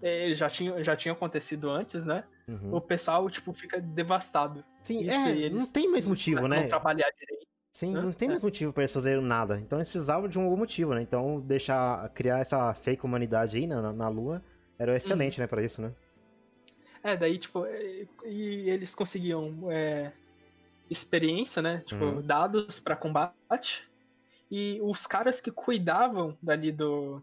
é, 0.00 0.32
já, 0.32 0.48
tinha, 0.48 0.82
já 0.84 0.94
tinha 0.94 1.12
acontecido 1.12 1.70
antes, 1.70 2.04
né? 2.04 2.24
Uhum. 2.48 2.74
O 2.74 2.80
pessoal, 2.80 3.28
tipo, 3.28 3.52
fica 3.52 3.80
devastado. 3.80 4.64
Sim, 4.82 5.00
Isso, 5.00 5.10
é, 5.10 5.50
não 5.50 5.66
tem 5.66 5.90
mais 5.90 6.06
motivo, 6.06 6.46
né? 6.46 6.60
Não 6.60 6.68
trabalhar 6.68 7.10
direito. 7.18 7.46
Sim, 7.72 7.92
né? 7.92 8.00
não 8.00 8.12
tem 8.12 8.26
é. 8.26 8.30
mais 8.30 8.42
motivo 8.42 8.72
para 8.72 8.84
eles 8.84 8.92
fazerem 8.92 9.22
nada. 9.22 9.58
Então 9.58 9.78
eles 9.78 9.88
precisavam 9.88 10.28
de 10.28 10.38
um 10.38 10.44
algum 10.44 10.56
motivo, 10.56 10.94
né? 10.94 11.02
Então 11.02 11.40
deixar, 11.40 12.08
criar 12.10 12.38
essa 12.38 12.72
fake 12.72 13.04
humanidade 13.04 13.56
aí 13.56 13.66
na, 13.66 13.92
na 13.92 14.08
Lua 14.08 14.42
era 14.78 14.96
excelente, 14.96 15.38
uhum. 15.38 15.42
né, 15.42 15.46
para 15.46 15.62
isso, 15.62 15.82
né? 15.82 15.92
É, 17.02 17.16
daí, 17.16 17.36
tipo, 17.38 17.66
é, 17.66 18.06
e 18.24 18.70
eles 18.70 18.94
conseguiam 18.94 19.70
é, 19.70 20.12
experiência, 20.88 21.60
né? 21.60 21.82
Tipo, 21.84 22.04
uhum. 22.04 22.22
dados 22.22 22.78
para 22.78 22.96
combate. 22.96 23.88
E 24.50 24.78
os 24.82 25.06
caras 25.06 25.40
que 25.40 25.50
cuidavam 25.50 26.36
dali 26.40 26.70
do, 26.70 27.20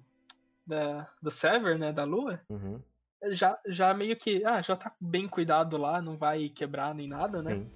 da, 0.67 1.09
do 1.21 1.31
server, 1.31 1.77
né, 1.77 1.91
da 1.91 2.03
Lua, 2.03 2.41
uhum. 2.49 2.81
Já, 3.31 3.57
já 3.65 3.93
meio 3.93 4.15
que, 4.15 4.43
ah, 4.45 4.61
já 4.61 4.75
tá 4.75 4.91
bem 4.99 5.27
cuidado 5.27 5.77
lá, 5.77 6.01
não 6.01 6.17
vai 6.17 6.49
quebrar 6.49 6.93
nem 6.93 7.07
nada, 7.07 7.41
né? 7.41 7.55
Sim. 7.55 7.69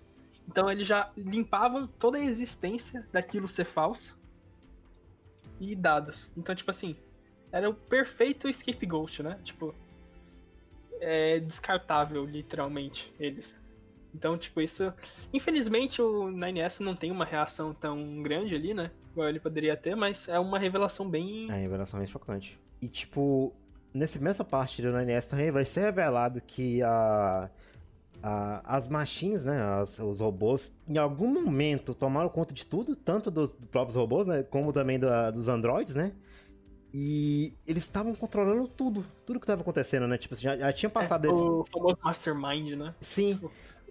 Então 0.48 0.72
eles 0.72 0.88
já 0.88 1.12
limpavam 1.18 1.88
toda 1.88 2.18
a 2.18 2.22
existência 2.22 3.06
daquilo 3.12 3.48
ser 3.48 3.66
falso 3.66 4.18
e 5.60 5.76
dados. 5.76 6.32
Então, 6.38 6.56
tipo 6.56 6.72
assim, 6.72 6.96
era 7.52 7.70
o 7.70 7.74
perfeito 7.74 8.52
scapegoat, 8.52 9.22
né? 9.24 9.40
Tipo, 9.44 9.76
é 11.00 11.40
descartável, 11.40 12.26
literalmente, 12.26 13.14
eles. 13.20 13.60
Então, 14.14 14.38
tipo, 14.38 14.62
isso. 14.62 14.94
Infelizmente 15.34 16.02
o 16.02 16.26
9S 16.26 16.80
não 16.80 16.96
tem 16.96 17.12
uma 17.12 17.26
reação 17.26 17.74
tão 17.74 18.22
grande 18.24 18.56
ali, 18.56 18.74
né? 18.74 18.90
Igual 19.12 19.30
ele 19.30 19.40
poderia 19.40 19.76
ter, 19.76 19.96
mas 19.96 20.28
é 20.28 20.40
uma 20.40 20.58
revelação 20.58 21.10
bem. 21.10 21.52
É, 21.52 21.56
revelação 21.56 22.00
bem 22.00 22.08
chocante. 22.08 22.60
E, 22.82 22.88
tipo, 22.88 23.54
nessa 23.94 24.20
mesma 24.20 24.46
parte 24.46 24.82
do 24.82 24.92
NES 24.92 25.28
também 25.28 25.52
vai 25.52 25.66
ser 25.66 25.82
revelado 25.82 26.42
que 26.42 26.82
a, 26.84 27.50
a, 28.22 28.78
as 28.78 28.88
machines, 28.88 29.46
né, 29.46 29.62
as, 29.82 30.00
os 30.00 30.20
robôs, 30.20 30.74
em 30.88 30.98
algum 30.98 31.28
momento 31.28 31.94
tomaram 31.94 32.30
conta 32.30 32.54
de 32.54 32.66
tudo, 32.66 32.96
tanto 32.96 33.30
dos, 33.32 33.56
próprios 33.72 33.96
robôs, 33.96 34.28
né, 34.28 34.44
como 34.44 34.74
também 34.74 35.00
da, 35.00 35.32
dos 35.32 35.48
androids, 35.48 35.96
né? 35.96 36.14
E 36.94 37.54
eles 37.68 37.84
estavam 37.84 38.16
controlando 38.16 38.68
tudo, 38.68 39.06
tudo 39.26 39.40
que 39.40 39.44
estava 39.44 39.62
acontecendo, 39.62 40.08
né? 40.08 40.18
Tipo, 40.18 40.36
já, 40.36 40.58
já 40.58 40.72
tinha 40.72 40.90
passado 40.90 41.26
é, 41.26 41.30
esse... 41.30 41.44
O 41.44 41.66
famoso 41.72 41.98
Mastermind, 42.02 42.78
né? 42.78 42.96
Sim. 43.02 43.40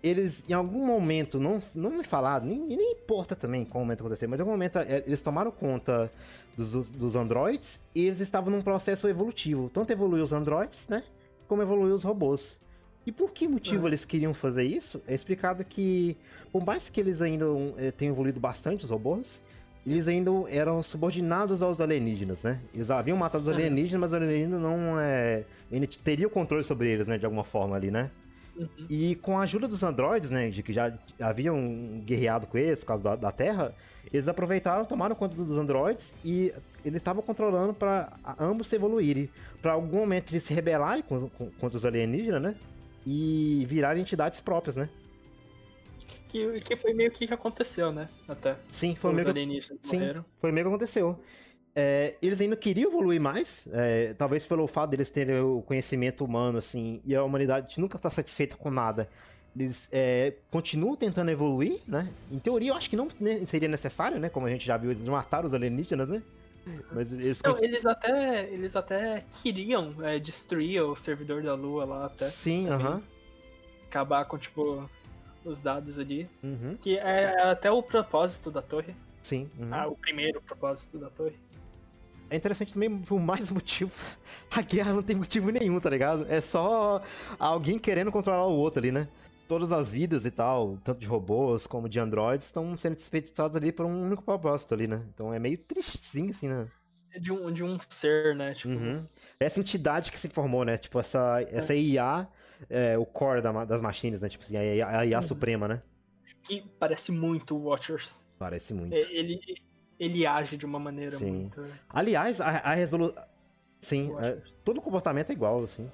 Eles, 0.02 0.44
em 0.48 0.52
algum 0.52 0.85
momento, 0.85 1.40
não, 1.40 1.62
não 1.74 1.90
me 1.90 2.05
falaram, 2.05 2.47
nem, 2.47 2.59
nem 2.59 2.93
importa 2.93 3.35
também 3.35 3.64
qual 3.64 3.82
momento 3.82 4.01
aconteceu, 4.01 4.28
mas 4.28 4.39
em 4.39 4.43
algum 4.43 4.52
momento 4.52 4.78
é, 4.78 5.02
eles 5.06 5.23
tomaram 5.23 5.51
conta 5.51 6.10
dos, 6.56 6.90
dos 6.90 7.16
androids 7.16 7.81
e 7.94 8.06
eles 8.06 8.20
estavam 8.20 8.51
num 8.51 8.62
processo 8.62 9.09
evolutivo. 9.09 9.68
Tanto 9.68 9.90
evoluiu 9.93 10.23
os 10.23 10.32
androids, 10.32 10.86
né? 10.89 11.02
Como 11.48 11.62
evoluiu 11.62 11.94
os 11.94 12.02
robôs. 12.02 12.59
E 13.06 13.12
por 13.12 13.31
que 13.31 13.47
motivo 13.47 13.86
é. 13.86 13.90
eles 13.90 14.05
queriam 14.05 14.35
fazer 14.35 14.64
isso? 14.64 15.01
É 15.06 15.14
explicado 15.14 15.64
que, 15.64 16.16
por 16.51 16.64
mais 16.64 16.90
que 16.90 17.01
eles 17.01 17.23
ainda 17.23 17.47
é, 17.77 17.90
tenham 17.93 18.12
evoluído 18.12 18.40
bastante, 18.40 18.85
os 18.85 18.90
robôs, 18.90 19.40
eles 19.86 20.09
ainda 20.09 20.32
eram 20.48 20.82
subordinados 20.82 21.62
aos 21.62 21.81
alienígenas, 21.81 22.43
né? 22.43 22.60
Eles 22.74 22.90
haviam 22.90 23.16
matado 23.16 23.44
os 23.44 23.48
alienígenas, 23.48 24.01
mas 24.01 24.10
os 24.10 24.14
alienígenas 24.14 24.60
não 24.60 24.98
é. 24.98 25.44
Ainda 25.70 25.86
teria 26.02 26.27
o 26.27 26.31
controle 26.31 26.64
sobre 26.64 26.90
eles, 26.90 27.06
né? 27.06 27.16
De 27.16 27.24
alguma 27.24 27.44
forma 27.44 27.77
ali, 27.77 27.93
né? 27.93 28.10
Uhum. 28.56 28.86
E 28.88 29.14
com 29.16 29.38
a 29.38 29.42
ajuda 29.42 29.68
dos 29.68 29.82
androides, 29.82 30.30
né, 30.30 30.48
de 30.48 30.62
que 30.62 30.72
já 30.72 30.92
haviam 31.20 32.00
guerreado 32.04 32.46
com 32.46 32.56
eles 32.56 32.78
por 32.78 32.86
causa 32.86 33.02
da, 33.02 33.16
da 33.16 33.32
Terra, 33.32 33.74
eles 34.12 34.28
aproveitaram, 34.28 34.84
tomaram 34.84 35.14
conta 35.14 35.34
dos 35.34 35.58
androides 35.58 36.14
e 36.24 36.52
eles 36.84 36.98
estavam 36.98 37.22
controlando 37.22 37.74
para 37.74 38.12
ambos 38.38 38.68
se 38.68 38.76
evoluírem. 38.76 39.28
Para 39.60 39.72
algum 39.72 39.98
momento 39.98 40.32
eles 40.32 40.44
se 40.44 40.54
rebelarem 40.54 41.02
com, 41.02 41.28
com, 41.28 41.50
contra 41.50 41.76
os 41.76 41.84
alienígenas, 41.84 42.40
né? 42.40 42.56
E 43.04 43.64
virarem 43.68 44.02
entidades 44.02 44.40
próprias, 44.40 44.76
né? 44.76 44.88
Que, 46.28 46.60
que 46.60 46.76
foi 46.76 46.92
meio 46.92 47.10
que 47.10 47.24
aconteceu, 47.32 47.92
né? 47.92 48.08
Até. 48.28 48.56
Sim, 48.70 48.94
foi 48.94 49.12
meio 49.12 49.32
que... 49.32 49.62
Sim, 49.82 50.00
foi 50.36 50.52
meio 50.52 50.66
que 50.66 50.68
aconteceu. 50.68 51.20
É, 51.78 52.16
eles 52.22 52.40
ainda 52.40 52.56
queriam 52.56 52.88
evoluir 52.88 53.20
mais, 53.20 53.68
é, 53.70 54.14
talvez 54.14 54.46
pelo 54.46 54.66
fato 54.66 54.90
deles 54.92 55.10
terem 55.10 55.38
o 55.40 55.60
conhecimento 55.60 56.24
humano, 56.24 56.56
assim, 56.56 57.02
e 57.04 57.14
a 57.14 57.22
humanidade 57.22 57.78
nunca 57.78 57.98
está 57.98 58.08
satisfeita 58.08 58.56
com 58.56 58.70
nada. 58.70 59.06
Eles 59.54 59.86
é, 59.92 60.32
continuam 60.50 60.96
tentando 60.96 61.30
evoluir, 61.30 61.80
né? 61.86 62.10
Em 62.32 62.38
teoria, 62.38 62.70
eu 62.70 62.74
acho 62.74 62.88
que 62.88 62.96
não 62.96 63.08
seria 63.46 63.68
necessário, 63.68 64.18
né? 64.18 64.30
Como 64.30 64.46
a 64.46 64.50
gente 64.50 64.66
já 64.66 64.78
viu, 64.78 64.90
eles 64.90 65.06
mataram 65.06 65.46
os 65.46 65.52
alienígenas, 65.52 66.08
né? 66.08 66.22
Mas 66.92 67.12
eles... 67.12 67.42
Não, 67.42 67.58
eles 67.62 67.84
até, 67.84 68.50
eles 68.50 68.74
até 68.74 69.24
queriam 69.42 69.94
é, 70.02 70.18
destruir 70.18 70.82
o 70.82 70.96
servidor 70.96 71.42
da 71.42 71.54
Lua 71.54 71.84
lá 71.84 72.06
até. 72.06 72.24
Sim, 72.24 72.68
aham. 72.68 72.96
Uh 72.96 72.98
-huh. 72.98 73.02
Acabar 73.88 74.24
com, 74.24 74.36
tipo, 74.36 74.88
os 75.44 75.60
dados 75.60 75.98
ali. 75.98 76.28
Uhum. 76.42 76.76
Que 76.80 76.98
é 76.98 77.42
até 77.42 77.70
o 77.70 77.82
propósito 77.82 78.50
da 78.50 78.62
torre. 78.62 78.94
Sim. 79.22 79.50
Uhum. 79.58 79.68
Ah, 79.72 79.86
o 79.86 79.96
primeiro 79.96 80.40
propósito 80.40 80.98
da 80.98 81.08
torre. 81.08 81.36
É 82.30 82.36
interessante 82.36 82.72
também 82.74 82.98
por 82.98 83.20
mais 83.20 83.50
motivo. 83.50 83.92
A 84.50 84.62
guerra 84.62 84.92
não 84.92 85.02
tem 85.02 85.16
motivo 85.16 85.50
nenhum, 85.50 85.78
tá 85.80 85.90
ligado? 85.90 86.26
É 86.28 86.40
só 86.40 87.02
alguém 87.38 87.78
querendo 87.78 88.10
controlar 88.12 88.46
o 88.46 88.56
outro 88.56 88.80
ali, 88.80 88.92
né? 88.92 89.08
Todas 89.48 89.70
as 89.70 89.92
vidas 89.92 90.24
e 90.24 90.30
tal, 90.30 90.76
tanto 90.82 90.98
de 90.98 91.06
robôs 91.06 91.66
como 91.66 91.88
de 91.88 92.00
androides, 92.00 92.46
estão 92.46 92.76
sendo 92.76 92.96
desperdiçados 92.96 93.56
ali 93.56 93.70
por 93.70 93.86
um 93.86 94.02
único 94.02 94.22
propósito 94.22 94.74
ali, 94.74 94.88
né? 94.88 95.02
Então 95.14 95.32
é 95.32 95.38
meio 95.38 95.56
tristinho, 95.58 96.30
assim, 96.30 96.48
né? 96.48 96.66
É 97.12 97.20
de 97.20 97.32
um, 97.32 97.52
de 97.52 97.62
um 97.62 97.78
ser, 97.88 98.34
né? 98.34 98.54
Tipo... 98.54 98.74
Uhum. 98.74 99.06
Essa 99.38 99.60
entidade 99.60 100.10
que 100.10 100.18
se 100.18 100.28
formou, 100.28 100.64
né? 100.64 100.76
Tipo, 100.76 100.98
essa, 100.98 101.40
essa 101.48 101.72
é. 101.72 101.78
IA, 101.78 102.28
é, 102.68 102.98
o 102.98 103.06
core 103.06 103.40
da, 103.40 103.64
das 103.64 103.80
machines, 103.80 104.22
né? 104.22 104.28
Tipo 104.28 104.44
assim, 104.44 104.56
a 104.56 104.64
IA, 104.64 104.98
a 104.98 105.06
IA 105.06 105.18
uhum. 105.18 105.22
suprema, 105.22 105.68
né? 105.68 105.82
Que 106.42 106.62
parece 106.78 107.12
muito 107.12 107.56
Watchers. 107.56 108.22
Parece 108.38 108.74
muito. 108.74 108.94
Ele, 108.94 109.40
ele 109.98 110.27
age 110.27 110.56
de 110.56 110.66
uma 110.66 110.78
maneira 110.78 111.12
Sim. 111.12 111.31
muito. 111.31 111.64
Aliás, 111.89 112.40
a, 112.40 112.48
a 112.48 112.74
resolução. 112.74 113.23
Sim, 113.81 114.14
é, 114.18 114.39
todo 114.64 114.81
comportamento 114.81 115.31
é 115.31 115.32
igual, 115.32 115.64
assim. 115.64 115.89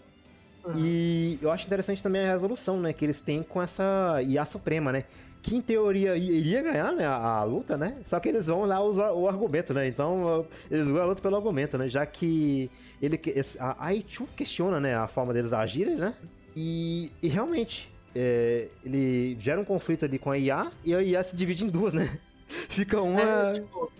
Uhum. 0.65 0.75
E 0.77 1.39
eu 1.43 1.51
acho 1.51 1.67
interessante 1.67 2.03
também 2.03 2.23
a 2.23 2.33
resolução, 2.33 2.81
né? 2.81 2.93
Que 2.93 3.05
eles 3.05 3.21
têm 3.21 3.43
com 3.43 3.61
essa 3.61 4.21
IA 4.23 4.45
Suprema, 4.45 4.93
né? 4.93 5.05
Que 5.43 5.57
em 5.57 5.61
teoria 5.61 6.17
iria 6.17 6.63
ganhar 6.63 6.93
né, 6.93 7.05
a, 7.05 7.17
a 7.17 7.45
luta, 7.45 7.77
né? 7.77 7.97
Só 8.05 8.21
que 8.21 8.29
eles 8.29 8.47
vão 8.47 8.65
lá 8.65 8.81
usar 8.81 9.11
o 9.13 9.29
argumento, 9.29 9.75
né? 9.75 9.89
Então 9.89 10.47
eles 10.71 10.87
ganham 10.87 11.03
a 11.03 11.07
luta 11.07 11.21
pelo 11.21 11.37
argumento, 11.37 11.77
né? 11.77 11.89
Já 11.89 12.07
que 12.07 12.71
ele, 13.01 13.21
a 13.59 13.87
Aichu 13.87 14.29
questiona 14.37 14.79
né, 14.79 14.95
a 14.95 15.09
forma 15.09 15.35
deles 15.35 15.53
agirem, 15.53 15.97
né? 15.97 16.15
E, 16.55 17.11
e 17.21 17.27
realmente, 17.27 17.91
é, 18.15 18.69
ele 18.85 19.37
gera 19.41 19.61
um 19.61 19.65
conflito 19.65 20.05
ali 20.05 20.19
com 20.19 20.31
a 20.31 20.39
IA 20.39 20.71
e 20.85 20.95
a 20.95 21.03
IA 21.03 21.23
se 21.25 21.35
divide 21.35 21.65
em 21.65 21.69
duas, 21.69 21.93
né? 21.93 22.21
Fica 22.69 23.01
uma. 23.01 23.21
É, 23.21 23.53
tipo, 23.55 23.93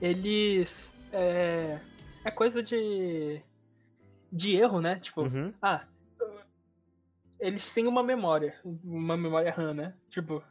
eles. 0.00 0.90
É, 1.12 1.80
é 2.24 2.30
coisa 2.30 2.62
de. 2.62 3.40
de 4.32 4.56
erro, 4.56 4.80
né? 4.80 4.98
Tipo, 4.98 5.22
uhum. 5.22 5.52
ah. 5.62 5.84
Eles 7.38 7.68
têm 7.70 7.86
uma 7.86 8.02
memória. 8.02 8.54
Uma 8.84 9.16
memória 9.16 9.52
RAM, 9.52 9.74
né? 9.74 9.94
Tipo. 10.10 10.42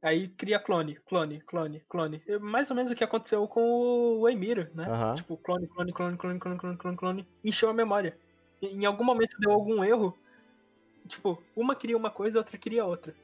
Aí 0.00 0.28
cria 0.28 0.60
clone, 0.60 0.94
clone, 1.08 1.40
clone, 1.40 1.82
clone. 1.88 2.22
Mais 2.40 2.70
ou 2.70 2.76
menos 2.76 2.92
o 2.92 2.94
que 2.94 3.02
aconteceu 3.02 3.46
com 3.48 4.20
o 4.20 4.28
Emiro, 4.28 4.68
né? 4.72 4.86
Uhum. 4.88 5.14
Tipo, 5.16 5.36
clone, 5.38 5.66
clone, 5.66 5.92
clone, 5.92 6.16
clone, 6.16 6.38
clone, 6.38 6.58
clone, 6.58 6.76
clone, 6.76 6.96
clone. 6.96 7.28
Encheu 7.44 7.68
a 7.68 7.74
memória. 7.74 8.16
Em 8.62 8.86
algum 8.86 9.04
momento 9.04 9.36
deu 9.40 9.50
algum 9.50 9.82
erro. 9.82 10.16
Tipo, 11.06 11.42
uma 11.56 11.74
queria 11.74 11.96
uma 11.96 12.10
coisa, 12.10 12.38
outra 12.38 12.56
queria 12.56 12.84
outra. 12.84 13.14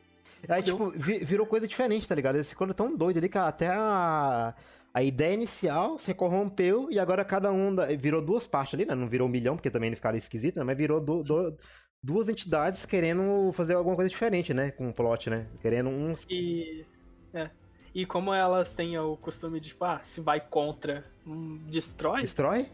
Aí, 0.48 0.62
tipo, 0.62 0.90
virou 0.90 1.46
coisa 1.46 1.66
diferente, 1.66 2.08
tá 2.08 2.14
ligado? 2.14 2.36
Eles 2.36 2.48
ficam 2.48 2.68
tão 2.68 2.96
doidos 2.96 3.20
ali 3.20 3.28
que 3.28 3.38
até 3.38 3.68
a, 3.68 4.54
a 4.92 5.02
ideia 5.02 5.34
inicial 5.34 5.98
se 5.98 6.12
corrompeu 6.14 6.88
e 6.90 6.98
agora 6.98 7.24
cada 7.24 7.50
um 7.50 7.74
da, 7.74 7.86
virou 7.86 8.22
duas 8.22 8.46
partes 8.46 8.74
ali, 8.74 8.84
né? 8.84 8.94
Não 8.94 9.08
virou 9.08 9.26
um 9.26 9.30
milhão, 9.30 9.56
porque 9.56 9.70
também 9.70 9.90
não 9.90 9.96
ficaria 9.96 10.18
esquisito, 10.18 10.56
né? 10.56 10.64
Mas 10.64 10.76
virou 10.76 11.00
do, 11.00 11.22
do, 11.22 11.56
duas 12.02 12.28
entidades 12.28 12.84
querendo 12.84 13.50
fazer 13.52 13.74
alguma 13.74 13.96
coisa 13.96 14.10
diferente, 14.10 14.52
né? 14.52 14.70
Com 14.70 14.90
o 14.90 14.92
plot, 14.92 15.30
né? 15.30 15.46
Querendo 15.60 15.88
uns. 15.88 16.26
E. 16.28 16.84
É. 17.32 17.50
E 17.94 18.04
como 18.04 18.34
elas 18.34 18.72
têm 18.72 18.98
o 18.98 19.16
costume 19.16 19.60
de, 19.60 19.68
tipo, 19.68 19.84
ah, 19.84 20.00
se 20.02 20.20
vai 20.20 20.40
contra, 20.40 21.04
um, 21.24 21.58
destrói. 21.68 22.22
Destrói? 22.22 22.66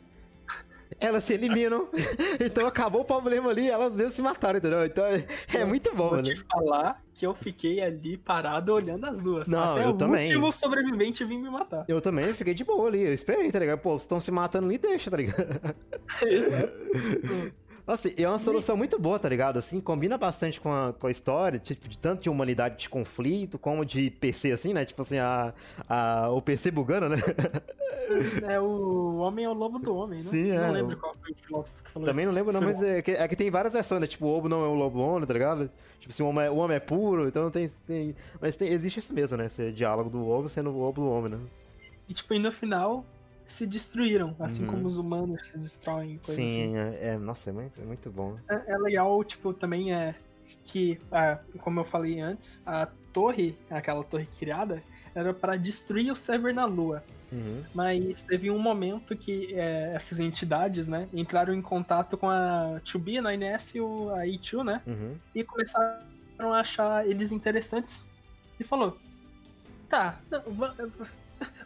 Elas 0.99 1.25
se 1.25 1.35
eliminam. 1.35 1.89
então 2.45 2.67
acabou 2.67 3.03
o 3.03 3.05
problema 3.05 3.51
ali, 3.51 3.69
elas 3.69 3.95
mesmo 3.95 4.12
se 4.12 4.23
mataram, 4.23 4.59
entendeu? 4.59 4.85
Então 4.85 5.05
é, 5.05 5.25
é 5.55 5.65
muito 5.65 5.95
bom, 5.95 6.09
Vou 6.09 6.17
né? 6.17 6.23
te 6.23 6.37
falar 6.37 7.03
que 7.12 7.27
eu 7.27 7.35
fiquei 7.35 7.83
ali 7.83 8.17
parado 8.17 8.73
olhando 8.73 9.05
as 9.07 9.21
duas. 9.21 9.47
Não, 9.47 9.75
Até 9.75 9.85
eu 9.85 9.91
o 9.91 9.97
também. 9.97 10.29
último 10.29 10.53
sobrevivente 10.53 11.25
vir 11.25 11.39
me 11.39 11.51
matar. 11.51 11.85
Eu 11.87 12.01
também 12.01 12.33
fiquei 12.33 12.55
de 12.55 12.65
boa 12.65 12.89
ali, 12.89 13.03
eu 13.03 13.12
esperei, 13.12 13.53
tá 13.53 13.59
ligado? 13.59 13.81
Pô, 13.81 13.97
estão 13.97 14.19
se 14.21 14.31
matando 14.31 14.67
ali, 14.67 14.79
deixa, 14.79 15.11
tá 15.11 15.17
ligado? 15.17 15.75
Assim, 17.93 18.15
é 18.17 18.29
uma 18.29 18.39
solução 18.39 18.77
muito 18.77 18.99
boa, 19.01 19.19
tá 19.19 19.29
ligado? 19.29 19.59
Assim, 19.59 19.81
combina 19.81 20.17
bastante 20.17 20.61
com 20.61 20.73
a, 20.73 20.93
com 20.93 21.09
a 21.09 21.11
história, 21.11 21.59
tipo, 21.59 21.89
de 21.89 21.99
tanto 21.99 22.23
de 22.23 22.31
humanidade 22.31 22.79
de 22.79 22.89
conflito, 22.89 23.59
como 23.59 23.85
de 23.85 24.11
PC, 24.11 24.53
assim, 24.53 24.73
né? 24.73 24.85
Tipo 24.85 25.03
assim, 25.03 25.19
a, 25.19 25.53
a, 25.89 26.31
o 26.31 26.41
PC 26.41 26.71
bugando, 26.71 27.09
né? 27.09 27.17
É, 28.49 28.59
o 28.61 29.19
homem 29.19 29.45
é 29.45 29.49
o 29.49 29.53
lobo 29.53 29.79
do 29.79 29.95
homem, 29.95 30.19
né? 30.19 30.31
Sim, 30.31 30.51
é. 30.51 30.67
Não 30.67 30.73
lembro 30.73 30.97
qual 30.97 31.15
foi 31.21 31.31
o 31.31 31.35
filósofo 31.35 31.83
que 31.83 31.91
falou 31.91 32.07
Também 32.07 32.25
isso. 32.25 32.29
não 32.29 32.35
lembro, 32.35 32.53
não, 32.53 32.61
mas 32.61 32.83
é 32.83 33.03
que, 33.03 33.12
é 33.12 33.29
que 33.29 33.37
tem 33.37 33.51
várias 33.51 33.73
versões, 33.73 34.01
né? 34.01 34.07
Tipo, 34.07 34.27
o 34.27 34.33
lobo 34.33 34.49
não 34.49 34.65
é 34.65 34.69
o 34.69 34.75
lobo 34.75 34.99
homem, 34.99 35.27
tá 35.27 35.33
ligado? 35.33 35.71
Tipo 36.01 36.12
assim, 36.12 36.23
o 36.23 36.27
homem 36.27 36.45
é, 36.47 36.51
o 36.51 36.57
homem 36.57 36.77
é 36.77 36.81
puro, 36.81 37.29
então 37.29 37.51
tem. 37.51 37.69
tem 37.87 38.17
mas 38.41 38.57
tem, 38.57 38.69
existe 38.69 38.99
isso 38.99 39.15
mesmo, 39.15 39.37
né? 39.37 39.47
Esse 39.47 39.71
diálogo 39.71 40.11
do 40.11 40.19
lobo 40.19 40.49
sendo 40.49 40.71
o 40.71 40.79
lobo 40.79 41.01
do 41.01 41.09
homem, 41.09 41.33
né? 41.33 41.39
E 42.09 42.12
tipo, 42.12 42.35
e 42.35 42.39
no 42.41 42.51
final 42.51 43.05
se 43.51 43.66
destruíram, 43.66 44.36
assim 44.40 44.62
Uhum. 44.64 44.70
como 44.70 44.86
os 44.86 44.97
humanos 44.97 45.47
se 45.47 45.59
destroem, 45.59 46.18
coisa 46.18 46.40
Sim, 46.40 46.77
assim. 46.77 46.77
é, 46.78 47.09
é- 47.09 47.18
Nossa, 47.18 47.51
é 47.51 47.52
muito, 47.52 47.81
é 47.81 47.85
muito 47.85 48.10
bom. 48.10 48.39
É, 48.48 48.72
é 48.72 48.78
legal, 48.78 49.22
tipo, 49.24 49.52
também 49.52 49.93
é 49.93 50.14
que, 50.64 51.01
ah, 51.10 51.39
como 51.59 51.81
eu 51.81 51.85
falei 51.85 52.20
antes, 52.20 52.60
a 52.64 52.86
torre, 53.12 53.59
aquela 53.68 54.05
torre 54.05 54.27
criada, 54.39 54.82
era 55.14 55.35
para 55.35 55.56
destruir 55.56 56.12
o 56.12 56.16
server 56.16 56.55
na 56.55 56.64
Lua. 56.64 57.02
Uhum. 57.32 57.64
Mas 57.74 58.22
teve 58.22 58.51
um 58.51 58.59
momento 58.59 59.16
que 59.16 59.55
é, 59.55 59.94
essas 59.94 60.18
entidades, 60.18 60.86
né, 60.86 61.09
entraram 61.12 61.55
em 61.55 61.62
contato 61.62 62.16
com 62.16 62.28
a 62.28 62.81
2B, 62.85 63.18
a 63.18 63.22
9S 63.22 63.77
e 63.78 63.81
o, 63.81 64.10
a 64.14 64.24
E2, 64.27 64.64
né, 64.64 64.82
Uhum. 64.86 65.16
e 65.35 65.44
começaram 65.44 66.01
a 66.52 66.60
achar 66.60 67.06
eles 67.09 67.31
interessantes. 67.32 68.05
E 68.59 68.64
falou: 68.64 68.98
tá, 69.89 70.20
não, 70.31 70.43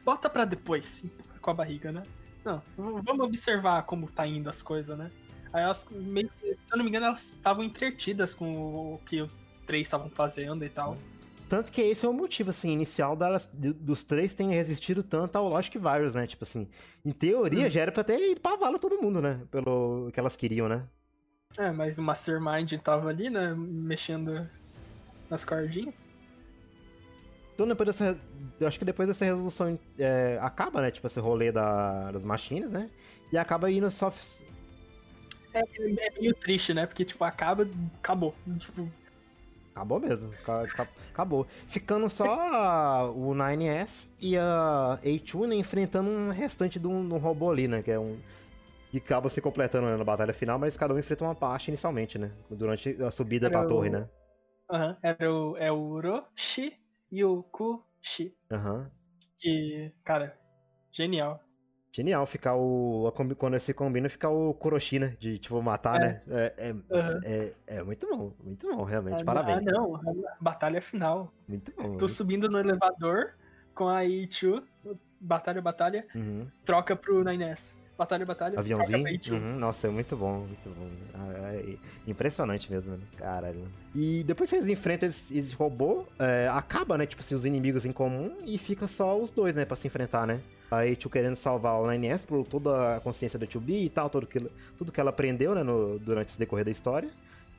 bota 0.05 0.28
pra 0.31 0.44
depois, 0.44 1.02
com 1.45 1.51
a 1.51 1.55
barriga, 1.55 1.93
né? 1.93 2.03
Não, 2.45 2.62
vamos 2.77 3.21
observar 3.21 3.83
como 3.85 4.11
tá 4.11 4.27
indo 4.27 4.49
as 4.51 4.61
coisas, 4.62 4.97
né? 4.99 5.11
Aí 5.53 5.62
elas, 5.62 5.87
meio 5.91 6.29
que, 6.41 6.49
se 6.62 6.73
eu 6.73 6.79
não 6.79 6.85
me 6.85 6.91
engano, 6.91 7.07
elas 7.07 7.27
estavam 7.27 7.62
entretidas 7.62 8.35
com 8.35 8.95
o 8.95 8.99
que 9.07 9.21
os 9.21 9.39
três 9.66 9.87
estavam 9.87 10.11
fazendo 10.11 10.65
e 10.65 10.69
tal. 10.69 10.97
Tanto 11.49 11.71
que 11.71 11.81
esse 11.83 12.05
é 12.05 12.09
o 12.09 12.12
motivo, 12.12 12.51
assim, 12.51 12.73
inicial 12.73 13.15
delas, 13.15 13.49
do- 13.53 13.75
dos 13.75 14.03
três 14.03 14.35
terem 14.35 14.53
resistido 14.53 15.03
tanto 15.03 15.37
ao 15.37 15.49
Logic 15.49 15.79
Virus, 15.79 16.15
né? 16.15 16.27
Tipo 16.27 16.45
assim, 16.45 16.66
em 17.05 17.12
teoria 17.12 17.66
Hum. 17.66 17.71
já 17.71 17.83
era 17.83 17.93
pra 17.93 18.03
ter 18.03 18.19
ido 18.33 18.41
pra 18.41 18.57
vala 18.57 18.79
todo 18.79 19.01
mundo, 19.01 19.21
né? 19.23 19.41
Pelo 19.51 20.11
que 20.12 20.19
elas 20.19 20.35
queriam, 20.37 20.69
né? 20.69 20.85
É, 21.57 21.71
mas 21.71 21.99
o 21.99 22.03
Mastermind 22.03 22.73
tava 22.83 23.09
ali, 23.11 23.31
né, 23.31 23.55
mexendo 23.57 24.49
nas 25.31 25.45
cordinhas. 25.45 25.95
Então 27.55 27.66
depois 27.66 27.86
dessa. 27.86 28.18
Eu 28.60 28.68
acho 28.68 28.78
que 28.78 28.85
depois 28.85 29.09
dessa 29.09 29.24
resolução 29.24 29.78
é, 29.98 30.39
acaba, 30.40 30.81
né? 30.81 30.90
Tipo, 30.90 31.06
esse 31.06 31.20
rolê 31.20 31.51
da, 31.52 32.10
das 32.12 32.24
machines, 32.24 32.70
né? 32.70 32.90
E 33.32 33.39
acaba 33.39 33.70
indo 33.70 33.90
só. 33.90 34.12
É, 35.52 35.60
é 35.60 36.20
meio 36.20 36.35
triste, 36.35 36.74
né? 36.74 36.86
Porque, 36.86 37.05
tipo, 37.05 37.22
acaba, 37.24 37.66
acabou. 37.98 38.35
Tipo, 38.59 38.89
Acabou 39.74 39.98
mesmo. 40.01 40.31
ca- 40.44 40.66
ca- 40.68 40.89
Acabou. 41.12 41.47
Ficando 41.66 42.09
só 42.09 43.12
o 43.12 43.35
9S 43.35 44.09
e 44.20 44.36
a 44.36 44.98
A2 45.02 45.47
né, 45.48 45.56
enfrentando 45.56 46.09
um 46.09 46.31
restante 46.31 46.78
de 46.78 46.86
um, 46.86 47.06
de 47.09 47.14
um 47.14 47.18
robô 47.18 47.51
ali, 47.51 47.66
né? 47.66 47.82
Que 47.82 47.90
é 47.90 47.98
um. 47.98 48.16
Que 48.90 48.98
acaba 48.98 49.28
se 49.31 49.40
completando 49.40 49.86
né, 49.89 49.97
na 49.97 50.05
batalha 50.05 50.32
final, 50.35 50.59
mas 50.59 50.76
cada 50.76 50.94
um 50.94 50.98
enfrenta 50.98 51.24
uma 51.24 51.35
parte 51.35 51.68
inicialmente, 51.68 52.18
né? 52.18 52.32
Durante 52.51 53.02
a 53.02 53.10
subida 53.10 53.51
pra 53.51 53.62
Era 53.62 53.68
o- 53.68 53.68
torre, 53.68 53.90
né? 53.90 54.09
aham, 54.70 54.97
era 55.02 55.32
o, 55.32 55.56
é 55.56 55.72
o 55.72 56.01
Roshi 56.01 56.78
e 57.10 57.24
o 57.24 57.43
Kushi. 57.43 58.36
Aham. 58.51 58.90
Que, 59.39 59.93
cara, 60.05 60.39
genial. 60.93 61.40
Genial 61.93 62.26
ficar 62.26 62.56
o. 62.56 63.06
a 63.06 63.12
quando 63.36 63.60
se 63.60 63.72
combina, 63.72 64.09
ficar 64.09 64.28
o 64.28 64.52
Kuroshi, 64.55 64.98
né? 64.98 65.16
De, 65.20 65.39
tipo, 65.39 65.62
matar, 65.62 66.02
É. 66.02 66.06
né? 66.06 66.22
É, 66.28 66.55
é, 66.59 66.70
Aham. 66.70 67.20
é, 67.22 67.55
é 67.68 67.82
muito 67.85 68.09
bom, 68.09 68.32
muito 68.43 68.68
bom, 68.74 68.82
realmente. 68.82 69.22
Ah, 69.22 69.24
Parabéns. 69.24 69.59
Ah, 69.59 69.60
não, 69.72 70.01
batalha 70.40 70.82
final. 70.82 71.32
Muito 71.47 71.72
bom. 71.76 71.97
Tô 71.97 72.09
subindo 72.09 72.48
no 72.48 72.59
elevador 72.59 73.35
com 73.74 73.89
a 73.89 74.05
Ichu, 74.05 74.66
batalha, 75.20 75.62
batalha, 75.62 76.06
Uhum. 76.16 76.48
troca 76.64 76.97
pro 76.97 77.22
9S. 77.22 77.76
Batalha, 77.97 78.27
batalha, 78.27 78.59
Aviãozinho. 78.59 79.05
Uhum. 79.31 79.57
Nossa, 79.57 79.87
é 79.87 79.91
muito 79.91 80.16
bom, 80.16 80.39
muito 80.39 80.69
bom. 80.71 80.89
Ah, 81.15 81.55
é 81.55 81.77
impressionante 82.09 82.71
mesmo, 82.71 82.97
né? 82.97 83.03
Caralho. 83.16 83.69
E 83.95 84.25
depois 84.25 84.51
que 84.51 84.57
eles 84.57 84.69
enfrentam 84.69 85.09
esse, 85.09 85.39
esse 85.39 85.55
robô, 85.55 86.05
é, 86.19 86.49
acaba, 86.53 86.99
né? 86.99 87.07
Tipo 87.07 87.23
assim, 87.23 87.37
os 87.37 87.45
inimigos 87.45 87.87
em 87.87 87.93
comum 87.93 88.37
e 88.45 88.59
fica 88.59 88.89
só 88.89 89.16
os 89.16 89.31
dois, 89.31 89.55
né? 89.55 89.65
Pra 89.65 89.77
se 89.77 89.87
enfrentar, 89.87 90.27
né? 90.27 90.41
Aí 90.71 90.97
Tio 90.97 91.09
querendo 91.09 91.37
salvar 91.37 91.81
o 91.81 91.87
9S 91.87 92.27
por 92.27 92.45
toda 92.45 92.97
a 92.97 93.01
consciência 93.01 93.39
da 93.39 93.47
2B 93.47 93.85
e 93.85 93.89
tal, 93.89 94.11
tudo 94.11 94.27
que, 94.27 94.41
tudo 94.77 94.91
que 94.91 95.01
ela 95.01 95.11
aprendeu, 95.11 95.55
né? 95.55 95.62
No, 95.62 95.97
durante 96.01 96.31
esse 96.31 96.39
decorrer 96.39 96.65
da 96.65 96.73
história. 96.73 97.09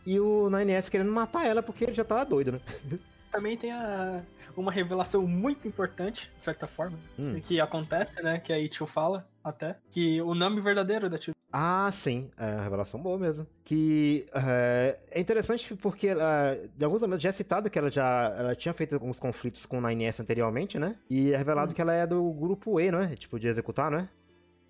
E 0.06 0.20
o 0.20 0.50
9S 0.50 0.90
querendo 0.90 1.12
matar 1.12 1.48
ela 1.48 1.64
porque 1.64 1.86
ele 1.86 1.94
já 1.94 2.04
tava 2.04 2.26
doido, 2.26 2.52
né? 2.52 2.60
Também 3.36 3.58
tem 3.58 3.70
a, 3.74 4.24
uma 4.56 4.72
revelação 4.72 5.28
muito 5.28 5.68
importante, 5.68 6.32
de 6.38 6.42
certa 6.42 6.66
forma, 6.68 6.98
Hum. 7.20 7.38
que 7.42 7.60
acontece, 7.60 8.24
né? 8.24 8.40
Que 8.40 8.54
a 8.54 8.58
Ichu 8.58 8.86
fala 8.86 9.28
até. 9.44 9.76
Que 9.90 10.22
o 10.22 10.34
nome 10.34 10.62
verdadeiro 10.62 11.10
da 11.10 11.18
Tio 11.18 11.34
Ah, 11.52 11.90
sim. 11.92 12.32
É 12.38 12.54
uma 12.54 12.64
revelação 12.64 12.98
boa 13.02 13.18
mesmo. 13.20 13.46
Que 13.66 14.26
é, 14.34 14.98
é 15.12 15.20
interessante 15.20 15.76
porque, 15.76 16.08
ela, 16.08 16.58
de 16.78 16.86
alguns 16.86 17.02
momentos, 17.02 17.24
já 17.24 17.28
é 17.28 17.32
citado 17.34 17.70
que 17.70 17.78
ela 17.78 17.92
já 17.92 18.34
ela 18.38 18.56
tinha 18.56 18.74
feito 18.74 18.94
alguns 18.96 19.20
conflitos 19.20 19.66
com 19.66 19.80
o 19.80 19.82
9S 19.82 20.22
anteriormente, 20.22 20.80
né? 20.80 20.96
E 21.10 21.34
é 21.34 21.38
revelado 21.38 21.72
hum. 21.72 21.76
que 21.76 21.82
ela 21.82 21.94
é 21.94 22.08
do 22.08 22.32
grupo 22.32 22.80
E, 22.80 22.90
não 22.90 23.00
é? 23.00 23.16
Tipo, 23.18 23.38
de 23.38 23.50
executar, 23.50 23.92
não 23.92 24.00
é? 24.00 24.10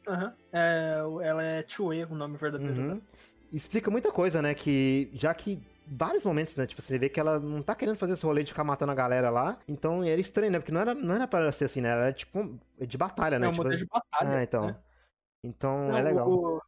Aham. 0.07 0.25
Uhum. 0.25 0.31
É, 0.53 1.27
ela 1.27 1.43
é 1.43 1.61
Tio 1.61 1.93
E, 1.93 2.03
o 2.03 2.15
nome 2.15 2.35
verdadeiro. 2.35 2.73
Uhum. 2.81 3.01
Explica 3.53 3.91
muita 3.91 4.11
coisa, 4.11 4.41
né? 4.41 4.55
Que 4.55 5.11
já 5.13 5.33
que 5.35 5.61
vários 5.87 6.23
momentos, 6.23 6.55
né? 6.55 6.65
Tipo, 6.65 6.81
você 6.81 6.97
vê 6.97 7.09
que 7.09 7.19
ela 7.19 7.39
não 7.39 7.61
tá 7.61 7.75
querendo 7.75 7.97
fazer 7.97 8.13
esse 8.13 8.25
rolê 8.25 8.43
de 8.43 8.51
ficar 8.51 8.63
matando 8.63 8.91
a 8.91 8.95
galera 8.95 9.29
lá. 9.29 9.57
Então 9.67 10.03
era 10.03 10.19
estranho, 10.19 10.51
né? 10.51 10.59
Porque 10.59 10.71
não 10.71 10.81
era, 10.81 10.93
não 10.93 11.15
era 11.15 11.27
pra 11.27 11.51
ser 11.51 11.65
assim, 11.65 11.81
né? 11.81 11.89
Era 11.89 12.13
tipo 12.13 12.59
de 12.79 12.97
batalha, 12.97 13.39
né? 13.39 13.47
É 13.47 13.49
um 13.49 13.53
tipo... 13.53 13.69
de 13.69 13.85
batalha. 13.85 14.37
Ah, 14.37 14.43
então. 14.43 14.67
Né? 14.67 14.75
Então 15.43 15.87
não, 15.89 15.97
é 15.97 16.01
legal. 16.01 16.29
O, 16.29 16.61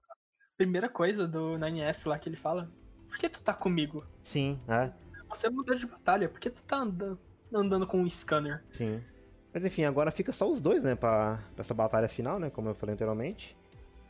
primeira 0.58 0.90
coisa 0.90 1.28
do 1.28 1.58
9S 1.58 2.08
lá 2.08 2.18
que 2.18 2.28
ele 2.28 2.36
fala: 2.36 2.70
Por 3.08 3.18
que 3.18 3.30
tu 3.30 3.42
tá 3.42 3.54
comigo? 3.54 4.06
Sim, 4.24 4.60
é. 4.68 4.92
Você 5.30 5.48
é 5.48 5.50
modelo 5.50 5.78
de 5.78 5.86
batalha, 5.86 6.30
por 6.30 6.40
que 6.40 6.50
tu 6.50 6.64
tá 6.64 6.78
andando, 6.78 7.20
andando 7.54 7.86
com 7.86 8.00
um 8.00 8.10
scanner? 8.10 8.64
Sim. 8.72 9.04
Mas 9.54 9.66
enfim, 9.66 9.84
agora 9.84 10.12
fica 10.12 10.32
só 10.32 10.50
os 10.50 10.62
dois, 10.62 10.84
né, 10.84 10.96
pra, 10.96 11.40
pra 11.56 11.64
essa 11.64 11.74
batalha 11.74 12.08
final, 12.08 12.40
né, 12.40 12.50
como 12.50 12.70
eu 12.70 12.76
falei 12.76 12.94
anteriormente. 12.94 13.58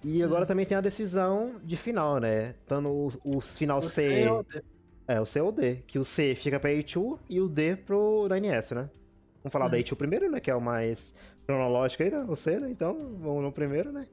E 0.04 0.22
agora 0.22 0.44
hum. 0.44 0.48
também 0.48 0.66
tem 0.66 0.78
a 0.78 0.82
decisão 0.82 1.60
de 1.64 1.76
final, 1.76 2.20
né? 2.20 2.54
Os, 2.70 3.20
os 3.24 3.58
final 3.58 3.80
o 3.80 3.84
C. 3.84 4.26
D. 4.26 4.64
É, 5.08 5.22
o 5.22 5.26
C 5.26 5.40
ou 5.40 5.52
D. 5.52 5.78
Que 5.88 5.98
o 5.98 6.06
C 6.06 6.36
fica 6.36 6.60
pra 6.60 6.70
A2 6.70 7.20
e 7.30 7.40
o 7.40 7.48
D 7.48 7.76
pro 7.76 8.28
9S, 8.30 8.76
né? 8.76 8.90
Vamos 9.44 9.54
falar 9.54 9.68
da 9.70 9.78
A2 9.78 9.96
primeiro, 9.96 10.30
né? 10.30 10.40
Que 10.40 10.52
é 10.52 10.56
o 10.56 10.62
mais 10.62 11.14
cronológico 11.46 12.04
aí, 12.04 12.12
né? 12.12 12.26
O 12.28 12.36
C, 12.36 12.60
né? 12.60 12.70
Então, 12.70 13.16
vamos 13.20 13.44
no 13.44 13.52
primeiro, 13.52 13.92
né? 13.92 14.08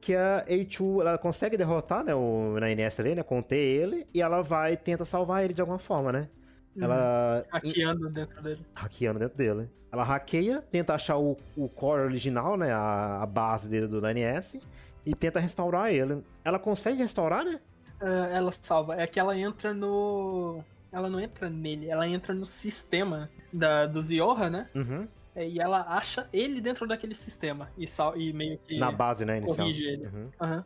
que 0.00 0.14
a 0.14 0.44
A2 0.48 1.00
ela 1.00 1.18
consegue 1.18 1.56
derrotar, 1.56 2.04
né, 2.04 2.14
o 2.14 2.56
Nines 2.60 2.98
ali, 3.00 3.14
né, 3.14 3.22
conter 3.22 3.56
ele, 3.56 4.06
e 4.14 4.22
ela 4.22 4.42
vai 4.42 4.76
tenta 4.76 5.04
salvar 5.04 5.44
ele 5.44 5.54
de 5.54 5.60
alguma 5.60 5.78
forma, 5.78 6.12
né? 6.12 6.28
Uhum. 6.76 6.84
Ela 6.84 7.44
hackeando 7.50 8.08
dentro 8.10 8.42
dele. 8.42 8.66
Hackeando 8.74 9.18
dentro 9.18 9.36
dele. 9.36 9.68
Ela 9.90 10.04
hackeia, 10.04 10.62
tenta 10.70 10.94
achar 10.94 11.16
o, 11.16 11.36
o 11.56 11.68
core 11.68 12.02
original, 12.02 12.56
né, 12.56 12.72
a, 12.72 13.22
a 13.22 13.26
base 13.26 13.68
dele 13.68 13.86
do 13.86 14.00
9S 14.00 14.60
e 15.04 15.14
tenta 15.14 15.40
restaurar 15.40 15.92
ele. 15.92 16.22
Ela 16.44 16.58
consegue 16.58 16.98
restaurar, 16.98 17.44
né? 17.44 17.60
Uh, 18.00 18.32
ela 18.32 18.52
salva. 18.52 19.00
É 19.00 19.06
que 19.06 19.18
ela 19.18 19.36
entra 19.36 19.74
no 19.74 20.64
ela 20.92 21.08
não 21.08 21.20
entra 21.20 21.50
nele, 21.50 21.90
ela 21.90 22.08
entra 22.08 22.34
no 22.34 22.46
sistema 22.46 23.30
da, 23.52 23.86
do 23.86 24.00
Zioha, 24.00 24.48
né? 24.48 24.68
Uhum. 24.74 25.06
É, 25.34 25.46
e 25.46 25.60
ela 25.60 25.82
acha 25.88 26.26
ele 26.32 26.60
dentro 26.60 26.86
daquele 26.86 27.14
sistema 27.14 27.70
e, 27.76 27.86
sal, 27.86 28.16
e 28.16 28.32
meio 28.32 28.58
que. 28.66 28.78
Na 28.78 28.90
base, 28.90 29.24
né? 29.24 29.36
Inicial. 29.36 29.56
Corrige 29.58 29.84
ele. 29.84 30.06
Uhum. 30.06 30.30
Uhum. 30.40 30.64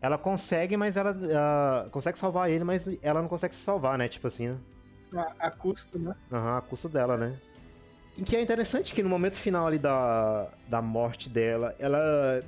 Ela 0.00 0.16
consegue, 0.18 0.76
mas 0.76 0.96
ela 0.96 1.12
uh, 1.12 1.90
consegue 1.90 2.18
salvar 2.18 2.50
ele, 2.50 2.62
mas 2.62 2.88
ela 3.02 3.20
não 3.20 3.28
consegue 3.28 3.54
se 3.54 3.62
salvar, 3.62 3.98
né? 3.98 4.06
Tipo 4.06 4.28
assim, 4.28 4.48
né? 4.48 4.58
A, 5.40 5.46
a 5.46 5.50
custo, 5.50 5.98
né? 5.98 6.14
Aham, 6.30 6.58
a 6.58 6.60
custo 6.60 6.88
dela, 6.88 7.16
né? 7.16 7.36
E 8.16 8.22
que 8.22 8.36
é 8.36 8.42
interessante 8.42 8.94
que 8.94 9.02
no 9.02 9.08
momento 9.08 9.36
final 9.36 9.66
ali 9.66 9.78
da, 9.78 10.48
da 10.68 10.82
morte 10.82 11.28
dela, 11.28 11.74
ela 11.78 12.42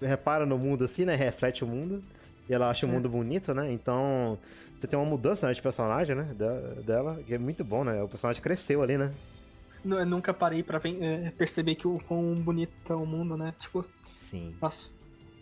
repara 0.00 0.46
no 0.46 0.56
mundo 0.56 0.84
assim, 0.84 1.04
né? 1.04 1.14
Reflete 1.14 1.64
o 1.64 1.66
mundo. 1.66 2.02
E 2.48 2.54
ela 2.54 2.70
acha 2.70 2.86
é. 2.86 2.88
o 2.88 2.92
mundo 2.92 3.08
bonito, 3.08 3.52
né? 3.54 3.72
Então, 3.72 4.38
você 4.78 4.86
tem 4.86 4.98
uma 4.98 5.08
mudança 5.08 5.46
né, 5.46 5.52
de 5.52 5.62
personagem, 5.62 6.14
né? 6.14 6.34
dela, 6.84 7.20
que 7.26 7.34
é 7.34 7.38
muito 7.38 7.64
bom, 7.64 7.84
né? 7.84 8.02
O 8.02 8.08
personagem 8.08 8.42
cresceu 8.42 8.82
ali, 8.82 8.96
né? 8.96 9.10
eu 9.84 10.06
nunca 10.06 10.34
parei 10.34 10.62
pra 10.62 10.80
é, 11.00 11.30
perceber 11.30 11.76
que 11.76 11.86
o 11.86 12.00
quão 12.00 12.34
bonito 12.34 12.92
é 12.92 12.96
o 12.96 13.06
mundo, 13.06 13.36
né? 13.36 13.54
Tipo. 13.58 13.84
Sim. 14.14 14.54
Nossa. 14.60 14.90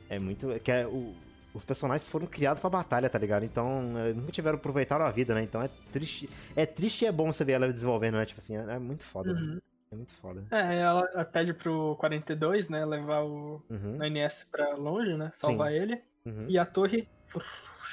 É 0.09 0.19
muito. 0.19 0.49
Que 0.61 0.71
é, 0.71 0.87
o, 0.87 1.15
os 1.55 1.65
personagens 1.65 2.09
foram 2.09 2.27
criados 2.27 2.61
pra 2.61 2.69
batalha, 2.69 3.09
tá 3.09 3.19
ligado? 3.19 3.45
Então, 3.45 3.83
é, 3.99 4.13
nunca 4.13 4.33
tiveram 4.33 4.59
aproveitado 4.59 5.03
a 5.03 5.11
vida, 5.11 5.35
né? 5.35 5.43
Então 5.43 5.63
é 5.63 5.71
triste. 5.93 6.29
É 6.55 6.67
triste 6.67 7.03
e 7.03 7.07
é 7.07 7.13
bom 7.13 7.33
você 7.33 7.45
ver 7.45 7.53
ela 7.53 7.73
desenvolvendo, 7.73 8.17
né? 8.17 8.27
Tipo 8.27 8.41
assim, 8.41 8.57
é, 8.57 8.75
é 8.75 8.79
muito 8.79 9.05
foda. 9.05 9.33
Né? 9.33 9.41
Uhum. 9.41 9.55
Né? 9.55 9.61
É 9.93 9.97
muito 9.97 10.15
foda. 10.15 10.45
É, 10.51 10.81
ela 10.81 11.25
pede 11.25 11.55
pro 11.55 11.97
42, 11.97 12.69
né? 12.69 12.85
Levar 12.85 13.23
o 13.23 13.63
uhum. 13.71 13.99
NS 14.03 14.45
pra 14.51 14.75
longe, 14.75 15.17
né? 15.17 15.31
Salvar 15.33 15.71
Sim. 15.71 15.77
ele. 15.77 16.03
Uhum. 16.27 16.47
E 16.49 16.59
a 16.59 16.65
torre. 16.65 17.07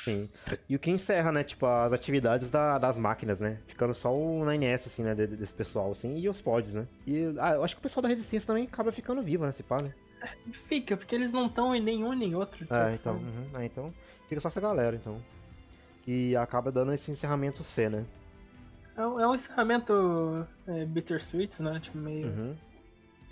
Sim. 0.03 0.29
E 0.67 0.75
o 0.75 0.79
que 0.79 0.89
encerra, 0.89 1.31
né, 1.31 1.43
tipo, 1.43 1.65
as 1.65 1.93
atividades 1.93 2.49
da, 2.49 2.77
das 2.77 2.97
máquinas, 2.97 3.39
né? 3.39 3.59
Ficando 3.67 3.93
só 3.93 4.15
o 4.15 4.41
9S, 4.45 4.87
assim, 4.87 5.03
né, 5.03 5.13
desse 5.13 5.53
pessoal, 5.53 5.91
assim, 5.91 6.17
e 6.17 6.27
os 6.27 6.41
pods, 6.41 6.73
né? 6.73 6.87
E 7.05 7.35
ah, 7.39 7.55
eu 7.55 7.63
acho 7.63 7.75
que 7.75 7.79
o 7.79 7.83
pessoal 7.83 8.01
da 8.01 8.09
Resistência 8.09 8.47
também 8.47 8.63
acaba 8.63 8.91
ficando 8.91 9.21
vivo, 9.21 9.45
né, 9.45 9.51
se 9.51 9.63
pá, 9.63 9.77
né? 9.81 9.93
Fica, 10.51 10.95
porque 10.95 11.13
eles 11.13 11.31
não 11.31 11.47
estão 11.47 11.75
em 11.75 11.81
nenhum 11.81 12.13
nem 12.13 12.35
outro. 12.35 12.65
É, 12.71 12.93
então, 12.93 13.15
uhum, 13.15 13.59
é, 13.59 13.65
então, 13.65 13.93
fica 14.29 14.39
só 14.39 14.47
essa 14.47 14.61
galera, 14.61 14.95
então. 14.95 15.21
Que 16.03 16.35
acaba 16.35 16.71
dando 16.71 16.93
esse 16.93 17.11
encerramento 17.11 17.63
C, 17.63 17.89
né? 17.89 18.05
É, 18.97 19.01
é 19.01 19.27
um 19.27 19.35
encerramento 19.35 20.47
é, 20.67 20.85
bittersweet, 20.85 21.61
né? 21.61 21.79
Tipo, 21.79 21.97
meio... 21.97 22.27
Uhum. 22.27 22.55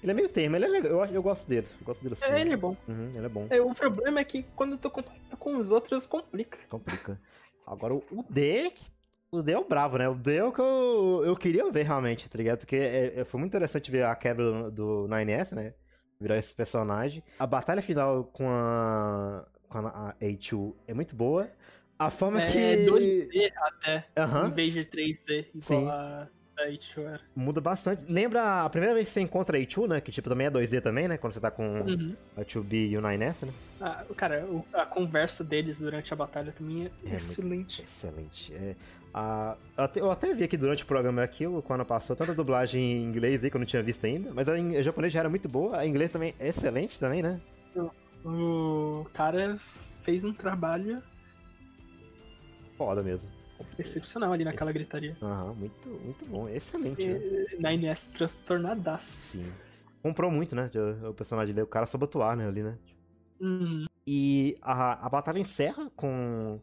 Ele 0.01 0.11
é 0.11 0.15
meio 0.15 0.29
termo, 0.29 0.55
ele 0.55 0.65
é 0.65 0.67
legal, 0.67 0.91
eu, 0.91 1.05
eu 1.05 1.23
gosto 1.23 1.47
dele. 1.47 1.67
Eu 1.79 1.85
gosto 1.85 2.01
dele 2.01 2.15
assim. 2.19 2.31
É, 2.31 2.41
ele 2.41 2.53
é 2.53 2.57
bom. 2.57 2.75
Uhum, 2.87 3.11
ele 3.15 3.25
é 3.25 3.29
bom. 3.29 3.47
É, 3.49 3.61
o 3.61 3.73
problema 3.73 4.19
é 4.19 4.23
que 4.23 4.43
quando 4.55 4.73
eu 4.73 4.77
tô 4.77 4.89
comparando 4.89 5.37
com 5.37 5.57
os 5.57 5.71
outros, 5.71 6.05
complica. 6.05 6.57
Complica. 6.69 7.19
Agora, 7.65 7.93
o 7.93 8.25
D, 8.29 8.71
o 9.31 9.41
D 9.41 9.51
é 9.51 9.57
o 9.59 9.67
bravo, 9.67 9.97
né? 9.97 10.09
O 10.09 10.15
D 10.15 10.37
é 10.37 10.43
o 10.43 10.51
que 10.51 10.61
eu, 10.61 11.21
eu 11.25 11.35
queria 11.35 11.69
ver 11.71 11.83
realmente, 11.83 12.29
tá 12.29 12.37
ligado? 12.37 12.59
Porque 12.59 12.75
é, 12.75 13.19
é, 13.19 13.25
foi 13.25 13.39
muito 13.39 13.51
interessante 13.51 13.91
ver 13.91 14.03
a 14.05 14.15
quebra 14.15 14.43
do, 14.43 14.71
do 14.71 15.07
9S, 15.07 15.53
né? 15.53 15.73
Virar 16.19 16.37
esse 16.37 16.53
personagem. 16.53 17.23
A 17.37 17.45
batalha 17.45 17.81
final 17.81 18.23
com 18.25 18.49
a, 18.49 19.45
com 19.67 19.77
a 19.79 20.15
A2 20.21 20.73
é 20.87 20.93
muito 20.93 21.15
boa. 21.15 21.49
A 21.97 22.09
forma 22.09 22.41
é, 22.41 22.51
que. 22.51 22.57
É 22.57 22.85
2D 22.85 23.51
até, 23.55 24.07
uhum. 24.17 24.47
em 24.47 24.51
vez 24.51 24.73
de 24.73 24.85
3D, 24.85 25.47
igual 25.53 25.61
Sim. 25.61 25.89
a 25.89 26.27
da 26.59 26.69
Ichigo 26.69 27.01
era. 27.01 27.21
Muda 27.35 27.61
bastante. 27.61 28.03
Lembra 28.07 28.65
a 28.65 28.69
primeira 28.69 28.93
vez 28.93 29.07
que 29.07 29.13
você 29.13 29.21
encontra 29.21 29.57
a 29.57 29.59
Ichigo, 29.59 29.87
né? 29.87 30.01
Que 30.01 30.11
tipo 30.11 30.29
também 30.29 30.47
é 30.47 30.51
2D 30.51 30.81
também, 30.81 31.07
né? 31.07 31.17
Quando 31.17 31.33
você 31.33 31.39
tá 31.39 31.49
com 31.49 31.81
uhum. 31.81 32.15
a 32.35 32.41
2B 32.41 32.89
e 32.89 32.97
o 32.97 33.01
9S, 33.01 33.45
né? 33.45 33.53
Ah, 33.81 34.03
cara, 34.15 34.45
a 34.73 34.85
conversa 34.85 35.43
deles 35.43 35.79
durante 35.79 36.13
a 36.13 36.15
batalha 36.15 36.51
também 36.51 36.85
é, 36.85 37.11
é 37.11 37.15
excelente. 37.15 37.81
Excelente. 37.81 38.53
É, 38.53 38.75
a, 39.13 39.55
eu, 39.77 39.83
até, 39.83 39.99
eu, 40.01 40.11
até, 40.11 40.33
vi 40.33 40.43
aqui 40.43 40.57
durante 40.57 40.83
o 40.83 40.87
programa 40.87 41.23
aqui, 41.23 41.45
quando 41.65 41.85
passou, 41.85 42.15
tanta 42.15 42.33
dublagem 42.33 42.81
em 42.81 43.03
inglês 43.03 43.43
aí 43.43 43.49
que 43.49 43.55
eu 43.55 43.59
não 43.59 43.65
tinha 43.65 43.81
visto 43.81 44.05
ainda, 44.05 44.31
mas 44.33 44.47
a, 44.47 44.53
a 44.53 44.81
japonês 44.81 45.11
já 45.13 45.19
era 45.19 45.29
muito 45.29 45.47
boa, 45.47 45.77
a 45.77 45.87
inglês 45.87 46.11
também 46.11 46.35
é 46.39 46.49
excelente 46.49 46.99
também, 46.99 47.23
né? 47.23 47.39
O, 47.75 47.89
o 48.29 49.05
cara 49.13 49.57
fez 50.01 50.23
um 50.23 50.33
trabalho 50.33 51.01
foda 52.77 53.03
mesmo 53.03 53.38
excepcional 53.77 54.31
ali 54.31 54.43
naquela 54.43 54.71
gritaria. 54.71 55.15
Aham, 55.21 55.53
muito, 55.53 55.89
muito 55.89 56.25
bom. 56.25 56.47
Excelente. 56.49 57.01
E, 57.01 57.13
né? 57.13 57.45
Na 57.59 57.73
NS 57.73 58.05
transtornadaço. 58.07 59.11
Sim. 59.11 59.51
Comprou 60.01 60.31
muito, 60.31 60.55
né? 60.55 60.69
O 61.07 61.13
personagem 61.13 61.53
dele, 61.53 61.65
o 61.65 61.67
cara 61.67 61.85
soube 61.85 62.05
atuar, 62.05 62.35
né, 62.35 62.47
ali, 62.47 62.63
né? 62.63 62.77
Uhum. 63.39 63.85
E 64.07 64.57
a, 64.61 65.05
a 65.05 65.09
batalha 65.09 65.39
encerra 65.39 65.91
com 65.95 66.59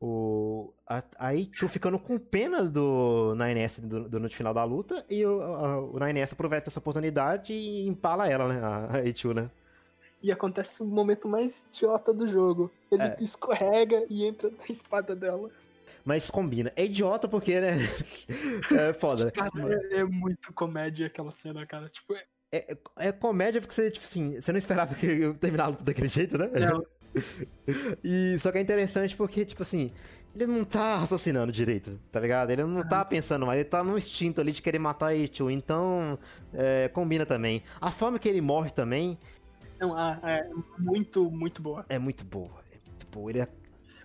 o. 0.00 0.72
aí, 1.18 1.50
Chu 1.52 1.68
ficando 1.68 1.98
com 1.98 2.18
pena 2.18 2.62
do 2.62 3.34
9S 3.36 3.80
do, 3.80 4.08
do, 4.08 4.20
no 4.20 4.30
final 4.30 4.54
da 4.54 4.64
luta. 4.64 5.04
E 5.10 5.24
o, 5.24 5.42
a, 5.42 5.80
o 5.80 5.94
9S 5.94 6.32
aproveita 6.32 6.70
essa 6.70 6.78
oportunidade 6.78 7.52
e 7.52 7.86
empala 7.86 8.28
ela, 8.28 8.48
né? 8.48 8.60
A, 8.62 8.96
a 8.96 9.04
Ichu, 9.04 9.34
né? 9.34 9.50
E 10.22 10.32
acontece 10.32 10.82
o 10.82 10.86
momento 10.86 11.28
mais 11.28 11.62
idiota 11.68 12.12
do 12.12 12.26
jogo. 12.26 12.70
Ele 12.90 13.02
é. 13.02 13.16
escorrega 13.20 14.04
e 14.08 14.24
entra 14.24 14.50
na 14.50 14.66
espada 14.68 15.14
dela 15.14 15.50
mas 16.06 16.30
combina. 16.30 16.72
É 16.76 16.84
idiota 16.84 17.26
porque, 17.26 17.60
né? 17.60 17.78
é 18.70 18.92
foda. 18.92 19.32
Cara, 19.32 19.50
é, 19.90 19.96
é, 19.96 20.04
muito 20.04 20.52
comédia 20.52 21.08
aquela 21.08 21.32
cena, 21.32 21.66
cara. 21.66 21.88
Tipo, 21.88 22.14
é... 22.14 22.24
É, 22.52 22.78
é 22.98 23.12
comédia 23.12 23.60
porque 23.60 23.74
você, 23.74 23.90
tipo 23.90 24.06
assim, 24.06 24.40
você 24.40 24.52
não 24.52 24.58
esperava 24.58 24.94
que 24.94 25.04
eu 25.04 25.34
terminar 25.34 25.72
tudo 25.72 25.84
daquele 25.84 26.06
jeito, 26.06 26.38
né? 26.38 26.48
Não. 26.70 26.86
e 28.04 28.38
só 28.38 28.52
que 28.52 28.58
é 28.58 28.60
interessante 28.60 29.16
porque, 29.16 29.44
tipo 29.44 29.64
assim, 29.64 29.90
ele 30.32 30.46
não 30.46 30.64
tá 30.64 30.96
raciocinando 30.98 31.50
direito, 31.50 31.98
tá 32.12 32.20
ligado? 32.20 32.50
Ele 32.52 32.62
não 32.62 32.86
tá 32.86 33.04
pensando 33.04 33.44
mais, 33.44 33.58
ele 33.58 33.68
tá 33.68 33.82
no 33.82 33.98
instinto 33.98 34.40
ali 34.40 34.52
de 34.52 34.62
querer 34.62 34.78
matar 34.78 35.06
a 35.06 35.14
Ichigo, 35.14 35.50
então 35.50 36.16
é, 36.54 36.88
combina 36.88 37.26
também. 37.26 37.64
A 37.80 37.90
forma 37.90 38.16
que 38.16 38.28
ele 38.28 38.40
morre 38.40 38.70
também. 38.70 39.18
Não, 39.80 39.96
ah, 39.96 40.20
é 40.22 40.48
muito, 40.78 41.28
muito 41.28 41.60
boa. 41.60 41.84
É 41.88 41.98
muito 41.98 42.24
boa, 42.24 42.62
é 42.72 42.78
muito 42.86 43.06
boa. 43.10 43.28
Ele 43.28 43.40
é... 43.40 43.48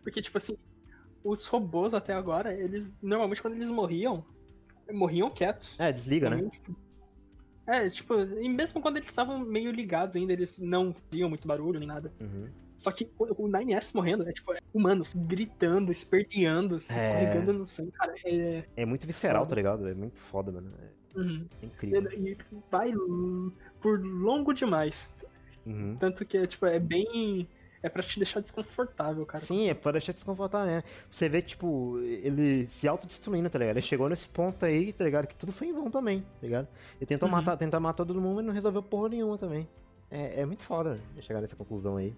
Porque, 0.04 0.20
tipo 0.20 0.40
assim, 0.40 0.58
os 1.24 1.46
robôs 1.48 1.94
até 1.94 2.14
agora, 2.14 2.54
eles 2.54 2.92
normalmente 3.02 3.42
quando 3.42 3.56
eles 3.56 3.70
morriam, 3.70 4.26
morriam 4.92 5.30
quietos. 5.30 5.80
É, 5.80 5.92
desliga, 5.92 6.30
né? 6.30 6.50
É, 7.68 7.90
tipo, 7.90 8.20
e 8.20 8.50
mesmo 8.50 8.82
quando 8.82 8.98
eles 8.98 9.10
estavam 9.10 9.40
meio 9.40 9.72
ligados 9.72 10.16
ainda, 10.16 10.34
eles 10.34 10.58
não 10.58 10.94
viam 11.12 11.30
muito 11.30 11.48
barulho 11.48 11.80
nem 11.80 11.88
nada. 11.88 12.12
Uhum. 12.20 12.50
Só 12.78 12.92
que 12.92 13.12
o 13.20 13.48
9S 13.48 13.94
morrendo 13.94 14.28
é 14.28 14.34
tipo, 14.34 14.54
é 14.54 14.60
humanos 14.74 15.14
gritando, 15.14 15.92
esperdeando, 15.92 16.80
se 16.80 16.92
é... 16.92 17.24
escorregando 17.24 17.60
no 17.60 17.66
sangue, 17.66 17.92
cara. 17.92 18.16
É, 18.26 18.64
é 18.76 18.86
muito 18.86 19.06
visceral, 19.06 19.46
tá 19.46 19.56
ligado? 19.56 19.88
É 19.88 19.94
muito 19.94 20.20
foda, 20.20 20.52
mano. 20.52 20.74
É, 20.80 21.20
uhum. 21.20 21.48
incrível. 21.62 22.10
E, 22.12 22.32
e 22.32 22.38
vai 22.72 22.92
por 23.80 24.04
longo 24.04 24.52
demais. 24.52 25.14
Uhum. 25.64 25.96
Tanto 25.98 26.26
que 26.26 26.38
é, 26.38 26.48
tipo, 26.48 26.66
é 26.66 26.80
bem 26.80 27.48
é 27.84 27.90
pra 27.90 28.04
te 28.04 28.18
deixar 28.20 28.40
desconfortável, 28.40 29.26
cara. 29.26 29.44
Sim, 29.44 29.70
é 29.70 29.74
pra 29.74 29.94
deixar 29.94 30.14
desconfortável 30.14 30.68
mesmo. 30.68 30.84
Você 31.10 31.28
vê, 31.28 31.42
tipo, 31.42 31.98
ele 32.00 32.68
se 32.68 32.88
autodestruindo, 32.88 33.50
tá 33.50 33.58
ligado? 33.58 33.78
Ele 33.78 33.86
chegou 33.86 34.08
nesse 34.08 34.30
ponto 34.30 34.66
aí, 34.66 34.94
tá 34.94 35.04
ligado? 35.04 35.28
Que 35.28 35.36
tudo 35.36 35.52
foi 35.52 35.68
em 35.68 35.74
vão 35.74 35.90
também, 35.90 36.22
tá 36.22 36.28
ligado? 36.44 36.68
Ele 36.98 37.06
tentou 37.06 37.28
uhum. 37.28 37.36
matar, 37.36 37.58
tentar 37.58 37.80
matar 37.80 38.06
todo 38.06 38.22
mundo 38.22 38.42
e 38.42 38.46
não 38.46 38.54
resolveu 38.54 38.84
porra 38.84 39.10
nenhuma 39.10 39.38
também. 39.38 39.68
É, 40.10 40.42
é 40.42 40.46
muito 40.46 40.64
foda 40.64 41.00
chegar 41.22 41.42
nessa 41.42 41.56
conclusão 41.56 41.98
aí. 41.98 42.14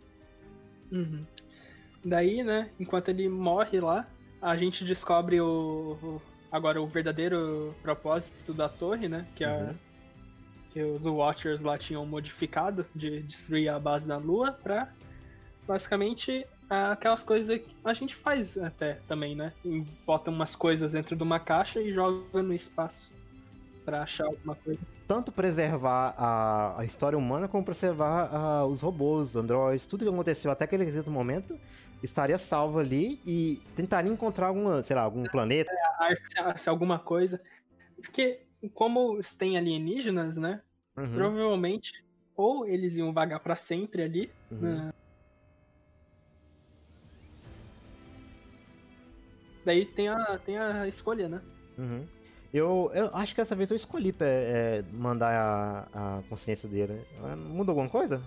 Uhum. 0.91 1.25
Daí, 2.03 2.43
né, 2.43 2.69
enquanto 2.79 3.09
ele 3.09 3.29
morre 3.29 3.79
lá, 3.79 4.07
a 4.41 4.57
gente 4.57 4.83
descobre 4.83 5.39
o, 5.39 5.97
o 6.03 6.21
agora 6.51 6.79
o 6.79 6.85
verdadeiro 6.85 7.73
propósito 7.81 8.53
da 8.53 8.69
torre, 8.69 9.07
né? 9.07 9.25
Que, 9.35 9.43
a, 9.43 9.55
uhum. 9.55 9.75
que 10.71 10.83
os 10.83 11.05
Watchers 11.05 11.61
lá 11.61 11.77
tinham 11.77 12.05
modificado 12.05 12.85
de 12.93 13.23
destruir 13.23 13.69
a 13.69 13.79
base 13.79 14.05
da 14.05 14.17
Lua 14.17 14.51
pra 14.51 14.93
basicamente 15.67 16.45
aquelas 16.69 17.23
coisas 17.23 17.57
que 17.57 17.75
a 17.83 17.93
gente 17.93 18.15
faz 18.15 18.57
até 18.57 18.99
também, 19.07 19.35
né? 19.35 19.53
Bota 20.05 20.31
umas 20.31 20.55
coisas 20.55 20.93
dentro 20.93 21.15
de 21.15 21.23
uma 21.23 21.39
caixa 21.39 21.81
e 21.81 21.93
joga 21.93 22.41
no 22.41 22.53
espaço 22.53 23.11
para 23.85 24.01
achar 24.01 24.25
alguma 24.25 24.55
coisa. 24.55 24.79
Tanto 25.07 25.31
preservar 25.31 26.15
a, 26.17 26.79
a 26.79 26.85
história 26.85 27.17
humana 27.17 27.47
como 27.47 27.63
preservar 27.63 28.63
uh, 28.63 28.67
os 28.67 28.81
robôs, 28.81 29.29
os 29.29 29.35
androids, 29.35 29.85
tudo 29.85 30.05
que 30.05 30.09
aconteceu 30.09 30.49
até 30.49 30.65
aquele 30.65 30.85
exato 30.85 31.11
momento 31.11 31.59
estaria 32.01 32.37
salvo 32.37 32.79
ali 32.79 33.19
e 33.25 33.61
tentaria 33.75 34.11
encontrar 34.11 34.47
alguma, 34.47 34.83
sei 34.83 34.95
lá, 34.95 35.03
algum 35.03 35.23
planeta. 35.23 35.71
É, 36.01 36.57
se 36.57 36.69
alguma 36.69 36.99
coisa. 36.99 37.41
Porque, 37.95 38.41
como 38.73 39.19
tem 39.37 39.57
alienígenas, 39.57 40.37
né? 40.37 40.61
Uhum. 40.97 41.13
Provavelmente, 41.13 42.03
ou 42.35 42.67
eles 42.67 42.95
iam 42.95 43.13
vagar 43.13 43.39
para 43.39 43.55
sempre 43.55 44.03
ali. 44.03 44.31
Uhum. 44.51 44.59
Né? 44.59 44.93
Daí 49.65 49.85
tem 49.85 50.07
a, 50.07 50.37
tem 50.37 50.57
a 50.57 50.87
escolha, 50.87 51.27
né? 51.27 51.41
Uhum. 51.77 52.05
Eu, 52.53 52.91
eu 52.93 53.09
acho 53.13 53.33
que 53.33 53.41
dessa 53.41 53.55
vez 53.55 53.71
eu 53.71 53.75
escolhi 53.75 54.13
é, 54.19 54.83
mandar 54.91 55.31
a, 55.93 56.17
a 56.17 56.23
consciência 56.29 56.69
dele. 56.69 57.01
Muda 57.49 57.71
alguma 57.71 57.89
coisa? 57.89 58.21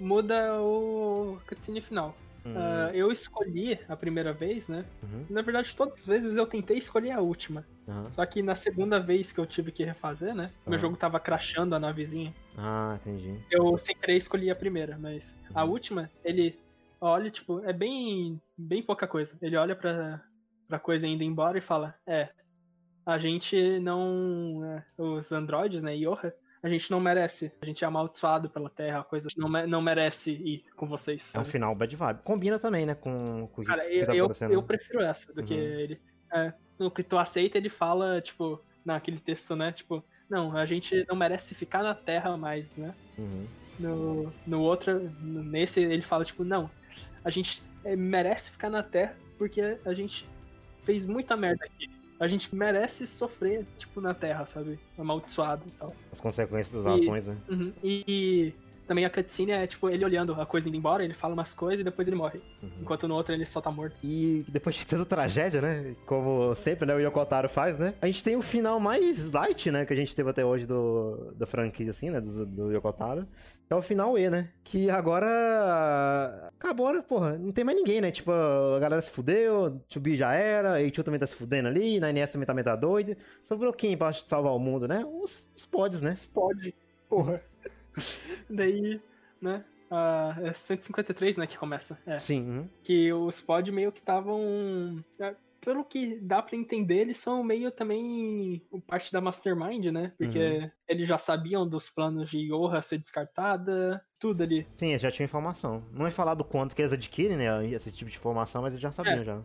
Muda 0.00 0.60
o 0.62 1.38
cutscene 1.46 1.80
final. 1.80 2.16
Uh, 2.46 2.94
eu 2.94 3.12
escolhi 3.12 3.78
a 3.88 3.96
primeira 3.96 4.32
vez, 4.32 4.68
né? 4.68 4.84
Uhum. 5.02 5.26
Na 5.28 5.42
verdade, 5.42 5.74
todas 5.74 5.98
as 5.98 6.06
vezes 6.06 6.36
eu 6.36 6.46
tentei 6.46 6.78
escolher 6.78 7.10
a 7.10 7.20
última. 7.20 7.66
Uhum. 7.86 8.08
Só 8.08 8.24
que 8.24 8.42
na 8.42 8.54
segunda 8.54 8.98
vez 8.98 9.32
que 9.32 9.38
eu 9.38 9.46
tive 9.46 9.70
que 9.70 9.84
refazer, 9.84 10.34
né? 10.34 10.44
Uhum. 10.64 10.70
Meu 10.70 10.78
jogo 10.78 10.96
tava 10.96 11.20
crashando 11.20 11.74
a 11.74 11.80
navezinha. 11.80 12.34
Ah, 12.56 12.98
entendi. 13.00 13.34
Eu 13.50 13.76
sem 13.76 13.94
querer 13.94 14.16
escolhi 14.16 14.50
a 14.50 14.56
primeira, 14.56 14.96
mas 14.98 15.36
a 15.54 15.64
uhum. 15.64 15.72
última, 15.72 16.10
ele 16.24 16.58
olha, 17.00 17.30
tipo, 17.30 17.60
é 17.64 17.72
bem, 17.72 18.40
bem 18.56 18.82
pouca 18.82 19.06
coisa. 19.06 19.36
Ele 19.42 19.56
olha 19.56 19.76
pra, 19.76 20.22
pra 20.68 20.78
coisa 20.78 21.06
indo 21.06 21.24
embora 21.24 21.58
e 21.58 21.62
fala: 21.62 21.94
É, 22.06 22.28
a 23.04 23.18
gente 23.18 23.80
não. 23.80 24.62
É, 24.64 24.84
os 25.02 25.32
androides, 25.32 25.82
né? 25.82 25.96
Yoha, 25.96 26.34
a 26.62 26.68
gente 26.68 26.90
não 26.90 27.00
merece. 27.00 27.50
A 27.60 27.66
gente 27.66 27.82
é 27.82 27.86
amaldiçoado 27.86 28.50
pela 28.50 28.68
Terra, 28.68 29.00
a 29.00 29.04
coisa 29.04 29.28
não, 29.36 29.48
não 29.66 29.80
merece 29.80 30.32
ir 30.32 30.64
com 30.76 30.86
vocês. 30.86 31.22
Sabe? 31.22 31.38
É 31.38 31.40
um 31.40 31.50
final 31.50 31.74
bad 31.74 31.96
vibe. 31.96 32.20
Combina 32.22 32.58
também, 32.58 32.84
né, 32.84 32.94
com, 32.94 33.48
com 33.48 33.64
Cara, 33.64 33.90
eu, 33.90 34.06
tá 34.06 34.14
eu, 34.14 34.30
eu, 34.50 34.62
prefiro 34.62 35.00
essa 35.00 35.32
do 35.32 35.40
uhum. 35.40 35.46
que 35.46 35.54
ele. 35.54 36.00
É, 36.32 36.52
no 36.78 36.90
que 36.90 37.02
tu 37.02 37.16
aceita, 37.16 37.56
ele 37.56 37.70
fala, 37.70 38.20
tipo, 38.20 38.62
naquele 38.84 39.18
texto, 39.18 39.56
né? 39.56 39.72
Tipo, 39.72 40.04
não, 40.28 40.54
a 40.54 40.66
gente 40.66 41.06
não 41.08 41.16
merece 41.16 41.54
ficar 41.54 41.82
na 41.82 41.94
Terra 41.94 42.36
mais, 42.36 42.70
né? 42.76 42.94
Uhum. 43.16 43.46
No, 43.78 44.32
no 44.46 44.60
outro, 44.60 45.10
nesse, 45.22 45.80
ele 45.80 46.02
fala, 46.02 46.24
tipo, 46.24 46.44
não, 46.44 46.68
a 47.24 47.30
gente 47.30 47.62
é, 47.84 47.96
merece 47.96 48.50
ficar 48.50 48.68
na 48.68 48.82
Terra 48.82 49.16
porque 49.38 49.78
a 49.84 49.94
gente 49.94 50.28
fez 50.88 51.04
muita 51.04 51.36
merda 51.36 51.66
aqui 51.66 51.90
a 52.20 52.26
gente 52.26 52.54
merece 52.54 53.06
sofrer, 53.06 53.64
tipo, 53.78 54.00
na 54.00 54.12
Terra, 54.12 54.44
sabe? 54.44 54.78
Amaldiçoado 54.98 55.62
e 55.66 55.70
tal. 55.70 55.94
As 56.10 56.20
consequências 56.20 56.82
das 56.82 56.98
e, 56.98 57.02
ações, 57.02 57.26
né? 57.28 57.36
Uhum, 57.48 57.72
e, 57.82 58.04
e, 58.08 58.54
também 58.88 59.04
a 59.04 59.10
cutscene 59.10 59.52
é, 59.52 59.66
tipo, 59.66 59.90
ele 59.90 60.04
olhando 60.04 60.32
a 60.32 60.46
coisa 60.46 60.68
indo 60.68 60.76
embora, 60.76 61.04
ele 61.04 61.12
fala 61.12 61.34
umas 61.34 61.52
coisas 61.52 61.80
e 61.80 61.84
depois 61.84 62.08
ele 62.08 62.16
morre. 62.16 62.40
Uhum. 62.62 62.70
Enquanto 62.80 63.06
no 63.06 63.14
outro 63.14 63.34
ele 63.34 63.44
só 63.44 63.60
tá 63.60 63.70
morto. 63.70 63.94
E 64.02 64.44
depois 64.48 64.74
de 64.74 64.86
tanta 64.86 65.04
tragédia, 65.04 65.60
né? 65.60 65.94
Como 66.06 66.54
sempre, 66.54 66.86
né? 66.86 66.94
O 66.94 66.98
Yokotaro 66.98 67.48
faz, 67.48 67.78
né? 67.78 67.94
A 68.00 68.06
gente 68.06 68.24
tem 68.24 68.34
o 68.34 68.42
final 68.42 68.80
mais 68.80 69.30
light, 69.30 69.70
né? 69.70 69.84
Que 69.84 69.92
a 69.92 69.96
gente 69.96 70.16
teve 70.16 70.30
até 70.30 70.44
hoje 70.44 70.66
do, 70.66 71.34
da 71.36 71.46
franquia, 71.46 71.90
assim, 71.90 72.08
né? 72.08 72.20
Do, 72.20 72.46
do 72.46 72.72
Yokotaro. 72.72 73.28
É 73.70 73.74
o 73.74 73.82
final 73.82 74.18
E, 74.18 74.30
né? 74.30 74.48
Que 74.64 74.88
agora. 74.88 76.50
Acabou, 76.58 76.94
né? 76.94 77.04
Porra, 77.06 77.36
não 77.36 77.52
tem 77.52 77.64
mais 77.64 77.76
ninguém, 77.76 78.00
né? 78.00 78.10
Tipo, 78.10 78.32
a 78.32 78.80
galera 78.80 79.02
se 79.02 79.10
fudeu, 79.10 79.82
o 79.94 80.00
B 80.00 80.16
já 80.16 80.32
era, 80.32 80.78
a 80.78 80.90
Tio 80.90 81.04
também 81.04 81.20
tá 81.20 81.26
se 81.26 81.36
fudendo 81.36 81.68
ali, 81.68 82.00
na 82.00 82.10
NS 82.10 82.32
também 82.32 82.46
tá 82.46 82.54
meio 82.54 82.64
tá 82.64 82.74
doida. 82.74 83.14
Sobrou 83.42 83.70
quem 83.70 83.94
pra 83.96 84.14
salvar 84.14 84.54
o 84.54 84.58
mundo, 84.58 84.88
né? 84.88 85.04
Os, 85.04 85.46
os 85.54 85.66
pods, 85.66 86.00
né? 86.00 86.12
Os 86.12 86.24
pods, 86.24 86.72
porra. 87.06 87.42
Daí, 88.48 89.00
né? 89.40 89.64
Uh, 89.90 90.46
é 90.46 90.52
153, 90.52 91.38
né, 91.38 91.46
que 91.46 91.58
começa. 91.58 91.98
É. 92.06 92.18
Sim. 92.18 92.42
Uhum. 92.42 92.68
Que 92.82 93.12
os 93.12 93.40
pods 93.40 93.74
meio 93.74 93.90
que 93.90 94.00
estavam. 94.00 95.02
É, 95.18 95.34
pelo 95.60 95.84
que 95.84 96.16
dá 96.20 96.42
para 96.42 96.56
entender, 96.56 97.00
eles 97.00 97.16
são 97.16 97.42
meio 97.42 97.70
também 97.70 98.62
parte 98.86 99.12
da 99.12 99.20
Mastermind, 99.20 99.86
né? 99.86 100.12
Porque 100.18 100.38
uhum. 100.38 100.70
eles 100.86 101.08
já 101.08 101.18
sabiam 101.18 101.66
dos 101.66 101.90
planos 101.90 102.30
de 102.30 102.38
Yoha 102.38 102.80
ser 102.82 102.98
descartada, 102.98 104.02
tudo 104.18 104.42
ali. 104.42 104.66
Sim, 104.76 104.90
eles 104.90 105.02
já 105.02 105.10
tinham 105.10 105.24
informação. 105.24 105.82
Não 105.92 106.06
é 106.06 106.10
falado 106.10 106.44
quanto 106.44 106.76
que 106.76 106.82
eles 106.82 106.92
adquirem, 106.92 107.36
né? 107.36 107.66
Esse 107.66 107.90
tipo 107.90 108.10
de 108.10 108.16
informação, 108.16 108.62
mas 108.62 108.72
eles 108.72 108.82
já 108.82 108.92
sabiam 108.92 109.20
é. 109.20 109.24
já. 109.24 109.42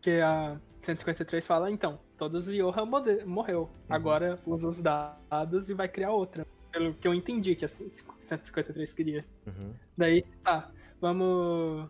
Que 0.00 0.20
a 0.20 0.60
153 0.80 1.46
fala, 1.46 1.70
então, 1.70 1.98
todos 2.16 2.46
os 2.46 2.54
Yoha 2.54 2.84
morreu. 3.26 3.62
Uhum. 3.62 3.68
Agora 3.88 4.38
usa 4.46 4.68
os 4.68 4.78
dados 4.78 5.68
e 5.68 5.74
vai 5.74 5.88
criar 5.88 6.12
outra 6.12 6.46
pelo 6.72 6.94
que 6.94 7.06
eu 7.06 7.14
entendi 7.14 7.54
que 7.54 7.64
a 7.64 7.68
153 7.68 8.92
queria. 8.94 9.24
Uhum. 9.46 9.74
Daí, 9.96 10.24
tá, 10.42 10.70
vamos. 11.00 11.88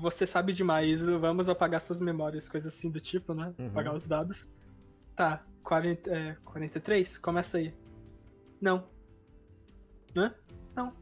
Você 0.00 0.26
sabe 0.26 0.52
demais, 0.52 1.00
vamos 1.00 1.48
apagar 1.48 1.80
suas 1.80 2.00
memórias, 2.00 2.48
coisas 2.48 2.72
assim 2.72 2.88
do 2.88 3.00
tipo, 3.00 3.34
né? 3.34 3.52
Uhum. 3.58 3.66
Apagar 3.66 3.94
os 3.94 4.06
dados. 4.06 4.48
Tá, 5.16 5.44
40, 5.64 6.10
é, 6.10 6.36
43? 6.44 7.18
Começa 7.18 7.58
aí. 7.58 7.74
Não. 8.60 8.88
Hã? 10.16 10.32
Não. 10.74 10.94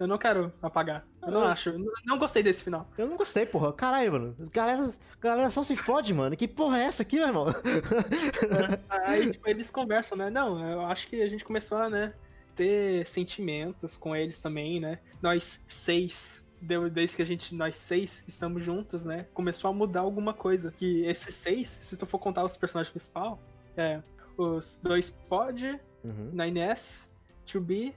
Eu 0.00 0.06
não 0.06 0.16
quero 0.16 0.52
apagar. 0.62 1.06
Eu 1.22 1.30
não, 1.30 1.44
acho. 1.44 1.68
Eu 1.68 1.92
não 2.06 2.18
gostei 2.18 2.42
desse 2.42 2.64
final. 2.64 2.90
Eu 2.96 3.06
não 3.06 3.16
gostei, 3.16 3.44
porra. 3.44 3.72
Caralho, 3.72 4.12
mano. 4.12 4.36
Galera, 4.52 4.90
galera 5.20 5.50
só 5.50 5.62
se 5.62 5.76
fode, 5.76 6.12
mano. 6.12 6.34
Que 6.34 6.48
porra 6.48 6.78
é 6.78 6.84
essa 6.84 7.02
aqui, 7.02 7.16
meu 7.16 7.28
irmão? 7.28 7.46
É, 7.48 8.80
aí, 9.06 9.30
tipo, 9.30 9.48
eles 9.48 9.70
conversam, 9.70 10.16
né? 10.18 10.30
Não, 10.30 10.66
eu 10.66 10.80
acho 10.86 11.06
que 11.06 11.22
a 11.22 11.28
gente 11.28 11.44
começou 11.44 11.78
a, 11.78 11.90
né? 11.90 12.14
Ter 12.54 13.06
sentimentos 13.06 13.96
com 13.96 14.14
eles 14.14 14.40
também, 14.40 14.80
né? 14.80 14.98
Nós 15.20 15.62
seis, 15.66 16.44
desde 16.60 17.16
que 17.16 17.22
a 17.22 17.26
gente, 17.26 17.54
nós 17.54 17.76
seis 17.76 18.24
estamos 18.26 18.64
juntos, 18.64 19.04
né? 19.04 19.26
Começou 19.34 19.70
a 19.70 19.72
mudar 19.72 20.00
alguma 20.00 20.32
coisa. 20.32 20.72
Que 20.72 21.04
esses 21.04 21.34
seis, 21.34 21.68
se 21.68 21.96
tu 21.96 22.06
for 22.06 22.18
contar 22.18 22.44
os 22.44 22.56
personagens 22.56 22.90
principais, 22.90 23.38
é 23.76 24.02
os 24.36 24.80
dois 24.82 25.10
Pod, 25.10 25.80
uhum. 26.02 26.30
9S, 26.34 27.04
2B, 27.46 27.92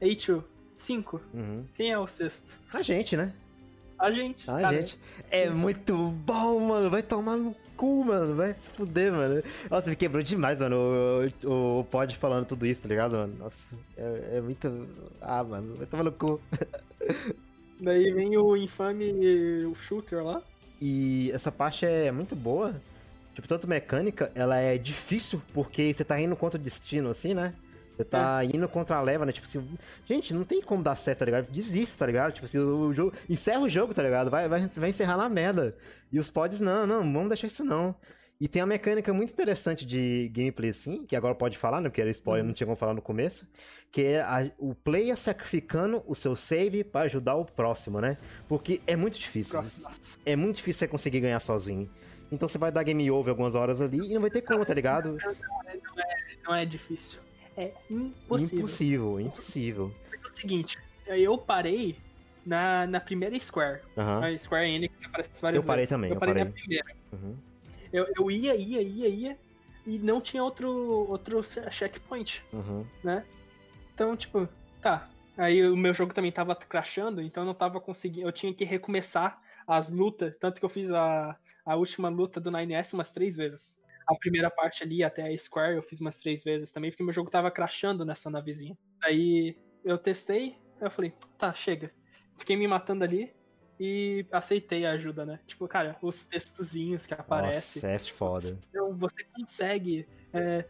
A2, 0.00 0.42
5. 0.74 1.20
Uhum. 1.34 1.66
Quem 1.74 1.92
é 1.92 1.98
o 1.98 2.06
sexto? 2.06 2.58
A 2.72 2.82
gente, 2.82 3.16
né? 3.16 3.34
A 3.98 4.12
gente. 4.12 4.48
A 4.48 4.72
gente. 4.72 4.98
É 5.30 5.50
muito 5.50 5.96
bom, 5.96 6.60
mano. 6.60 6.88
Vai 6.88 7.02
tomar 7.02 7.36
no 7.36 7.54
cu, 7.76 8.04
mano. 8.04 8.34
Vai 8.34 8.54
se 8.54 8.70
fuder, 8.70 9.12
mano. 9.12 9.42
Nossa, 9.70 9.90
me 9.90 9.96
quebrou 9.96 10.22
demais, 10.22 10.60
mano. 10.60 10.76
O, 10.76 11.48
o, 11.48 11.80
o 11.80 11.84
Pod 11.84 12.16
falando 12.16 12.46
tudo 12.46 12.64
isso, 12.64 12.82
tá 12.82 12.88
ligado, 12.88 13.12
mano? 13.12 13.34
Nossa, 13.38 13.68
é, 13.96 14.36
é 14.36 14.40
muito. 14.40 14.86
Ah, 15.20 15.42
mano, 15.42 15.74
vai 15.76 15.86
tomar 15.86 16.04
no 16.04 16.12
cu. 16.12 16.40
Daí 17.80 18.10
vem 18.12 18.36
o 18.36 18.56
infame 18.56 19.64
o 19.64 19.74
shooter 19.74 20.22
lá. 20.22 20.42
E 20.80 21.30
essa 21.32 21.50
parte 21.50 21.84
é 21.84 22.10
muito 22.10 22.36
boa. 22.36 22.74
Tipo, 23.34 23.46
tanto 23.46 23.68
mecânica, 23.68 24.32
ela 24.34 24.58
é 24.58 24.76
difícil 24.76 25.40
porque 25.54 25.92
você 25.92 26.04
tá 26.04 26.20
indo 26.20 26.34
contra 26.34 26.58
o 26.58 26.62
destino, 26.62 27.10
assim, 27.10 27.34
né? 27.34 27.54
Você 27.98 28.04
tá 28.04 28.44
é. 28.44 28.46
indo 28.46 28.68
contra 28.68 28.96
a 28.96 29.02
leva, 29.02 29.26
né? 29.26 29.32
Tipo 29.32 29.48
assim, 29.48 29.68
gente, 30.06 30.32
não 30.32 30.44
tem 30.44 30.62
como 30.62 30.84
dar 30.84 30.94
certo, 30.94 31.18
tá 31.18 31.24
ligado? 31.24 31.50
Desiste, 31.50 31.98
tá 31.98 32.06
ligado? 32.06 32.32
Tipo 32.32 32.46
assim, 32.46 32.58
o 32.58 32.94
jogo. 32.94 33.12
Encerra 33.28 33.60
o 33.60 33.68
jogo, 33.68 33.92
tá 33.92 34.04
ligado? 34.04 34.30
Vai, 34.30 34.48
vai, 34.48 34.68
vai 34.68 34.90
encerrar 34.90 35.16
na 35.16 35.28
merda. 35.28 35.76
E 36.12 36.18
os 36.20 36.30
pods, 36.30 36.60
não, 36.60 36.86
não, 36.86 37.00
vamos 37.00 37.28
deixar 37.28 37.48
isso 37.48 37.64
não. 37.64 37.96
E 38.40 38.46
tem 38.46 38.62
uma 38.62 38.68
mecânica 38.68 39.12
muito 39.12 39.32
interessante 39.32 39.84
de 39.84 40.30
gameplay, 40.32 40.70
assim, 40.70 41.04
que 41.04 41.16
agora 41.16 41.34
pode 41.34 41.58
falar, 41.58 41.80
né? 41.80 41.88
Porque 41.88 42.00
era 42.00 42.10
spoiler, 42.10 42.44
uhum. 42.44 42.48
não 42.48 42.54
tinha 42.54 42.68
como 42.68 42.76
falar 42.76 42.94
no 42.94 43.02
começo. 43.02 43.44
Que 43.90 44.04
é 44.04 44.20
a, 44.20 44.48
o 44.58 44.76
player 44.76 45.16
sacrificando 45.16 46.04
o 46.06 46.14
seu 46.14 46.36
save 46.36 46.84
para 46.84 47.06
ajudar 47.06 47.34
o 47.34 47.44
próximo, 47.44 48.00
né? 48.00 48.16
Porque 48.46 48.80
é 48.86 48.94
muito 48.94 49.18
difícil. 49.18 49.60
É 50.24 50.36
muito 50.36 50.56
difícil 50.58 50.78
você 50.78 50.86
conseguir 50.86 51.18
ganhar 51.18 51.40
sozinho. 51.40 51.90
Então 52.30 52.48
você 52.48 52.58
vai 52.58 52.70
dar 52.70 52.84
game 52.84 53.10
over 53.10 53.30
algumas 53.30 53.56
horas 53.56 53.80
ali 53.80 54.08
e 54.08 54.14
não 54.14 54.20
vai 54.20 54.30
ter 54.30 54.42
como, 54.42 54.64
tá 54.64 54.72
ligado? 54.72 55.08
Não, 55.08 55.16
não, 55.16 56.00
é, 56.00 56.16
não 56.46 56.54
é 56.54 56.64
difícil 56.64 57.20
é 57.64 57.72
impossível. 57.90 58.58
Impossível, 58.58 59.20
impossível. 59.20 59.94
É 60.24 60.28
o 60.28 60.32
seguinte, 60.32 60.78
eu 61.06 61.36
parei 61.38 61.96
na, 62.44 62.86
na 62.86 63.00
primeira 63.00 63.38
Square. 63.40 63.80
Aham. 63.96 64.24
A 64.24 64.38
Square 64.38 64.68
Enix 64.70 64.94
aparece 65.04 65.42
várias 65.42 65.62
Eu 65.62 65.66
parei 65.66 65.80
vezes. 65.82 65.88
também, 65.90 66.10
Eu 66.10 66.14
eu 66.14 66.20
parei 66.20 66.34
na 66.34 66.40
parei. 66.50 66.52
primeira. 66.62 66.96
Uhum. 67.12 67.36
Eu, 67.92 68.06
eu 68.16 68.30
ia, 68.30 68.54
ia, 68.54 68.82
ia, 68.82 69.08
ia. 69.08 69.38
E 69.86 69.98
não 69.98 70.20
tinha 70.20 70.44
outro, 70.44 70.70
outro 71.08 71.42
checkpoint, 71.70 72.42
Uhum. 72.52 72.84
né? 73.02 73.24
Então, 73.94 74.14
tipo, 74.16 74.46
tá. 74.82 75.08
Aí 75.36 75.64
o 75.66 75.76
meu 75.76 75.94
jogo 75.94 76.12
também 76.12 76.30
tava 76.32 76.54
crashando, 76.54 77.22
então 77.22 77.42
eu 77.42 77.46
não 77.46 77.54
tava 77.54 77.80
conseguindo. 77.80 78.26
Eu 78.26 78.32
tinha 78.32 78.52
que 78.52 78.64
recomeçar 78.64 79.40
as 79.66 79.88
lutas. 79.90 80.34
Tanto 80.38 80.58
que 80.58 80.64
eu 80.64 80.68
fiz 80.68 80.90
a, 80.90 81.36
a 81.64 81.76
última 81.76 82.08
luta 82.10 82.38
do 82.40 82.50
9S 82.50 82.92
umas 82.92 83.10
três 83.10 83.34
vezes. 83.36 83.77
A 84.08 84.14
primeira 84.16 84.50
parte 84.50 84.82
ali 84.82 85.04
até 85.04 85.26
a 85.26 85.36
Square 85.36 85.76
eu 85.76 85.82
fiz 85.82 86.00
umas 86.00 86.16
três 86.16 86.42
vezes 86.42 86.70
também, 86.70 86.90
porque 86.90 87.02
meu 87.02 87.12
jogo 87.12 87.30
tava 87.30 87.50
crashando 87.50 88.04
nessa 88.04 88.30
navezinha. 88.30 88.76
Aí 89.04 89.56
eu 89.84 89.98
testei, 89.98 90.56
eu 90.80 90.90
falei, 90.90 91.12
tá, 91.36 91.52
chega. 91.52 91.92
Fiquei 92.38 92.56
me 92.56 92.66
matando 92.66 93.04
ali 93.04 93.34
e 93.78 94.26
aceitei 94.32 94.86
a 94.86 94.92
ajuda, 94.92 95.26
né? 95.26 95.40
Tipo, 95.46 95.68
cara, 95.68 95.96
os 96.02 96.24
textozinhos 96.24 97.06
que 97.06 97.14
aparecem. 97.14 97.82
Nossa, 97.82 97.94
é 97.94 97.98
foda. 98.12 98.58
Então 98.68 98.96
você 98.96 99.24
consegue. 99.24 100.08
É, 100.32 100.64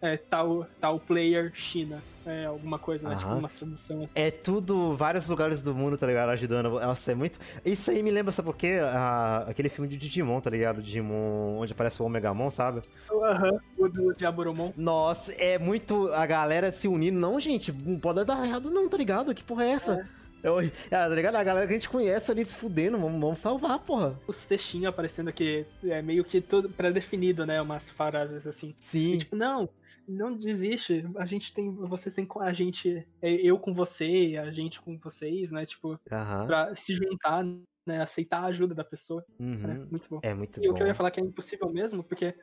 é, 0.00 0.16
tal, 0.16 0.66
tal 0.80 0.98
player 0.98 1.52
China. 1.54 2.02
É, 2.26 2.46
alguma 2.46 2.78
coisa, 2.78 3.08
né? 3.08 3.16
Tipo, 3.16 3.34
uma 3.34 3.48
tradução 3.48 4.02
assim. 4.02 4.12
É 4.14 4.30
tudo, 4.30 4.96
vários 4.96 5.26
lugares 5.26 5.62
do 5.62 5.74
mundo, 5.74 5.98
tá 5.98 6.06
ligado? 6.06 6.30
Ajudando. 6.30 6.70
Nossa, 6.70 7.12
é 7.12 7.14
muito. 7.14 7.38
Isso 7.64 7.90
aí 7.90 8.02
me 8.02 8.10
lembra, 8.10 8.32
sabe 8.32 8.46
por 8.46 8.56
quê? 8.56 8.78
Ah, 8.82 9.44
aquele 9.46 9.68
filme 9.68 9.88
de 9.88 9.96
Digimon, 9.96 10.40
tá 10.40 10.48
ligado? 10.48 10.82
Digimon, 10.82 11.58
onde 11.58 11.72
aparece 11.72 12.00
o 12.00 12.06
Omegamon, 12.06 12.50
sabe? 12.50 12.80
Aham, 13.10 13.60
o 13.76 13.88
do 13.88 14.14
Diaboromon. 14.14 14.72
Nossa, 14.76 15.32
é 15.32 15.58
muito 15.58 16.08
a 16.12 16.24
galera 16.24 16.72
se 16.72 16.88
unindo. 16.88 17.18
Não, 17.18 17.38
gente, 17.38 17.72
não 17.72 17.98
pode 17.98 18.24
dar 18.24 18.46
errado, 18.46 18.70
não, 18.70 18.88
tá 18.88 18.96
ligado? 18.96 19.34
Que 19.34 19.44
porra 19.44 19.64
é 19.64 19.70
essa? 19.70 19.92
Eu, 19.92 20.06
é, 20.44 20.88
tá 20.90 21.08
ligado? 21.08 21.36
A 21.36 21.42
galera 21.44 21.66
que 21.66 21.72
a 21.72 21.76
gente 21.76 21.88
conhece 21.88 22.30
ali 22.30 22.44
se 22.44 22.54
fudendo, 22.56 22.98
vamos, 22.98 23.20
vamos 23.20 23.38
salvar, 23.38 23.78
porra. 23.80 24.18
Os 24.26 24.44
textinhos 24.44 24.86
aparecendo 24.86 25.28
aqui, 25.28 25.64
é 25.84 26.02
meio 26.02 26.24
que 26.24 26.40
tudo 26.40 26.68
pré-definido, 26.68 27.46
né? 27.46 27.60
Umas 27.60 27.88
frases 27.90 28.46
assim. 28.46 28.74
E, 28.78 28.82
Sim. 28.82 29.18
tipo, 29.18 29.34
não, 29.36 29.68
não 30.06 30.36
desiste. 30.36 31.04
A 31.16 31.24
gente 31.26 31.52
tem. 31.52 31.70
Vocês 31.74 32.14
têm 32.14 32.26
com 32.26 32.40
a 32.40 32.52
gente. 32.52 33.06
é, 33.22 33.32
Eu 33.32 33.58
com 33.58 33.72
você, 33.74 34.38
a 34.40 34.50
gente 34.50 34.80
com 34.80 34.98
vocês, 34.98 35.50
né? 35.50 35.64
Tipo, 35.64 35.98
Aham. 36.12 36.46
pra 36.46 36.76
se 36.76 36.94
juntar, 36.94 37.42
né? 37.86 38.00
Aceitar 38.02 38.40
a 38.42 38.46
ajuda 38.46 38.74
da 38.74 38.84
pessoa. 38.84 39.24
né? 39.38 39.74
Uhum. 39.78 39.86
Muito 39.90 40.06
bom. 40.10 40.20
É 40.22 40.34
muito 40.34 40.62
E 40.62 40.68
o 40.68 40.72
bom. 40.72 40.76
que 40.76 40.82
eu 40.82 40.86
ia 40.86 40.94
falar 40.94 41.10
que 41.10 41.20
é 41.20 41.22
impossível 41.24 41.70
mesmo, 41.70 42.04
porque 42.04 42.34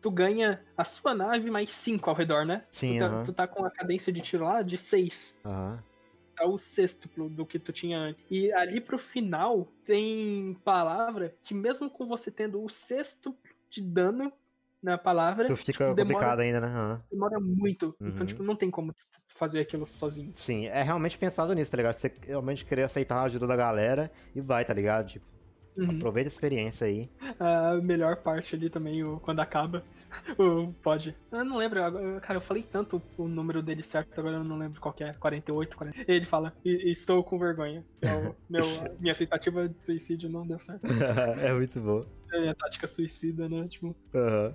tu 0.00 0.10
ganha 0.10 0.60
a 0.76 0.84
sua 0.84 1.14
nave 1.14 1.50
mais 1.50 1.70
5 1.70 2.10
ao 2.10 2.16
redor, 2.16 2.44
né? 2.44 2.64
Sim, 2.70 2.98
tu, 2.98 2.98
tá, 2.98 3.22
tu 3.24 3.32
tá 3.32 3.46
com 3.46 3.64
a 3.64 3.70
cadência 3.70 4.12
de 4.12 4.20
tiro 4.20 4.44
lá 4.44 4.60
de 4.60 4.76
6. 4.76 5.36
Aham. 5.44 5.82
Tá 6.36 6.46
o 6.46 6.58
sextuplo 6.58 7.28
do 7.28 7.46
que 7.46 7.58
tu 7.58 7.72
tinha 7.72 7.98
antes. 7.98 8.24
E 8.30 8.52
ali 8.52 8.80
pro 8.80 8.98
final 8.98 9.68
tem 9.84 10.54
palavra 10.64 11.34
que 11.42 11.54
mesmo 11.54 11.88
com 11.88 12.06
você 12.06 12.30
tendo 12.30 12.62
o 12.62 12.68
sextuplo 12.68 13.50
de 13.70 13.80
dano 13.80 14.32
na 14.82 14.98
palavra, 14.98 15.46
Tu 15.46 15.56
fica 15.56 15.72
tipo, 15.72 15.94
demora, 15.94 15.96
complicado 15.96 16.40
ainda, 16.40 16.60
né? 16.60 16.66
Aham. 16.66 17.02
demora 17.10 17.40
muito. 17.40 17.96
Uhum. 17.98 18.08
Então, 18.08 18.26
tipo, 18.26 18.42
não 18.42 18.54
tem 18.54 18.70
como 18.70 18.94
fazer 19.26 19.60
aquilo 19.60 19.86
sozinho. 19.86 20.30
Sim, 20.34 20.66
é 20.66 20.82
realmente 20.82 21.16
pensado 21.16 21.54
nisso, 21.54 21.70
tá 21.70 21.76
ligado? 21.78 21.96
Você 21.96 22.12
realmente 22.26 22.64
querer 22.66 22.82
aceitar 22.82 23.16
a 23.16 23.22
ajuda 23.22 23.46
da 23.46 23.56
galera 23.56 24.12
e 24.34 24.40
vai, 24.42 24.62
tá 24.64 24.74
ligado? 24.74 25.08
Tipo, 25.08 25.26
Uhum. 25.76 25.96
aproveita 25.96 26.28
a 26.28 26.32
experiência 26.32 26.86
aí. 26.86 27.08
A 27.38 27.74
melhor 27.82 28.16
parte 28.16 28.54
ali 28.54 28.70
também, 28.70 29.02
o, 29.02 29.18
quando 29.20 29.40
acaba, 29.40 29.84
o 30.38 30.72
pode. 30.82 31.14
Eu 31.32 31.44
não 31.44 31.56
lembro, 31.56 31.80
cara, 32.20 32.36
eu 32.36 32.40
falei 32.40 32.62
tanto 32.62 33.02
o 33.18 33.26
número 33.28 33.62
dele 33.62 33.82
certo, 33.82 34.18
agora 34.18 34.36
eu 34.36 34.44
não 34.44 34.56
lembro 34.56 34.80
qual 34.80 34.94
que 34.94 35.02
é, 35.02 35.12
48, 35.12 35.76
40. 35.76 36.04
Ele 36.06 36.24
fala, 36.26 36.54
"E- 36.64 36.90
estou 36.90 37.22
com 37.24 37.38
vergonha. 37.38 37.84
É 38.00 38.12
o 38.12 38.34
meu, 38.48 38.64
minha 39.00 39.14
tentativa 39.14 39.68
de 39.68 39.82
suicídio 39.82 40.28
não 40.28 40.46
deu 40.46 40.58
certo. 40.60 40.82
é 41.42 41.52
muito 41.52 41.80
bom. 41.80 42.04
É 42.32 42.48
a 42.50 42.54
tática 42.54 42.86
suicida, 42.86 43.48
né? 43.48 43.66
Tipo, 43.68 43.94
Aham. 44.14 44.54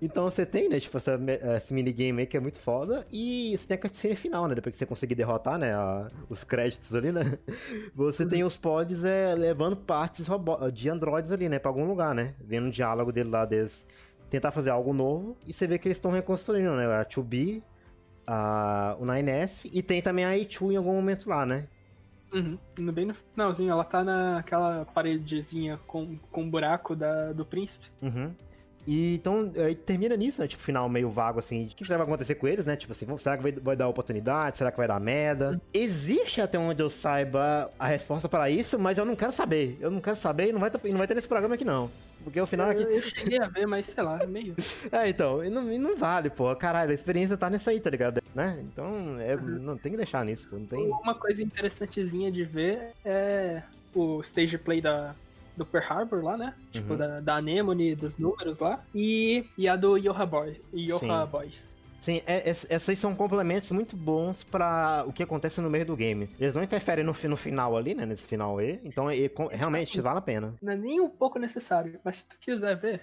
Então 0.00 0.24
você 0.24 0.46
tem, 0.46 0.68
né, 0.68 0.78
tipo, 0.78 0.96
essa, 0.96 1.18
esse 1.56 1.74
minigame 1.74 2.20
aí 2.20 2.26
que 2.26 2.36
é 2.36 2.40
muito 2.40 2.58
foda, 2.58 3.04
e 3.10 3.56
você 3.58 3.66
tem 3.66 3.74
a 3.76 3.80
cutscene 3.80 4.14
final, 4.14 4.46
né, 4.46 4.54
depois 4.54 4.72
que 4.72 4.78
você 4.78 4.86
conseguir 4.86 5.16
derrotar, 5.16 5.58
né, 5.58 5.74
a- 5.74 6.08
os 6.28 6.44
créditos 6.44 6.94
ali, 6.94 7.10
né, 7.10 7.22
você 7.94 8.24
tem 8.24 8.44
os 8.44 8.56
pods 8.56 9.04
é, 9.04 9.34
levando 9.34 9.76
partes 9.76 10.26
de 10.72 10.88
androides 10.88 11.32
ali, 11.32 11.48
né, 11.48 11.58
pra 11.58 11.70
algum 11.70 11.84
lugar, 11.84 12.14
né, 12.14 12.34
vendo 12.40 12.68
o 12.68 12.70
diálogo 12.70 13.10
dele 13.12 13.28
lá, 13.30 13.44
deles 13.44 13.86
tentar 14.30 14.52
fazer 14.52 14.70
algo 14.70 14.92
novo, 14.92 15.36
e 15.44 15.52
você 15.52 15.66
vê 15.66 15.78
que 15.78 15.88
eles 15.88 15.96
estão 15.96 16.12
reconstruindo, 16.12 16.76
né, 16.76 16.86
a 16.86 17.04
2B, 17.04 17.62
a, 18.26 18.96
o 19.00 19.04
9S, 19.04 19.68
e 19.72 19.82
tem 19.82 20.00
também 20.02 20.24
a 20.24 20.30
A2 20.32 20.72
em 20.72 20.76
algum 20.76 20.94
momento 20.94 21.28
lá, 21.28 21.44
né. 21.44 21.66
uhum. 22.32 22.58
Bem 22.92 23.06
no 23.06 23.14
finalzinho, 23.14 23.70
ela 23.70 23.84
tá 23.84 24.04
naquela 24.04 24.84
paredezinha 24.86 25.78
com, 25.86 26.16
com 26.30 26.42
um 26.42 26.50
buraco 26.50 26.94
da, 26.96 27.32
do 27.32 27.44
príncipe. 27.44 27.90
Uhum. 28.02 28.34
E 28.90 29.16
então, 29.16 29.52
aí 29.54 29.74
termina 29.74 30.16
nisso, 30.16 30.40
né? 30.40 30.48
Tipo, 30.48 30.62
final 30.62 30.88
meio 30.88 31.10
vago, 31.10 31.38
assim, 31.38 31.66
o 31.66 31.68
que 31.68 31.84
será 31.84 31.98
que 31.98 32.06
vai 32.06 32.06
acontecer 32.06 32.36
com 32.36 32.48
eles, 32.48 32.64
né? 32.64 32.74
Tipo 32.74 32.92
assim, 32.92 33.18
será 33.18 33.36
que 33.36 33.42
vai, 33.42 33.52
vai 33.52 33.76
dar 33.76 33.86
oportunidade? 33.86 34.56
Será 34.56 34.70
que 34.70 34.78
vai 34.78 34.88
dar 34.88 34.98
merda? 34.98 35.60
Existe, 35.74 36.40
até 36.40 36.58
onde 36.58 36.82
eu 36.82 36.88
saiba, 36.88 37.70
a 37.78 37.86
resposta 37.86 38.30
para 38.30 38.48
isso, 38.48 38.78
mas 38.78 38.96
eu 38.96 39.04
não 39.04 39.14
quero 39.14 39.30
saber. 39.30 39.76
Eu 39.78 39.90
não 39.90 40.00
quero 40.00 40.16
saber 40.16 40.48
e 40.48 40.52
não 40.52 40.58
vai, 40.58 40.70
não 40.84 40.96
vai 40.96 41.06
ter 41.06 41.12
nesse 41.12 41.28
programa 41.28 41.54
aqui, 41.54 41.66
não. 41.66 41.90
Porque 42.24 42.40
o 42.40 42.46
final 42.46 42.70
aqui. 42.70 42.82
Eu, 42.82 42.90
eu 42.90 43.02
cheguei 43.02 43.38
a 43.38 43.46
ver, 43.46 43.66
mas 43.66 43.88
sei 43.88 44.02
lá, 44.02 44.24
meio. 44.26 44.56
É, 44.90 45.06
então, 45.06 45.44
e 45.44 45.50
não, 45.50 45.70
e 45.70 45.76
não 45.76 45.94
vale, 45.94 46.30
pô. 46.30 46.56
Caralho, 46.56 46.90
a 46.90 46.94
experiência 46.94 47.36
tá 47.36 47.50
nisso 47.50 47.68
aí, 47.68 47.78
tá 47.78 47.90
ligado? 47.90 48.22
Né? 48.34 48.58
Então, 48.72 49.20
é, 49.20 49.36
não 49.36 49.76
tem 49.76 49.92
que 49.92 49.98
deixar 49.98 50.24
nisso, 50.24 50.48
pô. 50.48 50.56
Não 50.56 50.64
tem. 50.64 50.78
Uma 50.78 51.14
coisa 51.14 51.42
interessantezinha 51.42 52.32
de 52.32 52.42
ver 52.42 52.92
é 53.04 53.62
o 53.94 54.22
stage 54.22 54.56
play 54.56 54.80
da, 54.80 55.14
do 55.58 55.66
Pearl 55.66 55.84
Harbor 55.92 56.24
lá, 56.24 56.36
né? 56.36 56.54
Tipo, 56.70 56.92
Uhum. 56.92 56.98
da, 56.98 57.20
da 57.20 57.36
Anemone, 57.36 57.94
dos 57.94 58.16
números 58.16 58.58
lá. 58.60 58.82
E, 58.94 59.44
e 59.58 59.68
a 59.68 59.76
do 59.76 59.96
Yoha 59.98 60.24
Boy. 60.24 60.60
Yoha 60.74 60.98
Sim. 61.00 61.30
Boys. 61.30 61.76
Sim, 62.00 62.22
é, 62.26 62.48
es- 62.48 62.66
essas 62.70 62.96
são 62.98 63.12
complementos 63.14 63.70
muito 63.72 63.96
bons 63.96 64.44
pra 64.44 65.04
o 65.06 65.12
que 65.12 65.22
acontece 65.22 65.60
no 65.60 65.68
meio 65.68 65.84
do 65.84 65.96
game. 65.96 66.30
Eles 66.38 66.54
não 66.54 66.62
interferem 66.62 67.04
no, 67.04 67.12
no 67.28 67.36
final 67.36 67.76
ali, 67.76 67.92
né? 67.94 68.06
Nesse 68.06 68.22
final 68.24 68.56
aí. 68.58 68.80
Então, 68.84 69.10
e- 69.12 69.28
com- 69.28 69.48
realmente, 69.48 70.00
vale 70.00 70.18
a 70.18 70.22
pena. 70.22 70.54
Não 70.62 70.72
é 70.72 70.76
nem 70.76 71.00
um 71.00 71.10
pouco 71.10 71.38
necessário, 71.40 71.98
mas 72.04 72.18
se 72.18 72.28
tu 72.28 72.38
quiser 72.40 72.76
ver, 72.76 73.02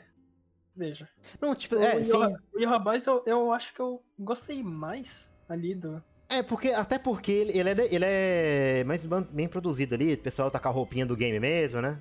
veja. 0.76 1.08
Não, 1.42 1.54
tipo, 1.54 1.76
O 1.76 1.80
é, 1.80 1.96
Yoha- 2.00 2.30
sim. 2.30 2.36
O 2.54 2.60
Yoha 2.60 2.80
Boys 2.80 3.06
eu, 3.06 3.22
eu 3.26 3.52
acho 3.52 3.74
que 3.74 3.82
eu 3.82 4.02
gostei 4.18 4.64
mais 4.64 5.30
ali 5.50 5.76
do. 5.76 6.02
É, 6.30 6.42
porque, 6.42 6.70
até 6.70 6.98
porque 6.98 7.32
ele, 7.32 7.60
ele 7.60 7.70
é, 7.70 7.94
ele 7.94 8.06
é 8.08 8.84
mais 8.86 9.06
bem 9.30 9.48
produzido 9.48 9.94
ali, 9.94 10.14
o 10.14 10.18
pessoal 10.18 10.50
tá 10.50 10.58
com 10.58 10.68
a 10.70 10.72
roupinha 10.72 11.06
do 11.06 11.16
game 11.16 11.40
mesmo, 11.40 11.82
né? 11.82 12.00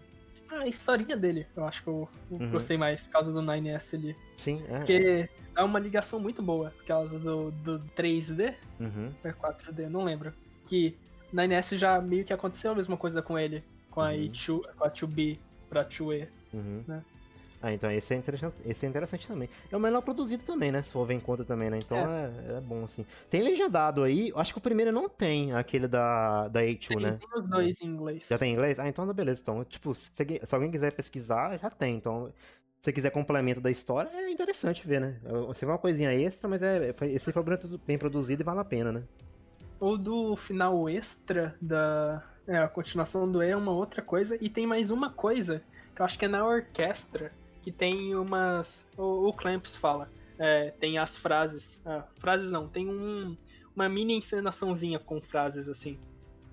A 0.65 0.69
historinha 0.69 1.15
dele, 1.15 1.47
eu 1.55 1.65
acho 1.67 1.83
que 1.83 1.89
eu, 1.89 2.09
eu 2.31 2.39
Uhum. 2.39 2.51
gostei 2.53 2.79
mais 2.79 3.05
por 3.07 3.13
causa 3.13 3.33
do 3.33 3.43
9S 3.43 3.95
ali. 3.97 4.17
Sim, 4.39 4.65
é. 4.67 4.79
Porque 4.79 5.29
é 5.55 5.63
uma 5.63 5.79
ligação 5.79 6.19
muito 6.19 6.43
boa, 6.43 6.71
por 6.71 6.85
causa 6.87 7.19
do, 7.19 7.51
do 7.51 7.81
3D, 7.95 8.55
Uhum. 8.81 9.13
ou 9.23 9.31
é 9.31 9.33
4D, 9.35 9.91
não 9.91 10.03
lembro. 10.05 10.33
Que 10.67 10.97
9S 11.35 11.77
já 11.77 12.01
meio 12.01 12.25
que 12.25 12.33
aconteceu 12.33 12.73
a 12.73 12.75
mesma 12.75 12.97
coisa 12.97 13.21
com 13.21 13.39
ele, 13.39 13.63
com 13.91 14.01
a, 14.01 14.09
Uhum. 14.09 14.15
E2, 14.17 14.63
com 14.75 14.85
a 14.85 14.89
2B 14.91 15.39
pra 15.69 15.85
2E. 15.85 16.29
Uhum. 16.55 16.83
Né? 16.89 17.05
Ah, 17.65 17.73
então 17.73 17.91
esse 17.91 18.13
é, 18.13 18.19
interessante, 18.19 18.57
esse 18.67 18.85
é 18.85 18.89
interessante 18.91 19.27
também. 19.27 19.49
É 19.73 19.75
o 19.75 19.81
melhor 19.81 20.03
produzido 20.03 20.43
também, 20.45 20.71
né? 20.71 20.83
Se 20.83 20.93
for 20.93 21.07
ver 21.07 21.15
em 21.15 21.21
conta 21.21 21.47
também, 21.47 21.71
né? 21.71 21.79
Então 21.83 21.97
é, 21.97 22.59
é 22.59 22.61
bom, 22.61 22.85
assim. 22.85 23.07
Tem 23.31 23.41
legendado 23.41 24.03
aí, 24.03 24.31
acho 24.37 24.53
que 24.53 24.59
o 24.59 24.61
primeiro 24.61 24.93
não 24.93 25.09
tem, 25.09 25.55
aquele 25.55 25.89
da, 25.89 26.47
da 26.49 26.61
A2, 26.61 26.89
Tem, 26.89 27.01
né? 27.01 27.19
tem 27.19 27.41
os 27.41 27.49
dois 27.49 27.81
em 27.81 27.87
inglês. 27.87 28.27
Já 28.29 28.37
tem 28.37 28.51
em 28.51 28.53
inglês? 28.53 28.79
Ah, 28.79 28.87
então 28.87 29.07
tá 29.07 29.15
beleza. 29.15 29.41
Então, 29.41 29.65
tipo, 29.65 29.95
se, 29.95 30.11
se 30.13 30.55
alguém 30.55 30.71
quiser 30.71 30.93
pesquisar, 30.93 31.59
já 31.59 31.71
tem. 31.71 31.97
Então, 31.97 32.27
se 32.27 32.35
você 32.83 32.93
quiser 32.93 33.09
complemento 33.09 33.63
da 33.63 33.71
história, 33.71 34.11
é 34.13 34.31
interessante 34.31 34.87
ver, 34.87 35.01
né? 35.01 35.19
Você 35.47 35.65
vê 35.65 35.73
uma 35.73 35.79
coisinha 35.79 36.13
extra, 36.13 36.47
mas 36.47 36.61
é, 36.61 36.95
esse 37.05 37.33
foi 37.33 37.43
bem 37.87 37.97
produzido 37.97 38.43
e 38.43 38.45
vale 38.45 38.61
a 38.61 38.65
pena, 38.65 38.93
né? 38.93 39.03
Ou 39.81 39.97
do 39.97 40.37
final 40.37 40.87
extra 40.87 41.57
da. 41.63 42.23
É, 42.47 42.59
a 42.59 42.69
continuação 42.69 43.31
do 43.33 43.43
E 43.43 43.49
é 43.49 43.57
uma 43.57 43.73
outra 43.73 44.03
coisa. 44.03 44.37
E 44.39 44.51
tem 44.51 44.67
mais 44.67 44.91
uma 44.91 45.09
coisa, 45.09 45.63
que 45.97 46.03
eu 46.03 46.05
acho 46.05 46.19
que 46.19 46.27
é 46.27 46.29
na 46.29 46.47
orquestra, 46.47 47.33
que 47.65 47.73
tem 47.73 48.15
umas. 48.15 48.87
O, 48.97 49.29
o 49.29 49.33
Clamps 49.33 49.75
fala. 49.75 50.11
É, 50.39 50.71
tem 50.73 50.99
as 50.99 51.17
frases. 51.17 51.81
ah, 51.87 52.05
frases 52.19 52.51
não, 52.51 52.69
tem 52.69 52.89
um, 52.89 53.35
uma 53.75 53.89
mini 53.89 54.15
encenaçãozinha 54.15 54.99
com 54.99 55.21
frases 55.21 55.69
assim. 55.69 55.99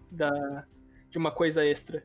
Da, 0.10 0.66
de 1.10 1.18
uma 1.18 1.32
coisa 1.32 1.66
extra. 1.66 2.04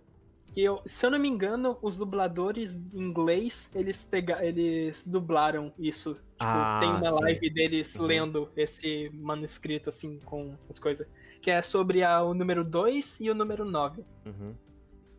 Que 0.53 0.63
eu, 0.63 0.81
se 0.87 1.05
eu 1.05 1.11
não 1.11 1.19
me 1.19 1.29
engano, 1.29 1.77
os 1.83 1.97
dubladores 1.97 2.75
em 2.75 2.99
inglês, 3.03 3.71
eles 3.75 4.03
pega, 4.03 4.45
eles 4.45 5.05
dublaram 5.07 5.73
isso. 5.79 6.15
Tipo, 6.15 6.23
Ah, 6.41 6.79
tem 6.81 6.89
uma 6.91 7.11
sim. 7.13 7.21
live 7.21 7.51
deles 7.51 7.95
Uhum. 7.95 8.07
lendo 8.07 8.49
esse 8.57 9.11
manuscrito, 9.13 9.89
assim, 9.91 10.19
com 10.25 10.57
as 10.69 10.79
coisas. 10.79 11.07
Que 11.43 11.51
é 11.51 11.63
sobre 11.63 12.03
a- 12.03 12.23
o 12.23 12.33
número 12.35 12.65
2 12.65 13.19
e 13.21 13.31
o 13.31 13.35
número 13.35 13.65
9. 13.65 14.03
Uhum, 14.25 14.55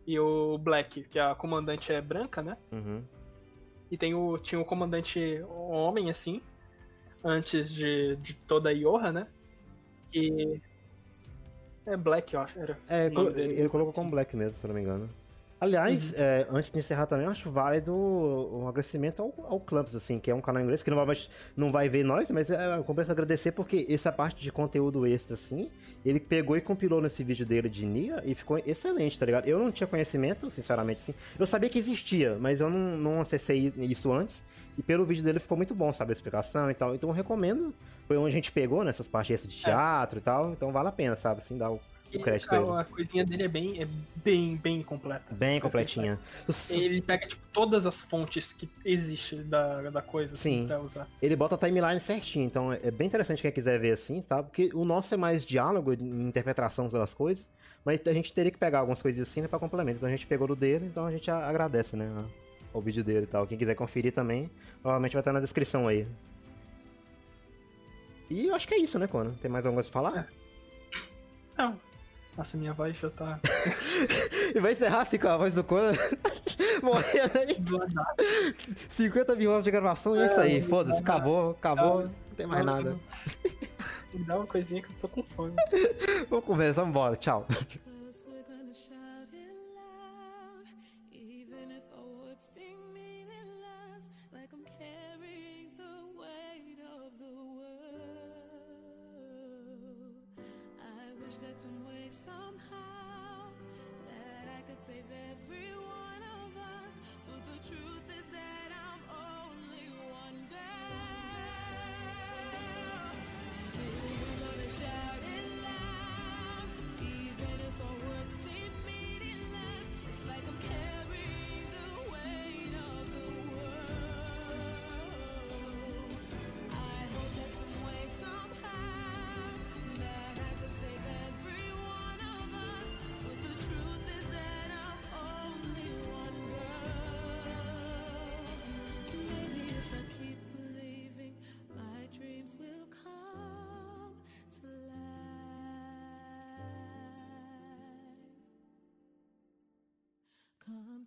E 0.06 0.18
o 0.18 0.58
Black, 0.58 1.04
que 1.04 1.18
a 1.18 1.34
comandante 1.34 1.92
é 1.92 2.00
branca, 2.00 2.42
né? 2.42 2.56
uhum. 2.72 3.02
E 3.90 3.96
tem 3.96 4.14
o, 4.14 4.38
tinha 4.38 4.60
o 4.60 4.64
comandante 4.64 5.42
homem, 5.48 6.10
assim, 6.10 6.42
antes 7.24 7.70
de, 7.70 8.16
de 8.16 8.34
toda 8.34 8.70
a 8.70 8.72
Yoha, 8.72 9.12
né? 9.12 9.26
Que. 10.12 10.60
É 11.86 11.96
Black, 11.96 12.34
eu 12.34 12.40
acho. 12.40 12.58
Era 12.58 12.78
é, 12.88 13.06
ele 13.06 13.68
colocou 13.68 13.92
como 13.92 14.10
Black 14.10 14.36
mesmo, 14.36 14.52
se 14.52 14.64
eu 14.64 14.68
não 14.68 14.74
me 14.74 14.82
engano. 14.82 15.08
Aliás, 15.60 16.12
uhum. 16.12 16.18
é, 16.18 16.46
antes 16.50 16.70
de 16.70 16.78
encerrar 16.78 17.06
também, 17.06 17.26
eu 17.26 17.32
acho 17.32 17.50
válido 17.50 17.92
um 17.92 18.68
agradecimento 18.68 19.20
ao, 19.20 19.34
ao 19.44 19.60
Clamps, 19.60 19.94
assim, 19.96 20.20
que 20.20 20.30
é 20.30 20.34
um 20.34 20.40
canal 20.40 20.62
inglês 20.62 20.82
que 20.82 20.90
não 20.90 21.04
vai, 21.04 21.18
não 21.56 21.72
vai 21.72 21.88
ver 21.88 22.04
nós, 22.04 22.30
mas 22.30 22.48
é, 22.48 22.80
compensa 22.86 23.10
agradecer 23.10 23.50
porque 23.52 23.84
essa 23.88 24.12
parte 24.12 24.40
de 24.40 24.52
conteúdo 24.52 25.04
extra, 25.04 25.34
assim, 25.34 25.68
ele 26.04 26.20
pegou 26.20 26.56
e 26.56 26.60
compilou 26.60 27.00
nesse 27.00 27.24
vídeo 27.24 27.44
dele 27.44 27.68
de 27.68 27.84
Nia 27.84 28.22
e 28.24 28.34
ficou 28.34 28.58
excelente, 28.64 29.18
tá 29.18 29.26
ligado? 29.26 29.48
Eu 29.48 29.58
não 29.58 29.72
tinha 29.72 29.86
conhecimento, 29.86 30.48
sinceramente, 30.50 31.00
assim. 31.00 31.14
Eu 31.36 31.46
sabia 31.46 31.68
que 31.68 31.78
existia, 31.78 32.36
mas 32.38 32.60
eu 32.60 32.70
não, 32.70 32.96
não 32.96 33.20
acessei 33.20 33.72
isso 33.78 34.12
antes. 34.12 34.44
E 34.78 34.82
pelo 34.82 35.04
vídeo 35.04 35.24
dele 35.24 35.40
ficou 35.40 35.56
muito 35.56 35.74
bom, 35.74 35.92
sabe? 35.92 36.12
A 36.12 36.14
explicação 36.14 36.70
e 36.70 36.74
tal. 36.74 36.94
Então 36.94 37.10
eu 37.10 37.14
recomendo. 37.14 37.74
Foi 38.06 38.16
onde 38.16 38.28
a 38.28 38.32
gente 38.32 38.52
pegou 38.52 38.84
nessas 38.84 39.08
partes 39.08 39.42
de 39.42 39.58
é. 39.58 39.64
teatro 39.64 40.18
é. 40.18 40.20
e 40.20 40.22
tal. 40.22 40.52
Então 40.52 40.70
vale 40.70 40.88
a 40.88 40.92
pena, 40.92 41.16
sabe? 41.16 41.40
Assim, 41.40 41.58
dar 41.58 41.72
o 41.72 41.80
o 42.16 42.20
crédito 42.20 42.50
dele. 42.50 42.70
A 42.78 42.84
coisinha 42.84 43.24
dele 43.24 43.42
é 43.42 43.48
bem, 43.48 43.82
é 43.82 43.88
bem, 44.16 44.56
bem 44.56 44.82
completa. 44.82 45.34
Bem 45.34 45.60
completinha. 45.60 46.18
Ele 46.70 47.02
pega, 47.02 47.26
tipo, 47.26 47.42
todas 47.52 47.86
as 47.86 48.00
fontes 48.00 48.52
que 48.52 48.68
existem 48.84 49.42
da, 49.46 49.90
da 49.90 50.02
coisa, 50.02 50.34
assim, 50.34 50.62
Sim. 50.62 50.66
pra 50.66 50.80
usar. 50.80 51.08
Ele 51.20 51.36
bota 51.36 51.54
a 51.54 51.58
timeline 51.58 52.00
certinho, 52.00 52.46
então 52.46 52.72
é 52.72 52.90
bem 52.90 53.06
interessante 53.06 53.42
quem 53.42 53.52
quiser 53.52 53.78
ver 53.78 53.92
assim, 53.92 54.22
tá? 54.22 54.42
Porque 54.42 54.70
o 54.74 54.84
nosso 54.84 55.12
é 55.12 55.16
mais 55.16 55.44
diálogo, 55.44 55.92
interpretação 55.92 56.88
das 56.88 57.12
coisas, 57.12 57.48
mas 57.84 58.00
a 58.06 58.12
gente 58.12 58.32
teria 58.32 58.50
que 58.50 58.58
pegar 58.58 58.80
algumas 58.80 59.02
coisas 59.02 59.28
assim 59.28 59.40
né, 59.40 59.48
pra 59.48 59.58
complementar. 59.58 59.96
Então 59.96 60.08
a 60.08 60.12
gente 60.12 60.26
pegou 60.26 60.46
do 60.46 60.56
dele, 60.56 60.86
então 60.86 61.06
a 61.06 61.10
gente 61.10 61.30
agradece, 61.30 61.96
né? 61.96 62.08
O 62.72 62.80
vídeo 62.80 63.02
dele 63.02 63.24
e 63.24 63.26
tal. 63.26 63.46
Quem 63.46 63.56
quiser 63.56 63.74
conferir 63.74 64.12
também, 64.12 64.50
provavelmente 64.82 65.12
vai 65.12 65.20
estar 65.20 65.32
na 65.32 65.40
descrição 65.40 65.88
aí. 65.88 66.06
E 68.30 68.46
eu 68.46 68.54
acho 68.54 68.68
que 68.68 68.74
é 68.74 68.78
isso, 68.78 68.98
né, 68.98 69.06
Conan? 69.06 69.32
Tem 69.40 69.50
mais 69.50 69.64
alguma 69.64 69.82
coisa 69.82 69.90
pra 69.90 70.02
falar? 70.02 70.28
Não, 71.56 71.80
nossa, 72.38 72.56
minha 72.56 72.72
voz 72.72 72.96
já 72.96 73.10
tá. 73.10 73.40
e 74.54 74.60
vai 74.60 74.72
encerrar 74.72 75.00
assim 75.00 75.18
com 75.18 75.26
a 75.26 75.36
voz 75.36 75.52
do 75.52 75.64
Conan 75.64 75.92
morrendo 76.80 77.36
aí. 77.36 77.56
50 78.88 79.34
mil 79.34 79.50
horas 79.50 79.64
de 79.64 79.72
gravação 79.72 80.14
e 80.14 80.20
é 80.20 80.26
isso 80.26 80.40
aí. 80.40 80.62
Foda-se, 80.62 81.00
acabou, 81.00 81.50
acabou, 81.50 82.02
não 82.02 82.10
tem 82.36 82.46
mais 82.46 82.64
nada. 82.64 82.96
Me 84.14 84.22
dá 84.24 84.36
uma 84.36 84.46
coisinha 84.46 84.80
que 84.80 84.88
eu 84.88 84.96
tô 85.00 85.08
com 85.08 85.24
fome. 85.24 85.54
Vamos 86.30 86.44
conversar, 86.44 86.84
vambora, 86.84 87.16
tchau. 87.16 87.44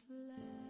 to 0.08 0.14
laugh. 0.28 0.61